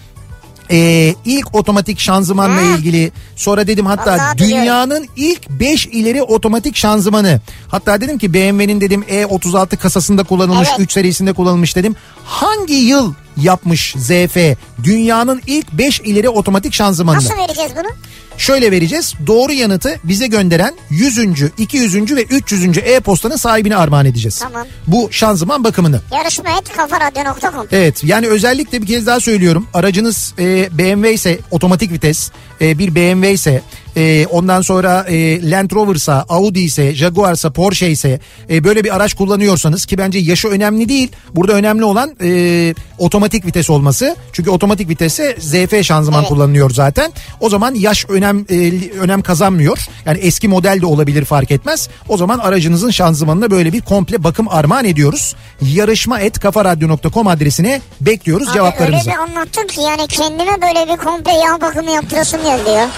e, 0.71 1.15
ilk 1.25 1.55
otomatik 1.55 1.99
şanzımanla 2.01 2.57
Ha. 2.57 2.77
ilgili 2.79 3.13
sonra 3.37 3.67
dedim 3.67 3.87
hatta 3.87 4.13
Vallahi 4.13 4.37
biliyorum. 4.39 4.63
dünyanın 4.63 5.09
ilk 5.17 5.51
5 5.51 5.87
ileri 5.87 6.23
otomatik 6.23 6.77
şanzımanı 6.77 7.41
hatta 7.69 8.01
dedim 8.01 8.19
ki 8.19 8.35
BMW'nin 8.35 8.81
dedim 8.81 9.03
E36 9.11 9.77
kasasında 9.77 10.23
kullanılmış 10.23 10.69
Evet. 10.69 10.81
3 10.81 10.93
serisinde 10.93 11.33
kullanılmış 11.33 11.77
dedim 11.77 11.97
hangi 12.25 12.75
yıl 12.75 13.15
yapmış 13.37 13.95
ZF 13.99 14.37
dünyanın 14.85 15.43
ilk 15.47 15.73
5 15.73 16.01
ileri 16.01 16.29
otomatik 16.29 16.73
şanzımanını 16.75 17.25
Nasıl 17.25 17.37
vereceğiz 17.37 17.73
bunu? 17.77 17.89
şöyle 18.37 18.71
vereceğiz 18.71 19.15
doğru 19.27 19.53
yanıtı 19.53 19.97
bize 20.05 20.27
gönderen 20.27 20.75
100. 20.91 21.19
200. 21.59 22.17
ve 22.17 22.23
300. 22.23 22.79
e-postanın 22.79 23.37
sahibine 23.37 23.77
armağan 23.77 24.07
edeceğiz 24.07 24.39
Tamam. 24.39 24.67
bu 24.87 25.09
şanzıman 25.11 25.65
bakımını 25.65 26.01
Yarışma 26.13 26.51
et 26.51 26.77
kafaradyo.com. 26.77 27.67
Evet 27.73 28.05
yani 28.05 28.27
özellikle 28.29 28.83
bir 28.83 28.87
kez 28.87 29.07
daha 29.07 29.21
söylüyorum 29.21 29.67
aracınız 29.75 30.35
e, 30.39 30.69
BMW 30.79 31.13
ise 31.15 31.39
otomatik 31.51 31.93
vites 31.93 32.31
e, 32.63 32.79
bir 32.79 32.95
BMW 32.95 33.33
ise 33.33 33.63
e, 33.97 34.27
ondan 34.31 34.61
sonra 34.61 35.05
e, 35.09 35.51
Land 35.51 35.71
Rover'sa, 35.71 36.25
Audi 36.29 36.61
ise, 36.61 36.95
Jaguar'sa, 36.95 37.51
Porsche 37.51 37.91
ise 37.91 38.21
e, 38.51 38.65
böyle 38.65 38.85
bir 38.85 38.97
araç 38.97 39.15
kullanıyorsanız 39.15 39.87
ki 39.87 39.99
bence 39.99 40.19
yaşı 40.19 40.49
önemli 40.49 40.89
değil. 40.89 41.13
Burada 41.35 41.53
önemli 41.53 41.85
olan 41.85 42.17
e, 42.23 42.75
otomatik 42.99 43.47
vites 43.47 43.71
olması. 43.71 44.17
Çünkü 44.33 44.51
otomatik 44.51 44.89
vitese 44.89 45.37
ZF 45.41 45.83
şanzıman 45.85 46.21
Evet. 46.21 46.29
kullanılıyor 46.29 46.71
zaten. 46.71 47.13
O 47.41 47.49
zaman 47.51 47.75
yaş 47.75 48.07
önem 48.09 48.47
e, 48.51 48.73
önem 49.01 49.23
kazanmıyor. 49.23 49.79
Yani 50.07 50.19
eski 50.19 50.49
model 50.49 50.81
de 50.81 50.87
olabilir 50.87 51.25
fark 51.25 51.51
etmez. 51.51 51.89
O 52.09 52.17
zaman 52.17 52.39
aracınızın 52.39 52.91
şanzımanına 52.91 53.51
böyle 53.51 53.73
bir 53.73 53.81
komple 53.81 54.25
bakım 54.25 54.49
armağan 54.49 54.85
ediyoruz. 54.85 55.35
Yarışma 55.63 56.21
et 56.21 56.39
kafaradyo.com 56.39 57.27
adresine 57.27 57.81
bekliyoruz 58.01 58.49
Abi 58.49 58.55
cevaplarınızı. 58.55 59.11
öyle 59.11 59.19
bir 59.19 59.23
anlattın 59.23 59.67
ki 59.67 59.81
yani 59.81 60.07
kendime 60.09 60.63
böyle 60.63 60.93
bir 60.93 60.97
komple 60.97 61.33
yağ 61.33 61.61
bakımı 61.61 61.91
yaptırasım 61.91 62.43
geldi 62.43 62.52
ya. 62.59 62.89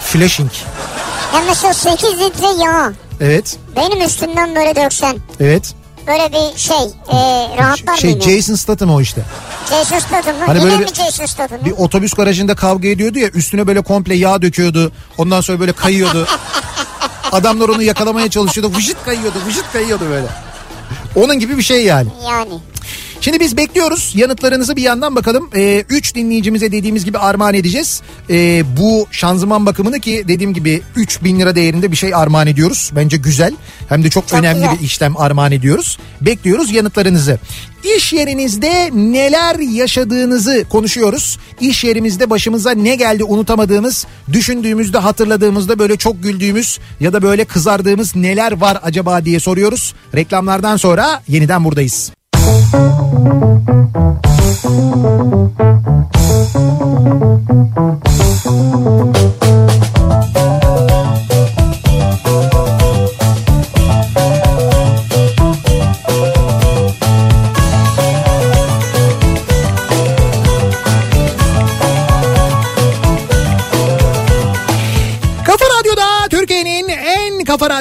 Flashing. 0.00 0.50
Ya 1.34 1.40
mesela 1.48 1.74
8 1.74 2.04
litre 2.20 2.64
yağ 2.64 2.92
Evet. 3.20 3.56
benim 3.76 4.02
üstümden 4.06 4.54
böyle 4.56 4.76
döksen 4.76 5.16
Evet. 5.40 5.74
böyle 6.06 6.32
bir 6.32 6.58
şey 6.58 6.76
e, 7.08 7.16
rahatlar 7.58 7.96
Şey 7.96 8.10
ya? 8.10 8.20
Jason 8.20 8.54
Statham 8.54 8.90
o 8.90 9.00
işte. 9.00 9.20
Jason 9.70 9.98
Statham 9.98 10.36
mı? 10.36 10.42
Hani 10.46 10.58
Yine 10.58 10.70
böyle 10.70 10.76
mi 10.84 10.86
bir- 10.90 10.94
Jason 10.94 11.26
Statham 11.26 11.58
mı? 11.60 11.64
Bir 11.64 11.70
otobüs 11.72 12.14
garajında 12.14 12.54
kavga 12.54 12.88
ediyordu 12.88 13.18
ya 13.18 13.28
üstüne 13.28 13.66
böyle 13.66 13.80
komple 13.80 14.14
yağ 14.14 14.42
döküyordu. 14.42 14.92
Ondan 15.18 15.40
sonra 15.40 15.60
böyle 15.60 15.72
kayıyordu. 15.72 16.26
Adamlar 17.32 17.68
onu 17.68 17.82
yakalamaya 17.82 18.30
çalışıyordu. 18.30 18.76
Vıcıt 18.76 19.04
kayıyordu, 19.04 19.38
vıcıt 19.46 19.72
kayıyordu 19.72 20.04
böyle. 20.10 20.26
Onun 21.16 21.38
gibi 21.38 21.56
bir 21.58 21.62
şey 21.62 21.84
yani. 21.84 22.08
Yani. 22.28 22.52
Şimdi 23.20 23.40
biz 23.40 23.56
bekliyoruz 23.56 24.12
yanıtlarınızı 24.16 24.76
bir 24.76 24.82
yandan 24.82 25.16
bakalım. 25.16 25.50
3 25.88 26.14
dinleyicimize 26.14 26.72
dediğimiz 26.72 27.04
gibi 27.04 27.18
armağan 27.18 27.54
edeceğiz. 27.54 28.02
Ee, 28.30 28.62
bu 28.76 29.06
şanzıman 29.10 29.66
bakımını 29.66 30.00
ki 30.00 30.24
dediğim 30.28 30.54
gibi 30.54 30.82
3 30.96 31.24
bin 31.24 31.40
lira 31.40 31.54
değerinde 31.54 31.90
bir 31.90 31.96
şey 31.96 32.14
armağan 32.14 32.46
ediyoruz. 32.46 32.90
Bence 32.96 33.16
güzel. 33.16 33.52
Hem 33.88 34.04
de 34.04 34.10
çok, 34.10 34.28
Çok 34.28 34.38
önemli 34.38 34.60
güzel. 34.60 34.78
bir 34.78 34.84
işlem 34.84 35.16
armağan 35.16 35.52
ediyoruz. 35.52 35.98
Bekliyoruz 36.20 36.72
yanıtlarınızı. 36.72 37.38
İş 37.96 38.12
yerinizde 38.12 38.90
neler 38.94 39.58
yaşadığınızı 39.58 40.64
konuşuyoruz. 40.70 41.38
İş 41.60 41.84
yerimizde 41.84 42.30
başımıza 42.30 42.70
ne 42.70 42.94
geldi 42.94 43.24
unutamadığımız, 43.24 44.06
düşündüğümüzde 44.32 44.98
hatırladığımızda 44.98 45.78
böyle 45.78 45.96
çok 45.96 46.22
güldüğümüz 46.22 46.78
ya 47.00 47.12
da 47.12 47.22
böyle 47.22 47.44
kızardığımız 47.44 48.16
neler 48.16 48.52
var 48.52 48.78
acaba 48.82 49.24
diye 49.24 49.40
soruyoruz. 49.40 49.94
Reklamlardan 50.14 50.76
sonra 50.76 51.22
yeniden 51.28 51.64
buradayız. 51.64 52.17
Kafa 52.48 52.88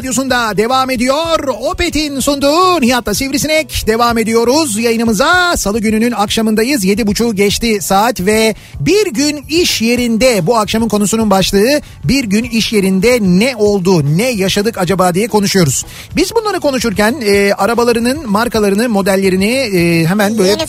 radyosunda 0.08 0.58
devam 0.58 0.90
ediyor. 0.90 1.40
Opet'in 1.60 2.20
sunduğu 2.20 2.82
Nihat'la 2.82 3.14
Sivrisinek 3.14 3.84
devam 3.88 4.18
ediyoruz 4.18 4.80
yayınımıza. 4.80 5.58
Salı 5.58 5.80
gününün 5.80 6.12
akşamındayız. 6.12 6.84
Yedi 6.84 7.08
buçuğu 7.08 7.36
geçti 7.36 7.78
saat 7.82 8.22
ve 8.22 8.56
bir 8.80 9.08
gün 9.12 9.46
iş 9.50 9.82
yerinde 9.82 10.48
bu 10.48 10.58
akşamın 10.58 10.88
konusunun 10.88 11.30
başlığı 11.30 11.82
bir 12.04 12.24
gün 12.24 12.44
iş 12.44 12.74
yerinde 12.74 13.18
ne 13.22 13.56
oldu 13.56 14.18
ne 14.18 14.30
yaşadık 14.30 14.78
acaba 14.78 15.14
diye 15.14 15.28
konuşuyoruz. 15.28 15.86
Biz 16.16 16.36
bunları 16.36 16.60
konuşurken 16.60 17.16
e, 17.26 17.54
arabalarının 17.54 18.30
markalarını 18.32 18.90
modellerini 18.90 19.54
e, 19.54 20.06
hemen 20.06 20.38
böyle 20.38 20.66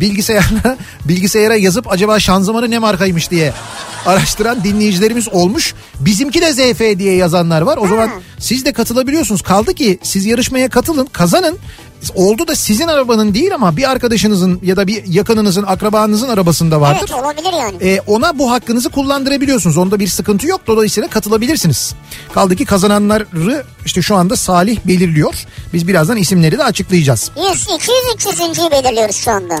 bilgisayara 0.00 0.76
bilgisayara 1.04 1.54
yazıp 1.56 1.92
acaba 1.92 2.20
şanzımanı 2.20 2.70
ne 2.70 2.78
markaymış 2.78 3.30
diye 3.30 3.52
araştıran 4.06 4.64
dinleyicilerimiz 4.64 5.28
olmuş. 5.28 5.74
Bizimki 6.00 6.40
de 6.40 6.52
ZF 6.52 6.98
diye 6.98 7.14
yazanlar 7.16 7.62
var. 7.62 7.76
O 7.76 7.88
zaman 7.88 8.10
siz 8.38 8.64
de 8.64 8.72
katılabiliyorsunuz. 8.72 9.42
Kaldı 9.42 9.74
ki 9.74 9.98
siz 10.02 10.26
yarışmaya 10.26 10.68
katılın, 10.68 11.06
kazanın. 11.06 11.58
Oldu 12.14 12.48
da 12.48 12.54
sizin 12.54 12.88
arabanın 12.88 13.34
değil 13.34 13.54
ama 13.54 13.76
bir 13.76 13.90
arkadaşınızın 13.90 14.60
ya 14.62 14.76
da 14.76 14.86
bir 14.86 15.04
yakınınızın, 15.06 15.62
akrabanızın 15.62 16.28
arabasında 16.28 16.80
vardır. 16.80 17.10
Evet 17.14 17.24
olabilir 17.24 17.52
yani. 17.58 17.76
Ee, 17.80 18.00
ona 18.06 18.38
bu 18.38 18.50
hakkınızı 18.50 18.90
kullandırabiliyorsunuz. 18.90 19.76
Onda 19.76 20.00
bir 20.00 20.06
sıkıntı 20.06 20.46
yok. 20.46 20.60
Dolayısıyla 20.66 21.08
katılabilirsiniz. 21.08 21.94
Kaldı 22.34 22.56
ki 22.56 22.64
kazananları 22.64 23.64
işte 23.86 24.02
şu 24.02 24.16
anda 24.16 24.36
Salih 24.36 24.78
belirliyor. 24.86 25.34
Biz 25.72 25.88
birazdan 25.88 26.16
isimleri 26.16 26.58
de 26.58 26.64
açıklayacağız. 26.64 27.30
100, 27.52 27.62
200, 27.62 28.50
300. 28.50 28.70
belirliyoruz 28.70 29.16
şu 29.16 29.30
anda. 29.30 29.58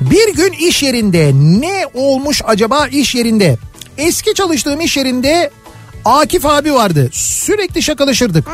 Bir 0.00 0.34
gün 0.34 0.52
iş 0.52 0.82
yerinde 0.82 1.32
ne 1.34 1.86
olmuş 1.94 2.42
acaba 2.44 2.86
iş 2.86 3.14
yerinde? 3.14 3.58
Eski 4.00 4.34
çalıştığım 4.34 4.80
iş 4.80 4.96
yerinde 4.96 5.50
Akif 6.04 6.46
abi 6.46 6.74
vardı. 6.74 7.10
Sürekli 7.12 7.82
şakalaşırdık. 7.82 8.46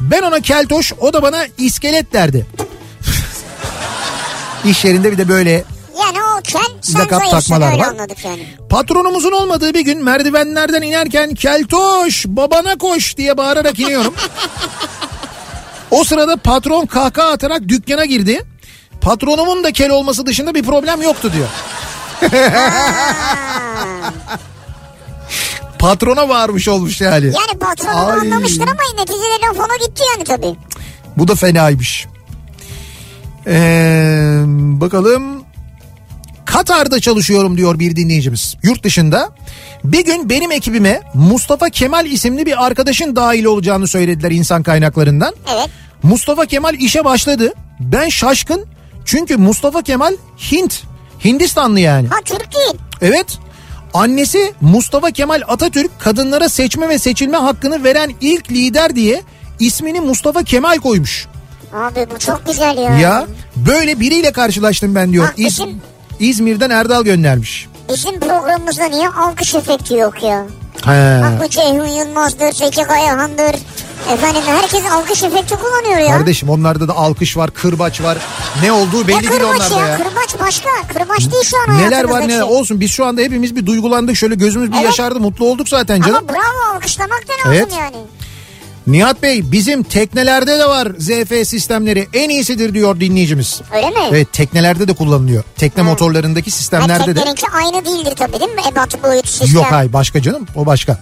Ben 0.00 0.22
ona 0.22 0.40
keltoş 0.40 0.92
o 1.00 1.12
da 1.12 1.22
bana 1.22 1.44
iskelet 1.58 2.12
derdi. 2.12 2.46
İş 4.64 4.84
yerinde 4.84 5.12
bir 5.12 5.18
de 5.18 5.28
böyle 5.28 5.50
Yani 6.00 6.18
o 6.38 6.40
kel 6.42 6.62
sen 6.80 7.00
Lakap 7.00 7.22
zayıfsın 7.26 7.54
takmalar 7.54 7.78
var. 7.78 7.86
anladık 7.88 8.24
yani. 8.24 8.46
patronumuzun 8.70 9.32
olmadığı 9.32 9.74
bir 9.74 9.80
gün 9.80 10.04
merdivenlerden 10.04 10.82
inerken 10.82 11.34
keltoş 11.34 12.24
babana 12.26 12.78
koş 12.78 13.16
diye 13.16 13.36
bağırarak 13.36 13.78
iniyorum. 13.80 14.14
o 15.90 16.04
sırada 16.04 16.36
patron 16.36 16.86
kahkaha 16.86 17.30
atarak 17.32 17.68
dükkana 17.68 18.04
girdi. 18.04 18.42
Patronumun 19.00 19.64
da 19.64 19.72
kel 19.72 19.90
olması 19.90 20.26
dışında 20.26 20.54
bir 20.54 20.62
problem 20.62 21.02
yoktu 21.02 21.32
diyor. 21.32 21.48
Patrona 25.82 26.28
bağırmış 26.28 26.68
olmuş 26.68 27.00
yani. 27.00 27.24
Yani 27.24 27.58
patron 27.60 27.92
onu 27.92 28.10
Ay. 28.10 28.18
anlamıştır 28.18 28.62
ama 28.62 29.00
neticede 29.00 29.46
laf 29.46 29.56
ona 29.56 29.76
gitti 29.86 30.02
yani 30.16 30.24
tabii. 30.24 30.56
Bu 31.16 31.28
da 31.28 31.34
fenaymış. 31.34 32.06
Ee, 33.46 34.42
bakalım. 34.46 35.44
Katar'da 36.44 37.00
çalışıyorum 37.00 37.56
diyor 37.56 37.78
bir 37.78 37.96
dinleyicimiz. 37.96 38.56
Yurt 38.62 38.84
dışında. 38.84 39.30
Bir 39.84 40.04
gün 40.04 40.28
benim 40.28 40.52
ekibime 40.52 41.02
Mustafa 41.14 41.70
Kemal 41.70 42.06
isimli 42.06 42.46
bir 42.46 42.66
arkadaşın 42.66 43.16
dahil 43.16 43.44
olacağını 43.44 43.88
söylediler 43.88 44.30
insan 44.30 44.62
kaynaklarından. 44.62 45.34
Evet. 45.54 45.68
Mustafa 46.02 46.46
Kemal 46.46 46.74
işe 46.74 47.04
başladı. 47.04 47.52
Ben 47.80 48.08
şaşkın. 48.08 48.66
Çünkü 49.04 49.36
Mustafa 49.36 49.82
Kemal 49.82 50.16
Hint. 50.52 50.82
Hindistanlı 51.24 51.80
yani. 51.80 52.08
Ha 52.08 52.16
Türk 52.24 52.54
değil. 52.54 52.74
Evet. 53.00 53.38
Annesi 53.94 54.54
Mustafa 54.60 55.10
Kemal 55.10 55.42
Atatürk 55.48 55.90
kadınlara 56.00 56.48
seçme 56.48 56.88
ve 56.88 56.98
seçilme 56.98 57.36
hakkını 57.36 57.84
veren 57.84 58.10
ilk 58.20 58.50
lider 58.52 58.96
diye 58.96 59.22
ismini 59.58 60.00
Mustafa 60.00 60.42
Kemal 60.42 60.78
koymuş. 60.78 61.26
Abi 61.74 62.06
bu 62.14 62.18
çok 62.18 62.46
güzel 62.46 62.76
ya. 62.78 62.98
Ya 62.98 63.26
böyle 63.56 64.00
biriyle 64.00 64.32
karşılaştım 64.32 64.94
ben 64.94 65.12
diyor. 65.12 65.24
Ha, 65.26 65.32
İz- 65.36 65.46
bizim- 65.46 65.82
İzmir'den 66.20 66.70
Erdal 66.70 67.04
göndermiş. 67.04 67.68
Bizim 67.88 68.20
programımızda 68.20 68.84
niye 68.84 69.08
alkış 69.08 69.54
efekti 69.54 69.94
yok 69.94 70.22
ya? 70.22 70.46
He. 70.84 71.20
Bak 71.22 71.44
bu 71.44 71.48
Ceyhun 71.50 71.86
Yılmaz'dır, 71.86 72.52
Zeki 72.52 72.82
Kayahan'dır. 72.82 73.54
Efendim 74.12 74.42
herkes 74.46 74.82
alkış 74.92 75.22
efekti 75.22 75.56
kullanıyor 75.56 75.98
ya. 76.10 76.16
Kardeşim 76.18 76.48
onlarda 76.50 76.88
da 76.88 76.96
alkış 76.96 77.36
var, 77.36 77.50
kırbaç 77.50 78.00
var. 78.00 78.18
Ne 78.62 78.72
olduğu 78.72 79.02
ne 79.02 79.08
belli 79.08 79.20
değil 79.20 79.30
kırbaç 79.30 79.56
onlarda 79.56 79.74
ya? 79.80 79.86
ya. 79.88 79.96
Kırbaç 79.96 80.40
başka. 80.40 80.68
Kırbaç 80.92 81.32
değil 81.32 81.44
şu 81.44 81.56
an 81.72 81.78
Neler 81.78 82.04
var 82.04 82.20
neler 82.20 82.28
şey. 82.28 82.42
olsun 82.42 82.80
biz 82.80 82.90
şu 82.90 83.06
anda 83.06 83.20
hepimiz 83.20 83.56
bir 83.56 83.66
duygulandık 83.66 84.16
şöyle 84.16 84.34
gözümüz 84.34 84.70
bir 84.72 84.76
Evet. 84.76 84.84
yaşardı 84.86 85.20
mutlu 85.20 85.46
olduk 85.46 85.68
zaten 85.68 86.00
canım. 86.02 86.16
Ama 86.16 86.28
bravo 86.28 86.74
alkışlamak 86.76 87.24
da 87.28 87.32
lazım 87.32 87.52
Evet. 87.52 87.72
yani. 87.78 87.96
Nihat 88.86 89.22
Bey 89.22 89.52
bizim 89.52 89.82
teknelerde 89.82 90.58
de 90.58 90.68
var 90.68 90.88
ZF 90.98 91.48
sistemleri 91.48 92.08
en 92.14 92.28
iyisidir 92.30 92.74
diyor 92.74 93.00
dinleyicimiz. 93.00 93.60
Öyle 93.74 93.90
mi? 93.90 93.98
Evet 94.10 94.32
teknelerde 94.32 94.88
de 94.88 94.92
kullanılıyor. 94.92 95.44
Tekne 95.56 95.82
motorlarındaki 95.82 96.50
Ha, 96.50 96.56
sistemlerde 96.56 97.06
de. 97.06 97.14
tekneninki 97.14 97.46
aynı 97.48 97.84
değildir 97.84 98.14
tabii 98.16 98.40
değil 98.40 98.50
mi? 98.54 98.60
Ebat 98.72 99.02
boyut 99.02 99.28
sistem. 99.28 99.54
Yok 99.54 99.66
hayır 99.70 99.92
başka 99.92 100.22
canım 100.22 100.46
o 100.54 100.66
başka. 100.66 100.98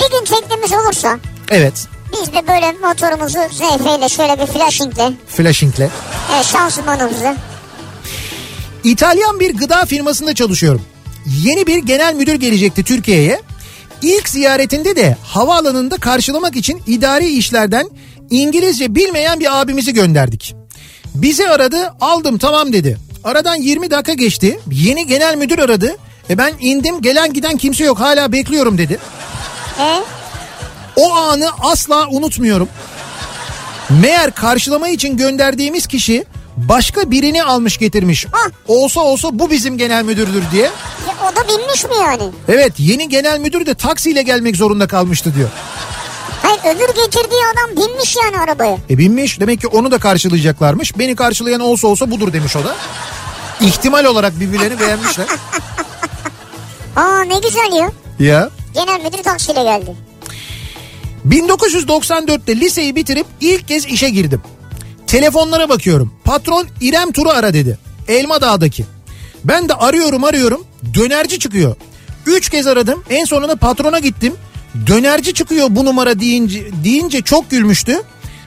Bir 0.00 0.18
gün 0.18 0.24
teknemiz 0.24 0.72
olursa 0.72 1.18
Evet 1.50 1.74
biz 2.12 2.32
de 2.32 2.48
böyle 2.48 2.72
motorumuzu 2.72 3.38
ZF 3.50 3.98
ile 3.98 4.08
şöyle 4.08 4.40
bir 4.40 4.46
flashingle 4.46 5.12
flashingle. 5.28 5.88
e, 6.40 6.44
şanzımanımızı 6.44 7.36
İtalyan 8.84 9.40
bir 9.40 9.54
gıda 9.56 9.84
firmasında 9.84 10.34
çalışıyorum. 10.34 10.82
Yeni 11.26 11.66
bir 11.66 11.78
genel 11.78 12.14
müdür 12.14 12.34
gelecekti 12.34 12.82
Türkiye'ye. 12.84 13.40
İlk 14.02 14.28
ziyaretinde 14.28 14.96
de 14.96 15.16
havaalanında 15.24 15.96
karşılamak 15.96 16.56
için 16.56 16.82
idari 16.86 17.28
işlerden 17.28 17.88
İngilizce 18.30 18.94
bilmeyen 18.94 19.40
bir 19.40 19.60
abimizi 19.60 19.94
gönderdik. 19.94 20.54
Bizi 21.14 21.48
aradı 21.48 21.94
aldım 22.00 22.38
tamam 22.38 22.72
dedi. 22.72 22.98
Aradan 23.24 23.56
20 23.56 23.90
dakika 23.90 24.12
geçti. 24.12 24.60
Yeni 24.70 25.06
genel 25.06 25.36
müdür 25.36 25.58
aradı. 25.58 25.96
E 26.30 26.38
ben 26.38 26.52
indim 26.60 27.02
gelen 27.02 27.32
giden 27.32 27.56
kimse 27.56 27.84
yok 27.84 28.00
hala 28.00 28.32
bekliyorum 28.32 28.78
dedi. 28.78 28.98
E? 29.80 30.00
O 30.96 31.12
anı 31.12 31.48
asla 31.60 32.08
unutmuyorum. 32.08 32.68
Meğer 33.90 34.30
karşılama 34.34 34.88
için 34.88 35.16
gönderdiğimiz 35.16 35.86
kişi 35.86 36.24
başka 36.56 37.10
birini 37.10 37.42
almış 37.42 37.78
getirmiş. 37.78 38.26
Ah. 38.32 38.50
Olsa 38.68 39.00
olsa 39.00 39.28
bu 39.32 39.50
bizim 39.50 39.78
genel 39.78 40.04
müdürdür 40.04 40.42
diye. 40.52 40.70
O 41.22 41.36
da 41.36 41.48
binmiş 41.48 41.84
mi 41.84 41.90
yani? 42.00 42.22
Evet 42.48 42.72
yeni 42.78 43.08
genel 43.08 43.40
müdür 43.40 43.66
de 43.66 43.74
taksiyle 43.74 44.22
gelmek 44.22 44.56
zorunda 44.56 44.86
kalmıştı 44.86 45.34
diyor. 45.34 45.48
Hayır 46.42 46.76
öbür 46.76 46.94
getirdiği 46.94 47.40
adam 47.54 47.76
binmiş 47.76 48.16
yani 48.16 48.38
arabaya. 48.38 48.76
E 48.90 48.98
binmiş 48.98 49.40
demek 49.40 49.60
ki 49.60 49.66
onu 49.66 49.90
da 49.90 49.98
karşılayacaklarmış. 49.98 50.98
Beni 50.98 51.16
karşılayan 51.16 51.60
olsa 51.60 51.88
olsa 51.88 52.10
budur 52.10 52.32
demiş 52.32 52.56
o 52.56 52.64
da. 52.64 52.76
İhtimal 53.60 54.04
olarak 54.04 54.40
birbirlerini 54.40 54.80
beğenmişler. 54.80 55.26
Aa 56.96 57.20
ne 57.24 57.38
güzel 57.38 57.72
ya. 57.72 57.90
Ya. 58.18 58.50
Genel 58.74 59.00
müdür 59.04 59.22
taksiyle 59.22 59.62
geldi. 59.62 59.96
1994'te 61.28 62.56
liseyi 62.56 62.96
bitirip 62.96 63.26
ilk 63.40 63.68
kez 63.68 63.86
işe 63.86 64.10
girdim. 64.10 64.42
Telefonlara 65.06 65.68
bakıyorum. 65.68 66.12
Patron 66.24 66.66
İrem 66.80 67.12
Tur'u 67.12 67.30
ara 67.30 67.54
dedi. 67.54 67.78
Elma 68.08 68.40
Dağ'daki. 68.40 68.84
Ben 69.44 69.68
de 69.68 69.74
arıyorum 69.74 70.24
arıyorum. 70.24 70.64
Dönerci 70.94 71.38
çıkıyor. 71.38 71.74
Üç 72.26 72.48
kez 72.48 72.66
aradım. 72.66 73.04
En 73.10 73.24
sonunda 73.24 73.56
patrona 73.56 73.98
gittim. 73.98 74.34
Dönerci 74.86 75.34
çıkıyor 75.34 75.66
bu 75.70 75.84
numara 75.84 76.20
deyince, 76.20 76.84
deyince 76.84 77.22
çok 77.22 77.50
gülmüştü. 77.50 78.02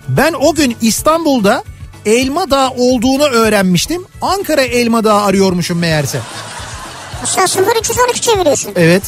Ben 0.08 0.34
o 0.34 0.56
gün 0.56 0.78
İstanbul'da 0.82 1.64
Elma 2.06 2.52
Dağ 2.52 2.70
olduğunu 2.78 3.24
öğrenmiştim. 3.24 4.06
Ankara 4.22 4.62
Elma 4.62 5.04
Dağı 5.04 5.24
arıyormuşum 5.24 5.80
meğerse. 5.80 6.20
Sen 7.26 7.48
0312 7.64 8.22
çeviriyorsun. 8.22 8.72
Evet. 8.76 9.04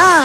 Aa, 0.00 0.24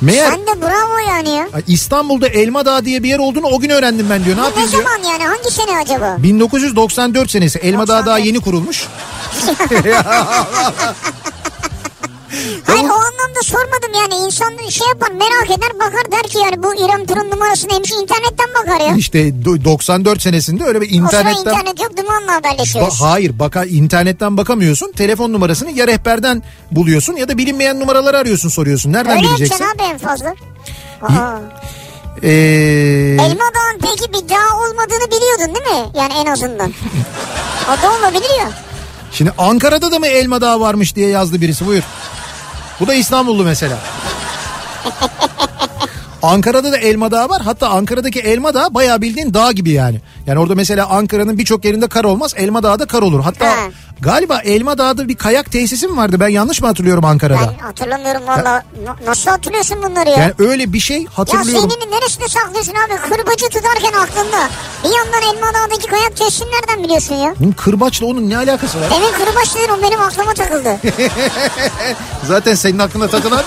Meğer 0.00 0.30
sen 0.30 0.46
de 0.46 0.62
bravo 0.62 0.98
yani 1.08 1.34
ya. 1.34 1.48
İstanbul'da 1.66 2.28
Elma 2.28 2.64
Dağı 2.64 2.84
diye 2.84 3.02
bir 3.02 3.08
yer 3.08 3.18
olduğunu 3.18 3.46
o 3.46 3.60
gün 3.60 3.70
öğrendim 3.70 4.06
ben 4.10 4.24
diyor. 4.24 4.36
Ne 4.36 4.40
Bu 4.40 4.44
ne 4.44 4.46
yapayım 4.48 4.70
diyor. 4.72 4.82
zaman 4.82 5.12
yani 5.12 5.24
hangi 5.24 5.50
sene 5.50 5.76
acaba? 5.78 6.16
1994 6.18 7.30
senesi 7.30 7.58
Elma 7.58 7.86
Dağı 7.88 8.06
daha 8.06 8.16
94. 8.18 8.26
yeni 8.26 8.40
kurulmuş. 8.40 8.86
Hayır 12.66 12.82
o 12.84 12.92
anlamda 12.92 13.40
sormadım 13.44 13.92
yani 13.94 14.26
insan 14.26 14.68
şey 14.70 14.86
yapar 14.88 15.10
merak 15.10 15.58
eder 15.58 15.70
bakar 15.74 16.12
der 16.12 16.22
ki 16.22 16.38
yani 16.38 16.62
bu 16.62 16.74
İrem 16.74 17.06
Tur'un 17.06 17.30
numarası 17.30 17.68
neymiş 17.68 17.90
internetten 17.92 18.48
bakar 18.60 18.80
ya. 18.80 18.96
İşte 18.96 19.18
do- 19.28 19.64
94 19.64 20.22
senesinde 20.22 20.64
öyle 20.64 20.80
bir 20.80 20.86
O 20.86 20.94
internetten 20.94 21.40
internet 21.40 21.80
yok 21.80 21.96
dumanla 21.96 22.34
haberleşiyoruz. 22.34 22.94
Ba- 22.94 23.04
hayır 23.10 23.38
baka 23.38 23.64
internetten 23.64 24.36
bakamıyorsun. 24.36 24.92
Telefon 24.92 25.32
numarasını 25.32 25.70
ya 25.70 25.86
rehberden 25.86 26.42
buluyorsun 26.70 27.16
ya 27.16 27.28
da 27.28 27.38
bilinmeyen 27.38 27.80
numaraları 27.80 28.18
arıyorsun 28.18 28.48
soruyorsun. 28.48 28.92
Nereden 28.92 29.16
Öyle 29.16 29.28
bileceksin? 29.28 29.64
yapacaksın 29.64 29.84
abi 29.84 29.92
en 29.92 29.98
fazla. 29.98 30.34
Aa. 31.02 31.38
Ee, 32.22 32.28
Elma 33.20 33.44
Dağı'nın 33.54 33.78
peki 33.82 34.12
bir 34.12 34.28
dağ 34.28 34.56
olmadığını 34.56 35.06
biliyordun 35.10 35.54
değil 35.54 35.76
mi? 35.76 35.90
Yani 35.94 36.12
en 36.12 36.26
azından. 36.26 36.72
o 37.68 37.82
da 37.82 37.98
olabilir 37.98 38.30
ya. 38.40 38.50
şimdi 39.12 39.32
Ankara'da 39.38 39.92
da 39.92 39.98
mı 39.98 40.06
Elma 40.06 40.40
Dağı 40.40 40.60
varmış 40.60 40.96
diye 40.96 41.08
yazdı 41.08 41.40
birisi 41.40 41.66
buyur. 41.66 41.82
Bu 42.80 42.86
da 42.86 42.94
İstanbullu 42.94 43.44
mesela. 43.44 43.78
Ankara'da 46.22 46.72
da 46.72 46.76
Elma 46.78 47.10
Dağı 47.10 47.28
var. 47.28 47.42
Hatta 47.42 47.68
Ankara'daki 47.68 48.20
Elma 48.20 48.54
Dağı 48.54 48.74
bayağı 48.74 49.00
bildiğin 49.00 49.34
dağ 49.34 49.52
gibi 49.52 49.70
yani. 49.70 50.00
Yani 50.26 50.38
orada 50.38 50.54
mesela 50.54 50.86
Ankara'nın 50.88 51.38
birçok 51.38 51.64
yerinde 51.64 51.88
kar 51.88 52.04
olmaz. 52.04 52.34
Elma 52.36 52.62
Dağı'da 52.62 52.86
kar 52.86 53.02
olur. 53.02 53.20
Hatta 53.20 53.46
Ha. 53.46 53.54
galiba 54.00 54.38
Elma 54.40 54.78
Dağı'da 54.78 55.08
bir 55.08 55.16
kayak 55.16 55.52
tesisi 55.52 55.88
mi 55.88 55.96
vardı? 55.96 56.16
Ben 56.20 56.28
yanlış 56.28 56.60
mı 56.62 56.66
hatırlıyorum 56.68 57.04
Ankara'da? 57.04 57.40
Ben 57.58 57.64
hatırlamıyorum 57.66 58.22
valla. 58.26 58.42
Na- 58.84 58.96
Nasıl 59.06 59.30
hatırlıyorsun 59.30 59.82
bunları 59.82 60.08
ya? 60.10 60.16
Yani 60.16 60.32
öyle 60.38 60.72
bir 60.72 60.80
şey 60.80 61.02
ya 61.02 61.08
hatırlıyorum. 61.14 61.70
senin 61.70 61.92
neresinde 61.92 62.28
saklıyorsun 62.28 62.72
abi? 62.72 62.96
Kırbacı 63.14 63.48
tutarken 63.48 63.92
aklında. 64.00 64.48
Bir 64.84 64.88
yandan 64.96 65.22
Elma 65.34 65.54
Dağı'ndaki 65.54 65.86
kayak 65.86 66.16
tesisini 66.16 66.48
nereden 66.48 66.84
biliyorsun 66.84 67.14
ya? 67.14 67.34
Bunun 67.40 67.52
kırbaçla 67.52 68.06
onun 68.06 68.30
ne 68.30 68.36
alakası 68.36 68.80
var? 68.80 68.90
Demin 68.90 69.12
kırbaç 69.12 69.54
dedin 69.54 69.72
o 69.78 69.82
benim 69.82 70.00
aklıma 70.00 70.34
takıldı. 70.34 70.76
Zaten 72.26 72.54
senin 72.54 72.78
aklına 72.78 73.08
takılan 73.08 73.42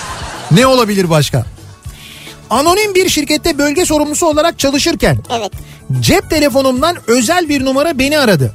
ne 0.50 0.66
olabilir 0.66 1.10
başka? 1.10 1.44
Anonim 2.52 2.94
bir 2.94 3.08
şirkette 3.08 3.58
bölge 3.58 3.84
sorumlusu 3.86 4.26
olarak 4.26 4.58
çalışırken 4.58 5.18
Evet. 5.30 5.52
cep 6.00 6.30
telefonumdan 6.30 6.96
özel 7.06 7.48
bir 7.48 7.64
numara 7.64 7.98
beni 7.98 8.18
aradı. 8.18 8.54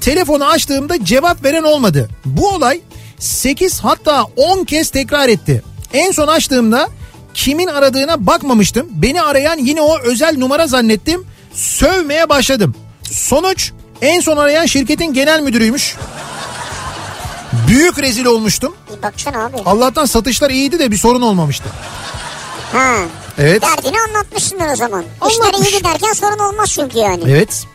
Telefonu 0.00 0.44
açtığımda 0.44 1.04
cevap 1.04 1.44
veren 1.44 1.62
olmadı. 1.62 2.08
Bu 2.24 2.48
olay 2.48 2.80
8 3.18 3.80
hatta 3.80 4.24
10 4.36 4.64
kez 4.64 4.90
tekrar 4.90 5.28
etti. 5.28 5.62
En 5.92 6.12
son 6.12 6.26
açtığımda 6.28 6.88
kimin 7.34 7.66
aradığına 7.66 8.26
bakmamıştım. 8.26 8.86
Beni 8.90 9.22
arayan 9.22 9.58
yine 9.58 9.80
o 9.80 9.98
özel 10.00 10.38
numara 10.38 10.66
zannettim. 10.66 11.26
Sövmeye 11.54 12.28
başladım. 12.28 12.74
Sonuç 13.12 13.72
en 14.02 14.20
son 14.20 14.36
arayan 14.36 14.66
şirketin 14.66 15.12
genel 15.12 15.40
müdürüymüş. 15.40 15.96
Büyük 17.68 17.98
rezil 17.98 18.24
olmuştum. 18.24 18.74
Baksana 19.02 19.44
abi. 19.44 19.56
Allah'tan 19.66 20.04
satışlar 20.04 20.50
iyiydi 20.50 20.78
de 20.78 20.90
bir 20.90 20.96
sorun 20.96 21.22
olmamıştı. 21.22 21.64
Ha. 22.72 22.94
Evet. 23.38 23.62
Derdini 23.62 23.96
anlatmışsındır 24.08 24.72
o 24.72 24.76
zaman. 24.76 25.04
Anlatmış. 25.20 25.32
İşler 25.32 25.64
iyi 25.64 25.78
giderken 25.78 26.12
sorun 26.12 26.38
olmaz 26.38 26.70
çünkü 26.74 26.98
yani. 26.98 27.22
Evet. 27.26 27.66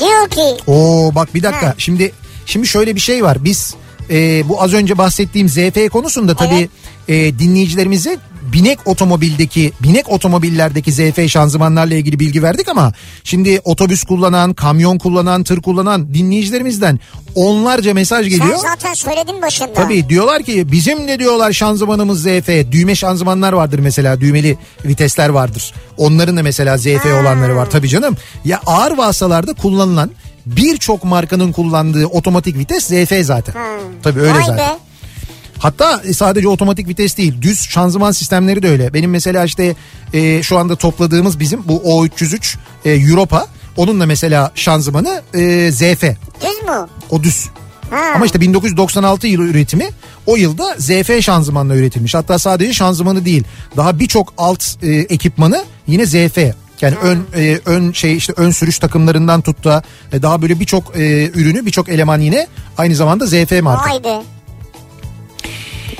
Diyor 0.00 0.28
ki 0.28 0.70
Oo 0.70 1.14
bak 1.14 1.34
bir 1.34 1.42
dakika. 1.42 1.66
Ha. 1.66 1.74
Şimdi 1.78 2.12
şimdi 2.46 2.66
şöyle 2.66 2.94
bir 2.94 3.00
şey 3.00 3.24
var. 3.24 3.44
Biz 3.44 3.74
e, 4.10 4.48
bu 4.48 4.62
az 4.62 4.74
önce 4.74 4.98
bahsettiğim 4.98 5.48
ZF 5.48 5.88
konusunda 5.92 6.34
tabii 6.36 6.68
e, 7.08 7.38
dinleyicilerimize 7.38 8.18
binek 8.52 8.78
otomobildeki 8.84 9.72
binek 9.80 10.08
otomobillerdeki 10.08 10.92
ZF 10.92 11.28
şanzımanlarla 11.30 11.94
ilgili 11.94 12.18
bilgi 12.20 12.42
verdik 12.42 12.68
ama 12.68 12.92
şimdi 13.24 13.60
otobüs 13.64 14.04
kullanan, 14.04 14.54
kamyon 14.54 14.98
kullanan, 14.98 15.44
tır 15.44 15.62
kullanan 15.62 16.14
dinleyicilerimizden 16.14 17.00
onlarca 17.34 17.94
mesaj 17.94 18.28
sen 18.28 18.38
geliyor. 18.38 18.56
zaten 18.56 18.94
söyledin 18.94 19.42
başında. 19.42 19.72
Tabii 19.72 20.08
diyorlar 20.08 20.42
ki 20.42 20.72
bizim 20.72 21.08
de 21.08 21.18
diyorlar 21.18 21.52
şanzımanımız 21.52 22.22
ZF. 22.22 22.48
Düğme 22.72 22.94
şanzımanlar 22.94 23.52
vardır 23.52 23.78
mesela 23.78 24.20
düğmeli 24.20 24.58
vitesler 24.84 25.28
vardır. 25.28 25.74
Onların 25.96 26.36
da 26.36 26.42
mesela 26.42 26.78
ZF 26.78 27.06
olanları 27.22 27.56
var 27.56 27.70
tabii 27.70 27.88
canım. 27.88 28.16
Ya 28.44 28.60
ağır 28.66 28.96
vasıtalarda 28.98 29.52
kullanılan 29.54 30.10
birçok 30.46 31.04
markanın 31.04 31.52
kullandığı 31.52 32.06
otomatik 32.06 32.58
vites 32.58 32.84
ZF 32.84 33.12
zaten. 33.22 33.54
Tabii 34.02 34.20
öyle 34.20 34.32
Vay 34.34 34.44
zaten. 34.46 34.56
be. 34.58 34.83
Hatta 35.58 36.02
sadece 36.14 36.48
otomatik 36.48 36.88
vites 36.88 37.16
değil 37.16 37.42
düz 37.42 37.60
şanzıman 37.60 38.12
sistemleri 38.12 38.62
de 38.62 38.68
öyle. 38.68 38.94
Benim 38.94 39.10
mesela 39.10 39.44
işte 39.44 39.76
e, 40.12 40.42
şu 40.42 40.58
anda 40.58 40.76
topladığımız 40.76 41.40
bizim 41.40 41.68
bu 41.68 41.76
O303 41.76 42.56
e, 42.84 42.90
Europa 42.90 43.46
onun 43.76 44.00
da 44.00 44.06
mesela 44.06 44.52
şanzımanı 44.54 45.22
e, 45.34 45.70
ZF. 45.72 46.02
Düz 46.40 46.62
mü? 46.68 46.86
O 47.10 47.22
düz. 47.22 47.46
Ha. 47.90 48.12
Ama 48.14 48.26
işte 48.26 48.40
1996 48.40 49.26
yılı 49.26 49.44
üretimi 49.44 49.88
o 50.26 50.36
yılda 50.36 50.74
ZF 50.78 51.22
şanzımanla 51.22 51.76
üretilmiş. 51.76 52.14
Hatta 52.14 52.38
sadece 52.38 52.72
şanzımanı 52.72 53.24
değil 53.24 53.44
daha 53.76 53.98
birçok 53.98 54.34
alt 54.38 54.64
e, 54.82 54.90
ekipmanı 54.90 55.64
yine 55.86 56.06
ZF. 56.06 56.38
Yani 56.80 56.96
ön 57.02 57.26
e, 57.36 57.60
ön 57.66 57.92
şey 57.92 58.16
işte 58.16 58.32
ön 58.36 58.50
sürüş 58.50 58.78
takımlarından 58.78 59.40
tut 59.40 59.64
da 59.64 59.82
e, 60.12 60.22
daha 60.22 60.42
böyle 60.42 60.60
birçok 60.60 60.96
e, 60.96 61.30
ürünü 61.34 61.66
birçok 61.66 61.88
eleman 61.88 62.20
yine 62.20 62.46
aynı 62.78 62.94
zamanda 62.94 63.26
ZF 63.26 63.62
marka. 63.62 64.04
Be. 64.04 64.33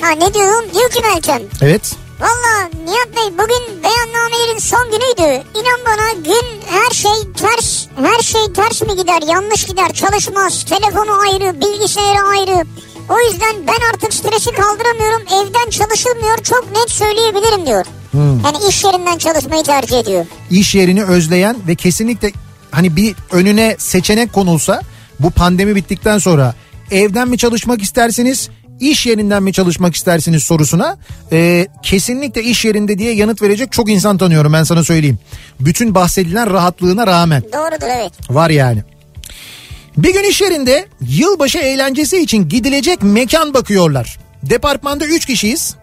Ha 0.04 0.10
ne 0.10 0.34
diyorsun? 0.34 0.70
Diyor 0.74 0.90
ki 0.90 1.00
Meltem. 1.00 1.42
Evet. 1.62 1.92
Valla 2.20 2.70
Nihat 2.84 3.16
Bey 3.16 3.38
bugün 3.38 3.82
beyannamelerin 3.82 4.58
son 4.58 4.84
günüydü. 4.84 5.42
İnan 5.54 5.80
bana 5.86 6.12
gün 6.12 6.60
her 6.66 6.90
şey 6.94 7.32
ters, 7.36 7.86
her 7.96 8.22
şey 8.22 8.52
ters 8.52 8.82
mi 8.82 8.96
gider, 8.96 9.22
yanlış 9.28 9.64
gider, 9.64 9.92
çalışmaz. 9.92 10.64
Telefonu 10.64 11.12
ayrı, 11.20 11.60
bilgisayarı 11.60 12.18
ayrı. 12.26 12.64
O 13.08 13.20
yüzden 13.20 13.54
ben 13.66 13.92
artık 13.92 14.14
stresi 14.14 14.52
kaldıramıyorum. 14.52 15.22
Evden 15.22 15.70
çalışılmıyor. 15.70 16.38
Çok 16.42 16.72
net 16.76 16.90
söyleyebilirim 16.90 17.66
diyor. 17.66 17.86
Yani 18.14 18.56
iş 18.68 18.84
yerinden 18.84 19.18
çalışmayı 19.18 19.64
tercih 19.64 19.98
ediyor. 19.98 20.26
İş 20.50 20.74
yerini 20.74 21.04
özleyen 21.04 21.56
ve 21.68 21.74
kesinlikle 21.74 22.32
hani 22.70 22.96
bir 22.96 23.14
önüne 23.32 23.76
seçenek 23.78 24.32
konulsa 24.32 24.82
bu 25.20 25.30
pandemi 25.30 25.76
bittikten 25.76 26.18
sonra 26.18 26.54
evden 26.90 27.28
mi 27.28 27.38
çalışmak 27.38 27.82
istersiniz 27.82 28.50
iş 28.90 29.06
yerinden 29.06 29.42
mi 29.42 29.52
çalışmak 29.52 29.94
istersiniz 29.94 30.42
sorusuna 30.42 30.96
e, 31.32 31.66
kesinlikle 31.82 32.42
iş 32.42 32.64
yerinde 32.64 32.98
diye 32.98 33.14
yanıt 33.14 33.42
verecek 33.42 33.72
çok 33.72 33.90
insan 33.90 34.18
tanıyorum 34.18 34.52
ben 34.52 34.62
sana 34.62 34.84
söyleyeyim. 34.84 35.18
Bütün 35.60 35.94
bahsedilen 35.94 36.50
rahatlığına 36.50 37.06
rağmen 37.06 37.42
Doğrudur 37.42 37.86
evet. 37.96 38.12
var 38.30 38.50
yani. 38.50 38.82
Bir 39.96 40.12
gün 40.12 40.30
iş 40.30 40.40
yerinde 40.40 40.86
yılbaşı 41.00 41.58
eğlencesi 41.58 42.18
için 42.18 42.48
gidilecek 42.48 43.02
mekan 43.02 43.54
bakıyorlar. 43.54 44.18
Departmanda 44.42 45.06
3 45.06 45.26
kişiyiz. 45.26 45.76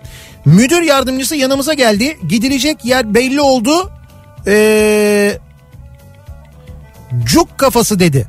Müdür 0.46 0.82
yardımcısı 0.82 1.36
yanımıza 1.36 1.74
geldi. 1.74 2.18
Gidilecek 2.30 2.86
yer 2.86 3.14
belli 3.14 3.42
oldu. 3.42 3.92
Ee, 4.48 5.38
cuk 7.26 7.58
kafası 7.58 8.00
dedi. 8.00 8.28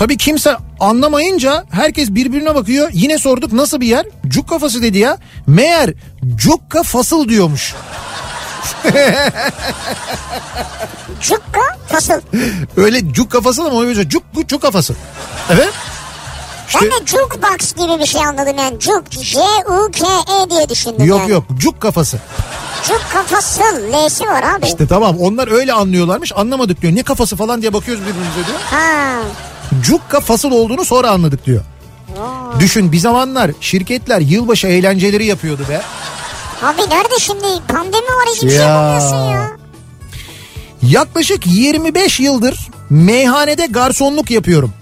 Tabii 0.00 0.16
kimse 0.16 0.56
Anlamayınca 0.80 1.64
herkes 1.70 2.10
birbirine 2.10 2.54
bakıyor. 2.54 2.90
Yine 2.92 3.18
sorduk 3.18 3.52
nasıl 3.52 3.80
bir 3.80 3.86
yer? 3.86 4.06
Cuk 4.26 4.48
kafası 4.48 4.82
dedi 4.82 4.98
ya. 4.98 5.18
Meğer 5.46 5.90
cukka 6.36 6.82
fasıl 6.82 7.28
diyormuş. 7.28 7.74
Cukka 11.20 11.60
fasıl. 11.88 12.20
Öyle 12.76 13.12
cuk 13.12 13.32
kafası 13.32 13.62
ama 13.62 13.82
öyle 13.82 14.08
cuk 14.08 14.22
cuk 14.46 14.62
kafası. 14.62 14.94
Evet. 15.50 15.68
İşte, 16.68 16.80
Ben 16.82 16.90
de 16.90 17.06
jukebox 17.06 17.74
gibi 17.74 18.00
bir 18.02 18.06
şey 18.06 18.24
anladım 18.24 18.56
yani. 18.58 18.80
Juk, 18.80 19.04
J-U-K-E 19.10 20.50
diye 20.50 20.68
düşündüm 20.68 21.06
yok 21.06 21.20
yani. 21.20 21.30
yok 21.30 21.44
cuk 21.58 21.80
kafası. 21.80 22.18
Juk 22.88 23.02
kafası, 23.12 23.62
L'si 23.92 24.24
var 24.26 24.42
abi. 24.42 24.66
İşte 24.66 24.86
tamam 24.86 25.18
onlar 25.18 25.52
öyle 25.52 25.72
anlıyorlarmış 25.72 26.32
anlamadık 26.36 26.82
diyor. 26.82 26.94
Ne 26.94 27.02
kafası 27.02 27.36
falan 27.36 27.62
diye 27.62 27.72
bakıyoruz 27.72 28.02
birbirimize 28.02 28.46
diyor. 28.46 28.58
Ha. 28.70 29.20
Cukka 29.82 30.20
fasıl 30.20 30.50
olduğunu 30.50 30.84
sonra 30.84 31.10
anladık 31.10 31.46
diyor. 31.46 31.64
Düşün 32.60 32.92
bir 32.92 32.98
zamanlar 32.98 33.50
şirketler 33.60 34.20
yılbaşı 34.20 34.66
eğlenceleri 34.66 35.26
yapıyordu 35.26 35.62
be. 35.68 35.80
Abi 36.62 36.80
nerede 36.80 37.18
şimdi? 37.20 37.42
Pandemi 37.68 38.06
var 38.06 38.26
hiçbir 38.34 38.48
şey 38.48 38.58
Ya. 38.58 38.64
yapamıyorsun 38.64 39.16
ya. 39.30 39.50
Yaklaşık 40.82 41.46
25 41.46 42.20
yıldır 42.20 42.68
meyhanede 42.90 43.66
garsonluk 43.66 44.30
yapıyorum. 44.30 44.72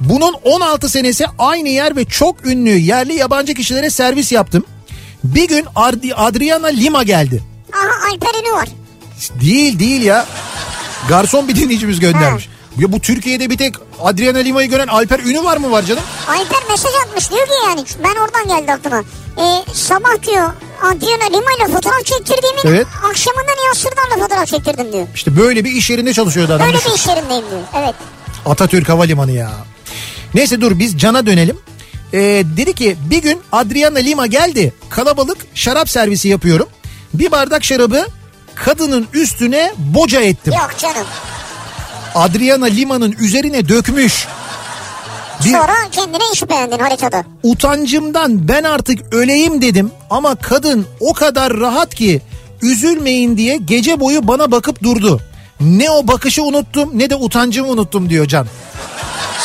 Bunun 0.00 0.34
16 0.44 0.88
senesi 0.88 1.26
aynı 1.38 1.68
yer 1.68 1.96
ve 1.96 2.04
çok 2.04 2.46
ünlü 2.46 2.70
yerli 2.78 3.14
yabancı 3.14 3.54
kişilere 3.54 3.90
servis 3.90 4.32
yaptım. 4.32 4.64
Bir 5.24 5.48
gün 5.48 5.66
Adriana 6.16 6.66
Lima 6.66 7.02
geldi. 7.02 7.42
Aha 7.72 8.10
Alper 8.12 8.52
var. 8.52 8.68
Değil 9.40 9.78
değil 9.78 10.02
ya. 10.02 10.26
Garson 11.08 11.48
bir 11.48 11.56
dinleyicimiz 11.56 12.00
göndermiş. 12.00 12.48
Ya 12.78 12.92
bu 12.92 13.00
Türkiye'de 13.00 13.50
bir 13.50 13.56
tek 13.58 13.74
Adriana 14.02 14.38
Lima'yı 14.38 14.68
gören 14.70 14.86
Alper 14.86 15.18
Ünü 15.20 15.44
var 15.44 15.56
mı 15.56 15.70
var 15.70 15.82
canım? 15.82 16.02
Alper 16.28 16.62
mesaj 16.70 16.92
atmış 17.06 17.30
diyor 17.30 17.46
ki 17.46 17.52
yani 17.66 17.84
ben 18.04 18.20
oradan 18.20 18.48
geldi 18.60 18.72
aklıma. 18.72 19.02
Ee, 19.38 19.64
sabah 19.74 20.22
diyor 20.26 20.50
Adriana 20.82 21.24
Lima 21.24 21.52
ile 21.58 21.74
fotoğraf 21.74 22.04
çektirdiğimin 22.04 22.60
Evet. 22.64 22.86
akşamından 23.10 23.66
Yasır'dan 23.68 24.10
da 24.18 24.22
fotoğraf 24.24 24.46
çektirdim 24.46 24.92
diyor. 24.92 25.06
İşte 25.14 25.36
böyle 25.36 25.64
bir 25.64 25.70
iş 25.72 25.90
yerinde 25.90 26.12
çalışıyordu 26.12 26.52
adam. 26.52 26.66
Öyle 26.66 26.76
düşün. 26.78 26.90
bir 26.90 26.96
iş 26.96 27.06
yerindeyim 27.06 27.44
diyor. 27.50 27.60
Evet. 27.78 27.94
Atatürk 28.46 28.88
Havalimanı 28.88 29.32
ya. 29.32 29.50
Neyse 30.34 30.60
dur 30.60 30.78
biz 30.78 30.98
Can'a 30.98 31.26
dönelim. 31.26 31.58
Ee, 32.12 32.18
dedi 32.56 32.72
ki 32.74 32.96
bir 33.10 33.22
gün 33.22 33.40
Adriana 33.52 33.98
Lima 33.98 34.26
geldi. 34.26 34.72
Kalabalık 34.90 35.38
şarap 35.54 35.90
servisi 35.90 36.28
yapıyorum. 36.28 36.68
Bir 37.14 37.30
bardak 37.30 37.64
şarabı 37.64 38.06
kadının 38.54 39.08
üstüne 39.12 39.72
boca 39.78 40.20
ettim. 40.20 40.52
Yok 40.52 40.70
canım. 40.78 41.06
Adriana 42.18 42.64
Lima'nın 42.64 43.12
üzerine 43.12 43.68
dökmüş. 43.68 44.26
Bir 45.44 45.52
Sonra 45.52 45.74
kendine 45.92 46.22
iş 46.32 46.48
beğendin 46.48 46.78
haritada. 46.78 47.24
utancımdan 47.42 48.48
ben 48.48 48.62
artık 48.64 49.14
öleyim 49.14 49.62
dedim 49.62 49.90
ama 50.10 50.34
kadın 50.36 50.86
o 51.00 51.12
kadar 51.12 51.56
rahat 51.56 51.94
ki 51.94 52.22
üzülmeyin 52.62 53.36
diye 53.36 53.56
gece 53.56 54.00
boyu 54.00 54.28
bana 54.28 54.50
bakıp 54.50 54.82
durdu. 54.82 55.20
Ne 55.60 55.90
o 55.90 56.06
bakışı 56.08 56.42
unuttum 56.42 56.90
ne 56.94 57.10
de 57.10 57.14
utancımı 57.16 57.68
unuttum 57.68 58.10
diyor 58.10 58.26
Can. 58.26 58.46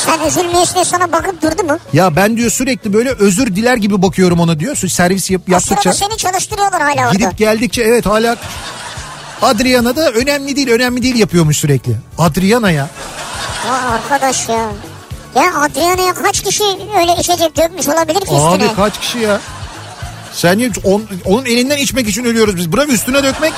Sen 0.05 0.27
üzülmeyiz 0.27 0.75
diye 0.75 0.85
sana 0.85 1.11
bakıp 1.11 1.41
durdu 1.41 1.63
mu? 1.63 1.77
Ya 1.93 2.15
ben 2.15 2.37
diyor 2.37 2.49
sürekli 2.51 2.93
böyle 2.93 3.09
özür 3.09 3.55
diler 3.55 3.77
gibi 3.77 4.01
bakıyorum 4.01 4.39
ona 4.39 4.59
diyor. 4.59 4.75
Servis 4.75 5.31
yap, 5.31 5.41
yaptıkça. 5.49 5.93
sırada 5.93 6.07
seni 6.09 6.17
çalıştırıyorlar 6.17 6.81
hala 6.81 7.01
orada. 7.01 7.11
Gidip 7.11 7.37
geldikçe 7.37 7.81
evet 7.81 8.05
hala 8.05 8.35
Adriana 9.41 9.95
da 9.95 10.11
önemli 10.11 10.55
değil 10.55 10.69
önemli 10.69 11.03
değil 11.03 11.15
yapıyormuş 11.15 11.57
sürekli. 11.57 11.95
Adriana 12.17 12.71
ya. 12.71 12.89
Ya 13.67 13.73
arkadaş 13.73 14.49
ya. 14.49 14.69
Ya 15.35 15.53
Adriana'ya 15.61 16.13
kaç 16.13 16.41
kişi 16.41 16.63
öyle 16.99 17.15
içecek 17.19 17.57
dökmüş 17.57 17.87
olabilir 17.87 18.19
ki 18.19 18.21
üstüne? 18.21 18.39
Abi 18.39 18.75
kaç 18.75 18.99
kişi 18.99 19.19
ya? 19.19 19.39
Sen 20.33 20.57
niye- 20.57 20.71
on- 20.83 21.05
onun 21.25 21.45
elinden 21.45 21.77
içmek 21.77 22.07
için 22.09 22.23
ölüyoruz 22.23 22.57
biz. 22.57 22.71
Bırak 22.73 22.89
üstüne 22.89 23.23
dökmek. 23.23 23.53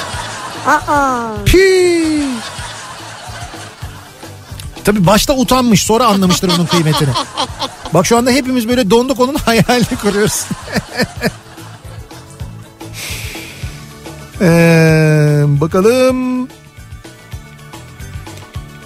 Aa. 0.67 1.27
Pi. 1.45 2.23
Tabii 4.85 5.07
başta 5.07 5.33
utanmış 5.33 5.83
sonra 5.83 6.05
anlamıştır 6.05 6.51
onun 6.55 6.65
kıymetini. 6.65 7.09
Bak 7.93 8.05
şu 8.05 8.17
anda 8.17 8.31
hepimiz 8.31 8.67
böyle 8.67 8.89
donduk 8.89 9.19
onun 9.19 9.35
hayalini 9.35 9.95
kuruyoruz. 10.01 10.41
Ee, 14.41 15.43
bakalım. 15.47 16.47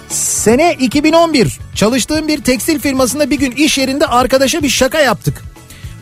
Sene 0.08 0.76
2011 0.80 1.58
çalıştığım 1.74 2.28
bir 2.28 2.40
tekstil 2.40 2.80
firmasında 2.80 3.30
bir 3.30 3.38
gün 3.38 3.50
iş 3.50 3.78
yerinde 3.78 4.06
arkadaşa 4.06 4.62
bir 4.62 4.68
şaka 4.68 5.00
yaptık. 5.00 5.42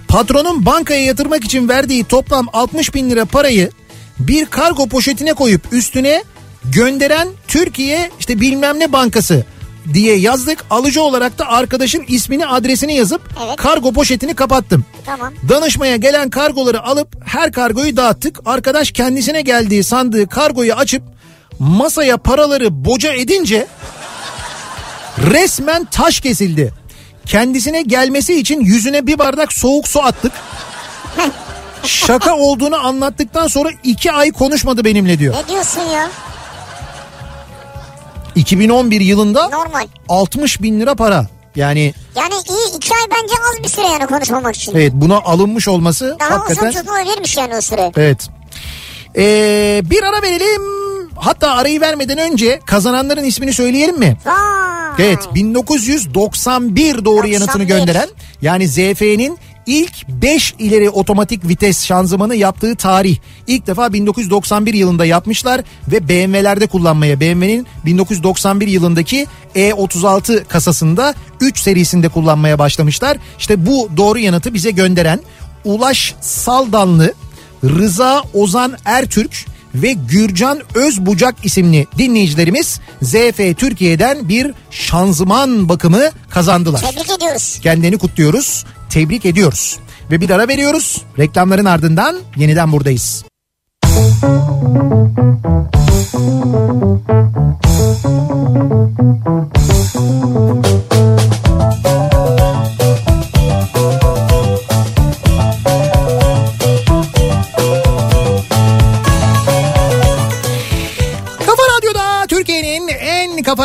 Patronun 0.09 0.67
bankaya 0.67 1.05
yatırmak 1.05 1.45
için 1.45 1.69
verdiği 1.69 2.05
toplam 2.05 2.47
60 2.53 2.95
bin 2.95 3.11
lira 3.11 3.25
parayı 3.25 3.71
bir 4.19 4.47
kargo 4.47 4.89
poşetine 4.89 5.33
koyup 5.33 5.73
üstüne 5.73 6.25
gönderen 6.65 7.29
Türkiye 7.49 8.11
işte 8.19 8.41
bilmem 8.41 8.79
ne 8.79 8.93
bankası 8.93 9.45
diye 9.95 10.17
yazdık. 10.17 10.65
Alıcı 10.71 11.03
olarak 11.03 11.39
da 11.39 11.47
arkadaşın 11.49 12.05
ismini 12.09 12.47
adresini 12.47 12.95
yazıp 12.95 13.23
Evet. 13.47 13.57
kargo 13.57 13.93
poşetini 13.93 14.35
kapattım. 14.35 14.85
Tamam. 15.07 15.35
Danışmaya 15.49 15.97
gelen 15.97 16.31
kargoları 16.31 16.83
alıp 16.83 17.29
her 17.29 17.53
kargoyu 17.53 17.97
dağıttık. 17.97 18.41
Arkadaş 18.47 18.91
kendisine 18.93 19.41
geldiği 19.41 19.85
sandığı 19.85 20.29
kargoyu 20.29 20.75
açıp 20.75 21.03
masaya 21.59 22.17
paraları 22.17 22.85
boca 22.85 23.13
edince 23.13 23.67
resmen 25.31 25.85
taş 25.85 26.21
kesildi. 26.21 26.73
Kendisine 27.27 27.83
gelmesi 27.83 28.35
için 28.41 28.61
yüzüne 28.61 29.07
bir 29.07 29.19
bardak 29.19 29.53
soğuk 29.53 29.89
su 29.89 30.03
attık. 30.03 30.33
Şaka 31.85 32.37
olduğunu 32.37 32.87
anlattıktan 32.87 33.47
sonra 33.47 33.69
iki 33.85 34.13
ay 34.13 34.33
konuşmadı 34.33 34.85
benimle 34.85 35.19
diyor. 35.19 35.35
Ne 35.35 35.49
diyorsun 35.49 35.81
ya? 35.81 36.09
2011 38.39 39.01
yılında 39.01 39.49
Normal. 39.49 39.87
60 40.09 40.63
bin 40.63 40.81
lira 40.81 40.95
para. 40.95 41.27
Yani 41.57 41.95
Yani 42.17 42.35
iyi 42.51 42.77
iki 42.77 42.95
ay 42.95 43.01
bence 43.11 43.35
az 43.53 43.65
bir 43.65 43.69
süre 43.69 43.87
yani 43.87 44.07
konuşmamak 44.07 44.57
için. 44.57 44.73
evet 44.75 44.93
buna 44.95 45.17
alınmış 45.17 45.69
olması 45.69 46.17
Daha 46.21 46.31
hakikaten... 46.31 46.69
uzun 46.69 46.81
tutulabilirmiş 46.81 47.37
yani 47.37 47.57
o 47.57 47.61
süre. 47.61 47.93
Evet. 47.97 48.29
Ee, 49.17 49.83
bir 49.85 50.03
ara 50.03 50.23
verelim. 50.23 50.63
Hatta 51.17 51.51
arayı 51.51 51.81
vermeden 51.81 52.19
önce 52.19 52.61
kazananların 52.67 53.25
ismini 53.25 53.53
söyleyelim 53.53 53.99
mi? 53.99 54.17
Vay. 54.27 55.07
Evet 55.07 55.19
1991 55.35 57.05
doğru 57.05 57.27
yanıtını 57.27 57.63
91. 57.63 57.67
gönderen 57.77 58.09
yani 58.43 58.69
ZF'nin 58.69 59.39
ilk 59.69 60.09
5 60.09 60.55
ileri 60.59 60.91
otomatik 60.91 61.49
vites 61.49 61.85
şanzımanı 61.85 62.35
yaptığı 62.37 62.77
tarih. 62.77 63.17
İlk 63.47 63.67
defa 63.67 63.93
1991 63.93 64.75
yılında 64.75 65.05
yapmışlar 65.05 65.61
ve 65.89 66.09
BMW'lerde 66.09 66.67
kullanmaya 66.67 67.21
BMW'nin 67.21 67.67
1991 67.85 68.67
yılındaki 68.67 69.27
E36 69.55 70.45
kasasında 70.45 71.15
3 71.41 71.59
serisinde 71.59 72.09
kullanmaya 72.09 72.59
başlamışlar. 72.59 73.17
İşte 73.39 73.67
bu 73.67 73.89
doğru 73.97 74.19
yanıtı 74.19 74.55
bize 74.55 74.71
gönderen 74.71 75.21
Ulaş 75.65 76.15
Saldanlı, 76.21 77.15
Rıza 77.65 78.23
Ozan 78.35 78.77
Ertürk 78.85 79.47
ve 79.75 79.93
Gürcan 79.93 80.61
Özbucak 80.75 81.35
isimli 81.45 81.87
dinleyicilerimiz 81.99 82.81
ZF 83.03 83.57
Türkiye'den 83.57 84.29
bir 84.29 84.55
şanzıman 84.71 85.69
bakımı 85.69 86.11
kazandılar. 86.31 86.81
Tebrik 86.81 87.11
ediyoruz. 87.11 87.59
Kendilerini 87.63 87.99
kutluyoruz, 87.99 88.65
tebrik 88.89 89.27
ediyoruz. 89.27 89.79
Ve 90.11 90.21
bir 90.21 90.31
ara 90.31 90.49
veriyoruz. 90.49 91.03
Reklamların 91.19 91.65
ardından 91.65 92.17
yeniden 92.37 92.73
buradayız. 92.73 93.25
Kafa 100.23 100.68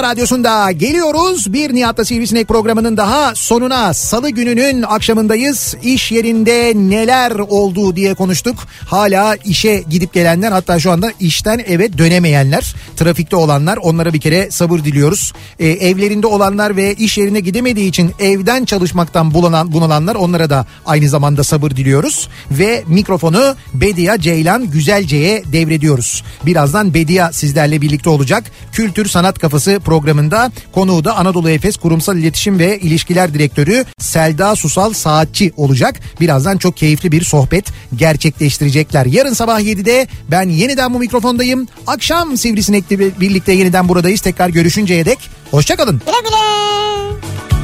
kafa 0.03 0.11
radyosunda 0.11 0.71
geliyoruz. 0.71 1.53
Bir 1.53 1.75
Nihat'la 1.75 2.05
Sivrisinek 2.05 2.47
programının 2.47 2.97
daha 2.97 3.35
sonuna 3.35 3.93
salı 3.93 4.29
gününün 4.29 4.81
akşamındayız. 4.81 5.75
İş 5.83 6.11
yerinde 6.11 6.73
neler 6.75 7.31
oldu 7.31 7.95
diye 7.95 8.13
konuştuk. 8.13 8.55
Hala 8.85 9.35
işe 9.35 9.83
gidip 9.89 10.13
gelenler 10.13 10.51
hatta 10.51 10.79
şu 10.79 10.91
anda 10.91 11.11
işten 11.19 11.61
eve 11.67 11.97
dönemeyenler, 11.97 12.75
trafikte 12.95 13.35
olanlar 13.35 13.77
onlara 13.77 14.13
bir 14.13 14.21
kere 14.21 14.51
sabır 14.51 14.79
diliyoruz. 14.79 15.33
Ee, 15.59 15.67
evlerinde 15.67 16.27
olanlar 16.27 16.75
ve 16.75 16.93
iş 16.93 17.17
yerine 17.17 17.39
gidemediği 17.39 17.89
için 17.89 18.11
evden 18.19 18.65
çalışmaktan 18.65 19.33
bulanan, 19.33 19.71
bunalanlar 19.71 20.15
onlara 20.15 20.49
da 20.49 20.65
aynı 20.85 21.09
zamanda 21.09 21.43
sabır 21.43 21.71
diliyoruz. 21.71 22.29
Ve 22.51 22.83
mikrofonu 22.87 23.55
Bedia 23.73 24.17
Ceylan 24.17 24.71
Güzelce'ye 24.71 25.43
devrediyoruz. 25.51 26.23
Birazdan 26.45 26.93
Bedia 26.93 27.31
sizlerle 27.31 27.81
birlikte 27.81 28.09
olacak. 28.09 28.43
Kültür 28.71 29.07
Sanat 29.07 29.39
Kafası 29.39 29.63
Dünyası 29.63 29.85
programında 29.93 30.51
konuğu 30.71 31.03
da 31.03 31.15
Anadolu 31.15 31.49
Efes 31.49 31.77
Kurumsal 31.77 32.17
İletişim 32.17 32.59
ve 32.59 32.79
İlişkiler 32.79 33.33
Direktörü 33.33 33.85
Selda 33.99 34.55
Susal 34.55 34.93
Saatçi 34.93 35.53
olacak. 35.57 35.99
Birazdan 36.19 36.57
çok 36.57 36.77
keyifli 36.77 37.11
bir 37.11 37.23
sohbet 37.23 37.65
gerçekleştirecekler. 37.95 39.05
Yarın 39.05 39.33
sabah 39.33 39.59
7'de 39.59 40.07
ben 40.31 40.49
yeniden 40.49 40.93
bu 40.93 40.99
mikrofondayım. 40.99 41.67
Akşam 41.87 42.37
Sivrisinek'le 42.37 43.19
birlikte 43.21 43.51
yeniden 43.51 43.89
buradayız. 43.89 44.21
Tekrar 44.21 44.49
görüşünceye 44.49 45.05
dek 45.05 45.19
hoşçakalın. 45.51 46.01
Güle 46.05 46.19
güle. 46.23 47.62